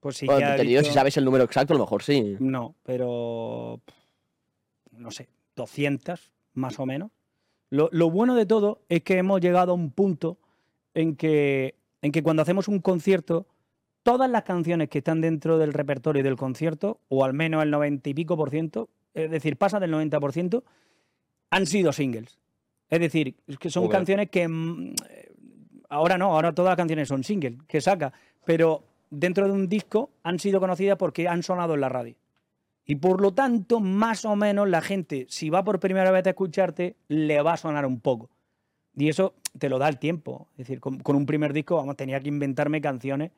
Pues 0.00 0.16
sí, 0.16 0.26
Bueno, 0.26 0.40
ya 0.40 0.54
he 0.54 0.58
te 0.58 0.62
digo, 0.64 0.80
dicho- 0.80 0.90
si 0.90 0.94
sabes 0.94 1.16
el 1.16 1.24
número 1.24 1.44
exacto, 1.44 1.74
a 1.74 1.76
lo 1.76 1.82
mejor 1.84 2.02
sí. 2.02 2.36
No, 2.38 2.74
pero. 2.84 3.80
No 4.92 5.10
sé, 5.10 5.28
200 5.56 6.30
más 6.54 6.78
o 6.80 6.86
menos. 6.86 7.10
Lo, 7.70 7.88
lo 7.92 8.10
bueno 8.10 8.34
de 8.34 8.46
todo 8.46 8.80
es 8.88 9.02
que 9.02 9.18
hemos 9.18 9.40
llegado 9.40 9.72
a 9.72 9.74
un 9.74 9.90
punto 9.90 10.38
en 10.94 11.16
que, 11.16 11.74
en 12.02 12.12
que 12.12 12.22
cuando 12.22 12.42
hacemos 12.42 12.66
un 12.68 12.80
concierto, 12.80 13.46
todas 14.02 14.30
las 14.30 14.42
canciones 14.44 14.88
que 14.88 14.98
están 14.98 15.20
dentro 15.20 15.58
del 15.58 15.72
repertorio 15.72 16.22
del 16.22 16.36
concierto, 16.36 17.00
o 17.08 17.24
al 17.24 17.34
menos 17.34 17.62
el 17.62 17.70
90 17.70 18.08
y 18.10 18.14
pico 18.14 18.36
por 18.36 18.50
ciento, 18.50 18.88
es 19.14 19.30
decir, 19.30 19.56
pasa 19.56 19.78
del 19.80 19.90
90 19.90 20.18
por 20.18 20.32
ciento, 20.32 20.64
han 21.50 21.66
sido 21.66 21.92
singles. 21.92 22.38
Es 22.88 23.00
decir, 23.00 23.34
que 23.60 23.68
son 23.70 23.84
Joder. 23.84 23.98
canciones 23.98 24.30
que. 24.30 24.48
mm, 24.48 24.94
eh, 25.10 25.32
Ahora 25.90 26.18
no, 26.18 26.34
ahora 26.34 26.52
todas 26.54 26.70
las 26.72 26.76
canciones 26.76 27.08
son 27.08 27.24
singles 27.24 27.54
que 27.66 27.80
saca, 27.80 28.12
pero 28.44 28.82
dentro 29.10 29.46
de 29.46 29.52
un 29.52 29.68
disco 29.68 30.10
han 30.22 30.38
sido 30.38 30.60
conocidas 30.60 30.96
porque 30.98 31.28
han 31.28 31.42
sonado 31.42 31.74
en 31.74 31.80
la 31.80 31.88
radio. 31.88 32.14
Y 32.84 32.96
por 32.96 33.20
lo 33.20 33.32
tanto, 33.34 33.80
más 33.80 34.24
o 34.24 34.34
menos 34.34 34.68
la 34.68 34.80
gente, 34.80 35.26
si 35.28 35.50
va 35.50 35.62
por 35.62 35.78
primera 35.78 36.10
vez 36.10 36.26
a 36.26 36.30
escucharte, 36.30 36.96
le 37.08 37.42
va 37.42 37.52
a 37.52 37.56
sonar 37.58 37.84
un 37.84 38.00
poco. 38.00 38.30
Y 38.96 39.08
eso 39.10 39.34
te 39.58 39.68
lo 39.68 39.78
da 39.78 39.88
el 39.88 39.98
tiempo. 39.98 40.48
Es 40.52 40.58
decir, 40.66 40.80
con, 40.80 40.98
con 41.00 41.14
un 41.14 41.26
primer 41.26 41.52
disco, 41.52 41.76
vamos, 41.76 41.96
tenía 41.96 42.18
que 42.18 42.28
inventarme 42.28 42.80
canciones, 42.80 43.30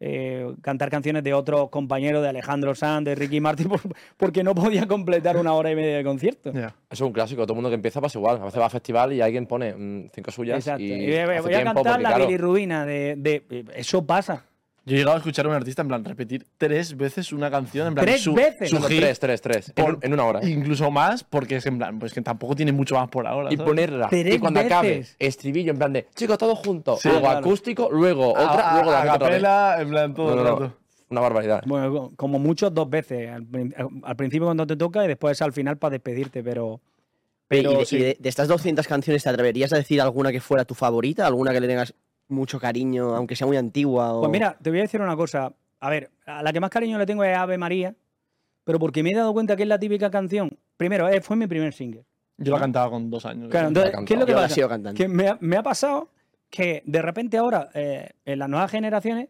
eh, 0.00 0.52
cantar 0.60 0.90
canciones 0.90 1.22
de 1.24 1.32
otros 1.32 1.70
compañeros, 1.70 2.20
de 2.22 2.28
Alejandro 2.28 2.74
Sanz, 2.74 3.04
de 3.06 3.14
Ricky 3.14 3.40
Martin, 3.40 3.68
por- 3.70 3.80
porque 4.16 4.42
no 4.42 4.54
podía 4.54 4.86
completar 4.88 5.36
una 5.36 5.54
hora 5.54 5.70
y 5.70 5.76
media 5.76 5.98
de 5.98 6.04
concierto. 6.04 6.52
Ya. 6.52 6.66
Eso 6.66 6.74
es 6.90 7.00
un 7.02 7.12
clásico. 7.12 7.42
Todo 7.44 7.52
el 7.52 7.56
mundo 7.56 7.70
que 7.70 7.76
empieza 7.76 8.00
pasa 8.00 8.18
igual. 8.18 8.38
A 8.42 8.44
veces 8.46 8.60
va 8.60 8.66
a 8.66 8.70
festival 8.70 9.12
y 9.12 9.20
alguien 9.22 9.46
pone 9.46 9.72
mm, 9.72 10.08
cinco 10.12 10.30
suyas. 10.32 10.58
Exacto. 10.58 10.82
Y, 10.82 10.88
Y, 10.92 11.12
eh, 11.12 11.40
voy 11.40 11.54
a 11.54 11.62
cantar 11.64 11.74
porque, 11.74 12.02
la 12.02 12.08
claro, 12.08 12.26
bilirrubina 12.26 12.84
de, 12.84 13.14
de- 13.16 13.64
Eso 13.76 14.04
pasa. 14.04 14.44
Yo 14.86 14.94
he 14.94 14.98
llegado 14.98 15.16
a 15.16 15.18
escuchar 15.18 15.44
a 15.46 15.48
un 15.48 15.54
artista 15.56 15.82
en 15.82 15.88
plan 15.88 16.04
repetir 16.04 16.46
tres 16.56 16.96
veces 16.96 17.32
una 17.32 17.50
canción, 17.50 17.88
en 17.88 17.94
plan 17.94 18.06
¿Tres 18.06 18.22
su, 18.22 18.32
veces? 18.34 18.70
su 18.70 18.78
no, 18.78 18.86
hit, 18.86 19.00
tres, 19.00 19.18
tres, 19.18 19.42
tres. 19.42 19.72
En, 19.74 19.84
por- 19.84 19.94
un- 19.96 20.00
en 20.04 20.12
una 20.12 20.24
hora. 20.24 20.40
¿eh? 20.40 20.48
incluso 20.48 20.90
más, 20.92 21.24
porque 21.24 21.56
es 21.56 21.66
en 21.66 21.78
plan, 21.78 21.98
pues 21.98 22.12
que 22.14 22.22
tampoco 22.22 22.54
tiene 22.54 22.70
mucho 22.70 22.94
más 22.94 23.08
por 23.08 23.26
ahora. 23.26 23.52
Y 23.52 23.56
¿sabes? 23.56 23.68
ponerla. 23.68 24.08
Tres 24.08 24.34
y 24.36 24.38
cuando 24.38 24.60
acabe, 24.60 24.98
veces. 24.98 25.16
estribillo 25.18 25.72
en 25.72 25.78
plan 25.78 25.92
de, 25.92 26.06
chicos, 26.14 26.38
todos 26.38 26.58
juntos. 26.60 27.00
Sí, 27.00 27.08
luego 27.08 27.24
claro. 27.24 27.38
acústico, 27.40 27.88
luego 27.90 28.36
A- 28.36 28.50
otra, 28.52 28.70
a- 28.70 28.74
luego 28.76 28.92
la 28.92 29.04
capela, 29.04 29.76
en 29.80 29.88
plan 29.90 30.14
todo 30.14 30.26
No, 30.26 30.32
el 30.32 30.38
no, 30.38 30.44
no. 30.44 30.58
rato. 30.60 30.76
Una 31.08 31.20
barbaridad. 31.20 31.62
Bueno, 31.66 31.90
co- 31.92 32.12
como 32.16 32.38
mucho 32.38 32.70
dos 32.70 32.88
veces. 32.88 33.28
Al, 33.30 33.44
prin- 33.44 33.74
al 34.04 34.16
principio 34.16 34.46
cuando 34.46 34.66
te 34.68 34.76
toca 34.76 35.04
y 35.04 35.08
después 35.08 35.42
al 35.42 35.52
final 35.52 35.78
para 35.78 35.90
despedirte, 35.92 36.42
pero... 36.44 36.80
Pero 37.48 37.72
y 37.72 37.76
de, 37.76 37.84
sí. 37.86 37.96
y 37.96 37.98
de- 38.00 38.16
de 38.18 38.28
estas 38.28 38.48
200 38.48 38.86
canciones, 38.88 39.22
¿te 39.24 39.28
atreverías 39.28 39.72
a 39.72 39.76
decir 39.76 40.00
alguna 40.00 40.32
que 40.32 40.40
fuera 40.40 40.64
tu 40.64 40.74
favorita? 40.74 41.24
¿Alguna 41.26 41.52
que 41.52 41.60
le 41.60 41.68
tengas 41.68 41.94
mucho 42.28 42.58
cariño, 42.58 43.14
aunque 43.14 43.36
sea 43.36 43.46
muy 43.46 43.56
antigua? 43.56 44.14
O... 44.14 44.20
Pues 44.20 44.30
mira, 44.30 44.56
te 44.60 44.70
voy 44.70 44.80
a 44.80 44.82
decir 44.82 45.00
una 45.00 45.16
cosa. 45.16 45.52
A 45.80 45.90
ver, 45.90 46.10
a 46.26 46.42
la 46.42 46.52
que 46.52 46.60
más 46.60 46.70
cariño 46.70 46.98
le 46.98 47.06
tengo 47.06 47.22
es 47.24 47.36
Ave 47.36 47.58
María, 47.58 47.94
pero 48.64 48.78
porque 48.78 49.02
me 49.02 49.10
he 49.10 49.14
dado 49.14 49.32
cuenta 49.32 49.56
que 49.56 49.62
es 49.62 49.68
la 49.68 49.78
típica 49.78 50.10
canción. 50.10 50.56
Primero, 50.76 51.08
eh, 51.08 51.20
fue 51.20 51.36
mi 51.36 51.46
primer 51.46 51.72
single. 51.72 52.04
Yo 52.38 52.52
la 52.52 52.60
cantaba 52.60 52.90
con 52.90 53.10
dos 53.10 53.24
años. 53.24 53.48
Claro, 53.50 53.68
entonces, 53.68 53.94
¿qué 54.04 54.14
es 54.14 54.20
lo 54.20 54.26
que 54.26 54.32
Yo 54.32 54.40
la 54.40 54.48
pasa? 54.48 54.94
Que 54.94 55.08
me 55.08 55.28
ha, 55.28 55.38
me 55.40 55.56
ha 55.56 55.62
pasado 55.62 56.10
que 56.50 56.82
de 56.84 57.02
repente 57.02 57.38
ahora, 57.38 57.70
eh, 57.74 58.10
en 58.24 58.38
las 58.38 58.48
nuevas 58.48 58.70
generaciones, 58.70 59.28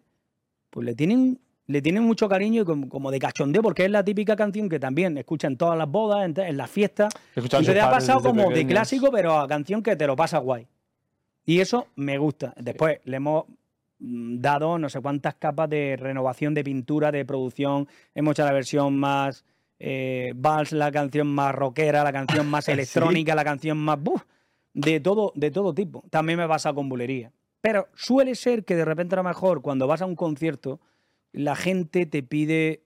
pues 0.70 0.84
le 0.84 0.94
tienen, 0.94 1.40
le 1.66 1.82
tienen 1.82 2.02
mucho 2.02 2.28
cariño 2.28 2.62
y 2.62 2.64
como, 2.64 2.88
como 2.88 3.10
de 3.10 3.18
cachondeo, 3.18 3.62
porque 3.62 3.84
es 3.84 3.90
la 3.90 4.04
típica 4.04 4.36
canción 4.36 4.68
que 4.68 4.80
también 4.80 5.16
escuchan 5.18 5.52
en 5.52 5.58
todas 5.58 5.78
las 5.78 5.88
bodas, 5.88 6.24
en, 6.24 6.38
en 6.38 6.56
las 6.56 6.70
fiestas. 6.70 7.12
Y 7.36 7.40
sus 7.40 7.50
te 7.50 7.80
ha 7.80 7.90
pasado 7.90 8.20
como 8.20 8.50
de 8.50 8.66
clásico, 8.66 9.10
pero 9.12 9.38
a 9.38 9.46
canción 9.46 9.82
que 9.82 9.94
te 9.96 10.06
lo 10.06 10.16
pasa 10.16 10.38
guay. 10.38 10.66
Y 11.46 11.60
eso 11.60 11.86
me 11.96 12.18
gusta. 12.18 12.52
Después 12.58 12.98
le 13.04 13.16
hemos 13.16 13.46
mm, 13.98 14.40
dado 14.40 14.78
no 14.78 14.90
sé 14.90 15.00
cuántas 15.00 15.36
capas 15.36 15.70
de 15.70 15.96
renovación 15.98 16.52
de 16.52 16.64
pintura, 16.64 17.10
de 17.10 17.24
producción. 17.24 17.88
Hemos 18.14 18.32
hecho 18.32 18.44
la 18.44 18.52
versión 18.52 18.98
más 18.98 19.44
eh, 19.78 20.32
vals, 20.36 20.72
la 20.72 20.92
canción 20.92 21.28
más 21.28 21.54
rockera, 21.54 22.04
la 22.04 22.12
canción 22.12 22.46
más 22.48 22.68
electrónica, 22.68 23.34
la 23.34 23.44
canción 23.44 23.78
más... 23.78 23.98
¡buf! 24.02 24.22
de, 24.76 25.00
todo, 25.00 25.32
de 25.34 25.50
todo 25.50 25.74
tipo. 25.74 26.04
También 26.10 26.38
me 26.38 26.46
pasa 26.46 26.72
con 26.72 26.88
bulería. 26.88 27.32
Pero 27.62 27.88
suele 27.94 28.34
ser 28.34 28.64
que 28.64 28.76
de 28.76 28.84
repente 28.84 29.14
a 29.14 29.18
lo 29.18 29.24
mejor 29.24 29.62
cuando 29.62 29.86
vas 29.86 30.02
a 30.02 30.06
un 30.06 30.14
concierto, 30.14 30.80
la 31.32 31.56
gente 31.56 32.04
te 32.06 32.22
pide 32.22 32.82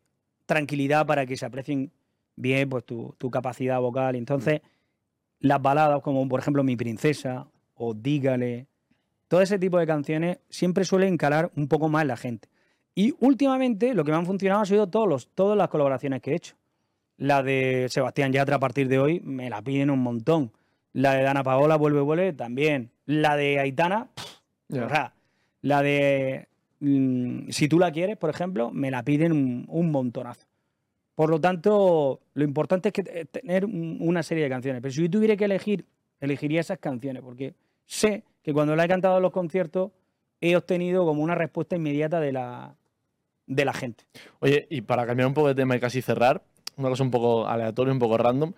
tranquilidad 0.47 1.05
para 1.05 1.27
que 1.27 1.37
se 1.37 1.45
aprecien 1.45 1.93
bien 2.37 2.69
pues, 2.69 2.85
tu, 2.85 3.15
tu 3.19 3.31
capacidad 3.31 3.81
vocal. 3.81 4.15
Entonces, 4.15 4.63
las 5.41 5.61
baladas 5.61 6.01
como 6.03 6.27
por 6.29 6.41
ejemplo 6.41 6.63
Mi 6.63 6.77
Princesa 6.77 7.49
o 7.83 7.95
Dígale, 7.95 8.67
todo 9.29 9.41
ese 9.41 9.59
tipo 9.59 9.79
de 9.79 9.87
canciones 9.87 10.39
siempre 10.51 10.85
suelen 10.85 11.17
calar 11.17 11.51
un 11.57 11.67
poco 11.67 11.89
más 11.89 12.05
la 12.07 12.17
gente. 12.17 12.49
Y 12.95 13.15
últimamente 13.21 13.95
lo 13.95 14.05
que 14.05 14.11
me 14.11 14.19
han 14.19 14.27
funcionado 14.27 14.61
ha 14.61 14.67
sido 14.67 14.89
todos 14.89 15.09
los, 15.09 15.29
todas 15.29 15.57
las 15.57 15.69
colaboraciones 15.69 16.21
que 16.21 16.33
he 16.33 16.35
hecho. 16.37 16.57
La 17.17 17.43
de 17.43 17.87
Sebastián 17.89 18.33
Yatra 18.33 18.57
a 18.57 18.61
partir 18.61 18.89
de 18.89 18.99
hoy 18.99 19.21
me 19.25 19.49
la 19.49 19.63
piden 19.63 19.91
un 19.91 20.01
montón. 20.01 20.53
La 20.93 21.15
de 21.15 21.23
Dana 21.23 21.43
Paola, 21.43 21.77
Vuelve, 21.77 22.01
Vuelve, 22.01 22.33
también. 22.33 22.91
La 23.07 23.37
de 23.37 23.59
Aitana, 23.61 24.09
Ya. 24.69 24.87
o 24.87 24.89
sea, 24.89 25.15
la 25.63 25.83
de 25.83 26.49
mm, 26.81 27.51
Si 27.51 27.69
tú 27.69 27.79
la 27.79 27.93
quieres, 27.93 28.17
por 28.17 28.31
ejemplo, 28.31 28.71
me 28.73 28.91
la 28.91 29.03
piden 29.05 29.33
un, 29.33 29.65
un 29.69 29.91
montonazo. 29.91 30.47
Por 31.15 31.31
lo 31.31 31.41
tanto, 31.41 32.21
lo 32.35 32.45
importante 32.45 32.89
es 32.89 32.93
que 32.93 33.03
te- 33.05 33.25
tener 33.27 33.65
un- 33.65 33.99
una 34.01 34.23
serie 34.23 34.45
de 34.45 34.51
canciones. 34.51 34.83
Pero 34.83 34.93
si 34.93 35.03
yo 35.03 35.11
tuviera 35.11 35.37
que 35.37 35.45
elegir, 35.45 35.85
elegiría 36.21 36.61
esas 36.61 36.79
canciones, 36.79 37.23
porque 37.23 37.55
sé 37.91 38.23
que 38.43 38.53
cuando 38.53 38.77
la 38.77 38.85
he 38.85 38.89
cantado 38.89 39.17
en 39.17 39.23
los 39.23 39.33
conciertos 39.33 39.91
he 40.41 40.57
obtenido 40.57 41.05
como 41.05 41.23
una 41.23 41.35
respuesta 41.35 41.77
inmediata 41.77 42.21
de 42.21 42.33
la, 42.33 42.75
de 43.47 43.65
la 43.65 43.73
gente. 43.73 44.05
Oye, 44.39 44.67
y 44.71 44.81
para 44.83 45.05
cambiar 45.07 45.27
un 45.29 45.35
poco 45.35 45.49
de 45.49 45.55
tema 45.55 45.77
y 45.77 45.81
casi 45.81 46.01
cerrar, 46.01 46.43
una 46.77 46.89
cosa 46.89 47.03
un 47.03 47.11
poco 47.11 47.47
aleatoria, 47.47 47.93
un 47.93 47.99
poco 47.99 48.17
random. 48.17 48.53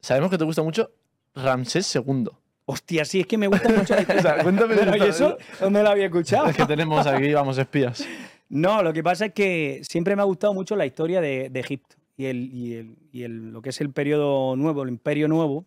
Sabemos 0.00 0.30
que 0.30 0.38
te 0.38 0.44
gusta 0.44 0.62
mucho 0.62 0.90
Ramsés 1.34 1.92
II. 1.96 2.26
Hostia, 2.66 3.04
sí, 3.04 3.20
es 3.20 3.26
que 3.26 3.36
me 3.38 3.46
gusta 3.48 3.68
mucho. 3.70 3.94
O 4.18 4.22
sea, 4.22 4.42
cuéntame 4.42 4.74
Pero, 4.76 4.92
esta- 4.92 5.06
¿y 5.06 5.08
eso 5.10 5.38
dónde 5.60 5.82
lo 5.82 5.88
había 5.90 6.04
escuchado? 6.06 6.46
Es 6.48 6.56
que 6.56 6.66
tenemos 6.66 7.06
aquí, 7.06 7.32
vamos, 7.32 7.58
espías. 7.58 8.06
No, 8.50 8.82
lo 8.82 8.92
que 8.92 9.02
pasa 9.02 9.24
es 9.26 9.32
que 9.32 9.80
siempre 9.82 10.14
me 10.14 10.20
ha 10.22 10.26
gustado 10.26 10.52
mucho 10.52 10.76
la 10.76 10.84
historia 10.86 11.20
de, 11.22 11.48
de 11.48 11.60
Egipto 11.60 11.96
y, 12.16 12.26
el, 12.26 12.52
y, 12.52 12.74
el- 12.74 12.96
y 13.10 13.22
el- 13.22 13.50
lo 13.50 13.62
que 13.62 13.70
es 13.70 13.80
el 13.80 13.90
periodo 13.90 14.54
nuevo, 14.54 14.82
el 14.82 14.90
imperio 14.90 15.26
nuevo 15.28 15.64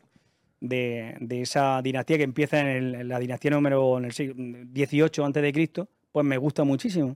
de, 0.60 1.16
de 1.20 1.42
esa 1.42 1.82
dinastía 1.82 2.18
que 2.18 2.24
empieza 2.24 2.60
en, 2.60 2.68
el- 2.68 2.96
en 2.96 3.08
la 3.08 3.20
dinastía 3.20 3.52
número 3.52 3.98
en 3.98 4.06
el 4.06 4.12
siglo 4.12 4.36
XVIII 4.74 5.24
antes 5.26 5.44
de 5.44 5.54
Cristo, 5.54 5.88
pues 6.12 6.26
me 6.26 6.38
gusta 6.38 6.64
muchísimo. 6.64 7.16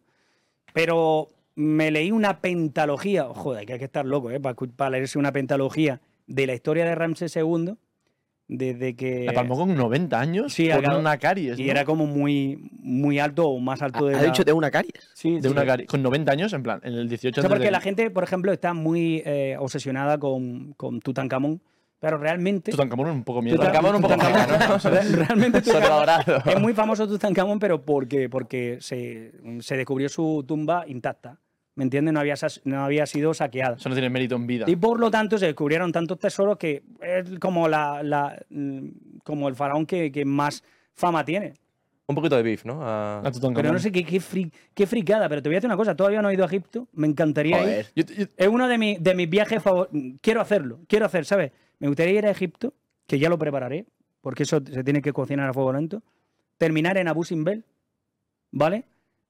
Pero 0.74 1.30
me 1.56 1.92
leí 1.92 2.12
una 2.12 2.40
pentalogía, 2.40 3.26
joder, 3.26 3.66
que 3.66 3.74
hay 3.74 3.80
que 3.80 3.86
estar 3.86 4.06
loco, 4.06 4.32
¿eh? 4.32 4.40
Para, 4.40 4.90
leerse 4.92 5.20
una 5.20 5.32
pentalogía 5.32 6.00
de 6.28 6.48
la 6.48 6.54
historia 6.54 6.86
de 6.86 6.96
Ramsés 6.96 7.36
II, 7.36 7.74
desde 8.48 8.96
que... 8.96 9.26
La 9.26 9.34
palmó 9.34 9.58
con 9.58 9.74
90 9.76 10.20
años 10.20 10.54
Sí, 10.54 10.70
acá- 10.72 10.98
una 10.98 11.18
caries, 11.18 11.58
y 11.60 11.66
¿no? 11.66 11.72
era 11.72 11.84
como 11.86 12.06
muy, 12.06 12.70
muy 12.80 13.18
alto 13.20 13.48
o 13.48 13.60
más 13.60 13.82
alto 13.82 14.06
de 14.06 14.16
Ha 14.16 14.22
la- 14.22 14.26
dicho 14.26 14.44
de 14.44 14.54
una 14.54 14.70
caries. 14.72 15.10
Sí, 15.14 15.36
de 15.36 15.42
sí. 15.44 15.48
una 15.48 15.66
caries. 15.66 15.88
Con 15.88 16.02
90 16.04 16.32
años, 16.32 16.54
en 16.54 16.64
plan, 16.64 16.80
en 16.84 16.94
el 16.94 17.10
18 17.10 17.40
O 17.40 17.42
sea, 17.42 17.50
porque 17.50 17.66
de- 17.66 17.72
la 17.72 17.82
gente, 17.82 18.10
por 18.12 18.24
ejemplo, 18.24 18.52
está 18.54 18.74
muy 18.74 19.24
eh, 19.26 19.56
obsesionada 19.60 20.18
con, 20.20 20.74
con 20.74 21.00
Tutankamón, 21.00 21.62
pero 22.02 22.18
realmente... 22.18 22.72
Tutankamón 22.72 23.12
un 23.12 23.24
poco 23.24 23.42
miedo. 23.44 23.58
Tutankamón 23.58 23.96
un 23.96 24.02
poco 24.02 24.18
miedo, 24.18 25.16
Realmente 25.16 25.62
Tutankamón- 25.64 26.52
es 26.52 26.60
muy 26.60 26.74
famoso 26.74 27.08
Tutankamón, 27.08 27.60
pero 27.60 27.82
porque, 27.86 28.28
porque 28.28 28.80
se, 28.82 29.32
se 29.60 29.78
descubrió 29.78 30.10
su 30.10 30.44
tumba 30.48 30.84
intacta. 30.88 31.38
¿Me 31.76 31.84
entiendes? 31.86 32.14
No 32.14 32.20
había, 32.20 32.34
no 32.66 32.84
había 32.84 33.06
sido 33.06 33.34
saqueada. 33.34 33.78
Eso 33.78 33.88
no 33.88 33.96
tiene 33.96 34.10
mérito 34.10 34.36
en 34.36 34.46
vida. 34.48 34.66
Y 34.68 34.76
por 34.76 35.00
lo 35.00 35.10
tanto 35.10 35.38
se 35.38 35.46
descubrieron 35.46 35.92
tantos 35.92 36.20
tesoros 36.20 36.58
que 36.58 36.84
es 37.02 37.40
como, 37.40 37.68
la, 37.70 38.02
la- 38.04 38.36
mm, 38.50 38.88
como 39.24 39.48
el 39.48 39.56
faraón 39.56 39.86
que, 39.86 40.12
que 40.12 40.26
más 40.26 40.64
fama 40.94 41.24
tiene. 41.24 41.54
Un 42.08 42.16
poquito 42.16 42.36
de 42.36 42.44
beef, 42.44 42.66
¿no? 42.66 42.82
A- 42.84 43.20
A 43.20 43.32
Tutankamón. 43.32 43.54
Pero 43.62 43.72
no 43.72 43.80
sé 43.80 43.92
qué, 43.92 44.04
qué, 44.04 44.18
fri- 44.20 44.52
qué 44.74 44.86
fricada, 44.88 45.30
pero 45.30 45.42
te 45.42 45.48
voy 45.50 45.56
a 45.56 45.58
decir 45.60 45.70
una 45.70 45.78
cosa, 45.78 45.96
todavía 45.96 46.22
no 46.22 46.30
he 46.30 46.34
ido 46.34 46.44
a 46.44 46.48
Egipto, 46.48 46.88
me 46.94 47.08
encantaría 47.08 47.58
ir. 47.58 47.64
Joder. 47.64 47.86
Yo- 47.96 48.04
yo- 48.16 48.26
Es 48.36 48.48
uno 48.48 48.68
de, 48.68 48.78
mi- 48.80 48.98
de 49.00 49.16
mis 49.16 49.30
viajes 49.30 49.62
favoritos. 49.64 50.20
Quiero 50.22 50.42
hacerlo, 50.42 50.80
quiero 50.90 51.06
hacer, 51.06 51.26
¿sabes? 51.26 51.52
Me 51.82 51.88
gustaría 51.88 52.20
ir 52.20 52.26
a 52.28 52.32
Egipto, 52.32 52.74
que 53.08 53.18
ya 53.18 53.28
lo 53.28 53.40
prepararé, 53.40 53.88
porque 54.22 54.44
eso 54.44 54.62
se 54.64 54.84
tiene 54.84 55.02
que 55.02 55.12
cocinar 55.12 55.50
a 55.50 55.54
fuego 55.54 55.74
lento. 55.74 56.04
Terminar 56.60 56.98
en 56.98 57.08
Abu 57.08 57.24
Simbel, 57.24 57.66
¿vale? 58.52 58.86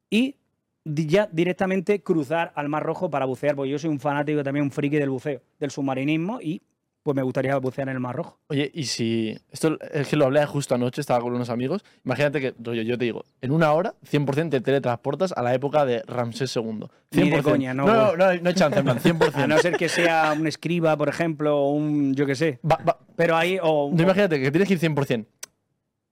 y 0.09 0.35
ya 0.83 1.29
directamente 1.31 2.03
cruzar 2.03 2.51
al 2.55 2.67
Mar 2.67 2.83
Rojo 2.83 3.09
para 3.09 3.25
bucear, 3.25 3.55
porque 3.55 3.71
yo 3.71 3.79
soy 3.79 3.89
un 3.89 4.01
fanático 4.01 4.43
también, 4.43 4.65
un 4.65 4.71
friki 4.71 4.97
del 4.97 5.09
buceo, 5.09 5.41
del 5.57 5.71
submarinismo 5.71 6.41
y 6.41 6.61
pues 7.03 7.15
me 7.15 7.23
gustaría 7.23 7.57
bucear 7.57 7.89
en 7.89 7.95
el 7.95 7.99
Mar 7.99 8.15
Rojo. 8.15 8.37
Oye, 8.47 8.69
y 8.73 8.83
si. 8.85 9.37
Esto 9.51 9.77
es 9.91 10.07
que 10.07 10.15
lo 10.15 10.25
hablé 10.25 10.45
justo 10.45 10.75
anoche, 10.75 11.01
estaba 11.01 11.19
con 11.21 11.33
unos 11.33 11.49
amigos. 11.49 11.83
Imagínate 12.05 12.39
que, 12.39 12.53
rollo, 12.59 12.81
yo 12.83 12.97
te 12.97 13.05
digo, 13.05 13.25
en 13.41 13.51
una 13.51 13.71
hora, 13.73 13.95
100% 14.09 14.49
te 14.51 14.61
teletransportas 14.61 15.31
a 15.31 15.41
la 15.41 15.53
época 15.53 15.85
de 15.85 16.03
Ramsés 16.03 16.55
II. 16.55 16.63
100%. 16.63 16.89
Ni 17.11 17.29
de 17.29 17.41
coña, 17.43 17.73
no, 17.73 17.85
No, 17.87 17.93
no, 17.95 18.17
no, 18.17 18.25
hay- 18.25 18.39
no 18.41 18.49
hay 18.49 18.55
chance, 18.55 18.77
en 18.79 18.85
plan, 18.85 18.99
100%. 18.99 19.43
A 19.43 19.47
no 19.47 19.57
ser 19.57 19.77
que 19.77 19.89
sea 19.89 20.33
un 20.37 20.45
escriba, 20.47 20.95
por 20.95 21.09
ejemplo, 21.09 21.57
o 21.57 21.71
un, 21.71 22.13
yo 22.13 22.25
qué 22.25 22.35
sé. 22.35 22.59
Va- 22.69 22.79
va- 22.87 22.99
Pero 23.15 23.35
ahí, 23.35 23.57
o, 23.61 23.91
tú 23.95 24.03
imagínate 24.03 24.39
que 24.39 24.51
tienes 24.51 24.67
que 24.67 24.73
ir 24.75 24.79
100%. 24.79 25.25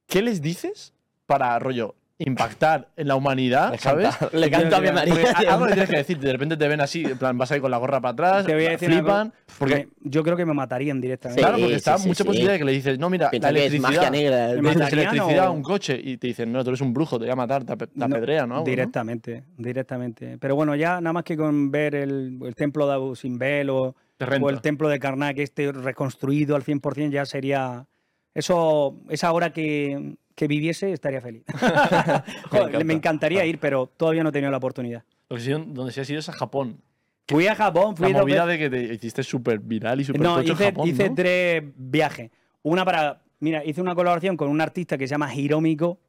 ¿Qué 0.07 0.21
les 0.23 0.41
dices 0.41 0.93
para, 1.27 1.57
rollo, 1.59 1.93
impactar 2.20 2.89
en 2.97 3.07
la 3.07 3.15
humanidad, 3.15 3.74
¿sabes? 3.80 4.09
canta- 4.15 4.38
Le 4.38 4.51
canto 4.51 4.76
a 4.76 4.82
mi 4.82 4.91
María. 4.91 5.13
algo 5.49 5.65
le 5.67 5.72
tienes 5.74 5.89
que 5.89 5.95
decir. 5.97 6.20
De 6.20 6.32
repente 6.34 6.57
te 6.57 6.67
ven 6.67 6.82
así, 6.82 7.05
en 7.05 7.17
plan, 7.17 7.38
vas 7.38 7.49
ahí 7.51 7.61
con 7.61 7.72
la 7.72 7.78
gorra 7.78 8.01
para 8.01 8.11
atrás, 8.11 8.45
Te 8.45 8.53
voy 8.53 8.65
a 8.65 8.72
decir 8.72 8.89
flipan. 8.91 9.34
Porque, 9.57 9.88
yo 10.01 10.22
creo 10.24 10.36
que 10.36 10.45
me 10.45 10.53
matarían 10.53 10.99
directamente. 10.99 11.41
claro, 11.41 11.55
Sí, 11.57 11.61
porque 11.63 11.76
está 11.78 11.97
sí, 11.97 12.07
mucha 12.09 12.24
sí. 12.24 12.28
posibilidad 12.28 12.53
de 12.53 12.59
que 12.59 12.65
le 12.65 12.72
dices, 12.74 12.99
no, 12.99 13.09
mira, 13.09 13.30
la 13.32 13.49
electricidad. 13.49 13.82
magia 13.89 14.09
negra. 14.09 14.47
Le 14.53 14.61
dices 14.61 14.93
electricidad 14.93 15.45
a 15.45 15.51
un 15.51 15.63
coche 15.63 15.99
y 16.03 16.17
te 16.17 16.28
dicen, 16.28 16.51
no, 16.51 16.61
tú 16.63 16.70
eres 16.72 16.82
un 16.82 16.93
brujo, 16.93 17.17
te 17.17 17.24
voy 17.26 17.32
a 17.32 17.36
matar, 17.38 17.63
te, 17.63 17.76
te 17.78 17.88
No, 17.95 18.05
apedrea, 18.05 18.45
¿no? 18.45 18.63
Directamente, 18.65 19.43
directamente. 19.57 20.38
Pero 20.39 20.55
bueno, 20.55 20.76
ya 20.76 20.99
nada 20.99 21.13
más 21.13 21.24
que 21.24 21.38
con 21.38 21.72
ver 21.72 21.95
el, 21.95 22.38
el 22.43 22.55
templo 22.55 22.86
de 22.86 22.93
Abu 22.93 23.15
Simbel 23.15 23.70
o, 23.70 23.95
o 24.41 24.49
el 24.49 24.59
templo 24.61 24.89
de 24.89 24.99
Karnak, 24.99 25.38
este 25.39 25.72
reconstruido 25.72 26.57
al 26.57 26.63
100%, 26.63 27.11
ya 27.11 27.26
sería. 27.26 27.86
Eso, 28.34 28.99
esa 29.09 29.32
hora 29.32 29.51
que, 29.51 30.15
que 30.39 30.47
viviese, 30.47 30.93
estaría 30.93 31.19
feliz. 31.19 31.43
Joder, 32.49 32.67
encanta. 32.69 32.83
me 32.85 32.93
encantaría 32.93 33.45
ir, 33.45 33.59
pero 33.59 33.87
todavía 33.87 34.23
no 34.23 34.29
he 34.29 34.31
tenido 34.31 34.49
la 34.49 34.55
oportunidad. 34.55 35.03
Lo 35.27 35.35
que 35.35 35.41
sí, 35.41 35.51
donde 35.51 35.91
sí 35.91 35.99
has 35.99 36.09
ido 36.09 36.19
es 36.19 36.29
a 36.29 36.31
Japón. 36.31 36.81
Fui 37.27 37.45
a 37.47 37.55
Japón, 37.55 37.97
fui 37.97 38.13
La 38.13 38.21
movida 38.21 38.45
de 38.45 38.57
que 38.57 38.69
te 38.69 38.93
hiciste 38.93 39.21
súper 39.21 39.59
viral 39.59 39.99
y 39.99 40.05
súper 40.05 40.21
No, 40.21 40.39
en 40.39 40.45
hice, 40.45 40.71
Japón, 40.71 40.87
hice 40.87 41.09
¿no? 41.09 41.15
tres 41.15 41.63
viajes. 41.75 42.31
Una 42.61 42.85
para. 42.85 43.21
Mira, 43.41 43.65
hice 43.65 43.81
una 43.81 43.93
colaboración 43.95 44.37
con 44.37 44.47
un 44.47 44.61
artista 44.61 44.97
que 44.97 45.09
se 45.09 45.11
llama 45.11 45.35
Hiromico, 45.35 45.99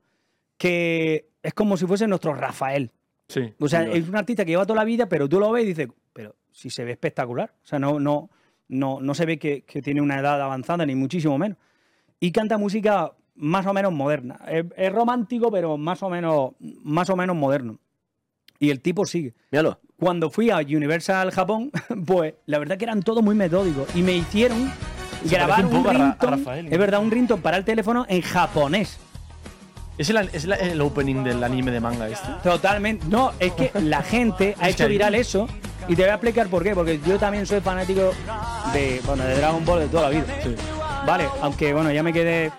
que 0.56 1.30
es 1.42 1.52
como 1.52 1.76
si 1.76 1.86
fuese 1.86 2.06
nuestro 2.06 2.32
Rafael. 2.32 2.92
Sí. 3.26 3.52
O 3.58 3.66
sea, 3.66 3.82
es 3.82 4.08
un 4.08 4.14
artista 4.14 4.44
que 4.44 4.52
lleva 4.52 4.64
toda 4.64 4.76
la 4.76 4.84
vida, 4.84 5.08
pero 5.08 5.28
tú 5.28 5.40
lo 5.40 5.50
ves 5.50 5.64
y 5.64 5.66
dices, 5.66 5.88
pero 6.12 6.36
si 6.52 6.70
se 6.70 6.84
ve 6.84 6.92
espectacular. 6.92 7.52
O 7.64 7.66
sea, 7.66 7.80
no, 7.80 7.98
no, 7.98 8.30
no, 8.68 9.00
no 9.00 9.12
se 9.12 9.26
ve 9.26 9.40
que, 9.40 9.62
que 9.62 9.82
tiene 9.82 10.00
una 10.00 10.20
edad 10.20 10.40
avanzada, 10.40 10.86
ni 10.86 10.94
muchísimo 10.94 11.36
menos. 11.36 11.58
Y 12.20 12.30
canta 12.30 12.58
música 12.58 13.12
más 13.40 13.66
o 13.66 13.72
menos 13.74 13.92
moderna. 13.92 14.38
Es, 14.48 14.64
es 14.76 14.92
romántico, 14.92 15.50
pero 15.50 15.76
más 15.76 16.02
o 16.02 16.08
menos, 16.10 16.52
más 16.84 17.10
o 17.10 17.16
menos 17.16 17.34
moderno. 17.36 17.78
Y 18.58 18.70
el 18.70 18.80
tipo 18.80 19.06
sigue. 19.06 19.34
Míralo. 19.50 19.80
Cuando 19.98 20.30
fui 20.30 20.50
a 20.50 20.58
Universal 20.58 21.30
Japón, 21.30 21.70
pues 22.06 22.34
la 22.46 22.58
verdad 22.58 22.76
que 22.78 22.84
eran 22.84 23.02
todos 23.02 23.22
muy 23.24 23.34
metódicos. 23.34 23.88
Y 23.94 24.02
me 24.02 24.12
hicieron 24.12 24.70
Se 25.24 25.34
grabar 25.34 25.64
un 25.64 25.74
un, 25.74 26.66
es 26.70 26.78
verdad, 26.78 27.00
un 27.00 27.10
ringtone 27.10 27.42
para 27.42 27.56
el 27.56 27.64
teléfono 27.64 28.06
en 28.08 28.20
japonés. 28.22 28.98
¿Es, 29.98 30.08
el, 30.08 30.16
es 30.32 30.46
la- 30.46 30.56
el 30.56 30.80
opening 30.80 31.22
del 31.24 31.42
anime 31.44 31.70
de 31.70 31.80
manga 31.80 32.08
este? 32.08 32.28
Totalmente. 32.42 33.06
No, 33.08 33.32
es 33.38 33.52
que 33.52 33.70
la 33.80 34.02
gente 34.02 34.54
ha 34.58 34.68
hecho 34.70 34.88
viral 34.88 35.14
eso 35.14 35.46
y 35.88 35.94
te 35.96 36.02
voy 36.02 36.10
a 36.10 36.14
explicar 36.14 36.48
por 36.48 36.62
qué. 36.62 36.74
Porque 36.74 36.98
yo 37.06 37.18
también 37.18 37.44
soy 37.46 37.60
fanático 37.60 38.12
de, 38.72 39.00
bueno, 39.04 39.24
de 39.24 39.36
Dragon 39.36 39.62
Ball 39.64 39.80
de 39.80 39.88
toda 39.88 40.04
la 40.04 40.08
vida. 40.10 40.24
Vale, 41.06 41.24
aunque 41.42 41.72
bueno, 41.74 41.90
ya 41.92 42.02
me 42.02 42.12
quedé. 42.14 42.50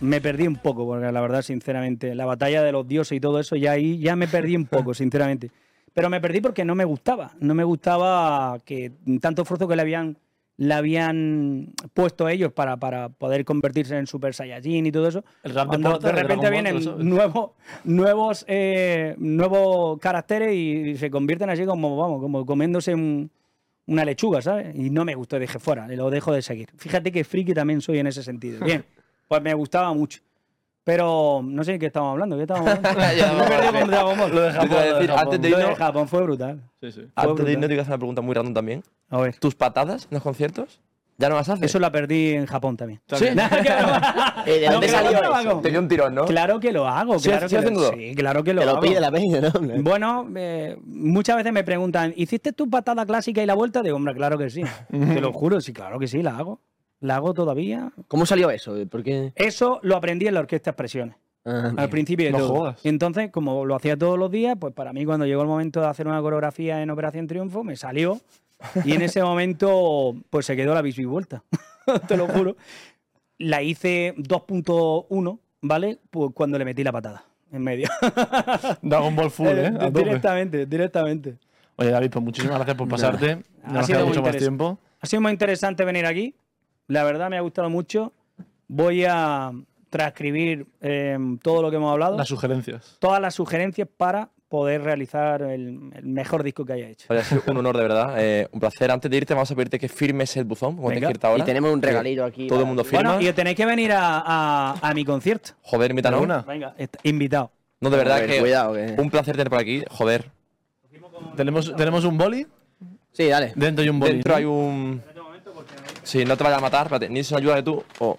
Me 0.00 0.20
perdí 0.20 0.46
un 0.46 0.56
poco, 0.56 0.86
porque 0.86 1.10
la 1.10 1.20
verdad, 1.20 1.42
sinceramente, 1.42 2.14
la 2.14 2.26
batalla 2.26 2.62
de 2.62 2.72
los 2.72 2.86
dioses 2.86 3.16
y 3.16 3.20
todo 3.20 3.40
eso, 3.40 3.56
ya 3.56 3.72
ahí 3.72 3.98
ya 3.98 4.14
me 4.16 4.28
perdí 4.28 4.54
un 4.56 4.66
poco, 4.66 4.92
sinceramente. 4.94 5.50
Pero 5.94 6.10
me 6.10 6.20
perdí 6.20 6.40
porque 6.40 6.64
no 6.64 6.74
me 6.74 6.84
gustaba. 6.84 7.32
No 7.40 7.54
me 7.54 7.64
gustaba 7.64 8.58
que 8.64 8.92
tanto 9.20 9.42
esfuerzo 9.42 9.66
que 9.66 9.76
le 9.76 9.82
habían, 9.82 10.18
le 10.58 10.74
habían 10.74 11.72
puesto 11.94 12.28
ellos 12.28 12.52
para, 12.52 12.76
para 12.76 13.08
poder 13.08 13.46
convertirse 13.46 13.96
en 13.96 14.06
Super 14.06 14.34
Saiyajin 14.34 14.84
y 14.86 14.92
todo 14.92 15.08
eso. 15.08 15.24
El 15.42 15.54
rap 15.54 15.70
de 15.70 15.78
de 15.78 16.12
repente 16.22 16.50
vienen 16.50 16.74
nuevos, 17.08 17.50
nuevos, 17.84 18.44
eh, 18.48 19.14
nuevos 19.18 19.98
caracteres 20.00 20.54
y 20.54 20.96
se 20.98 21.10
convierten 21.10 21.48
así 21.48 21.64
como, 21.64 21.96
vamos, 21.96 22.20
como 22.20 22.44
comiéndose 22.44 22.94
un- 22.94 23.30
una 23.86 24.04
lechuga, 24.04 24.42
¿sabes? 24.42 24.74
Y 24.76 24.90
no 24.90 25.04
me 25.04 25.14
gustó, 25.14 25.38
dije 25.38 25.58
fuera, 25.58 25.86
lo 25.88 26.10
dejo 26.10 26.32
de 26.32 26.42
seguir. 26.42 26.68
Fíjate 26.76 27.10
que 27.12 27.24
friki 27.24 27.54
también 27.54 27.80
soy 27.80 28.00
en 28.00 28.08
ese 28.08 28.22
sentido. 28.22 28.62
Bien, 28.64 28.84
pues 29.28 29.42
me 29.42 29.54
gustaba 29.54 29.92
mucho. 29.92 30.20
Pero 30.84 31.40
no 31.44 31.64
sé 31.64 31.72
de 31.72 31.78
qué 31.80 31.86
estábamos 31.86 32.12
hablando. 32.12 32.36
¿Qué 32.36 32.42
estábamos 32.42 32.68
hablando? 32.84 33.00
Ya, 33.16 33.32
Me 33.32 33.44
he 33.44 33.48
perdido 33.48 33.72
con 33.80 33.90
Dragon 33.90 34.18
Ball. 34.18 34.34
Lo 34.34 34.40
de 34.42 34.52
Yo 34.52 34.60
te 34.60 34.68
Japón. 34.68 34.70
iba 34.70 34.80
a 34.80 34.84
lo 34.84 34.86
de 34.86 34.94
decir, 34.94 35.10
Japón. 35.10 35.24
antes 35.24 35.40
de 35.42 35.50
Lo 35.50 35.56
de 35.58 35.64
irnos- 35.64 35.76
Japón 35.76 36.08
fue 36.08 36.22
brutal. 36.22 36.62
Sí, 36.80 36.92
sí. 36.92 37.06
Antes 37.16 37.44
de 37.46 37.52
irnos, 37.52 37.68
te 37.68 37.74
voy 37.74 37.78
a 37.78 37.82
hacer 37.82 37.90
una 37.92 37.98
pregunta 37.98 38.22
muy 38.22 38.34
random 38.34 38.54
también. 38.54 38.82
A 39.10 39.18
ver. 39.18 39.36
¿Tus 39.38 39.54
patadas 39.56 40.04
en 40.04 40.14
los 40.14 40.22
conciertos? 40.22 40.80
¿Ya 41.18 41.28
no 41.30 41.34
las 41.36 41.48
haces? 41.48 41.64
Eso 41.64 41.78
la 41.80 41.90
perdí 41.90 42.34
en 42.34 42.44
Japón 42.46 42.76
también. 42.76 43.00
También. 43.06 43.36
Eh, 44.46 44.60
¿De 44.60 44.68
dónde 44.68 44.86
salió 44.88 45.10
que 45.10 45.16
lo 45.16 45.22
eso? 45.24 45.34
hago. 45.50 45.60
Te 45.60 45.70
dio 45.70 45.80
un 45.80 45.88
tirón, 45.88 46.14
¿no? 46.14 46.24
Claro 46.26 46.60
que 46.60 46.70
lo 46.72 46.86
hago, 46.86 47.18
¿Sí- 47.18 47.30
claro 47.30 47.48
sí 47.48 47.56
que 47.56 47.62
lo, 47.62 47.66
haciéndolo? 47.68 47.96
sí, 47.96 48.14
claro 48.14 48.44
que 48.44 48.52
lo 48.54 48.60
Te 48.60 48.66
lo 48.66 48.72
hago. 48.72 48.80
pide 48.80 49.00
la 49.00 49.10
peña, 49.10 49.40
¿no? 49.40 49.82
Bueno, 49.82 50.28
eh, 50.36 50.76
muchas 50.84 51.34
veces 51.36 51.52
me 51.52 51.64
preguntan, 51.64 52.12
¿hiciste 52.16 52.52
tu 52.52 52.70
patada 52.70 53.04
clásica 53.06 53.42
y 53.42 53.46
la 53.46 53.54
vuelta? 53.54 53.82
Digo, 53.82 53.96
hombre, 53.96 54.14
claro 54.14 54.38
que 54.38 54.50
sí. 54.50 54.62
Te 54.90 55.20
lo 55.20 55.32
juro, 55.32 55.60
sí, 55.60 55.72
claro 55.72 55.98
que 55.98 56.06
sí, 56.06 56.22
la 56.22 56.36
hago. 56.36 56.60
La 57.00 57.16
hago 57.16 57.34
todavía. 57.34 57.92
¿Cómo 58.08 58.26
salió 58.26 58.50
eso? 58.50 58.74
¿Por 58.90 59.02
qué? 59.02 59.32
Eso 59.36 59.80
lo 59.82 59.96
aprendí 59.96 60.26
en 60.26 60.34
la 60.34 60.40
orquesta 60.40 60.70
Expresiones, 60.70 61.16
Ah, 61.44 61.72
al 61.76 61.88
principio 61.88 62.26
de 62.26 62.32
No 62.32 62.38
todo. 62.38 62.48
jodas. 62.54 62.84
Y 62.84 62.88
entonces, 62.88 63.30
como 63.30 63.64
lo 63.64 63.76
hacía 63.76 63.96
todos 63.96 64.18
los 64.18 64.30
días, 64.30 64.56
pues 64.58 64.72
para 64.74 64.92
mí 64.92 65.04
cuando 65.04 65.26
llegó 65.26 65.42
el 65.42 65.48
momento 65.48 65.80
de 65.80 65.86
hacer 65.86 66.08
una 66.08 66.20
coreografía 66.20 66.82
en 66.82 66.90
Operación 66.90 67.26
Triunfo, 67.28 67.62
me 67.62 67.76
salió. 67.76 68.20
Y 68.84 68.92
en 68.94 69.02
ese 69.02 69.22
momento, 69.22 70.16
pues 70.30 70.46
se 70.46 70.56
quedó 70.56 70.74
la 70.74 70.82
vuelta. 71.06 71.44
Te 72.08 72.16
lo 72.16 72.26
juro. 72.26 72.56
La 73.38 73.62
hice 73.62 74.14
2.1, 74.16 75.38
¿vale? 75.60 75.98
Pues 76.10 76.30
cuando 76.34 76.58
le 76.58 76.64
metí 76.64 76.82
la 76.82 76.90
patada 76.92 77.24
en 77.52 77.62
medio. 77.62 77.88
Dragon 78.82 79.14
Ball 79.14 79.30
Full, 79.30 79.46
¿eh? 79.46 79.66
A 79.66 79.86
tope. 79.86 79.98
directamente, 80.04 80.66
directamente. 80.66 81.36
Oye, 81.76 81.90
David, 81.90 82.10
pues 82.10 82.24
muchísimas 82.24 82.56
gracias 82.56 82.76
por 82.76 82.88
pasarte. 82.88 83.42
No 83.70 83.80
Ha 83.80 83.82
sido 83.82 84.06
mucho 84.06 84.22
más 84.22 84.36
tiempo. 84.36 84.78
Ha 85.00 85.06
sido 85.06 85.20
muy 85.20 85.30
interesante 85.32 85.84
venir 85.84 86.06
aquí. 86.06 86.34
La 86.88 87.04
verdad 87.04 87.28
me 87.30 87.36
ha 87.36 87.40
gustado 87.40 87.68
mucho. 87.70 88.12
Voy 88.68 89.04
a 89.08 89.52
transcribir 89.90 90.66
eh, 90.80 91.16
todo 91.42 91.62
lo 91.62 91.70
que 91.70 91.76
hemos 91.76 91.92
hablado, 91.92 92.16
Las 92.16 92.28
sugerencias. 92.28 92.96
todas 92.98 93.20
las 93.20 93.34
sugerencias 93.34 93.88
para 93.96 94.28
poder 94.48 94.82
realizar 94.82 95.42
el, 95.42 95.90
el 95.94 96.06
mejor 96.06 96.42
disco 96.42 96.64
que 96.64 96.74
haya 96.74 96.88
hecho. 96.88 97.12
Ha 97.12 97.22
sido 97.22 97.42
un 97.48 97.56
honor, 97.58 97.76
de 97.76 97.82
verdad. 97.82 98.14
Eh, 98.18 98.48
un 98.52 98.60
placer. 98.60 98.90
Antes 98.90 99.10
de 99.10 99.16
irte, 99.16 99.34
vamos 99.34 99.50
a 99.50 99.54
pedirte 99.54 99.78
que 99.78 99.88
firmes 99.88 100.36
el 100.36 100.44
buzón, 100.44 100.76
como 100.76 100.88
tienes 100.88 101.00
Venga. 101.00 101.08
que 101.08 101.12
irte 101.16 101.26
ahora. 101.26 101.42
Y 101.42 101.46
tenemos 101.46 101.72
un 101.72 101.82
regalito 101.82 102.24
aquí. 102.24 102.46
Todo 102.46 102.60
el 102.60 102.66
mundo 102.66 102.84
firma. 102.84 103.14
Bueno, 103.14 103.28
y 103.28 103.32
tenéis 103.32 103.56
que 103.56 103.66
venir 103.66 103.92
a, 103.92 104.22
a- 104.24 104.74
a 104.80 104.94
mi 104.94 105.04
concierto. 105.04 105.50
Joder, 105.62 105.90
invítanos. 105.90 106.20
¿De 106.20 106.24
una? 106.24 106.42
Venga, 106.42 106.74
invitado. 107.02 107.50
No, 107.80 107.90
de 107.90 107.96
verdad 107.96 108.20
ver, 108.20 108.30
que 108.30 108.38
cuidado, 108.40 108.74
que- 108.74 108.94
un 108.98 109.10
placer 109.10 109.36
tener 109.36 109.50
por 109.50 109.58
aquí. 109.58 109.82
Joder. 109.90 110.30
¿Tenemos, 111.36 111.74
¿Tenemos 111.76 112.04
un 112.04 112.16
boli? 112.18 112.46
Sí, 113.12 113.28
dale. 113.28 113.52
Dentro 113.56 113.82
hay 113.82 113.88
un 113.88 113.98
boli. 113.98 114.12
Dentro 114.12 114.32
¿no? 114.32 114.36
hay 114.38 114.44
un... 114.44 115.02
Sí, 116.06 116.24
no 116.24 116.36
te 116.36 116.44
vayas 116.44 116.58
a 116.58 116.62
matar. 116.62 116.86
Espérate, 116.86 117.08
¿necesitas 117.08 117.32
una 117.32 117.38
ayuda 117.40 117.56
de 117.56 117.62
tú? 117.64 118.16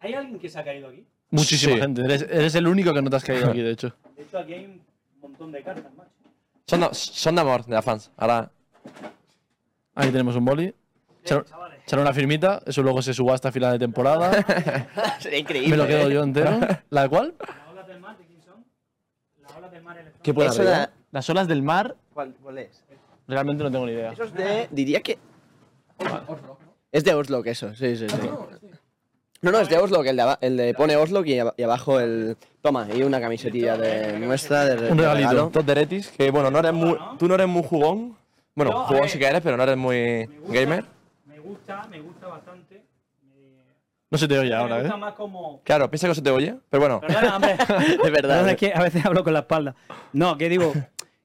¿Hay 0.00 0.12
alguien 0.14 0.38
que 0.38 0.48
se 0.48 0.58
ha 0.58 0.64
caído 0.64 0.88
aquí? 0.88 1.06
Muchísima 1.30 1.74
Sí. 1.74 1.80
gente. 1.80 2.02
Eres, 2.04 2.22
eres 2.22 2.54
el 2.54 2.66
único 2.66 2.92
que 2.92 3.00
no 3.00 3.08
te 3.08 3.16
has 3.16 3.24
caído 3.24 3.48
aquí, 3.50 3.62
de 3.62 3.70
hecho. 3.70 3.94
De 4.16 4.22
hecho, 4.24 4.38
aquí 4.38 4.52
hay 4.52 4.64
un 4.66 4.82
montón 5.22 5.50
de 5.52 5.62
cartas, 5.62 5.92
macho. 5.94 6.10
Son, 6.66 6.80
de- 6.80 6.88
son 6.92 7.34
de 7.34 7.40
amor, 7.40 7.64
de 7.64 7.72
las 7.74 7.84
fans. 7.84 8.10
Ahora... 8.16 8.50
Ahí 9.94 10.10
tenemos 10.10 10.36
un 10.36 10.44
boli. 10.44 10.74
Echar, 11.24 11.44
echar 11.86 11.98
una 11.98 12.12
firmita. 12.12 12.62
Eso 12.66 12.82
luego 12.82 13.00
se 13.02 13.12
subasta 13.14 13.48
a 13.48 13.52
final 13.52 13.72
de 13.72 13.78
temporada. 13.78 14.44
Sería 15.20 15.38
increíble. 15.38 15.70
Me 15.70 15.76
lo 15.76 15.86
quedo 15.86 16.08
¿eh? 16.10 16.14
yo 16.14 16.22
entero. 16.22 16.58
¿La 16.90 17.02
de 17.02 17.08
cuál? 17.08 17.34
¿Las 17.40 17.68
olas 17.72 17.86
del 17.86 18.00
mar 18.00 18.16
de 18.18 18.24
quién 18.26 18.42
son? 18.42 18.64
Las 19.40 19.56
olas 19.56 19.70
del 19.72 19.82
mar 19.82 19.96
electrónicas. 19.96 20.22
¿Qué 20.22 20.34
puede 20.34 20.48
Eso 20.50 20.62
haber? 20.62 20.72
da- 20.72 20.90
Las 21.10 21.28
olas 21.30 21.48
del 21.48 21.62
mar. 21.62 21.96
¿Cuál, 22.14 22.34
cuál 22.42 22.58
es? 22.58 22.82
Realmente 23.28 23.64
no 23.64 23.70
tengo 23.70 23.86
ni 23.86 23.92
idea. 23.92 24.12
Eso 24.12 24.24
es 24.24 24.34
de. 24.34 24.68
Diría 24.70 25.00
que. 25.00 25.18
Es 26.90 27.04
de 27.04 27.14
Oslo, 27.14 27.42
que 27.42 27.50
eso, 27.50 27.74
sí, 27.74 27.96
sí, 27.96 28.06
sí. 28.08 28.16
No, 29.40 29.50
no, 29.50 29.58
es 29.58 29.68
de 29.68 29.78
Oslo, 29.78 30.02
que 30.02 30.10
el 30.10 30.16
de, 30.16 30.36
el 30.40 30.56
de 30.56 30.74
pone 30.74 30.94
Oslo 30.96 31.24
y, 31.24 31.30
ab- 31.32 31.54
y 31.56 31.62
abajo 31.62 31.98
el. 31.98 32.36
Toma, 32.60 32.86
y 32.94 33.02
una 33.02 33.20
camisetilla 33.20 33.76
de 33.76 34.18
nuestra. 34.20 34.64
De, 34.66 34.90
Un 34.92 34.98
regalito. 34.98 35.50
de 35.62 35.74
Retis, 35.74 36.08
que 36.10 36.30
bueno, 36.30 36.50
no 36.50 36.60
eres 36.60 36.72
muy... 36.72 36.96
Tú 37.18 37.26
no 37.26 37.34
eres 37.34 37.48
muy 37.48 37.64
jugón. 37.64 38.16
Bueno, 38.54 38.84
jugón 38.84 39.08
sí 39.08 39.18
que 39.18 39.26
eres, 39.26 39.40
pero 39.42 39.56
no 39.56 39.62
eres 39.64 39.76
muy 39.76 39.96
Me 39.96 40.26
gusta- 40.38 40.52
gamer. 40.60 40.84
Me 41.26 41.38
gusta, 41.40 41.82
me 41.90 42.00
gusta 42.00 42.26
bastante. 42.28 42.82
Me, 43.24 43.34
No 44.10 44.18
se 44.18 44.28
te 44.28 44.38
oye 44.38 44.50
me 44.50 44.54
ahora, 44.54 44.78
gusta 44.80 44.94
¿eh? 44.94 44.98
más 44.98 45.14
como... 45.14 45.60
Claro, 45.64 45.90
piensa 45.90 46.06
que 46.06 46.12
eso 46.12 46.22
te 46.22 46.30
oye, 46.30 46.54
pero 46.70 46.80
bueno. 46.82 47.00
Perdona, 47.00 47.36
hombre. 47.36 47.56
De 48.04 48.10
verdad. 48.10 48.12
Perdona, 48.12 48.50
es 48.52 48.56
que 48.58 48.72
a 48.72 48.80
veces 48.82 49.04
hablo 49.04 49.24
con 49.24 49.32
la 49.32 49.40
espalda. 49.40 49.74
No, 50.12 50.38
que 50.38 50.48
digo 50.48 50.72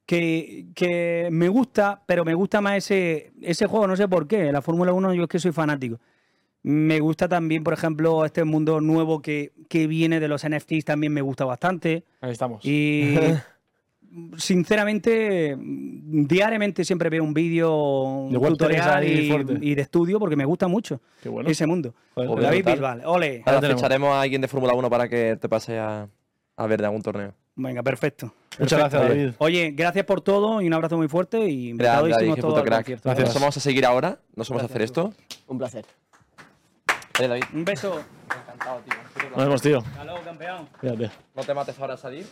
que, 0.08 0.68
que 0.74 1.28
me 1.32 1.50
gusta, 1.50 2.02
pero 2.08 2.26
me 2.26 2.34
gusta 2.34 2.62
más 2.62 2.78
ese, 2.78 3.34
ese 3.42 3.68
juego, 3.68 3.88
no 3.88 3.96
sé 3.96 4.08
por 4.08 4.26
qué. 4.26 4.52
La 4.52 4.62
Fórmula 4.62 4.94
1 4.94 5.14
yo 5.14 5.24
es 5.24 5.30
que 5.30 5.38
soy 5.38 5.52
fanático. 5.52 6.00
Me 6.64 7.00
gusta 7.02 7.28
también, 7.28 7.64
por 7.64 7.74
ejemplo, 7.74 8.26
este 8.26 8.44
mundo 8.46 8.80
nuevo 8.82 9.22
que, 9.22 9.52
que 9.70 9.86
viene 9.86 10.20
de 10.20 10.30
los 10.30 10.48
NFTs 10.48 10.86
también 10.86 11.14
me 11.14 11.22
gusta 11.22 11.44
bastante. 11.44 12.06
Ahí 12.22 12.32
estamos. 12.32 12.66
Y 12.66 13.16
sinceramente, 14.38 15.58
diariamente 15.60 16.86
siempre 16.86 17.10
veo 17.10 17.24
un 17.24 17.34
vídeo, 17.34 17.68
De 18.32 18.38
un 18.38 18.44
Web3 18.44 18.50
tutorial 18.50 19.04
y, 19.04 19.76
de 19.76 19.82
estudio 19.82 20.20
porque 20.20 20.38
me 20.38 20.46
gusta 20.46 20.70
mucho 20.70 21.02
Qué 21.22 21.28
bueno. 21.28 21.50
ese 21.50 21.68
mundo. 21.68 21.94
Joder, 22.16 22.44
David. 22.44 22.66
Bisbal, 22.66 23.02
ole. 23.06 23.44
Ahora 23.46 23.76
ficharemos 23.76 24.10
a 24.12 24.22
alguien 24.22 24.40
de 24.40 24.48
Fórmula 24.48 24.74
1 24.74 24.90
para 24.90 25.10
que 25.10 25.36
te 25.36 25.50
pase 25.50 25.78
a, 25.78 26.08
a 26.56 26.68
ver 26.68 26.80
de 26.80 26.86
algún 26.86 27.02
torneo. 27.02 27.34
Venga, 27.56 27.84
perfecto. 27.84 28.34
Muchas 28.60 28.80
gracias, 28.80 29.02
Oye. 29.02 29.10
David. 29.10 29.34
Oye, 29.40 29.72
gracias 29.76 30.06
por 30.06 30.22
todo 30.22 30.62
y 30.62 30.68
un 30.68 30.74
abrazo 30.74 30.98
muy 30.98 31.08
fuerte 31.08 31.40
y 31.48 31.74
Gracias, 31.74 32.02
invitadísimos 32.02 32.36
qué 32.36 32.42
todos 32.42 32.54
puto 32.54 32.62
al 32.62 32.68
crack. 32.68 32.80
concierto. 32.80 33.10
Gracias. 33.10 33.28
Nos 33.30 33.42
vamos 33.42 33.58
a 33.58 33.60
seguir 33.60 33.86
ahora. 33.86 34.20
Nos 34.36 34.50
vamos 34.50 34.64
a 34.64 34.66
hacer 34.66 34.82
esto. 34.82 35.14
Un 35.48 35.58
placer. 35.58 35.86
Vale, 37.16 37.28
David. 37.28 37.44
Un 37.54 37.66
beso. 37.66 38.02
Encantado, 38.26 38.80
tío. 38.82 39.30
Nos 39.30 39.38
vemos, 39.46 39.62
tío. 39.62 39.78
Hasta 39.80 40.04
luego, 40.04 40.20
campeón. 40.22 40.70
Fíjate. 40.80 41.12
No 41.36 41.44
te 41.44 41.54
mates 41.54 41.80
ahora 41.80 41.94
a 41.96 41.98
salir. 41.98 42.26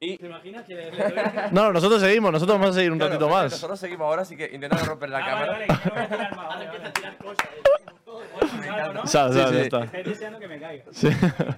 ¿Te 0.00 0.16
imaginas 0.26 0.64
que 0.64 0.74
le, 0.74 0.90
le 0.92 0.96
doy 0.98 1.12
No, 1.52 1.64
no, 1.64 1.72
nosotros 1.74 2.00
seguimos, 2.00 2.32
nosotros 2.32 2.58
vamos 2.58 2.74
a 2.74 2.78
seguir 2.78 2.90
un 2.90 2.98
ratito 2.98 3.28
más. 3.28 3.52
Nosotros 3.52 3.78
seguimos 3.78 4.06
ahora, 4.06 4.22
así 4.22 4.34
que 4.34 4.46
intenta 4.46 4.78
no 4.78 4.84
romper 4.86 5.10
la 5.10 5.18
Ah, 5.18 5.26
cámara. 5.26 5.52
vale, 5.52 5.66
vale, 5.66 5.76
que 5.76 5.88
no 5.90 5.94
voy 5.94 6.02
a 6.02 6.08
tirar 6.08 6.36
más. 6.36 6.46
Ahora 6.54 6.64
empieza 6.64 6.86
a 6.88 6.92
tirar 6.92 7.16
cosas. 7.18 7.48
Claro, 8.70 8.92
¿no? 8.94 9.06
Sabes, 9.06 9.34
Sí, 9.34 9.40
sabes, 9.42 9.50
sí. 9.52 9.56
ya 9.58 9.62
está. 9.64 9.84
Estoy 9.84 10.02
deseando 10.04 10.38
que 10.38 10.48
me 10.48 10.58
caiga. 10.60 10.84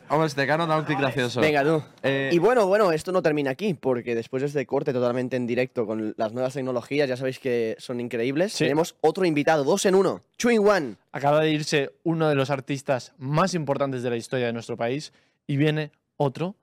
Vamos, 0.09 0.27
este 0.27 0.47
cano 0.47 0.67
da 0.67 0.79
un 0.79 0.85
clic 0.85 0.99
gracioso. 0.99 1.41
Venga, 1.41 1.63
tú. 1.63 1.83
Eh, 2.03 2.31
Y 2.33 2.39
bueno, 2.39 2.67
bueno, 2.67 2.91
esto 2.91 3.13
no 3.13 3.23
termina 3.23 3.51
aquí, 3.53 3.75
porque 3.75 4.15
después 4.15 4.41
de 4.43 4.49
este 4.49 4.67
corte 4.67 4.93
totalmente 4.93 5.37
en 5.37 5.47
directo 5.47 5.87
con 5.87 6.15
las 6.17 6.33
nuevas 6.33 6.55
tecnologías, 6.55 7.09
ya 7.09 7.17
sabéis 7.17 7.39
que 7.39 7.77
son 7.79 8.01
increíbles, 8.01 8.55
Sí. 8.55 8.65
tenemos 8.65 8.97
otro 9.03 9.25
invitado, 9.25 9.63
dos 9.63 9.85
en 9.87 9.95
uno, 9.95 10.21
in 10.51 10.67
one. 10.67 10.97
Acaba 11.13 11.41
de 11.41 11.51
irse 11.51 11.91
uno 12.03 12.29
de 12.29 12.35
los 12.35 12.51
artistas 12.51 13.13
más 13.19 13.55
importantes 13.55 14.03
de 14.03 14.11
la 14.11 14.17
historia 14.17 14.47
de 14.47 14.53
nuestro 14.53 14.77
país 14.77 15.13
y 15.47 15.57
viene 15.57 15.93
otro 16.17 16.57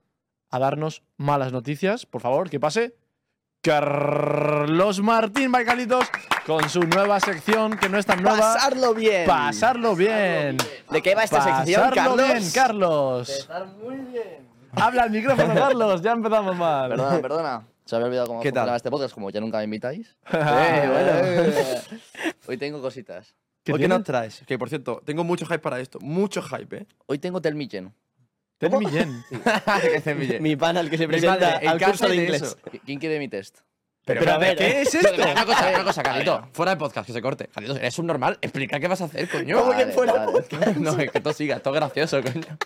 a 0.50 0.58
darnos 0.58 1.02
malas 1.16 1.52
noticias. 1.52 2.06
Por 2.06 2.20
favor, 2.20 2.50
que 2.50 2.60
pase. 2.60 2.94
Carlos 3.62 5.00
Martín 5.00 5.52
Baicalitos 5.52 6.06
con 6.46 6.68
su 6.70 6.80
nueva 6.84 7.20
sección, 7.20 7.76
que 7.76 7.88
no 7.90 7.98
es 7.98 8.06
tan 8.06 8.22
nueva. 8.22 8.38
Pasarlo 8.38 8.94
bien. 8.94 9.26
Pasarlo 9.26 9.94
bien. 9.94 10.56
¿De 10.90 11.02
qué 11.02 11.14
va 11.14 11.24
esta 11.24 11.42
sección, 11.42 11.90
Pasarlo 11.90 12.16
Carlos? 12.16 12.40
bien, 12.40 12.50
Carlos. 12.54 13.48
muy 13.82 13.96
bien. 13.96 14.48
Habla 14.72 15.02
al 15.02 15.10
micrófono, 15.10 15.54
Carlos. 15.54 16.00
Ya 16.00 16.12
empezamos 16.12 16.56
mal. 16.56 16.88
Perdona, 16.90 17.20
perdona. 17.20 17.66
Se 17.84 17.96
había 17.96 18.06
olvidado 18.06 18.26
cómo 18.28 18.40
¿Qué 18.40 18.50
tal? 18.50 18.60
funcionaba 18.62 18.76
este 18.76 18.90
podcast, 18.90 19.14
como 19.14 19.30
ya 19.30 19.40
nunca 19.40 19.58
me 19.58 19.64
invitáis. 19.64 20.16
Eh, 20.32 21.82
Hoy 22.46 22.56
tengo 22.56 22.80
cositas. 22.80 23.34
¿Qué 23.62 23.72
¿Hoy 23.74 23.80
qué 23.80 23.88
nos 23.88 24.02
traes? 24.04 24.42
Que 24.46 24.58
por 24.58 24.68
cierto, 24.68 25.02
tengo 25.04 25.22
mucho 25.22 25.44
hype 25.44 25.58
para 25.58 25.80
esto. 25.80 25.98
Mucho 26.00 26.40
hype, 26.40 26.78
¿eh? 26.78 26.86
Hoy 27.06 27.18
tengo 27.18 27.42
Tell 27.42 27.54
Me 27.54 27.68
Jen. 27.68 27.92
Ten 28.60 28.78
Millén. 28.78 29.24
Mi 30.42 30.54
pana, 30.54 30.80
el 30.80 30.90
que 30.90 30.98
se 30.98 31.08
presenta 31.08 31.38
padre, 31.54 31.66
al 31.68 31.80
curso 31.82 32.06
de 32.08 32.16
de 32.16 32.22
inglés. 32.24 32.42
eso. 32.42 32.56
¿Qui- 32.70 32.80
¿Quién 32.84 32.98
quiere 32.98 33.18
mi 33.18 33.28
test? 33.28 33.58
Pero, 34.04 34.20
Pero 34.20 34.32
a 34.32 34.38
ver, 34.38 34.56
¿qué 34.56 34.82
es 34.82 34.94
esto? 34.94 35.14
Una 35.14 35.44
cosa, 35.44 35.70
una 35.74 35.84
cosa, 35.84 36.02
Carlito. 36.02 36.48
Fuera 36.52 36.72
de 36.72 36.76
podcast, 36.78 37.06
que 37.06 37.12
se 37.12 37.22
corte. 37.22 37.48
Carlito, 37.48 37.76
eres 37.76 37.98
un 37.98 38.06
normal. 38.06 38.38
Explica 38.40 38.78
qué 38.80 38.88
vas 38.88 39.00
a 39.00 39.04
hacer, 39.06 39.28
coño. 39.28 39.58
¿Cómo 39.58 39.70
que 39.72 39.78
Vale, 39.84 39.92
fuera 39.92 40.12
vale. 40.12 40.42
No, 40.78 40.98
es 40.98 41.10
que 41.10 41.18
esto 41.18 41.32
siga, 41.32 41.56
esto 41.56 41.70
es 41.70 41.76
gracioso, 41.76 42.22
coño. 42.22 42.58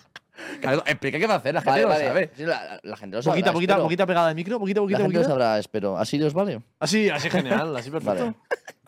Carlito, 0.61 0.85
explica 0.87 1.19
qué 1.19 1.27
va 1.27 1.35
a 1.35 1.37
hacer, 1.39 1.55
la 1.55 1.61
gente 1.63 1.71
Vale, 1.71 1.83
lo 1.83 1.89
vale. 1.89 2.07
sabe. 2.07 2.31
Sí, 2.37 2.43
la, 2.45 2.81
la 2.83 2.97
gente 2.97 3.17
lo 3.17 3.23
sabrá. 3.23 3.35
Poquita, 3.35 3.53
poquita, 3.53 3.73
espero. 3.75 3.85
poquita 3.85 4.07
pegada 4.07 4.29
de 4.29 4.35
micro, 4.35 4.59
poquita, 4.59 4.81
La 4.81 4.85
poquita, 4.85 4.99
gente 4.99 5.15
lo 5.15 5.21
poquita. 5.21 5.29
sabrá, 5.31 5.59
espero. 5.59 5.99
¿Así 5.99 6.23
os 6.23 6.33
vale? 6.35 6.61
Así, 6.81 7.09
así 7.11 7.31
genial, 7.31 7.77
así 7.77 7.91
perfecto. 7.91 8.25
Vale. 8.25 8.35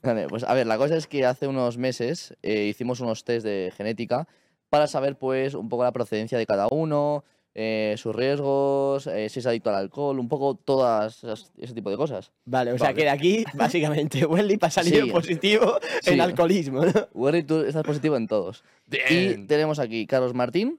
Vale, 0.02 0.26
pues 0.28 0.44
a 0.44 0.54
ver, 0.54 0.66
la 0.66 0.76
cosa 0.78 0.96
es 0.96 1.06
que 1.08 1.24
hace 1.26 1.46
unos 1.48 1.78
meses 1.78 2.34
eh, 2.42 2.64
hicimos 2.64 3.00
unos 3.00 3.24
test 3.24 3.44
de 3.44 3.72
genética 3.76 4.28
para 4.76 4.86
saber, 4.88 5.16
pues, 5.16 5.54
un 5.54 5.68
poco 5.68 5.84
la 5.84 5.92
procedencia 5.92 6.36
de 6.36 6.44
cada 6.46 6.68
uno, 6.70 7.24
eh, 7.54 7.94
sus 7.96 8.14
riesgos, 8.14 9.06
eh, 9.06 9.30
si 9.30 9.38
es 9.40 9.46
adicto 9.46 9.70
al 9.70 9.76
alcohol, 9.76 10.18
un 10.18 10.28
poco 10.28 10.56
todas 10.56 11.24
esas- 11.24 11.50
ese 11.56 11.72
tipo 11.72 11.88
de 11.90 11.96
cosas. 11.96 12.30
Vale, 12.44 12.72
o 12.72 12.78
sea 12.78 12.92
que 12.92 13.02
de 13.04 13.08
aquí, 13.08 13.44
básicamente, 13.54 14.26
Welly 14.26 14.58
ha 14.60 14.68
salido 14.70 15.06
Sí. 15.06 15.10
positivo 15.10 15.78
Sí. 16.02 16.10
en 16.12 16.20
alcoholismo. 16.20 16.84
¿no? 16.84 16.92
Werry, 17.14 17.42
tú 17.44 17.62
estás 17.62 17.82
positivo 17.82 18.16
en 18.18 18.26
todos. 18.26 18.62
Y 18.90 18.98
Bien. 19.14 19.46
tenemos 19.46 19.78
aquí 19.78 20.06
Carlos 20.06 20.34
Martín. 20.34 20.78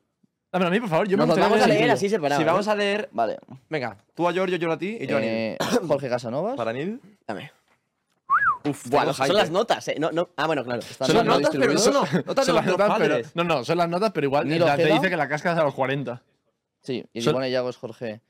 Dámelo 0.52 0.70
a 0.70 0.72
mí, 0.72 0.80
por 0.80 0.90
favor. 0.90 1.08
Yo 1.08 1.18
me 1.18 1.26
Nos 1.26 1.38
Vamos 1.40 1.60
a 1.62 1.68
leer 1.68 1.82
vídeo. 1.82 1.94
así 1.94 2.08
separado. 2.10 2.40
Si 2.40 2.46
vamos 2.46 2.68
a 2.68 2.76
leer. 2.76 3.10
Vale. 3.12 3.38
Venga, 3.70 3.98
tú 4.14 4.28
a 4.28 4.32
Giorgio, 4.34 4.58
yo 4.58 4.72
a 4.72 4.78
ti 4.78 4.98
y 5.02 5.08
yo 5.08 5.18
a 5.18 5.20
Nil. 5.20 5.30
Eh, 5.30 5.58
Jorge 5.88 6.08
Casanovas. 6.10 6.56
Para 6.56 6.72
Nil. 6.74 7.02
Dame. 7.28 7.52
Uf, 8.70 8.88
son 9.16 9.36
las 9.36 9.52
notas, 9.52 9.88
¿eh? 9.88 9.96
No, 10.00 10.12
no. 10.12 10.30
Ah, 10.36 10.48
bueno, 10.48 10.64
claro. 10.64 10.82
Son 10.82 11.08
bien 11.14 11.26
notas, 11.26 11.50
pero 11.52 11.74
no. 11.74 12.02
Notas 12.26 12.46
de 12.46 12.46
Son 12.46 12.56
las 12.56 12.66
notas, 12.66 12.94
pero, 12.98 13.18
no, 13.36 13.44
no, 13.44 13.64
son 13.66 13.78
las 13.78 13.90
notas, 13.90 14.12
pero 14.14 14.26
igual 14.28 14.48
la- 14.60 14.76
te 14.76 14.86
dice 14.86 15.10
que 15.10 15.18
la 15.18 15.28
cascas 15.28 15.58
a 15.58 15.64
los 15.64 15.74
40. 15.74 16.22
Sí, 16.82 17.04
y 17.14 17.22
Son- 17.22 17.34
Limón 17.34 17.50
Yago 17.50 17.70
es 17.70 17.78
Jorge 17.78 18.22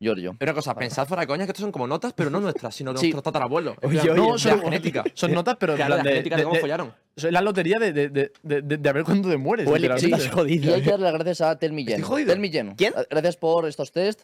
Giorgio. 0.00 0.34
Pero 0.38 0.50
una 0.50 0.56
cosa, 0.56 0.74
pensad 0.74 1.06
fuera 1.06 1.20
de 1.20 1.26
coña 1.28 1.44
que 1.44 1.52
estos 1.52 1.62
son 1.62 1.70
como 1.72 1.86
notas, 1.86 2.12
pero 2.12 2.28
no 2.28 2.40
nuestras, 2.40 2.74
sino 2.74 2.92
de 2.92 2.98
Sí. 2.98 3.06
nuestros 3.06 3.22
tatarabuelos. 3.22 3.76
En 3.80 3.88
Oye, 3.90 4.00
plan, 4.00 4.18
oye, 4.18 4.28
no, 4.32 4.38
son 4.38 4.60
genética. 4.64 5.04
Son 5.14 5.32
notas, 5.32 5.56
pero 5.60 5.76
Claro, 5.76 5.94
plan 5.94 5.98
la 5.98 6.04
de, 6.04 6.10
genética 6.10 6.36
de 6.36 6.40
de- 6.40 6.44
cómo 6.44 6.54
de- 6.56 6.60
follaron. 6.60 6.94
son 7.16 7.32
la 7.32 7.40
lotería 7.40 7.78
de, 7.78 7.92
de, 7.92 8.08
de, 8.08 8.32
de, 8.42 8.62
de- 8.62 8.76
de 8.78 8.88
a 8.88 8.92
ver 8.92 9.04
cuándo 9.04 9.28
te 9.30 9.36
mueres. 9.36 9.66
Welly, 9.66 9.82
literalmente. 9.88 10.16
estás 10.16 10.26
Y 10.32 10.34
jodido. 10.36 10.74
hay 10.74 10.82
que 10.82 10.90
darle 10.90 11.04
las 11.04 11.14
gracias 11.14 11.40
a 11.42 11.56
Tell 11.58 11.72
Me 11.72 11.84
Jen. 11.84 12.02
Jodido. 12.02 12.36
Me 12.36 12.48
Jen. 12.50 12.74
¿Quién? 12.74 12.94
Gracias 13.08 13.36
por 13.36 13.66
estos 13.68 13.92
test. 13.92 14.22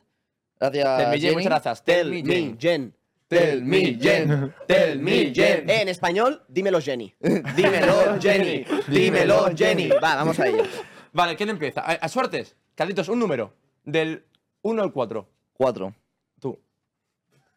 Gracias, 0.59 0.99
Jen, 1.13 1.21
Jenny. 1.21 1.35
muchas 1.37 1.45
gracias. 1.51 1.85
Tell 1.85 2.11
me, 2.25 2.57
Jen. 2.59 2.95
Tell 3.29 3.63
me, 3.63 3.99
Jen. 4.01 4.55
Tell 4.67 4.99
me, 4.99 5.33
Jen. 5.35 5.69
Eh, 5.69 5.83
en 5.83 5.89
español, 5.89 6.43
dímelo, 6.49 6.81
Jenny. 6.81 7.15
Dímelo, 7.21 8.19
Jenny. 8.21 8.65
Dímelo, 8.87 9.51
Jenny. 9.55 9.89
Va, 9.89 10.17
vamos 10.17 10.39
a 10.41 10.47
ello. 10.47 10.65
Vale, 11.13 11.37
¿quién 11.37 11.51
empieza? 11.51 11.83
A, 11.83 11.93
a 11.93 12.09
suertes. 12.09 12.57
Carlitos, 12.75 13.09
un 13.09 13.19
número. 13.19 13.53
Del 13.85 14.25
1 14.63 14.83
al 14.83 14.93
4. 14.93 15.29
Cuatro. 15.53 15.95
Tú. 16.41 16.59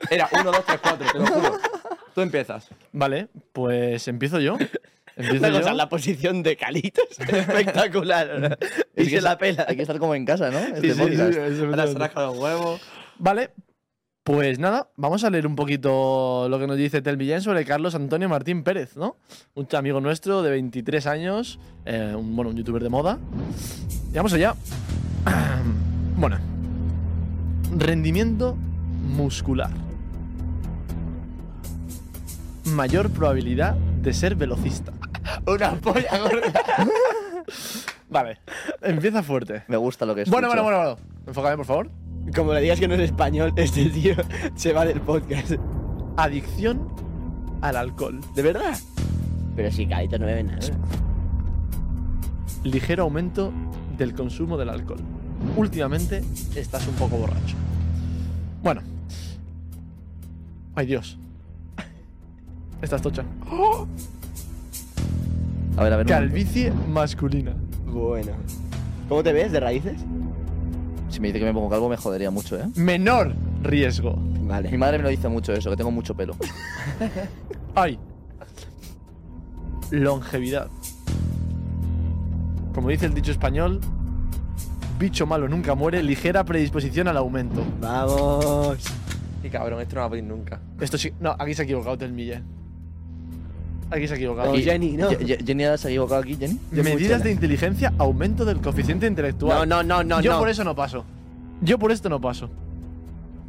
Era 0.09 0.27
1, 0.31 0.43
2, 0.43 0.65
3, 0.65 0.79
4, 0.81 1.11
te 1.11 1.19
lo 1.19 1.25
juro. 1.27 1.57
Tú 2.13 2.21
empiezas. 2.21 2.67
Vale, 2.91 3.29
pues 3.53 4.07
empiezo 4.09 4.39
yo. 4.39 4.57
Empiezo 5.15 5.47
yo. 5.47 5.59
cosa, 5.59 5.73
la 5.73 5.87
posición 5.87 6.43
de 6.43 6.57
Calitos 6.57 7.05
es 7.19 7.29
espectacular. 7.29 8.57
y 8.95 9.03
Es 9.03 9.09
que 9.09 9.15
se 9.17 9.21
la 9.21 9.37
pela. 9.37 9.65
Hay 9.67 9.75
que 9.75 9.83
estar 9.83 9.99
como 9.99 10.15
en 10.15 10.25
casa, 10.25 10.51
¿no? 10.51 10.59
Este 10.59 10.93
Sí, 10.93 10.99
sí, 10.99 11.15
sí, 11.15 11.63
Ahora 11.63 11.87
se 11.87 11.93
rasca 11.93 12.23
los 12.23 12.37
huevos. 12.37 12.81
Vale, 13.17 13.51
pues 14.23 14.59
nada, 14.59 14.89
vamos 14.97 15.23
a 15.23 15.29
leer 15.29 15.47
un 15.47 15.55
poquito 15.55 16.47
lo 16.47 16.59
que 16.59 16.67
nos 16.67 16.77
dice 16.77 17.01
Telmillén 17.01 17.41
sobre 17.41 17.65
Carlos 17.65 17.95
Antonio 17.95 18.29
Martín 18.29 18.63
Pérez, 18.63 18.95
¿no? 18.95 19.17
Un 19.55 19.67
amigo 19.75 19.99
nuestro 19.99 20.43
de 20.43 20.51
23 20.51 21.07
años, 21.07 21.59
eh, 21.85 22.13
un, 22.15 22.35
bueno, 22.35 22.51
un 22.51 22.57
youtuber 22.57 22.83
de 22.83 22.89
moda. 22.89 23.17
Y 24.11 24.15
vamos 24.15 24.33
allá. 24.33 24.55
Bueno, 26.17 26.37
rendimiento 27.75 28.55
muscular. 29.15 29.71
Mayor 32.65 33.09
probabilidad 33.09 33.73
de 33.73 34.13
ser 34.13 34.35
velocista. 34.35 34.93
Una 35.47 35.71
polla 35.75 36.19
gorda. 36.19 36.63
Vale, 38.09 38.39
empieza 38.81 39.23
fuerte. 39.23 39.63
Me 39.67 39.77
gusta 39.77 40.05
lo 40.05 40.13
que 40.13 40.23
es. 40.23 40.29
Bueno, 40.29 40.47
bueno, 40.47 40.61
bueno, 40.61 40.77
bueno. 40.77 40.97
Enfócame, 41.25 41.57
por 41.57 41.65
favor. 41.65 41.89
Como 42.35 42.53
le 42.53 42.61
digas 42.61 42.79
que 42.79 42.87
no 42.87 42.93
es 42.93 43.01
español, 43.01 43.53
este 43.55 43.85
tío 43.85 44.15
se 44.55 44.73
va 44.73 44.85
del 44.85 45.01
podcast. 45.01 45.53
Adicción 46.17 46.87
al 47.61 47.75
alcohol. 47.75 48.19
¿De 48.35 48.41
verdad? 48.41 48.77
Pero 49.55 49.71
si 49.71 49.85
Calitos 49.85 50.19
no 50.19 50.25
bebe 50.25 50.43
nada. 50.43 50.59
ligero 52.63 53.03
aumento 53.03 53.51
del 53.97 54.13
consumo 54.13 54.57
del 54.57 54.69
alcohol. 54.69 54.99
Últimamente 55.57 56.23
estás 56.55 56.87
un 56.87 56.93
poco 56.95 57.17
borracho. 57.17 57.55
Bueno. 58.63 58.81
Ay 60.75 60.85
Dios. 60.85 61.17
Estás 62.81 63.01
tocha. 63.01 63.23
A 65.77 65.83
ver, 65.83 65.93
a 65.93 65.97
ver. 65.97 66.05
Calvicie 66.05 66.71
masculina. 66.89 67.53
Bueno. 67.85 68.31
¿Cómo 69.09 69.23
te 69.23 69.33
ves 69.33 69.51
de 69.51 69.59
raíces? 69.59 69.97
Si 71.11 71.19
me 71.19 71.27
dice 71.27 71.39
que 71.39 71.45
me 71.45 71.53
pongo 71.53 71.69
calvo 71.69 71.89
me 71.89 71.97
jodería 71.97 72.31
mucho, 72.31 72.57
¿eh? 72.57 72.65
Menor 72.75 73.35
riesgo. 73.61 74.15
Mi 74.15 74.47
Vale. 74.47 74.77
madre 74.77 74.97
me 74.97 75.03
lo 75.03 75.09
dice 75.09 75.27
mucho 75.29 75.53
eso, 75.53 75.69
que 75.69 75.75
tengo 75.77 75.91
mucho 75.91 76.15
pelo. 76.15 76.35
Ay. 77.75 77.99
Longevidad. 79.91 80.69
Como 82.73 82.87
dice 82.89 83.05
el 83.05 83.13
dicho 83.13 83.31
español, 83.31 83.81
bicho 84.97 85.25
malo 85.25 85.49
nunca 85.49 85.75
muere, 85.75 86.01
ligera 86.01 86.45
predisposición 86.45 87.09
al 87.09 87.17
aumento. 87.17 87.61
Vamos. 87.81 88.77
Y 89.43 89.49
cabrón, 89.49 89.81
esto 89.81 89.95
no 89.95 90.01
va 90.01 90.05
a 90.07 90.09
venir 90.09 90.29
nunca. 90.31 90.61
Esto 90.79 90.97
sí. 90.97 91.11
No, 91.19 91.35
aquí 91.37 91.53
se 91.53 91.63
ha 91.63 91.65
equivocado 91.65 91.97
Telmille. 91.97 92.41
Aquí 93.91 94.07
se 94.07 94.13
ha 94.13 94.17
equivocado. 94.17 94.53
No, 94.53 94.59
Jenny, 94.59 94.93
no. 94.97 95.11
Ye- 95.11 95.25
Ye- 95.25 95.43
Jenny 95.45 95.63
se 95.77 95.87
ha 95.87 95.91
equivocado 95.91 96.21
aquí, 96.21 96.35
Jenny. 96.35 96.57
Medidas 96.71 97.23
de 97.23 97.31
inteligencia, 97.31 97.93
aumento 97.97 98.45
del 98.45 98.59
coeficiente 98.61 99.05
intelectual. 99.05 99.67
No, 99.69 99.83
no, 99.83 99.83
no, 99.83 100.03
no. 100.03 100.21
Yo 100.21 100.31
no. 100.33 100.39
por 100.39 100.49
eso 100.49 100.63
no 100.63 100.75
paso. 100.75 101.05
Yo 101.61 101.77
por 101.77 101.91
esto 101.91 102.09
no 102.09 102.19
paso. 102.19 102.49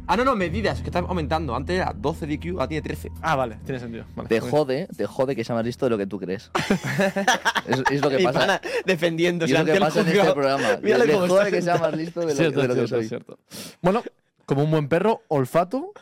Ah, 0.05 0.17
no, 0.17 0.25
no, 0.25 0.35
medidas, 0.35 0.81
que 0.81 0.87
está 0.87 0.99
aumentando. 0.99 1.55
Antes 1.55 1.77
era 1.77 1.93
12 1.95 2.27
de 2.27 2.33
IQ, 2.33 2.51
ahora 2.55 2.67
tiene 2.67 2.81
13. 2.81 3.09
Ah, 3.21 3.37
vale, 3.37 3.57
tiene 3.63 3.79
sentido. 3.79 4.03
Vale, 4.17 4.27
Te 4.27 4.41
ok. 4.41 4.49
jode, 4.49 4.87
te 4.97 5.05
jode 5.05 5.33
que 5.33 5.45
sea 5.45 5.55
más 5.55 5.63
listo 5.65 5.85
de 5.85 5.89
lo 5.91 5.97
que 5.97 6.05
tú 6.05 6.19
crees. 6.19 6.51
es, 7.67 7.83
es 7.89 8.01
lo 8.01 8.09
que 8.09 8.19
pasa. 8.19 8.39
pana 8.39 8.61
defendiéndose 8.85 9.49
Y 9.51 9.53
es 9.55 9.59
lo 9.59 9.59
ante 9.61 9.71
que 9.71 9.77
el 9.77 9.83
pasa 9.83 10.01
en 10.01 10.07
este 10.07 10.19
juzgado. 10.19 10.35
programa. 10.35 10.77
Mírale 10.83 11.05
Me 11.07 11.13
cómo 11.13 11.27
jode 11.27 11.39
está 11.45 11.51
que 11.55 11.61
sea 11.61 11.77
más 11.77 11.95
listo 11.95 12.19
de 12.19 12.25
lo, 12.27 12.33
Cierto, 12.35 12.61
de 12.61 12.67
lo 12.67 12.73
que 12.75 12.79
cierto, 12.87 12.95
soy. 12.97 13.07
cierto. 13.07 13.39
Bueno, 13.81 14.03
como 14.45 14.63
un 14.65 14.71
buen 14.71 14.89
perro, 14.89 15.21
olfato. 15.29 15.93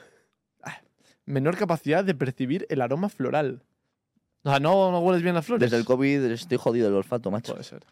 ah, 0.63 0.81
Menor 1.27 1.55
capacidad 1.55 2.03
de 2.03 2.15
percibir 2.15 2.65
el 2.69 2.81
aroma 2.81 3.07
floral. 3.07 3.61
O 4.43 4.49
sea, 4.49 4.59
no, 4.59 4.91
no 4.91 4.99
hueles 4.99 5.21
bien 5.21 5.35
las 5.35 5.45
flores. 5.45 5.61
Desde 5.61 5.77
el 5.77 5.85
COVID 5.85 6.23
estoy 6.31 6.57
jodido 6.57 6.87
del 6.87 6.95
olfato, 6.95 7.29
macho. 7.29 7.53
Puede 7.53 7.63
ser. 7.63 7.83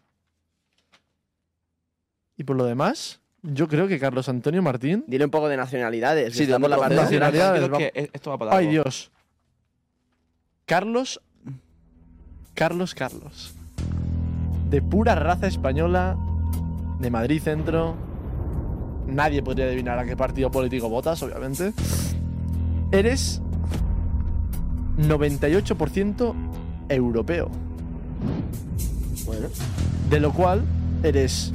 Y 2.36 2.44
por 2.44 2.56
lo 2.56 2.64
demás, 2.64 3.20
yo 3.42 3.68
creo 3.68 3.86
que 3.86 3.98
Carlos 3.98 4.28
Antonio 4.28 4.62
Martín. 4.62 5.04
Dile 5.06 5.24
un 5.24 5.30
poco 5.30 5.48
de 5.48 5.56
nacionalidades. 5.56 6.34
Sí, 6.34 6.46
de 6.46 6.58
por 6.58 6.68
la 6.68 6.76
parte. 6.76 6.94
Tranquilo 6.94 7.20
Nacionalidades, 7.20 7.92
que 7.92 8.10
esto 8.12 8.30
va 8.30 8.38
para 8.38 8.56
Ay. 8.56 8.68
Dios. 8.68 9.10
Carlos. 10.66 11.20
Carlos 12.54 12.94
Carlos. 12.94 13.54
De 14.68 14.82
pura 14.82 15.14
raza 15.14 15.46
española, 15.46 16.16
de 16.98 17.10
Madrid 17.10 17.40
Centro. 17.42 17.96
Nadie 19.06 19.42
podría 19.42 19.66
adivinar 19.66 19.98
a 19.98 20.04
qué 20.04 20.16
partido 20.16 20.50
político 20.50 20.88
votas, 20.88 21.22
obviamente. 21.22 21.72
Eres 22.92 23.40
98% 25.08 26.34
europeo. 26.88 27.50
Bueno, 29.26 29.48
De 30.08 30.20
lo 30.20 30.32
cual 30.32 30.62
eres 31.02 31.52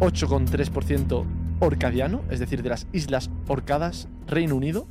8,3% 0.00 1.24
orcadiano, 1.60 2.22
es 2.30 2.40
decir, 2.40 2.62
de 2.62 2.68
las 2.68 2.86
Islas 2.92 3.30
Orcadas, 3.48 4.08
Reino 4.26 4.54
Unido. 4.56 4.86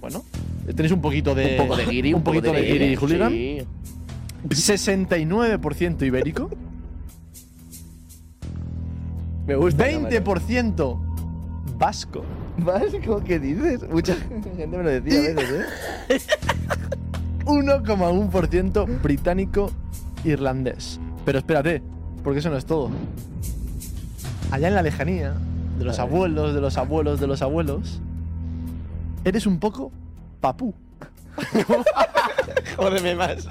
Bueno, 0.00 0.24
tenéis 0.66 0.92
un 0.92 1.00
poquito 1.00 1.34
de. 1.34 1.52
un 1.58 1.66
poco 1.66 1.76
de 1.76 1.86
guiri, 1.86 2.14
un 2.14 2.22
poquito 2.22 2.52
de 2.52 2.92
y 2.92 2.96
hooligan. 2.96 3.30
Sí. 3.30 3.58
69% 4.48 6.06
ibérico. 6.06 6.50
me 9.46 9.56
gusta. 9.56 9.88
20% 9.88 10.98
vasco. 11.78 12.24
Vasco, 12.58 13.22
¿qué 13.24 13.38
dices? 13.38 13.88
Mucha 13.88 14.14
gente 14.56 14.66
me 14.66 14.82
lo 14.82 14.88
decía 14.88 15.18
a 15.18 15.34
veces, 15.34 15.66
¿eh? 16.08 16.18
1,1% 17.46 19.02
británico 19.02 19.70
irlandés. 20.24 21.00
Pero 21.24 21.38
espérate, 21.38 21.82
porque 22.22 22.40
eso 22.40 22.50
no 22.50 22.56
es 22.56 22.66
todo. 22.66 22.90
Allá 24.50 24.68
en 24.68 24.74
la 24.74 24.82
lejanía, 24.82 25.34
de 25.78 25.84
los 25.84 25.98
abuelos, 25.98 26.54
de 26.54 26.60
los 26.60 26.76
abuelos, 26.76 27.20
de 27.20 27.26
los 27.26 27.42
abuelos, 27.42 28.00
eres 29.24 29.46
un 29.46 29.58
poco 29.58 29.92
papú. 30.40 30.74
Jódeme 32.76 33.14
más. 33.14 33.48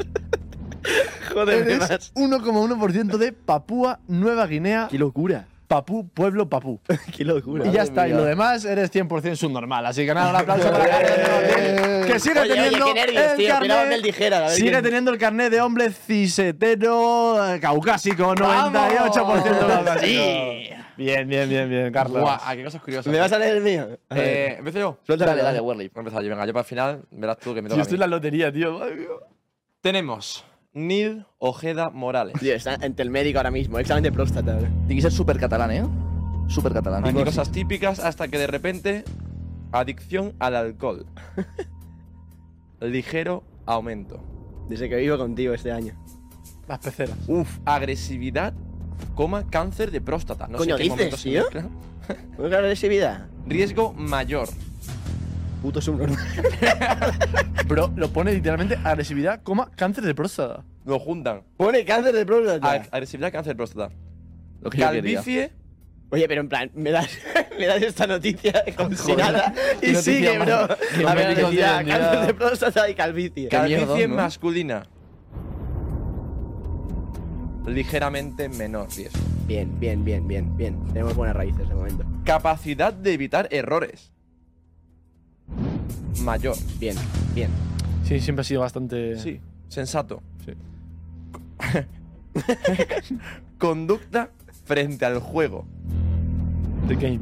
Jódeme 1.33 1.61
Eres 1.61 1.79
más. 1.79 2.13
1,1% 2.13 3.17
de 3.17 3.31
Papúa 3.31 3.99
Nueva 4.07 4.47
Guinea, 4.47 4.87
Qué 4.89 4.97
locura. 4.99 5.47
Papú, 5.67 6.07
pueblo 6.09 6.47
papú. 6.47 6.79
Qué 7.17 7.23
locura. 7.25 7.65
Y 7.67 7.71
ya 7.71 7.83
está, 7.83 8.07
y 8.07 8.11
mía. 8.11 8.19
lo 8.19 8.25
demás 8.25 8.63
eres 8.65 8.91
100% 8.93 9.35
subnormal. 9.35 9.85
Así 9.85 10.05
que 10.05 10.13
nada, 10.13 10.29
un 10.29 10.35
aplauso 10.35 10.71
para 10.71 10.87
Carlos 10.89 11.17
Martín, 11.17 12.05
que 12.13 12.19
sigue 12.19 12.39
Oye, 12.39 12.51
oye, 12.51 12.61
teniendo 12.63 12.85
qué 12.85 12.93
nervios, 12.93 13.23
el 13.31 13.37
tío. 13.37 13.49
carnet- 13.55 14.01
dijera. 14.01 14.49
Sigue 14.49 14.69
quién- 14.71 14.83
teniendo 14.83 15.11
el 15.11 15.17
carnet 15.17 15.51
de 15.51 15.61
hombre 15.61 15.89
cisetero, 15.91 17.53
eh, 17.55 17.59
caucásico, 17.59 18.35
98% 18.35 19.67
caucásico. 19.67 20.05
Sí. 20.05 20.69
Bien, 20.97 21.27
bien, 21.27 21.49
bien, 21.49 21.67
bien, 21.69 21.91
Carlos. 21.91 22.21
Guau, 22.21 22.37
ah, 22.41 22.55
qué 22.55 22.63
cosas 22.63 22.81
curiosas. 22.81 23.11
¿Me 23.11 23.19
vas 23.19 23.31
a 23.31 23.37
leer 23.39 23.57
el 23.57 23.63
mío? 23.63 23.87
Eh, 24.11 24.55
¿Empiezo 24.59 24.79
yo? 24.79 24.97
Suéltale, 25.03 25.31
Dale, 25.31 25.43
dale, 25.43 25.59
Werley. 25.59 25.89
Voy 25.89 25.97
a 25.97 25.99
empezar 26.01 26.23
yo. 26.23 26.29
Venga, 26.29 26.45
yo 26.45 26.53
para 26.53 26.61
el 26.61 26.67
final 26.67 27.01
verás 27.11 27.37
tú 27.39 27.53
que 27.53 27.61
me 27.61 27.67
toca 27.69 27.81
a 27.81 27.83
estoy 27.83 27.95
en 27.95 27.99
la 28.01 28.07
lotería, 28.07 28.51
tío. 28.53 28.79
Tenemos 29.81 30.45
Nil 30.75 31.25
Ojeda 31.39 31.89
Morales. 31.89 32.35
Tío, 32.39 32.53
está 32.53 32.73
ante 32.75 33.01
el 33.01 33.09
médico 33.09 33.39
ahora 33.39 33.49
mismo. 33.49 33.79
Examen 33.79 34.03
de 34.03 34.11
próstata. 34.11 34.59
Tiene 34.59 34.95
que 34.95 35.01
ser 35.01 35.11
súper 35.11 35.39
catalán, 35.39 35.71
¿eh? 35.71 35.83
Súper 36.47 36.73
catalán. 36.73 37.05
Aquí 37.05 37.23
cosas 37.23 37.49
típicas 37.51 37.99
hasta 37.99 38.27
que 38.27 38.37
de 38.37 38.45
repente 38.47 39.03
adicción 39.71 40.35
al 40.37 40.55
alcohol. 40.55 41.05
Ligero 42.81 43.43
aumento. 43.65 44.21
Desde 44.69 44.89
que 44.89 44.97
vivo 44.97 45.17
contigo 45.17 45.53
este 45.53 45.71
año. 45.71 45.93
Las 46.67 46.79
peceras. 46.79 47.17
Uf, 47.27 47.59
agresividad, 47.63 48.53
coma 49.15 49.47
cáncer 49.49 49.91
de 49.91 50.01
próstata. 50.01 50.47
No 50.47 50.57
Coño, 50.57 50.75
sé 50.77 50.83
qué 50.83 50.83
dices, 50.83 50.97
momento 50.97 51.17
se 51.17 51.29
tío? 51.29 51.41
mezcla. 51.43 51.69
¿Cómo 52.35 52.49
que 52.49 52.55
agresividad? 52.55 53.27
Riesgo 53.47 53.93
mayor. 53.93 54.49
Puto 55.65 55.81
subnormal. 55.81 56.19
Pero 57.67 57.91
lo 57.95 58.07
pone 58.09 58.31
literalmente 58.33 58.77
agresividad, 58.83 59.41
coma, 59.41 59.71
cáncer 59.75 60.03
de 60.03 60.13
próstata. 60.13 60.63
Lo 60.85 60.99
juntan. 60.99 61.41
Pone 61.57 61.83
cáncer 61.83 62.13
de 62.13 62.23
próstata. 62.23 62.71
Ag- 62.71 62.87
Agresividad, 62.91 63.31
cáncer 63.31 63.53
de 63.53 63.55
próstata. 63.55 63.95
Lo 64.61 64.69
que 64.69 64.77
yo 64.77 64.91
quería. 64.91 65.15
Calvicie, 65.15 65.51
Oye, 66.11 66.27
pero 66.27 66.41
en 66.41 66.49
plan, 66.49 66.69
me 66.75 66.91
das, 66.91 67.09
me 67.59 67.65
das 67.65 67.81
esta 67.81 68.05
noticia 68.05 68.63
como 68.77 68.91
si 68.95 69.15
nada. 69.15 69.51
Qué 69.81 69.87
Y 69.89 69.93
noticia 69.93 70.13
sigue, 70.13 70.37
más- 70.37 70.45
bro. 70.47 71.09
A 71.09 71.15
ver, 71.15 71.35
cáncer 71.35 72.27
de 72.27 72.33
próstata 72.35 72.87
y 72.87 72.93
calvicie. 72.93 73.43
Qué 73.45 73.49
calvicie 73.49 74.07
masculina. 74.07 74.85
Ligeramente 77.65 78.49
menor 78.49 78.87
riesgo. 78.95 79.19
Bien, 79.47 79.79
bien, 79.79 80.05
bien, 80.05 80.27
bien, 80.27 80.55
bien. 80.55 80.85
Tenemos 80.93 81.15
buenas 81.15 81.35
raíces 81.35 81.67
de 81.67 81.73
momento. 81.73 82.05
Capacidad 82.23 82.93
de 82.93 83.13
evitar 83.13 83.47
errores. 83.49 84.11
Mayor. 86.25 86.55
Bien, 86.79 86.97
bien. 87.35 87.51
Sí, 88.03 88.19
siempre 88.19 88.41
ha 88.41 88.43
sido 88.43 88.61
bastante. 88.61 89.17
Sí, 89.19 89.39
sensato. 89.67 90.23
Sí. 90.43 90.53
Conducta 93.59 94.31
frente 94.65 95.05
al 95.05 95.19
juego. 95.19 95.65
The 96.87 96.95
game. 96.95 97.19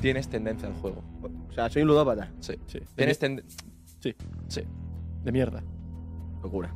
Tienes 0.00 0.28
tendencia 0.28 0.66
al 0.68 0.74
juego. 0.74 1.02
O 1.48 1.52
sea, 1.52 1.70
soy 1.70 1.82
un 1.82 1.88
ludópata. 1.88 2.32
Sí. 2.40 2.54
Sí. 2.66 2.80
Tienes 2.96 3.18
tendencia. 3.18 3.64
sí. 4.00 4.14
Sí. 4.48 4.62
De 5.24 5.30
mierda. 5.30 5.62
Locura. 6.42 6.74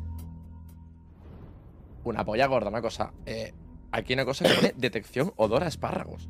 Una 2.05 2.25
polla 2.25 2.47
gorda, 2.47 2.69
una 2.71 2.81
cosa. 2.81 3.13
Eh, 3.27 3.53
aquí 3.91 4.13
hay 4.13 4.15
una 4.15 4.25
cosa 4.25 4.45
que 4.45 4.55
pone 4.55 4.75
detección 4.77 5.33
odor 5.37 5.65
a 5.65 5.67
espárragos. 5.67 6.29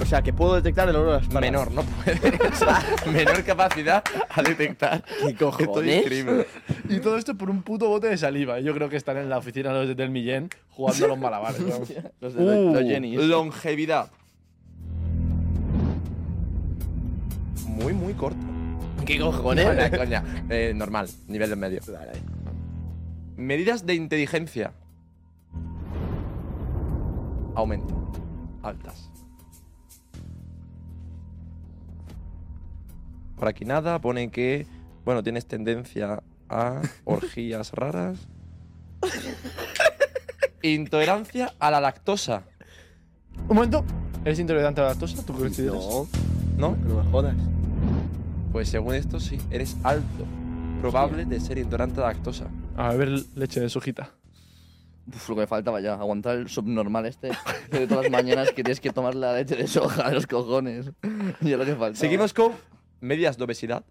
O 0.00 0.04
sea, 0.06 0.22
que 0.22 0.32
puedo 0.32 0.54
detectar 0.56 0.88
el 0.88 0.96
olor 0.96 1.14
a 1.14 1.18
espárragos. 1.18 1.68
Menor, 1.68 1.72
no 1.72 1.82
puede. 1.82 2.48
O 2.48 2.54
sea, 2.56 2.82
menor 3.12 3.44
capacidad 3.44 4.02
a 4.30 4.42
detectar. 4.42 5.04
¿Qué 5.26 5.34
cojones? 5.34 6.06
Y 6.88 7.00
todo 7.00 7.16
esto 7.18 7.36
por 7.36 7.50
un 7.50 7.62
puto 7.62 7.88
bote 7.88 8.08
de 8.08 8.16
saliva. 8.16 8.58
Yo 8.60 8.74
creo 8.74 8.88
que 8.88 8.96
están 8.96 9.16
en 9.18 9.28
la 9.28 9.38
oficina 9.38 9.72
los 9.72 9.94
del 9.96 10.10
Millén 10.10 10.48
jugando 10.70 11.04
a 11.04 11.08
los 11.08 11.18
malabares. 11.18 11.62
vamos. 11.62 11.92
Los, 12.20 12.34
de- 12.34 12.44
los- 12.44 12.74
los 12.74 12.82
Uh, 12.84 12.88
Jennys. 12.88 13.20
longevidad. 13.24 14.10
Muy, 17.66 17.92
muy 17.92 18.14
corto. 18.14 18.38
¿Qué 19.06 19.18
cojones? 19.18 19.66
Coña, 19.66 19.90
coña. 19.90 20.24
Eh, 20.50 20.72
normal, 20.74 21.08
nivel 21.28 21.50
de 21.50 21.56
medio. 21.56 21.80
Vale. 21.86 22.12
Medidas 23.36 23.86
de 23.86 23.94
inteligencia. 23.94 24.72
Aumento. 27.54 27.94
Altas. 28.62 29.07
Por 33.38 33.48
aquí 33.48 33.64
nada, 33.64 34.00
pone 34.00 34.30
que, 34.30 34.66
bueno, 35.04 35.22
tienes 35.22 35.46
tendencia 35.46 36.22
a 36.48 36.82
orgías 37.04 37.72
raras. 37.72 38.28
Intolerancia 40.62 41.54
a 41.60 41.70
la 41.70 41.80
lactosa, 41.80 42.42
Un 43.48 43.56
momento. 43.56 43.84
¿Eres 44.24 44.40
intolerante 44.40 44.80
a 44.80 44.84
la 44.84 44.90
lactosa? 44.90 45.24
¿Tú 45.24 45.44
eres? 45.44 45.58
No, 45.60 46.08
¿no? 46.56 46.76
no 46.76 47.02
me 47.02 47.10
jodas. 47.10 47.36
Pues 48.50 48.68
según 48.68 48.94
esto 48.94 49.20
sí, 49.20 49.38
eres 49.50 49.76
alto. 49.84 50.26
Probable 50.80 51.24
de 51.24 51.38
ser 51.38 51.58
intolerante 51.58 52.00
a 52.00 52.04
la 52.04 52.12
lactosa. 52.12 52.48
A 52.76 52.90
beber 52.90 53.24
leche 53.36 53.60
de 53.60 53.68
sojita. 53.68 54.10
Uf, 55.06 55.28
lo 55.28 55.36
que 55.36 55.40
me 55.42 55.46
faltaba 55.46 55.80
ya, 55.80 55.94
aguantar 55.94 56.36
el 56.36 56.48
subnormal 56.48 57.06
este 57.06 57.30
de 57.70 57.86
todas 57.86 58.04
las 58.04 58.12
mañanas 58.12 58.50
que 58.50 58.62
tienes 58.62 58.80
que 58.80 58.90
tomar 58.90 59.14
la 59.14 59.32
leche 59.32 59.54
de 59.56 59.66
soja 59.68 60.08
de 60.08 60.14
los 60.16 60.26
cojones. 60.26 60.90
Ya 61.40 61.56
lo 61.56 61.64
que 61.64 61.76
falta. 61.76 61.98
Seguimos 61.98 62.34
con 62.34 62.52
medidas 63.00 63.36
de 63.38 63.44
obesidad. 63.44 63.84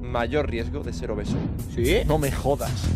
Mayor 0.00 0.48
riesgo 0.48 0.82
de 0.82 0.92
ser 0.92 1.10
obeso. 1.10 1.36
¿Sí? 1.74 1.98
No 2.06 2.18
me 2.18 2.32
jodas. 2.32 2.88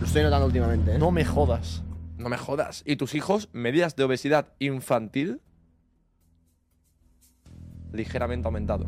Lo 0.00 0.06
estoy 0.06 0.22
notando 0.22 0.46
últimamente, 0.46 0.94
¿eh? 0.94 0.98
No 0.98 1.10
me 1.10 1.24
jodas. 1.24 1.82
No 2.16 2.28
me 2.28 2.36
jodas. 2.36 2.82
¿Y 2.86 2.96
tus 2.96 3.14
hijos? 3.14 3.48
Medidas 3.52 3.96
de 3.96 4.04
obesidad 4.04 4.52
infantil 4.58 5.40
ligeramente 7.92 8.46
aumentado. 8.46 8.86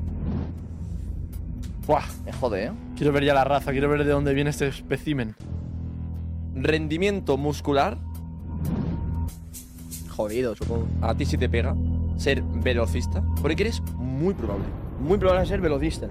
Buah. 1.86 2.04
Me 2.24 2.32
jode, 2.32 2.66
¿eh? 2.66 2.72
Quiero 2.96 3.12
ver 3.12 3.24
ya 3.24 3.34
la 3.34 3.44
raza, 3.44 3.72
quiero 3.72 3.88
ver 3.88 4.04
de 4.04 4.10
dónde 4.10 4.34
viene 4.34 4.50
este 4.50 4.68
espécimen. 4.68 5.34
Rendimiento 6.54 7.36
muscular, 7.36 7.98
Jodido, 10.08 10.54
supongo. 10.54 10.86
a 11.00 11.14
ti 11.14 11.24
sí 11.24 11.38
te 11.38 11.48
pega. 11.48 11.74
Ser 12.16 12.42
velocista? 12.42 13.22
Porque 13.40 13.62
eres 13.62 13.80
muy 13.96 14.34
probable. 14.34 14.64
Muy 15.00 15.18
probable 15.18 15.46
ser 15.46 15.60
velocista. 15.60 16.08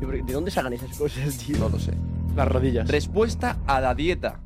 ¿De 0.00 0.32
dónde 0.32 0.50
sacan 0.50 0.72
esas 0.72 0.96
cosas, 0.96 1.36
tío? 1.46 1.58
No 1.58 1.68
lo 1.68 1.78
sé. 1.78 1.92
Las 2.36 2.48
rodillas. 2.48 2.88
Respuesta 2.88 3.58
a 3.66 3.80
la 3.80 3.94
dieta. 3.94 4.40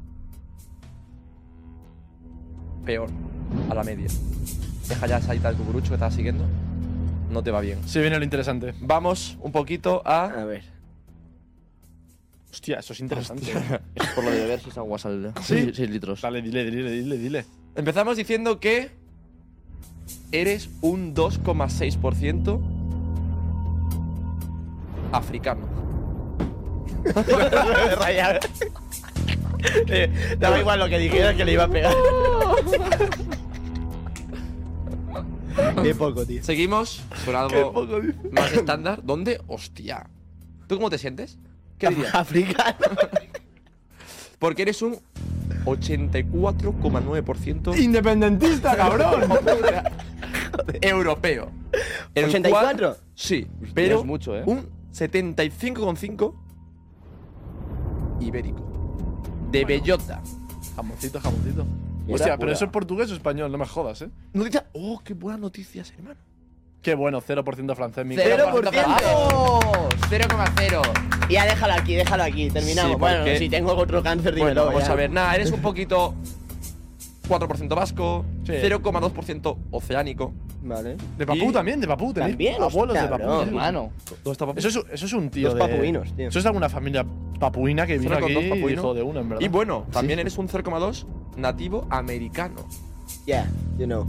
Peor. 2.84 3.08
A 3.70 3.74
la 3.74 3.82
media. 3.82 4.08
Deja 4.88 5.06
ya 5.06 5.18
esa 5.18 5.32
dieta 5.32 5.50
de 5.50 5.56
cucurucho 5.56 5.88
que 5.88 5.94
estás 5.94 6.14
siguiendo. 6.14 6.44
No 7.30 7.42
te 7.42 7.50
va 7.50 7.60
bien. 7.60 7.78
Se 7.86 8.00
viene 8.00 8.18
lo 8.18 8.24
interesante. 8.24 8.74
Vamos 8.80 9.36
un 9.40 9.52
poquito 9.52 10.02
a. 10.04 10.24
A 10.26 10.44
ver. 10.44 10.64
Hostia, 12.50 12.78
eso 12.78 12.94
es 12.94 13.00
interesante. 13.00 13.52
Es 13.94 14.06
por 14.14 14.24
lo 14.24 14.30
de 14.30 14.40
beber 14.40 14.60
6 14.60 14.78
aguas 14.78 15.04
al 15.04 15.22
día. 15.22 15.32
¿Sí? 15.42 15.70
6 15.74 15.90
litros. 15.90 16.22
Dale, 16.22 16.40
dile, 16.40 16.64
dile, 16.70 16.90
dile, 16.90 17.18
dile. 17.18 17.44
Empezamos 17.74 18.16
diciendo 18.16 18.58
que. 18.58 18.90
Eres 20.32 20.70
un 20.80 21.14
2,6% 21.14 22.60
africano. 25.12 25.66
Eh, 29.88 30.36
Daba 30.38 30.58
igual 30.58 30.78
lo 30.80 30.88
que 30.88 30.98
dijera 30.98 31.34
que 31.34 31.44
le 31.44 31.52
iba 31.52 31.64
a 31.64 31.68
pegar. 31.68 31.94
Qué 35.82 35.94
poco, 35.94 36.24
tío. 36.24 36.42
Seguimos 36.42 37.02
con 37.24 37.34
algo 37.34 37.72
más 38.30 38.52
estándar. 38.52 39.00
¿Dónde? 39.02 39.40
Hostia. 39.46 40.06
¿Tú 40.66 40.76
cómo 40.76 40.90
te 40.90 40.98
sientes? 40.98 41.38
¿Qué 41.78 41.88
dirías? 41.88 42.14
Africano. 42.14 42.76
Porque 44.38 44.62
eres 44.62 44.82
un 44.82 44.98
84,9% 45.70 47.78
¡Independentista, 47.78 48.76
cabrón! 48.76 49.22
europeo. 50.80 51.50
El 52.14 52.24
84. 52.26 52.78
cual- 52.78 52.96
sí, 53.14 53.46
pero 53.74 54.00
es 54.00 54.04
mucho, 54.04 54.36
¿eh? 54.36 54.42
un 54.46 54.68
75,5 54.92 56.34
ibérico. 58.20 58.64
De 59.50 59.64
bellota. 59.64 60.22
jamoncito, 60.76 61.20
jamoncito. 61.20 61.64
Pura, 61.64 62.14
Hostia, 62.14 62.26
pero 62.36 62.38
pura. 62.38 62.52
eso 62.52 62.64
es 62.64 62.70
portugués 62.70 63.10
o 63.10 63.14
español, 63.14 63.52
no 63.52 63.58
me 63.58 63.66
jodas, 63.66 64.02
¿eh? 64.02 64.10
Noticia. 64.32 64.66
Oh, 64.72 65.00
qué 65.04 65.14
buenas 65.14 65.40
noticias, 65.40 65.92
hermano. 65.96 66.18
Qué 66.82 66.94
bueno, 66.94 67.20
0% 67.20 67.74
francés. 67.74 68.06
Mi 68.06 68.14
Cero 68.16 68.46
por 68.52 68.64
¡Vamos! 68.64 68.72
ciento. 69.00 69.88
0,0. 70.10 70.82
Ya 71.28 71.44
déjalo 71.44 71.74
aquí, 71.74 71.94
déjalo 71.96 72.22
aquí. 72.22 72.50
Terminamos. 72.50 72.92
Sí, 72.92 72.98
bueno, 72.98 73.16
porque- 73.18 73.38
si 73.38 73.48
tengo 73.48 73.74
otro 73.74 74.02
cáncer, 74.02 74.32
Bueno, 74.32 74.46
dímelo. 74.48 74.66
vamos 74.66 74.84
ya. 74.86 74.92
a 74.92 74.94
ver. 74.94 75.10
Nada, 75.10 75.34
eres 75.34 75.50
un 75.50 75.60
poquito 75.60 76.14
4% 77.28 77.74
vasco, 77.74 78.24
Sí. 78.46 78.52
0,2% 78.60 79.58
oceánico. 79.70 80.32
Vale. 80.62 80.96
De 81.18 81.26
papú 81.26 81.50
Y- 81.50 81.52
también, 81.52 81.80
de 81.80 81.86
papú. 81.86 82.12
Tenéis 82.14 82.32
También, 82.32 82.62
abuelos 82.62 82.94
de 82.94 83.08
papú. 83.08 83.24
bro. 83.24 83.42
Hermano. 83.42 83.90
¿Dónde 84.24 84.30
está 84.32 84.46
papá? 84.46 84.58
Eso 84.58 84.68
es, 84.68 84.76
eso 84.92 85.06
es 85.06 85.12
un 85.12 85.30
tío 85.30 85.48
Los 85.48 85.54
de... 85.54 85.60
papuinos, 85.60 86.16
tío. 86.16 86.28
Eso 86.28 86.38
es 86.38 86.44
de 86.44 86.48
alguna 86.48 86.68
familia 86.68 87.04
papuina 87.38 87.86
que 87.86 87.98
vino 87.98 88.14
con 88.14 88.24
aquí 88.24 88.34
dos 88.34 88.44
y 88.44 88.48
papuinos. 88.48 88.70
dijo 88.70 88.94
de 88.94 89.02
una, 89.02 89.20
en 89.20 89.28
verdad. 89.28 89.44
Y 89.44 89.48
bueno, 89.48 89.86
también 89.92 90.18
eres 90.20 90.38
un 90.38 90.48
0,2 90.48 91.06
nativo 91.36 91.86
americano. 91.90 92.66
Yeah, 93.26 93.46
you 93.78 93.84
know. 93.86 94.06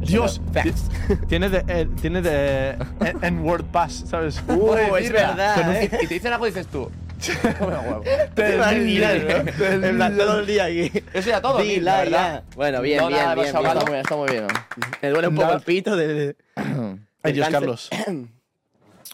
Dios, 0.00 0.40
Facts. 0.52 0.88
tiene 1.28 1.48
de, 1.48 1.64
eh, 1.68 1.88
tiene 2.00 2.22
de 2.22 2.70
en, 3.00 3.22
en 3.24 3.38
Word 3.44 3.64
Pass, 3.66 4.04
¿sabes? 4.06 4.42
Uh, 4.48 4.74
es 4.96 5.10
verdad. 5.12 5.72
Y 5.82 5.84
¿eh? 5.86 5.90
y 6.02 6.06
te 6.06 6.14
dicen 6.14 6.32
algo 6.32 6.46
y 6.46 6.50
dices 6.50 6.66
tú. 6.68 6.90
Te. 8.34 8.54
En 8.54 9.96
plan, 9.96 10.16
todo 10.16 10.38
el 10.40 10.46
día 10.46 10.66
aquí. 10.66 10.92
Eso 11.12 11.30
era 11.30 11.40
todo. 11.42 11.60
Sí, 11.60 11.66
Mil, 11.68 11.84
la, 11.84 11.98
verdad. 11.98 12.44
ya. 12.48 12.56
Bueno, 12.56 12.80
bien, 12.80 12.98
No, 12.98 13.08
bien, 13.08 13.18
nada, 13.20 13.34
bien, 13.34 13.46
bien. 13.52 13.56
Está 13.56 13.74
muy 13.74 13.84
bien, 13.90 14.00
está 14.00 14.16
muy 14.16 14.30
bien. 14.30 14.46
Me 15.02 15.08
duele 15.10 15.28
un 15.28 15.34
poco 15.34 15.46
Nada. 15.46 15.56
el 15.58 15.62
pito 15.64 15.96
de... 15.96 16.06
de- 16.14 16.36
Ay, 17.24 17.32
Dios, 17.32 17.48
cáncer. 17.48 17.60
Carlos. 17.60 17.90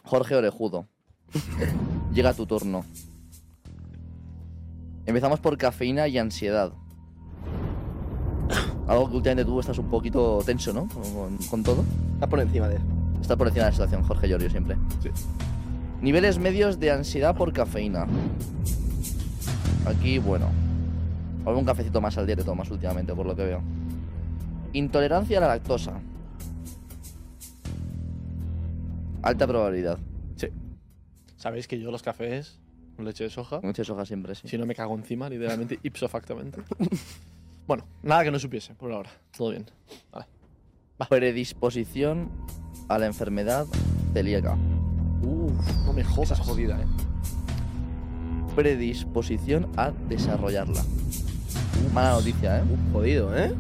Jorge 0.05 0.35
Orejudo. 0.35 0.87
Llega 2.13 2.35
tu 2.35 2.47
turno. 2.47 2.85
Empezamos 5.07 5.41
por 5.41 5.57
cafeína 5.57 6.07
y 6.09 6.19
ansiedad. 6.19 6.73
Algo 8.87 9.09
que 9.09 9.17
últimamente 9.17 9.45
tú 9.45 9.61
estás 9.61 9.79
un 9.79 9.89
poquito 9.89 10.43
tenso, 10.45 10.73
¿no? 10.73 10.89
Con, 10.89 11.39
con 11.49 11.63
todo. 11.63 11.85
Está 12.15 12.27
por 12.27 12.41
encima 12.41 12.69
de 12.69 12.77
eso. 12.77 12.85
Estás 13.21 13.37
por 13.37 13.47
encima 13.49 13.65
de 13.65 13.71
la 13.71 13.73
situación, 13.75 14.03
Jorge 14.03 14.29
Llorio, 14.29 14.51
siempre. 14.51 14.77
Sí. 15.03 15.11
Niveles 16.03 16.39
medios 16.39 16.79
de 16.79 16.91
ansiedad 16.91 17.35
por 17.35 17.53
cafeína. 17.53 18.07
Aquí, 19.87 20.19
bueno. 20.19 20.51
Algún 21.47 21.65
cafecito 21.65 22.01
más 22.01 22.17
al 22.19 22.27
día 22.27 22.37
te 22.37 22.45
tomas 22.45 22.71
últimamente, 22.71 23.15
por 23.15 23.27
lo 23.27 23.35
que 23.35 23.45
veo. 23.45 23.63
Intolerancia 24.75 25.39
a 25.39 25.41
la 25.41 25.49
lactosa. 25.49 26.01
Alta 29.23 29.47
probabilidad. 29.47 29.99
Sí. 30.37 30.49
Sabéis 31.37 31.67
que 31.67 31.81
yo 31.81 31.91
los 31.91 32.03
cafés 32.03 32.61
con 32.97 33.05
leche 33.05 33.25
de 33.25 33.31
soja, 33.31 33.61
leche 33.63 33.83
de 33.83 33.87
soja 33.87 34.05
siempre, 34.05 34.35
sí. 34.35 34.47
si 34.47 34.57
no 34.59 34.67
me 34.67 34.75
cago 34.75 34.95
encima, 34.95 35.29
literalmente, 35.29 35.79
ipso 35.83 36.09
factamente. 36.09 36.61
Bueno, 37.67 37.85
nada 38.03 38.25
que 38.25 38.31
no 38.31 38.39
supiese 38.39 38.75
por 38.75 38.93
ahora. 38.93 39.11
Todo 39.37 39.51
bien. 39.51 39.67
Vale. 40.13 40.27
Predisposición 41.09 42.31
a 42.89 42.99
la 42.99 43.07
enfermedad 43.07 43.67
celíaca. 44.13 44.57
No 45.87 45.93
me 45.93 46.05
jodas. 46.05 46.33
Esa 46.33 46.43
es 46.43 46.49
jodida, 46.49 46.81
eh. 46.81 46.87
Predisposición 48.55 49.69
a 49.77 49.91
desarrollarla. 50.09 50.85
Mala 51.93 52.13
noticia, 52.13 52.59
¿eh? 52.59 52.63
Jodido, 52.93 53.37
¿eh? 53.37 53.53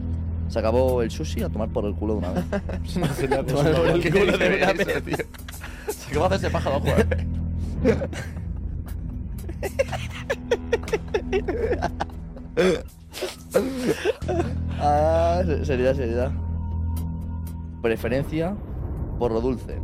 Se 0.49 0.59
acabó 0.59 1.03
el 1.03 1.11
sushi 1.11 1.43
a 1.43 1.49
tomar 1.49 1.69
por 1.71 1.85
el 1.85 1.95
culo 1.95 2.15
de 2.15 2.19
una 2.19 2.31
vez. 2.33 2.45
Tomar 3.47 3.73
por 3.73 3.87
el 3.89 4.01
¿Qué 4.03 4.11
culo 4.11 4.39
de 4.39 4.57
una 4.57 4.73
vez. 4.73 5.05
tío? 5.05 5.17
Se 5.89 6.11
acaba 6.11 6.29
de 6.29 6.35
hacerse 6.37 6.53
paja 6.53 6.71
al 6.71 6.77
ojo, 6.77 6.89
eh. 6.89 7.29
Ah, 14.81 15.41
se- 15.47 15.65
seriedad, 15.65 15.95
seriedad. 15.95 16.31
Preferencia 17.81 18.55
por 19.19 19.33
lo 19.33 19.41
dulce. 19.41 19.81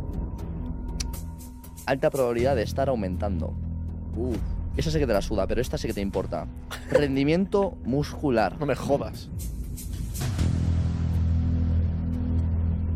Alta 1.85 2.09
probabilidad 2.09 2.55
de 2.55 2.63
estar 2.63 2.89
aumentando. 2.89 3.53
Uf, 4.15 4.37
esa 4.77 4.91
sé 4.91 4.99
que 4.99 5.07
te 5.07 5.13
la 5.13 5.21
suda, 5.21 5.47
pero 5.47 5.61
esta 5.61 5.77
sí 5.77 5.87
que 5.87 5.93
te 5.93 6.01
importa. 6.01 6.45
Rendimiento 6.91 7.77
muscular. 7.85 8.57
No 8.59 8.65
me 8.65 8.75
jodas. 8.75 9.29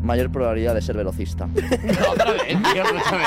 Mayor 0.02 0.30
probabilidad 0.30 0.74
de 0.74 0.82
ser 0.82 0.96
velocista. 0.96 1.48
Otra 2.12 2.32
vez, 2.32 2.42
tío, 2.72 2.82
escúchame. 2.84 3.24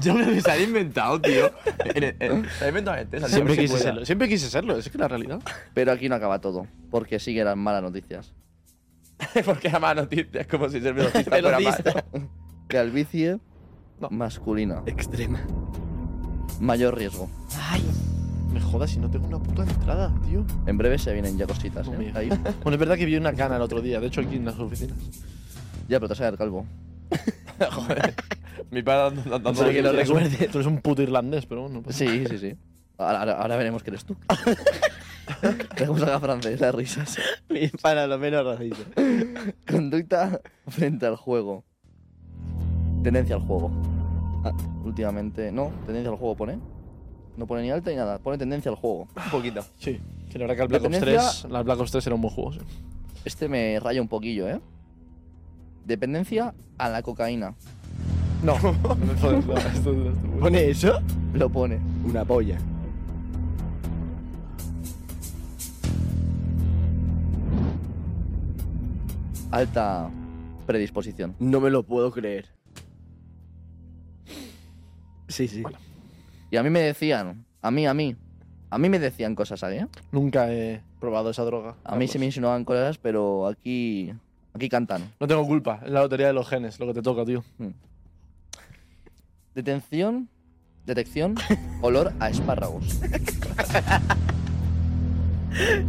Yo 0.00 0.14
me 0.14 0.24
lo 0.24 0.32
he 0.32 0.62
inventado, 0.62 1.20
tío. 1.20 1.50
Se 1.94 2.64
ha 2.64 2.68
inventado 2.68 2.96
al 2.98 3.28
Siempre 3.30 3.56
quise 3.56 3.78
serlo. 3.78 4.04
Siempre 4.06 4.28
quise 4.28 4.50
serlo. 4.50 4.76
Es 4.76 4.88
que 4.88 4.98
la 4.98 5.08
realidad. 5.08 5.40
Pero 5.74 5.92
aquí 5.92 6.08
no 6.08 6.14
acaba 6.14 6.40
todo, 6.40 6.66
porque 6.90 7.18
siguen 7.18 7.44
las 7.46 7.56
malas 7.56 7.82
noticias. 7.82 8.32
Porque 9.44 9.68
la 9.68 9.80
mala 9.80 10.02
noticia 10.02 10.42
es 10.42 10.46
como 10.46 10.68
si 10.68 10.80
ser 10.80 10.94
velocista 10.94 11.28
fuera 11.28 11.58
malo. 11.58 12.28
Calvicie 12.68 13.40
No. 14.00 14.10
masculina. 14.10 14.82
Extrema. 14.86 15.40
Mayor 16.60 16.96
riesgo. 16.96 17.28
Me 18.52 18.60
jodas 18.60 18.90
si 18.92 18.98
no 19.00 19.10
tengo 19.10 19.26
una 19.26 19.40
puta 19.40 19.64
entrada, 19.64 20.14
tío. 20.24 20.44
En 20.66 20.78
breve 20.78 20.98
se 20.98 21.12
vienen 21.12 21.36
ya 21.36 21.46
cositas, 21.46 21.88
¿eh? 21.88 22.12
Ahí. 22.14 22.28
Bueno, 22.62 22.74
es 22.74 22.78
verdad 22.78 22.96
que 22.96 23.06
vi 23.06 23.16
una 23.16 23.32
cana 23.32 23.56
el 23.56 23.62
otro 23.62 23.80
día. 23.82 23.98
De 23.98 24.06
hecho, 24.06 24.20
aquí 24.20 24.36
en 24.36 24.44
las 24.44 24.58
oficinas. 24.58 24.96
Ya, 25.88 25.98
pero 25.98 26.14
te 26.14 26.22
vas 26.22 26.32
a 26.32 26.36
calvo. 26.36 26.64
Joder. 27.72 28.14
Mi 28.70 28.82
padre 28.82 29.22
dando- 29.28 29.52
que 29.70 29.82
lo 29.82 29.92
recuerde. 29.92 30.48
Tú 30.48 30.58
eres 30.58 30.66
un 30.66 30.80
puto 30.80 31.02
irlandés, 31.02 31.46
pero 31.46 31.62
bueno. 31.62 31.82
pues- 31.82 31.96
Sí, 31.96 32.24
sí, 32.28 32.38
sí. 32.38 32.54
Ahora, 32.98 33.22
ahora- 33.40 33.56
veremos 33.56 33.82
que 33.82 33.90
eres 33.90 34.04
tú. 34.04 34.16
Dejemos 35.76 36.02
a 36.02 36.06
la 36.06 36.20
francesa, 36.20 36.72
risas. 36.72 37.16
Para 37.82 38.06
lo 38.06 38.18
menos 38.18 38.44
racista. 38.44 38.82
Conducta 39.70 40.40
frente 40.66 41.06
al 41.06 41.16
juego. 41.16 41.64
Tendencia 43.02 43.36
al 43.36 43.42
juego. 43.42 43.70
Ah, 44.44 44.52
últimamente. 44.84 45.52
No, 45.52 45.70
tendencia 45.86 46.10
al 46.10 46.16
juego 46.16 46.34
pone. 46.36 46.58
No 47.36 47.46
pone 47.46 47.62
ni 47.62 47.70
alta 47.70 47.90
ni 47.90 47.96
nada. 47.96 48.18
Pone 48.18 48.38
tendencia 48.38 48.70
al 48.70 48.76
juego. 48.76 49.06
Un 49.24 49.30
poquito. 49.30 49.64
Sí. 49.78 50.00
Que 50.30 50.38
la 50.38 50.46
verdad 50.46 50.56
que 50.56 50.62
el 50.62 50.68
Black 50.68 50.82
Ops 50.84 50.92
Dependencia- 50.92 51.30
3, 51.42 51.52
la 51.52 51.62
Black 51.62 51.78
Ops 51.80 51.90
3 51.92 52.06
era 52.06 52.14
un 52.16 52.22
buen 52.22 52.34
juego, 52.34 52.52
sí. 52.54 52.60
Este 53.24 53.48
me 53.48 53.78
raya 53.80 54.00
un 54.02 54.08
poquillo, 54.08 54.48
¿eh? 54.48 54.60
Dependencia 55.84 56.54
a 56.78 56.88
la 56.88 57.02
cocaína. 57.02 57.54
No. 58.42 58.56
¿Pone 60.40 60.70
eso? 60.70 61.00
Lo 61.34 61.48
pone. 61.48 61.80
Una 62.04 62.24
polla. 62.24 62.58
Alta 69.50 70.10
predisposición. 70.66 71.34
No 71.38 71.60
me 71.60 71.70
lo 71.70 71.82
puedo 71.82 72.10
creer. 72.12 72.46
Sí, 75.28 75.48
sí. 75.48 75.62
Y 76.50 76.56
a 76.56 76.62
mí 76.62 76.70
me 76.70 76.80
decían, 76.80 77.44
a 77.60 77.70
mí, 77.70 77.86
a 77.86 77.94
mí, 77.94 78.16
a 78.70 78.78
mí 78.78 78.88
me 78.88 78.98
decían 78.98 79.34
cosas, 79.34 79.60
¿sabes? 79.60 79.84
Nunca 80.12 80.52
he 80.52 80.82
probado 81.00 81.30
esa 81.30 81.44
droga. 81.44 81.76
A 81.84 81.96
mí 81.96 82.08
se 82.08 82.18
me 82.18 82.26
insinuaban 82.26 82.64
cosas, 82.64 82.98
pero 82.98 83.46
aquí, 83.46 84.12
Aquí 84.58 84.68
cantan. 84.68 85.12
No 85.20 85.28
tengo 85.28 85.46
culpa, 85.46 85.80
es 85.84 85.90
la 85.92 86.00
lotería 86.00 86.26
de 86.26 86.32
los 86.32 86.48
genes, 86.48 86.80
lo 86.80 86.86
que 86.86 86.94
te 86.94 87.02
toca, 87.02 87.24
tío. 87.24 87.44
Detención, 89.54 90.28
detección, 90.86 91.34
olor 91.82 92.12
a 92.20 92.30
espárragos. 92.30 93.00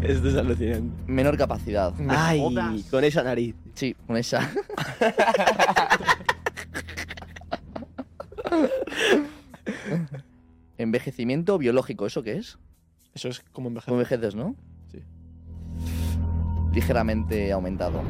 Esto 0.01 0.29
es 0.29 0.35
alucinante. 0.35 1.03
Menor 1.05 1.37
capacidad. 1.37 1.93
Me 1.95 2.13
Ay, 2.15 2.39
jodas. 2.39 2.83
con 2.89 3.03
esa 3.03 3.23
nariz. 3.23 3.55
Sí, 3.75 3.95
con 4.07 4.17
esa. 4.17 4.49
Envejecimiento 10.77 11.57
biológico, 11.57 12.05
¿eso 12.05 12.23
qué 12.23 12.37
es? 12.37 12.57
Eso 13.13 13.27
es 13.27 13.41
como 13.51 13.67
envejecer. 13.67 13.89
Como 13.91 14.01
envejeces, 14.01 14.35
¿no? 14.35 14.55
Sí. 14.91 15.03
Ligeramente 16.73 17.51
aumentado. 17.51 18.01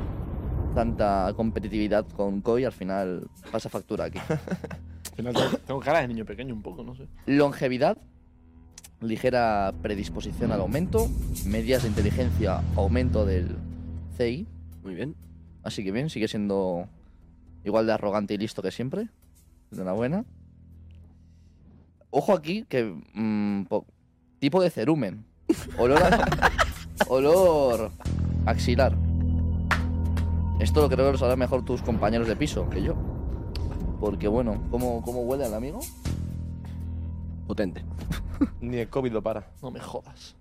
Tanta 0.76 1.34
competitividad 1.36 2.06
con 2.10 2.42
COI 2.42 2.66
al 2.66 2.72
final 2.72 3.28
pasa 3.52 3.70
factura 3.70 4.06
aquí. 4.06 4.20
Final 5.20 5.34
tengo, 5.34 5.58
tengo 5.68 5.80
cara 5.82 6.00
de 6.00 6.08
niño 6.08 6.24
pequeño 6.24 6.54
un 6.54 6.62
poco, 6.62 6.82
no 6.82 6.96
sé. 6.96 7.06
Longevidad, 7.26 7.98
ligera 9.02 9.74
predisposición 9.82 10.54
al 10.54 10.62
aumento, 10.62 11.10
medidas 11.46 11.84
de 11.84 11.90
inteligencia, 11.90 12.62
aumento 12.78 13.26
del 13.26 13.58
CI. 14.18 14.48
Muy 14.82 14.96
bien. 14.96 15.16
Así 15.62 15.84
que 15.84 15.92
bien, 15.92 16.10
sigue 16.10 16.30
siendo 16.30 16.88
igual 17.66 17.86
de 17.86 17.92
arrogante 17.92 18.34
y 18.34 18.38
listo 18.38 18.62
que 18.62 18.72
siempre. 18.72 19.10
Enhorabuena. 19.74 20.24
Ojo 22.12 22.34
aquí 22.34 22.64
que 22.70 22.86
mm, 23.14 23.66
po- 23.66 23.86
tipo 24.40 24.62
de 24.62 24.70
cerumen. 24.70 25.26
Olor, 25.78 26.02
a- 26.02 26.28
olor 27.10 27.92
axilar. 28.46 28.96
Esto 30.62 30.82
lo 30.82 30.88
creo 30.88 31.06
que 31.08 31.12
lo 31.12 31.18
sabrán 31.18 31.40
mejor 31.40 31.66
tus 31.66 31.82
compañeros 31.82 32.26
de 32.28 32.38
piso 32.38 32.70
que 32.70 32.82
yo. 32.84 32.96
Porque 34.00 34.28
bueno, 34.28 34.62
¿cómo, 34.72 35.02
cómo 35.02 35.22
huele 35.22 35.46
al 35.46 35.54
amigo? 35.54 35.80
Potente. 37.48 37.84
Ni 38.62 38.78
el 38.78 38.90
COVID 38.90 39.12
lo 39.12 39.22
para. 39.22 39.48
No 39.62 39.72
me 39.72 39.80
jodas. 39.80 40.36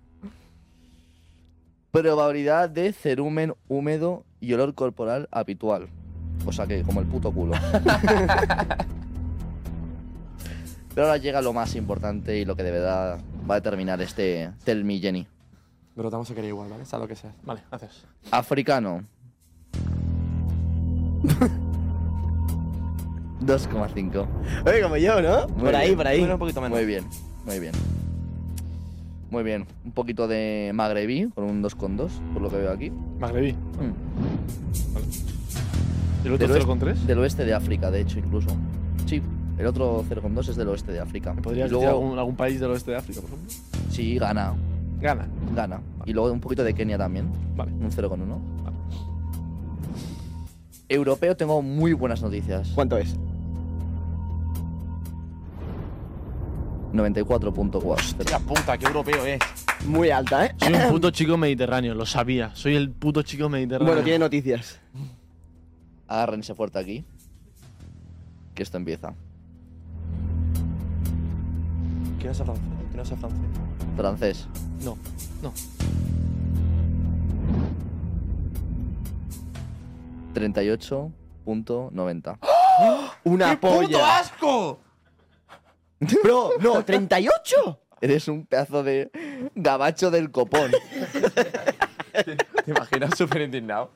Probabilidad 1.91 2.69
de 2.69 2.93
cerumen 2.93 3.55
húmedo 3.67 4.23
y 4.39 4.53
olor 4.53 4.75
corporal 4.75 5.27
habitual. 5.31 5.89
O 6.45 6.51
sea 6.51 6.67
que, 6.67 6.83
como 6.83 7.01
el 7.01 7.07
puto 7.07 7.31
culo. 7.31 7.55
Pero 10.95 11.07
ahora 11.07 11.17
llega 11.17 11.41
lo 11.41 11.51
más 11.53 11.75
importante 11.75 12.37
y 12.37 12.45
lo 12.45 12.55
que 12.55 12.63
de 12.63 12.71
verdad 12.71 13.19
va 13.49 13.55
a 13.55 13.59
determinar 13.59 14.01
este 14.01 14.51
Tell 14.63 14.85
Me 14.85 14.99
Jenny. 14.99 15.27
Pero 15.95 16.09
te 16.09 16.15
vamos 16.15 16.29
a 16.31 16.35
querer 16.35 16.49
igual, 16.49 16.69
¿vale? 16.69 16.85
Sea 16.85 16.99
lo 16.99 17.07
que 17.07 17.15
sea. 17.15 17.33
Vale, 17.43 17.61
gracias. 17.69 18.05
Africano. 18.31 19.03
2,5. 23.49 24.27
Oye, 24.65 24.81
como 24.81 24.97
yo, 24.97 25.21
¿no? 25.21 25.47
Muy 25.47 25.65
por 25.65 25.75
ahí, 25.75 25.95
por 25.95 26.07
ahí. 26.07 26.19
Bueno, 26.19 26.35
un 26.35 26.39
poquito 26.39 26.61
menos. 26.61 26.77
Muy 26.77 26.85
bien, 26.85 27.03
muy 27.45 27.59
bien. 27.59 27.73
Muy 29.31 29.43
bien. 29.43 29.65
Un 29.85 29.91
poquito 29.91 30.27
de 30.27 30.71
magrebí 30.73 31.29
con 31.35 31.43
un 31.43 31.63
2,2, 31.63 32.09
por 32.33 32.41
lo 32.41 32.49
que 32.49 32.57
veo 32.57 32.71
aquí. 32.71 32.91
Magrebí. 33.19 33.53
Mm. 33.53 33.93
¿Y 36.23 36.27
el 36.27 36.33
otro 36.33 36.47
Del 36.47 36.63
0,3? 36.63 36.93
Del 37.05 37.19
oeste 37.19 37.45
de 37.45 37.53
África, 37.53 37.91
de 37.91 38.01
hecho, 38.01 38.19
incluso. 38.19 38.49
Sí, 39.05 39.21
el 39.57 39.65
otro 39.65 40.03
0,2 40.09 40.49
es 40.49 40.55
del 40.55 40.67
oeste 40.67 40.91
de 40.91 40.99
África. 40.99 41.33
¿Me 41.33 41.41
podrías 41.41 41.69
Y 41.69 41.73
decir 41.73 41.87
luego, 41.87 42.03
algún, 42.03 42.19
algún 42.19 42.35
país 42.35 42.59
del 42.59 42.71
oeste 42.71 42.91
de 42.91 42.97
África, 42.97 43.21
por 43.21 43.29
ejemplo? 43.29 43.53
Sí, 43.89 44.17
Ghana. 44.17 44.53
Gana. 44.99 45.27
Ghana. 45.55 45.79
Y 46.05 46.13
luego 46.13 46.31
un 46.31 46.41
poquito 46.41 46.63
de 46.63 46.73
Kenia 46.73 46.97
también. 46.97 47.31
Vale. 47.55 47.71
Un 47.71 47.89
0,1. 47.89 48.17
Vale. 48.63 48.77
Europeo 50.89 51.37
tengo 51.37 51.61
muy 51.61 51.93
buenas 51.93 52.21
noticias. 52.21 52.71
¿Cuánto 52.73 52.97
es? 52.97 53.15
94.4. 56.93 58.29
La 58.31 58.39
puta, 58.39 58.77
qué 58.77 58.85
europeo 58.85 59.25
es. 59.25 59.39
Muy 59.85 60.09
alta, 60.09 60.45
¿eh? 60.45 60.55
Soy 60.57 60.73
un 60.73 60.89
puto 60.89 61.11
chico 61.11 61.37
mediterráneo, 61.37 61.93
lo 61.93 62.05
sabía. 62.05 62.51
Soy 62.55 62.75
el 62.75 62.91
puto 62.91 63.21
chico 63.21 63.49
mediterráneo. 63.49 63.87
Bueno, 63.93 64.03
tiene 64.03 64.19
noticias. 64.19 64.79
Agárrense 66.07 66.55
fuerte 66.55 66.79
aquí. 66.79 67.05
Que 68.55 68.63
esto 68.63 68.77
empieza. 68.77 69.13
Que 72.19 72.27
no 72.27 72.33
sea 72.33 72.45
francés. 72.45 72.65
Que 72.91 72.97
no 72.97 73.05
sea 73.05 73.17
francés. 73.17 73.39
Francés. 73.95 74.47
No, 74.83 74.97
no. 75.41 75.53
38.90. 80.33 82.37
Una 83.25 83.59
polla. 83.59 84.19
asco! 84.19 84.79
Bro, 86.23 86.51
no, 86.59 86.83
38. 86.83 87.79
Eres 88.01 88.27
un 88.27 88.45
pedazo 88.45 88.83
de 88.83 89.11
gabacho 89.55 90.09
del 90.11 90.31
copón. 90.31 90.71
¿Te 92.13 92.71
imaginas 92.71 93.17
súper 93.17 93.41
indignado? 93.41 93.91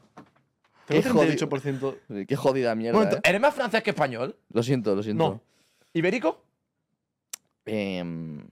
Qué 0.87 1.01
Tengo 1.01 1.19
jodido. 1.19 1.47
38%. 1.49 2.25
Qué 2.27 2.35
jodida 2.35 2.75
mierda. 2.75 2.97
Momento, 2.99 3.17
¿eh? 3.17 3.21
¿eres 3.23 3.39
más 3.41 3.53
francés 3.53 3.81
que 3.83 3.91
español? 3.91 4.35
Lo 4.51 4.61
siento, 4.63 4.93
lo 4.95 5.01
siento. 5.03 5.23
No. 5.29 5.41
¿Ibérico? 5.93 6.41
Em, 7.65 8.45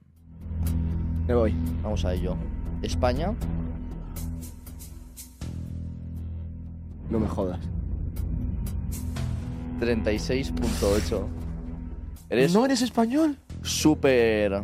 Me 1.26 1.34
voy. 1.34 1.54
vamos 1.82 2.02
a 2.06 2.14
ello. 2.14 2.36
España, 2.82 3.34
No 7.10 7.20
me 7.20 7.28
jodas. 7.28 7.60
36.8. 9.80 11.26
Eres 12.30 12.54
¿No 12.54 12.64
eres 12.64 12.80
español? 12.80 13.36
Súper 13.62 14.62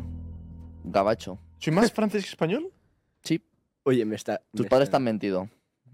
gabacho. 0.85 1.39
¿Soy 1.59 1.73
más 1.73 1.93
francés 1.93 2.25
que 2.25 2.31
español? 2.31 2.73
Sí, 3.23 3.43
Oye, 3.85 4.05
me 4.05 4.17
está. 4.17 4.43
tus 4.53 4.65
me 4.65 4.69
padres 4.71 4.87
está- 4.89 4.93
te 4.93 4.97
han 4.99 5.05
mentido. 5.05 5.49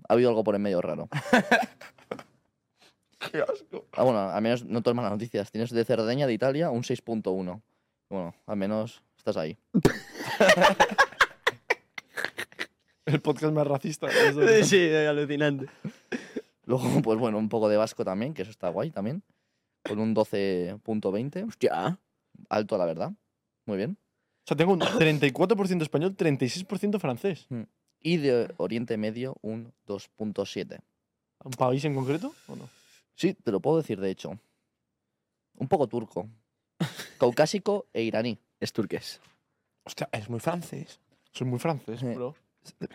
Ha 0.09 0.13
habido 0.15 0.29
algo 0.29 0.45
por 0.45 0.55
en 0.55 0.63
medio 0.63 0.83
raro. 0.83 1.09
Qué 3.33 3.39
asco. 3.41 3.87
Ah, 3.93 4.03
bueno, 4.03 4.19
al 4.21 4.43
menos 4.43 4.65
no 4.67 4.83
todas 4.83 4.95
malas 4.97 5.13
noticias. 5.13 5.51
Tienes 5.51 5.71
de 5.71 5.85
Cerdeña, 5.85 6.27
de 6.27 6.35
Italia, 6.35 6.71
un 6.71 6.83
6.1. 6.83 7.63
Bueno, 8.11 8.35
al 8.47 8.57
menos 8.57 9.03
estás 9.17 9.37
ahí. 9.39 9.57
El 13.07 13.21
podcast 13.21 13.53
más 13.53 13.67
racista. 13.67 14.09
Sí, 14.63 14.79
es 14.79 15.09
alucinante. 15.09 15.67
Luego, 16.67 17.03
pues 17.03 17.19
bueno, 17.19 17.39
un 17.39 17.49
poco 17.49 17.69
de 17.69 17.77
vasco 17.77 18.05
también, 18.05 18.33
que 18.35 18.43
eso 18.43 18.51
está 18.51 18.69
guay 18.71 18.91
también. 18.91 19.23
Con 19.87 19.99
un 20.01 20.15
12.20. 20.15 21.47
Hostia. 21.49 21.99
Alto, 22.55 22.79
la 22.79 22.85
verdad. 22.87 23.13
Muy 23.67 23.77
bien. 23.77 23.97
O 24.45 24.47
sea, 24.47 24.57
tengo 24.57 24.73
un 24.73 24.81
34% 24.81 25.83
español, 25.83 26.17
36% 26.17 26.99
francés. 27.01 27.47
Y 28.01 28.19
de 28.19 28.53
Oriente 28.59 28.97
Medio, 28.97 29.37
un 29.41 29.73
2.7. 29.87 30.79
¿Un 31.45 31.51
país 31.53 31.85
en 31.85 31.95
concreto 31.95 32.35
o 32.49 32.57
no? 32.57 32.69
Sí, 33.15 33.35
te 33.35 33.51
lo 33.51 33.61
puedo 33.61 33.79
decir, 33.79 34.01
de 34.01 34.11
hecho. 34.11 34.39
Un 35.57 35.69
poco 35.69 35.87
turco. 35.87 36.29
Caucásico 37.19 37.87
e 37.93 38.03
iraní. 38.03 38.39
Es 38.61 38.73
turqués. 38.73 39.21
Hostia, 39.85 40.09
es 40.13 40.29
muy 40.29 40.41
francés. 40.41 41.01
Soy 41.33 41.47
muy 41.47 41.59
francés, 41.59 42.03
Eh. 42.03 42.15
bro. 42.15 42.35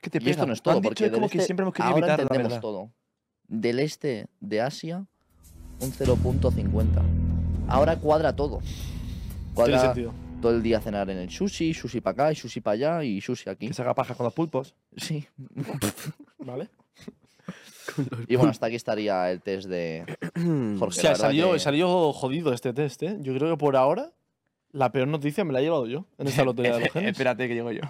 ¿Qué 0.01 0.09
te 0.09 0.17
Y 0.23 0.29
esto 0.29 0.45
no 0.47 0.53
es 0.53 0.59
han 0.59 0.63
todo, 0.63 0.75
dicho, 0.81 0.89
porque 0.89 1.05
es 1.05 1.11
como 1.11 1.29
que 1.29 1.37
este- 1.37 1.45
siempre 1.45 1.63
hemos 1.63 1.73
querido 1.75 1.93
ahora 1.93 1.99
evitar 2.07 2.17
la 2.17 2.23
entendemos 2.23 2.49
verdad. 2.53 2.61
todo. 2.61 2.91
Del 3.47 3.79
este 3.79 4.27
de 4.39 4.61
Asia, 4.61 5.05
un 5.79 5.91
0.50. 5.91 7.01
Ahora 7.67 7.97
cuadra 7.97 8.35
todo. 8.35 8.61
Tiene 9.65 9.79
Cuadra 9.79 9.93
sentido. 9.93 10.13
todo 10.41 10.51
el 10.55 10.61
día 10.63 10.79
cenar 10.81 11.09
en 11.09 11.17
el 11.17 11.29
sushi, 11.29 11.73
sushi 11.73 12.01
para 12.01 12.11
acá 12.13 12.31
y 12.31 12.35
sushi 12.35 12.61
para 12.61 12.73
allá 12.73 13.03
y 13.03 13.21
sushi 13.21 13.49
aquí. 13.49 13.67
Que 13.67 13.73
se 13.73 13.81
haga 13.81 13.93
paja 13.95 14.15
con 14.15 14.23
los 14.25 14.33
pulpos. 14.33 14.73
Sí. 14.97 15.25
¿Vale? 16.39 16.69
Y 18.27 18.35
bueno, 18.35 18.51
hasta 18.51 18.67
aquí 18.67 18.75
estaría 18.75 19.31
el 19.31 19.41
test 19.41 19.67
de 19.67 20.05
O 20.75 20.79
Jorge. 20.79 21.01
sea, 21.01 21.11
la 21.11 21.17
verdad 21.17 21.27
salió, 21.27 21.53
que- 21.53 21.59
salió 21.59 22.13
jodido 22.13 22.53
este 22.53 22.71
test, 22.73 23.01
¿eh? 23.03 23.17
Yo 23.21 23.33
creo 23.35 23.49
que 23.51 23.57
por 23.57 23.75
ahora 23.75 24.11
la 24.71 24.91
peor 24.91 25.07
noticia 25.07 25.43
me 25.43 25.51
la 25.53 25.59
he 25.59 25.63
llevado 25.63 25.87
yo 25.87 26.05
en 26.19 26.27
esta 26.27 26.43
lotería 26.45 26.75
de 26.75 26.81
los 26.81 26.91
genes. 26.91 27.11
Espérate 27.11 27.47
que 27.47 27.53
llego 27.55 27.71
yo. 27.71 27.81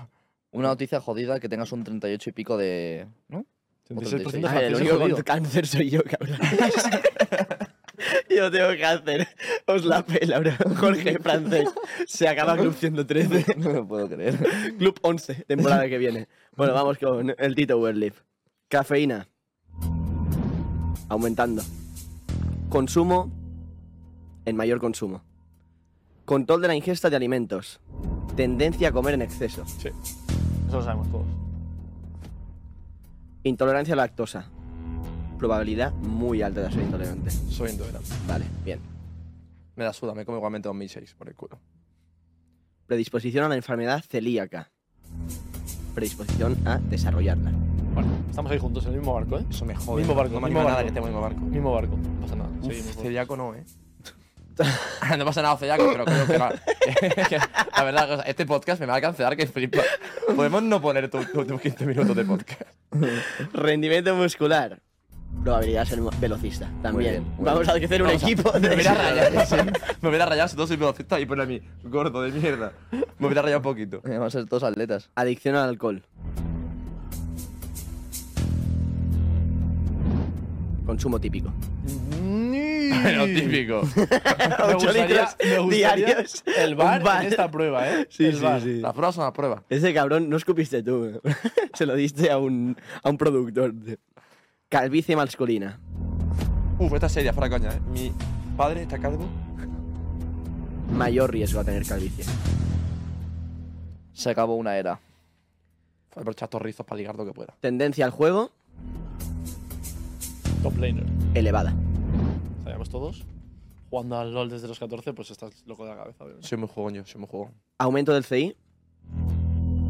Una 0.52 0.70
noticia 0.70 1.00
jodida 1.02 1.40
que 1.40 1.50
tengas 1.50 1.72
un 1.74 1.84
38 1.84 2.30
y 2.30 2.34
pico 2.34 2.58
de. 2.58 3.06
¿No? 3.28 3.46
36% 3.90 4.46
Ah, 4.48 4.54
Ay, 4.58 4.66
el 4.66 4.76
francés, 4.76 4.80
único 4.82 4.98
jodido. 5.00 5.16
con 5.18 5.24
cáncer 5.24 5.68
soy 5.68 5.90
yo, 5.90 6.02
cabrón. 6.04 6.38
yo 8.30 8.52
tengo 8.52 8.70
cáncer. 8.80 9.28
Os 9.66 9.86
la 9.86 10.06
pela, 10.06 10.40
bro. 10.40 10.52
Jorge, 10.78 11.20
francés. 11.20 11.70
Se 12.08 12.28
acaba 12.28 12.56
Club 12.58 12.74
113. 12.80 13.56
No 13.58 13.74
me 13.74 13.84
puedo 13.84 14.08
creer. 14.10 14.38
Club 14.78 15.00
11, 15.02 15.46
temporada 15.48 15.88
que 15.88 15.98
viene. 15.98 16.28
Bueno, 16.56 16.74
vamos 16.74 16.98
con 16.98 17.34
el 17.38 17.56
Tito 17.56 17.80
Werlif. 17.80 18.22
Cafeína. 18.68 19.28
Aumentando. 21.10 21.64
Consumo 22.70 23.32
en 24.46 24.56
mayor 24.56 24.80
consumo. 24.80 25.24
Control 26.26 26.62
de 26.62 26.68
la 26.68 26.76
ingesta 26.76 27.10
de 27.10 27.16
alimentos. 27.16 27.80
Tendencia 28.36 28.90
a 28.90 28.92
comer 28.92 29.16
en 29.16 29.24
exceso. 29.24 29.66
Sí, 29.66 29.90
eso 30.68 30.78
lo 30.78 30.84
sabemos 30.84 31.10
todos. 31.12 31.26
Intolerancia 33.44 33.94
a 33.94 33.98
la 33.98 34.04
lactosa. 34.04 34.50
Probabilidad 35.40 35.92
muy 35.94 36.44
alta 36.44 36.62
de 36.62 36.72
ser 36.72 36.84
intolerante. 36.84 37.32
Soy 37.32 37.72
intolerante. 37.72 38.10
Vale, 38.28 38.46
bien. 38.64 38.80
Me 39.76 39.86
da 39.86 39.94
suda, 39.94 40.14
me 40.14 40.26
como 40.26 40.38
igualmente 40.38 40.68
2006 40.68 41.16
por 41.18 41.30
el 41.30 41.36
culo. 41.36 41.58
Predisposición 42.86 43.46
a 43.46 43.50
la 43.50 43.56
enfermedad 43.56 44.04
celíaca. 44.08 44.70
Predisposición 45.96 46.58
a 46.68 46.78
desarrollarla. 46.78 47.52
Vale, 47.96 48.08
estamos 48.30 48.52
ahí 48.52 48.60
juntos 48.60 48.86
en 48.86 48.92
el 48.92 48.98
mismo 49.00 49.14
barco, 49.14 49.40
¿eh? 49.40 49.46
Eso 49.50 49.66
me 49.66 49.76
jode. 49.76 50.02
Mismo 50.02 50.14
barco, 50.14 50.34
no 50.34 50.42
me 50.42 50.48
mismo 50.48 50.60
anima 50.60 50.72
nada 50.72 50.84
barco. 50.84 50.84
que 50.84 50.88
esté 50.88 51.00
en 51.00 51.06
el 51.06 51.12
mismo 51.12 51.22
barco. 51.22 51.42
Mismo 51.42 51.74
barco, 51.74 51.98
no 51.98 52.22
pasa 52.22 52.36
nada. 52.36 52.50
Uf, 52.62 53.02
celíaco 53.02 53.38
no, 53.38 53.56
¿eh? 53.56 53.64
no 55.18 55.26
pasa 55.26 55.42
nada, 55.42 55.58
celíaco, 55.58 55.90
pero 55.92 56.06
creo 56.06 56.28
que 56.28 56.38
va. 56.38 56.54
la 57.78 57.84
verdad, 57.84 58.12
o 58.12 58.16
sea, 58.18 58.26
este 58.26 58.46
podcast 58.46 58.82
me 58.82 58.88
va 58.88 58.96
a 58.96 59.02
cancelar 59.02 59.38
que 59.38 59.48
flipa. 59.48 59.82
Podemos 60.36 60.62
no 60.64 60.82
poner 60.82 61.10
tus 61.10 61.34
últimos 61.34 61.62
15 61.62 61.86
minutos 61.86 62.16
de 62.16 62.26
podcast. 62.26 62.64
Rendimiento 63.54 64.14
muscular. 64.16 64.82
Probabilidad 65.44 65.82
de 65.82 65.86
ser 65.86 66.00
velocista. 66.20 66.70
También. 66.82 67.12
bien, 67.14 67.24
muy 67.38 67.46
Vamos 67.46 67.68
a 67.70 67.74
hacer 67.74 68.02
un 68.02 68.08
Vamos 68.10 68.24
a- 68.24 68.26
equipo 68.28 68.52
de. 68.60 68.60
Me 68.70 68.74
hubiera 68.76 68.94
rayado, 68.94 69.46
sí. 69.46 69.56
Me 70.02 70.10
hubiera 70.10 70.26
rayado 70.26 70.48
si 70.50 70.56
todos 70.56 70.68
soy 70.70 70.78
velocista 70.78 71.20
y 71.20 71.26
pone 71.26 71.44
a 71.44 71.46
mí, 71.46 71.62
gordo 71.84 72.22
de 72.22 72.32
mierda. 72.32 72.74
Me 72.92 73.26
hubiera 73.28 73.42
rayado 73.42 73.60
un 73.60 73.64
poquito. 73.64 73.98
Eh, 74.06 74.18
Vamos 74.18 74.36
a 74.36 74.40
ser 74.40 74.50
todos 74.50 74.64
atletas. 74.64 75.10
Adicción 75.16 75.56
al 75.56 75.70
alcohol. 75.70 76.04
Consumo 80.86 81.20
típico. 81.20 81.54
Lo 83.16 83.26
típico. 83.28 83.82
Me 83.96 84.04
Ocho 84.66 84.74
gustaría, 84.88 85.06
litros 85.08 85.36
me 85.46 85.58
gustaría 85.60 85.96
diarios. 85.96 86.44
el 86.58 86.76
bar, 86.76 87.04
bar. 87.04 87.22
en 87.26 87.30
esta 87.32 87.50
prueba, 87.52 87.88
¿eh? 87.90 88.08
Sí, 88.10 88.26
el 88.26 88.36
sí, 88.36 88.42
bar. 88.42 88.62
sí. 88.62 88.80
Las 88.82 88.94
pruebas 88.94 89.16
son 89.16 89.24
las 89.26 89.34
pruebas. 89.34 89.62
Ese 89.70 89.94
cabrón 89.94 90.28
no 90.30 90.38
escupiste 90.38 90.82
tú. 90.82 91.22
Se 91.76 91.86
lo 91.86 91.96
diste 91.96 92.32
a 92.32 92.40
un, 92.40 92.76
a 93.04 93.10
un 93.10 93.18
productor. 93.18 93.74
Calvicie 94.70 95.16
masculina. 95.16 95.80
Uf, 96.78 96.94
esta 96.94 97.08
es 97.08 97.12
seria, 97.12 97.34
fuera 97.34 97.50
coña, 97.50 97.74
¿eh? 97.74 97.80
Mi 97.92 98.12
padre 98.56 98.84
está 98.84 99.00
calvo. 99.00 99.26
Mayor 100.94 101.32
riesgo 101.32 101.60
a 101.60 101.64
tener 101.64 101.86
calvicie. 101.86 102.24
Se 104.14 104.30
acabó 104.30 104.56
una 104.56 104.78
era. 104.78 105.00
Voy 106.16 106.24
a 106.28 106.32
echar 106.32 106.50
rizos 106.62 106.86
para 106.86 106.98
ligar 106.98 107.16
lo 107.16 107.26
que 107.26 107.32
pueda. 107.34 107.56
Tendencia 107.60 108.06
al 108.06 108.12
juego, 108.12 108.52
Top 110.62 110.78
laner. 110.78 111.06
elevada. 111.34 111.74
Sabíamos 112.64 112.90
todos. 112.90 113.26
Jugando 113.90 114.20
al 114.20 114.32
LOL 114.34 114.50
desde 114.50 114.68
los 114.68 114.78
14, 114.78 115.14
pues 115.14 115.32
estás 115.32 115.64
loco 115.66 115.84
de 115.86 115.92
la 115.92 115.98
cabeza, 115.98 116.24
obviamente. 116.24 116.48
Soy 116.48 116.58
muy 116.60 116.68
jugón 116.68 116.94
yo, 116.94 117.06
soy 117.06 117.22
muy 117.22 117.28
jugón. 117.30 117.52
Aumento 117.80 118.14
del 118.14 118.24
CI, 118.24 118.56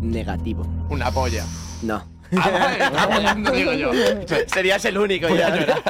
negativo. 0.02 0.66
Una 0.90 1.12
polla. 1.12 1.46
No. 1.84 2.02
Ah, 2.38 2.50
vale, 2.50 2.84
está 2.84 3.04
apoyando, 3.04 3.52
digo 3.52 3.74
yo. 3.74 3.92
Serías 4.48 4.84
el 4.86 4.98
único 4.98 5.28
ya. 5.30 5.82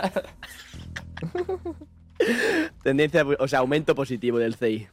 Tendencia, 2.84 3.26
o 3.40 3.48
sea, 3.48 3.60
aumento 3.60 3.96
positivo 3.96 4.38
del 4.38 4.56
CI. 4.56 4.88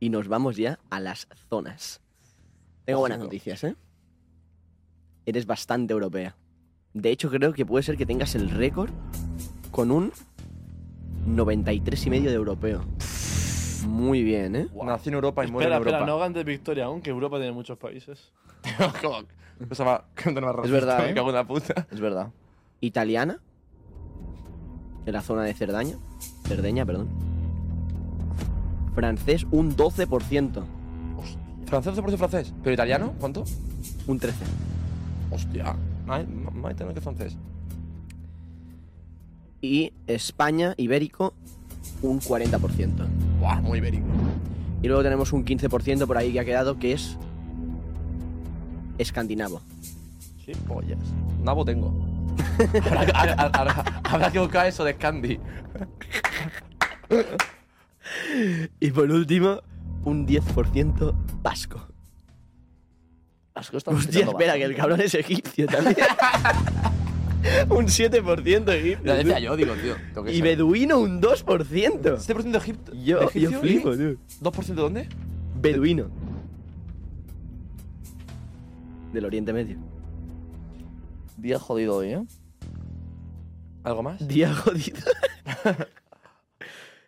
Y 0.00 0.10
nos 0.10 0.28
vamos 0.28 0.56
ya 0.56 0.78
a 0.90 1.00
las 1.00 1.28
zonas. 1.48 2.00
Tengo 2.84 3.00
buenas 3.00 3.18
noticias, 3.18 3.64
¿eh? 3.64 3.76
Eres 5.26 5.46
bastante 5.46 5.92
europea. 5.92 6.36
De 6.92 7.10
hecho, 7.10 7.30
creo 7.30 7.52
que 7.52 7.64
puede 7.64 7.82
ser 7.82 7.96
que 7.96 8.06
tengas 8.06 8.34
el 8.34 8.50
récord 8.50 8.90
con 9.70 9.90
un 9.90 10.12
93 11.26 12.06
y 12.06 12.10
medio 12.10 12.30
de 12.30 12.36
europeo. 12.36 12.84
Muy 13.86 14.22
bien, 14.22 14.56
¿eh? 14.56 14.68
Nací 14.84 15.08
en 15.10 15.14
Europa 15.16 15.44
y 15.44 15.50
muero 15.50 15.64
Espera, 15.68 15.76
en 15.76 15.82
espera, 15.82 15.98
Europa. 15.98 16.06
no 16.12 16.16
hagan 16.18 16.32
de 16.32 16.44
victoria 16.44 16.84
aún, 16.86 17.00
que 17.00 17.10
Europa 17.10 17.36
tiene 17.36 17.52
muchos 17.52 17.78
países. 17.78 18.32
¿Cómo? 19.02 19.18
Pensaba 19.58 20.06
que 20.14 20.32
no 20.32 20.40
me 20.40 20.64
Es 20.64 20.70
verdad, 20.70 20.98
Me 21.04 21.10
¿eh? 21.10 21.14
cago 21.14 21.28
en 21.28 21.34
la 21.34 21.46
puta. 21.46 21.86
Es 21.90 22.00
verdad. 22.00 22.30
Italiana. 22.80 23.40
En 25.06 25.12
la 25.12 25.20
zona 25.20 25.42
de 25.42 25.54
Cerdaña. 25.54 25.96
Cerdeña, 26.46 26.84
perdón. 26.86 27.08
Francés, 28.94 29.46
un 29.50 29.76
12%. 29.76 30.64
Francés, 31.66 31.94
12% 31.96 32.16
francés. 32.16 32.54
¿Pero 32.62 32.72
italiano? 32.74 33.14
¿Cuánto? 33.18 33.44
Un 34.06 34.18
13%. 34.20 34.32
Hostia. 35.30 35.76
Más 36.06 36.26
más 36.28 36.72
italiano 36.72 36.94
que 36.94 37.00
francés. 37.00 37.36
Y 39.60 39.92
España, 40.06 40.74
ibérico, 40.76 41.34
un 42.02 42.20
40%. 42.20 43.06
Buah, 43.44 43.60
muy 43.60 43.76
ibérico. 43.76 44.06
Y 44.82 44.86
luego 44.88 45.02
tenemos 45.02 45.30
un 45.34 45.44
15% 45.44 46.06
por 46.06 46.16
ahí 46.16 46.32
que 46.32 46.40
ha 46.40 46.44
quedado 46.46 46.78
que 46.78 46.92
es 46.94 47.18
escandinavo. 48.96 49.60
Sí, 50.46 50.52
pollas. 50.66 50.98
Nabo 51.42 51.62
tengo. 51.62 51.92
habrá, 52.86 53.02
habrá- 53.02 53.50
habrá- 53.52 54.00
habrá 54.04 54.30
que 54.32 54.38
buscar 54.38 54.66
eso 54.66 54.82
de 54.84 54.94
Scandi. 54.94 55.38
Y 58.80 58.90
por 58.92 59.10
último, 59.10 59.60
un 60.04 60.26
10% 60.26 61.14
vasco. 61.42 61.86
Asco 63.54 63.76
está 63.76 63.90
Hostia, 63.90 64.24
espera, 64.24 64.54
que 64.54 64.64
el 64.64 64.74
cabrón 64.74 65.00
es 65.02 65.14
egipcio 65.14 65.66
también. 65.66 65.96
un 67.70 67.86
7% 67.86 68.68
egipcio. 68.72 69.04
Ya 69.04 69.14
decía 69.14 69.38
yo, 69.38 69.56
digo, 69.56 69.74
tío. 69.74 69.96
tengo 70.12 70.24
que 70.24 70.32
Y 70.32 70.38
saber. 70.38 70.56
beduino 70.56 70.98
un 70.98 71.20
2%. 71.20 72.00
7% 72.18 72.42
de 72.50 72.58
Egipto. 72.58 72.92
Yo, 72.94 73.00
de 73.00 73.22
yo 73.24 73.28
egipcio 73.28 73.60
flipo, 73.60 73.92
y 73.94 73.96
tío. 73.96 74.16
¿2% 74.40 74.66
de 74.66 74.74
dónde? 74.74 75.08
Beduino. 75.60 76.10
Del 79.12 79.24
Oriente 79.26 79.52
Medio. 79.52 79.76
Día 81.36 81.58
jodido 81.58 81.96
hoy, 81.96 82.08
¿eh? 82.08 82.24
¿Algo 83.84 84.02
más? 84.02 84.26
Día 84.26 84.54
jodido. 84.54 84.98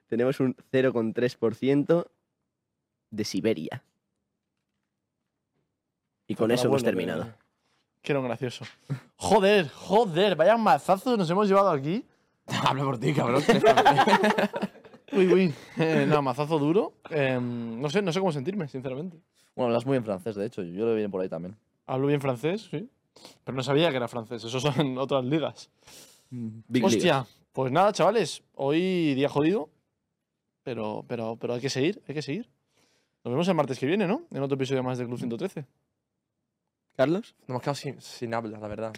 Tenemos 0.08 0.38
un 0.40 0.54
0,3% 0.72 2.06
de 3.10 3.24
Siberia. 3.24 3.82
Y 6.28 6.34
con 6.34 6.50
eso 6.50 6.66
hemos 6.68 6.84
terminado. 6.84 7.24
que- 7.24 7.45
Que 8.06 8.12
era 8.12 8.20
un 8.20 8.26
gracioso. 8.26 8.64
Joder, 9.16 9.68
joder, 9.68 10.36
vaya 10.36 10.56
mazazos 10.56 11.18
nos 11.18 11.28
hemos 11.28 11.48
llevado 11.48 11.70
aquí. 11.70 12.04
Habla 12.46 12.84
por 12.84 12.98
ti, 12.98 13.12
cabrón. 13.12 13.42
Uy, 15.12 15.26
uy. 15.32 15.54
Eh, 15.76 16.06
no, 16.08 16.22
mazazo 16.22 16.56
duro. 16.56 16.94
Em, 17.10 17.80
no 17.80 17.90
sé, 17.90 18.02
no 18.02 18.12
sé 18.12 18.20
cómo 18.20 18.30
sentirme, 18.30 18.68
sinceramente. 18.68 19.18
Bueno, 19.56 19.70
hablas 19.70 19.86
muy 19.86 19.96
en 19.96 20.04
francés, 20.04 20.36
de 20.36 20.46
hecho. 20.46 20.62
Yo 20.62 20.80
lo 20.80 20.86
veo 20.86 20.96
bien 20.96 21.10
por 21.10 21.20
ahí 21.20 21.28
también. 21.28 21.56
Hablo 21.84 22.06
bien 22.06 22.20
francés, 22.20 22.68
sí. 22.70 22.88
Pero 23.42 23.56
no 23.56 23.64
sabía 23.64 23.90
que 23.90 23.96
era 23.96 24.06
francés. 24.06 24.44
Eso 24.44 24.60
son 24.60 24.98
otras 24.98 25.24
ligas. 25.24 25.68
Big 26.30 26.84
Hostia, 26.84 27.26
pues 27.52 27.72
nada, 27.72 27.90
chavales. 27.92 28.44
Hoy 28.54 29.14
día 29.14 29.28
jodido. 29.28 29.68
Pero, 30.62 31.04
pero, 31.08 31.36
pero 31.40 31.54
hay 31.54 31.60
que 31.60 31.70
seguir, 31.70 32.00
hay 32.06 32.14
que 32.14 32.22
seguir. 32.22 32.48
Nos 33.24 33.32
vemos 33.32 33.48
el 33.48 33.54
martes 33.56 33.80
que 33.80 33.86
viene, 33.86 34.06
¿no? 34.06 34.22
En 34.30 34.42
otro 34.44 34.54
episodio 34.54 34.84
más 34.84 34.98
de 34.98 35.06
Club 35.06 35.18
113. 35.18 35.66
¿Carlos? 36.96 37.34
Nos 37.40 37.48
hemos 37.50 37.62
quedado 37.62 37.74
sin, 37.74 38.00
sin 38.00 38.34
habla, 38.34 38.58
la 38.58 38.68
verdad. 38.68 38.92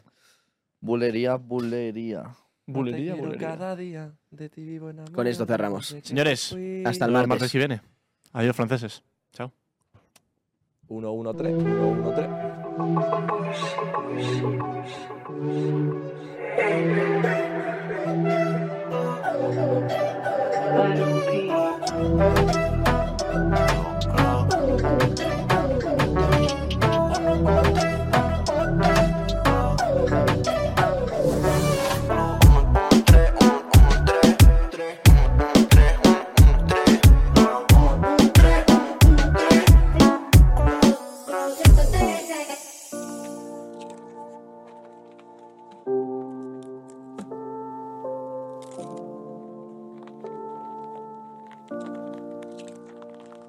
Bulería, 0.81 1.35
bulería. 1.37 2.35
Bulería, 2.67 2.97
Te 2.99 3.19
quiero 3.19 3.19
bulería. 3.29 3.49
cada 3.49 3.77
día, 3.77 4.13
de 4.31 4.49
ti 4.51 4.63
vivo 4.65 4.91
enamorado, 4.91 5.17
Con 5.17 5.27
esto 5.27 5.47
cerramos. 5.47 5.93
de 5.93 6.03
que 6.03 6.09
Señores, 6.09 6.49
fui- 6.51 6.85
hasta 6.85 7.07
el 7.07 7.13
vemos 7.13 7.29
martes. 7.29 7.51
que 7.51 7.59
viene. 7.59 7.81
Adiós, 8.33 8.55
franceses. 8.55 9.03
Chao. 9.33 9.51
1, 10.89 11.11
1, 11.13 11.35
3, 11.35 11.55
1, 11.55 11.89
1, 11.89 12.15
3. 12.15 12.29
Thank 22.19 22.68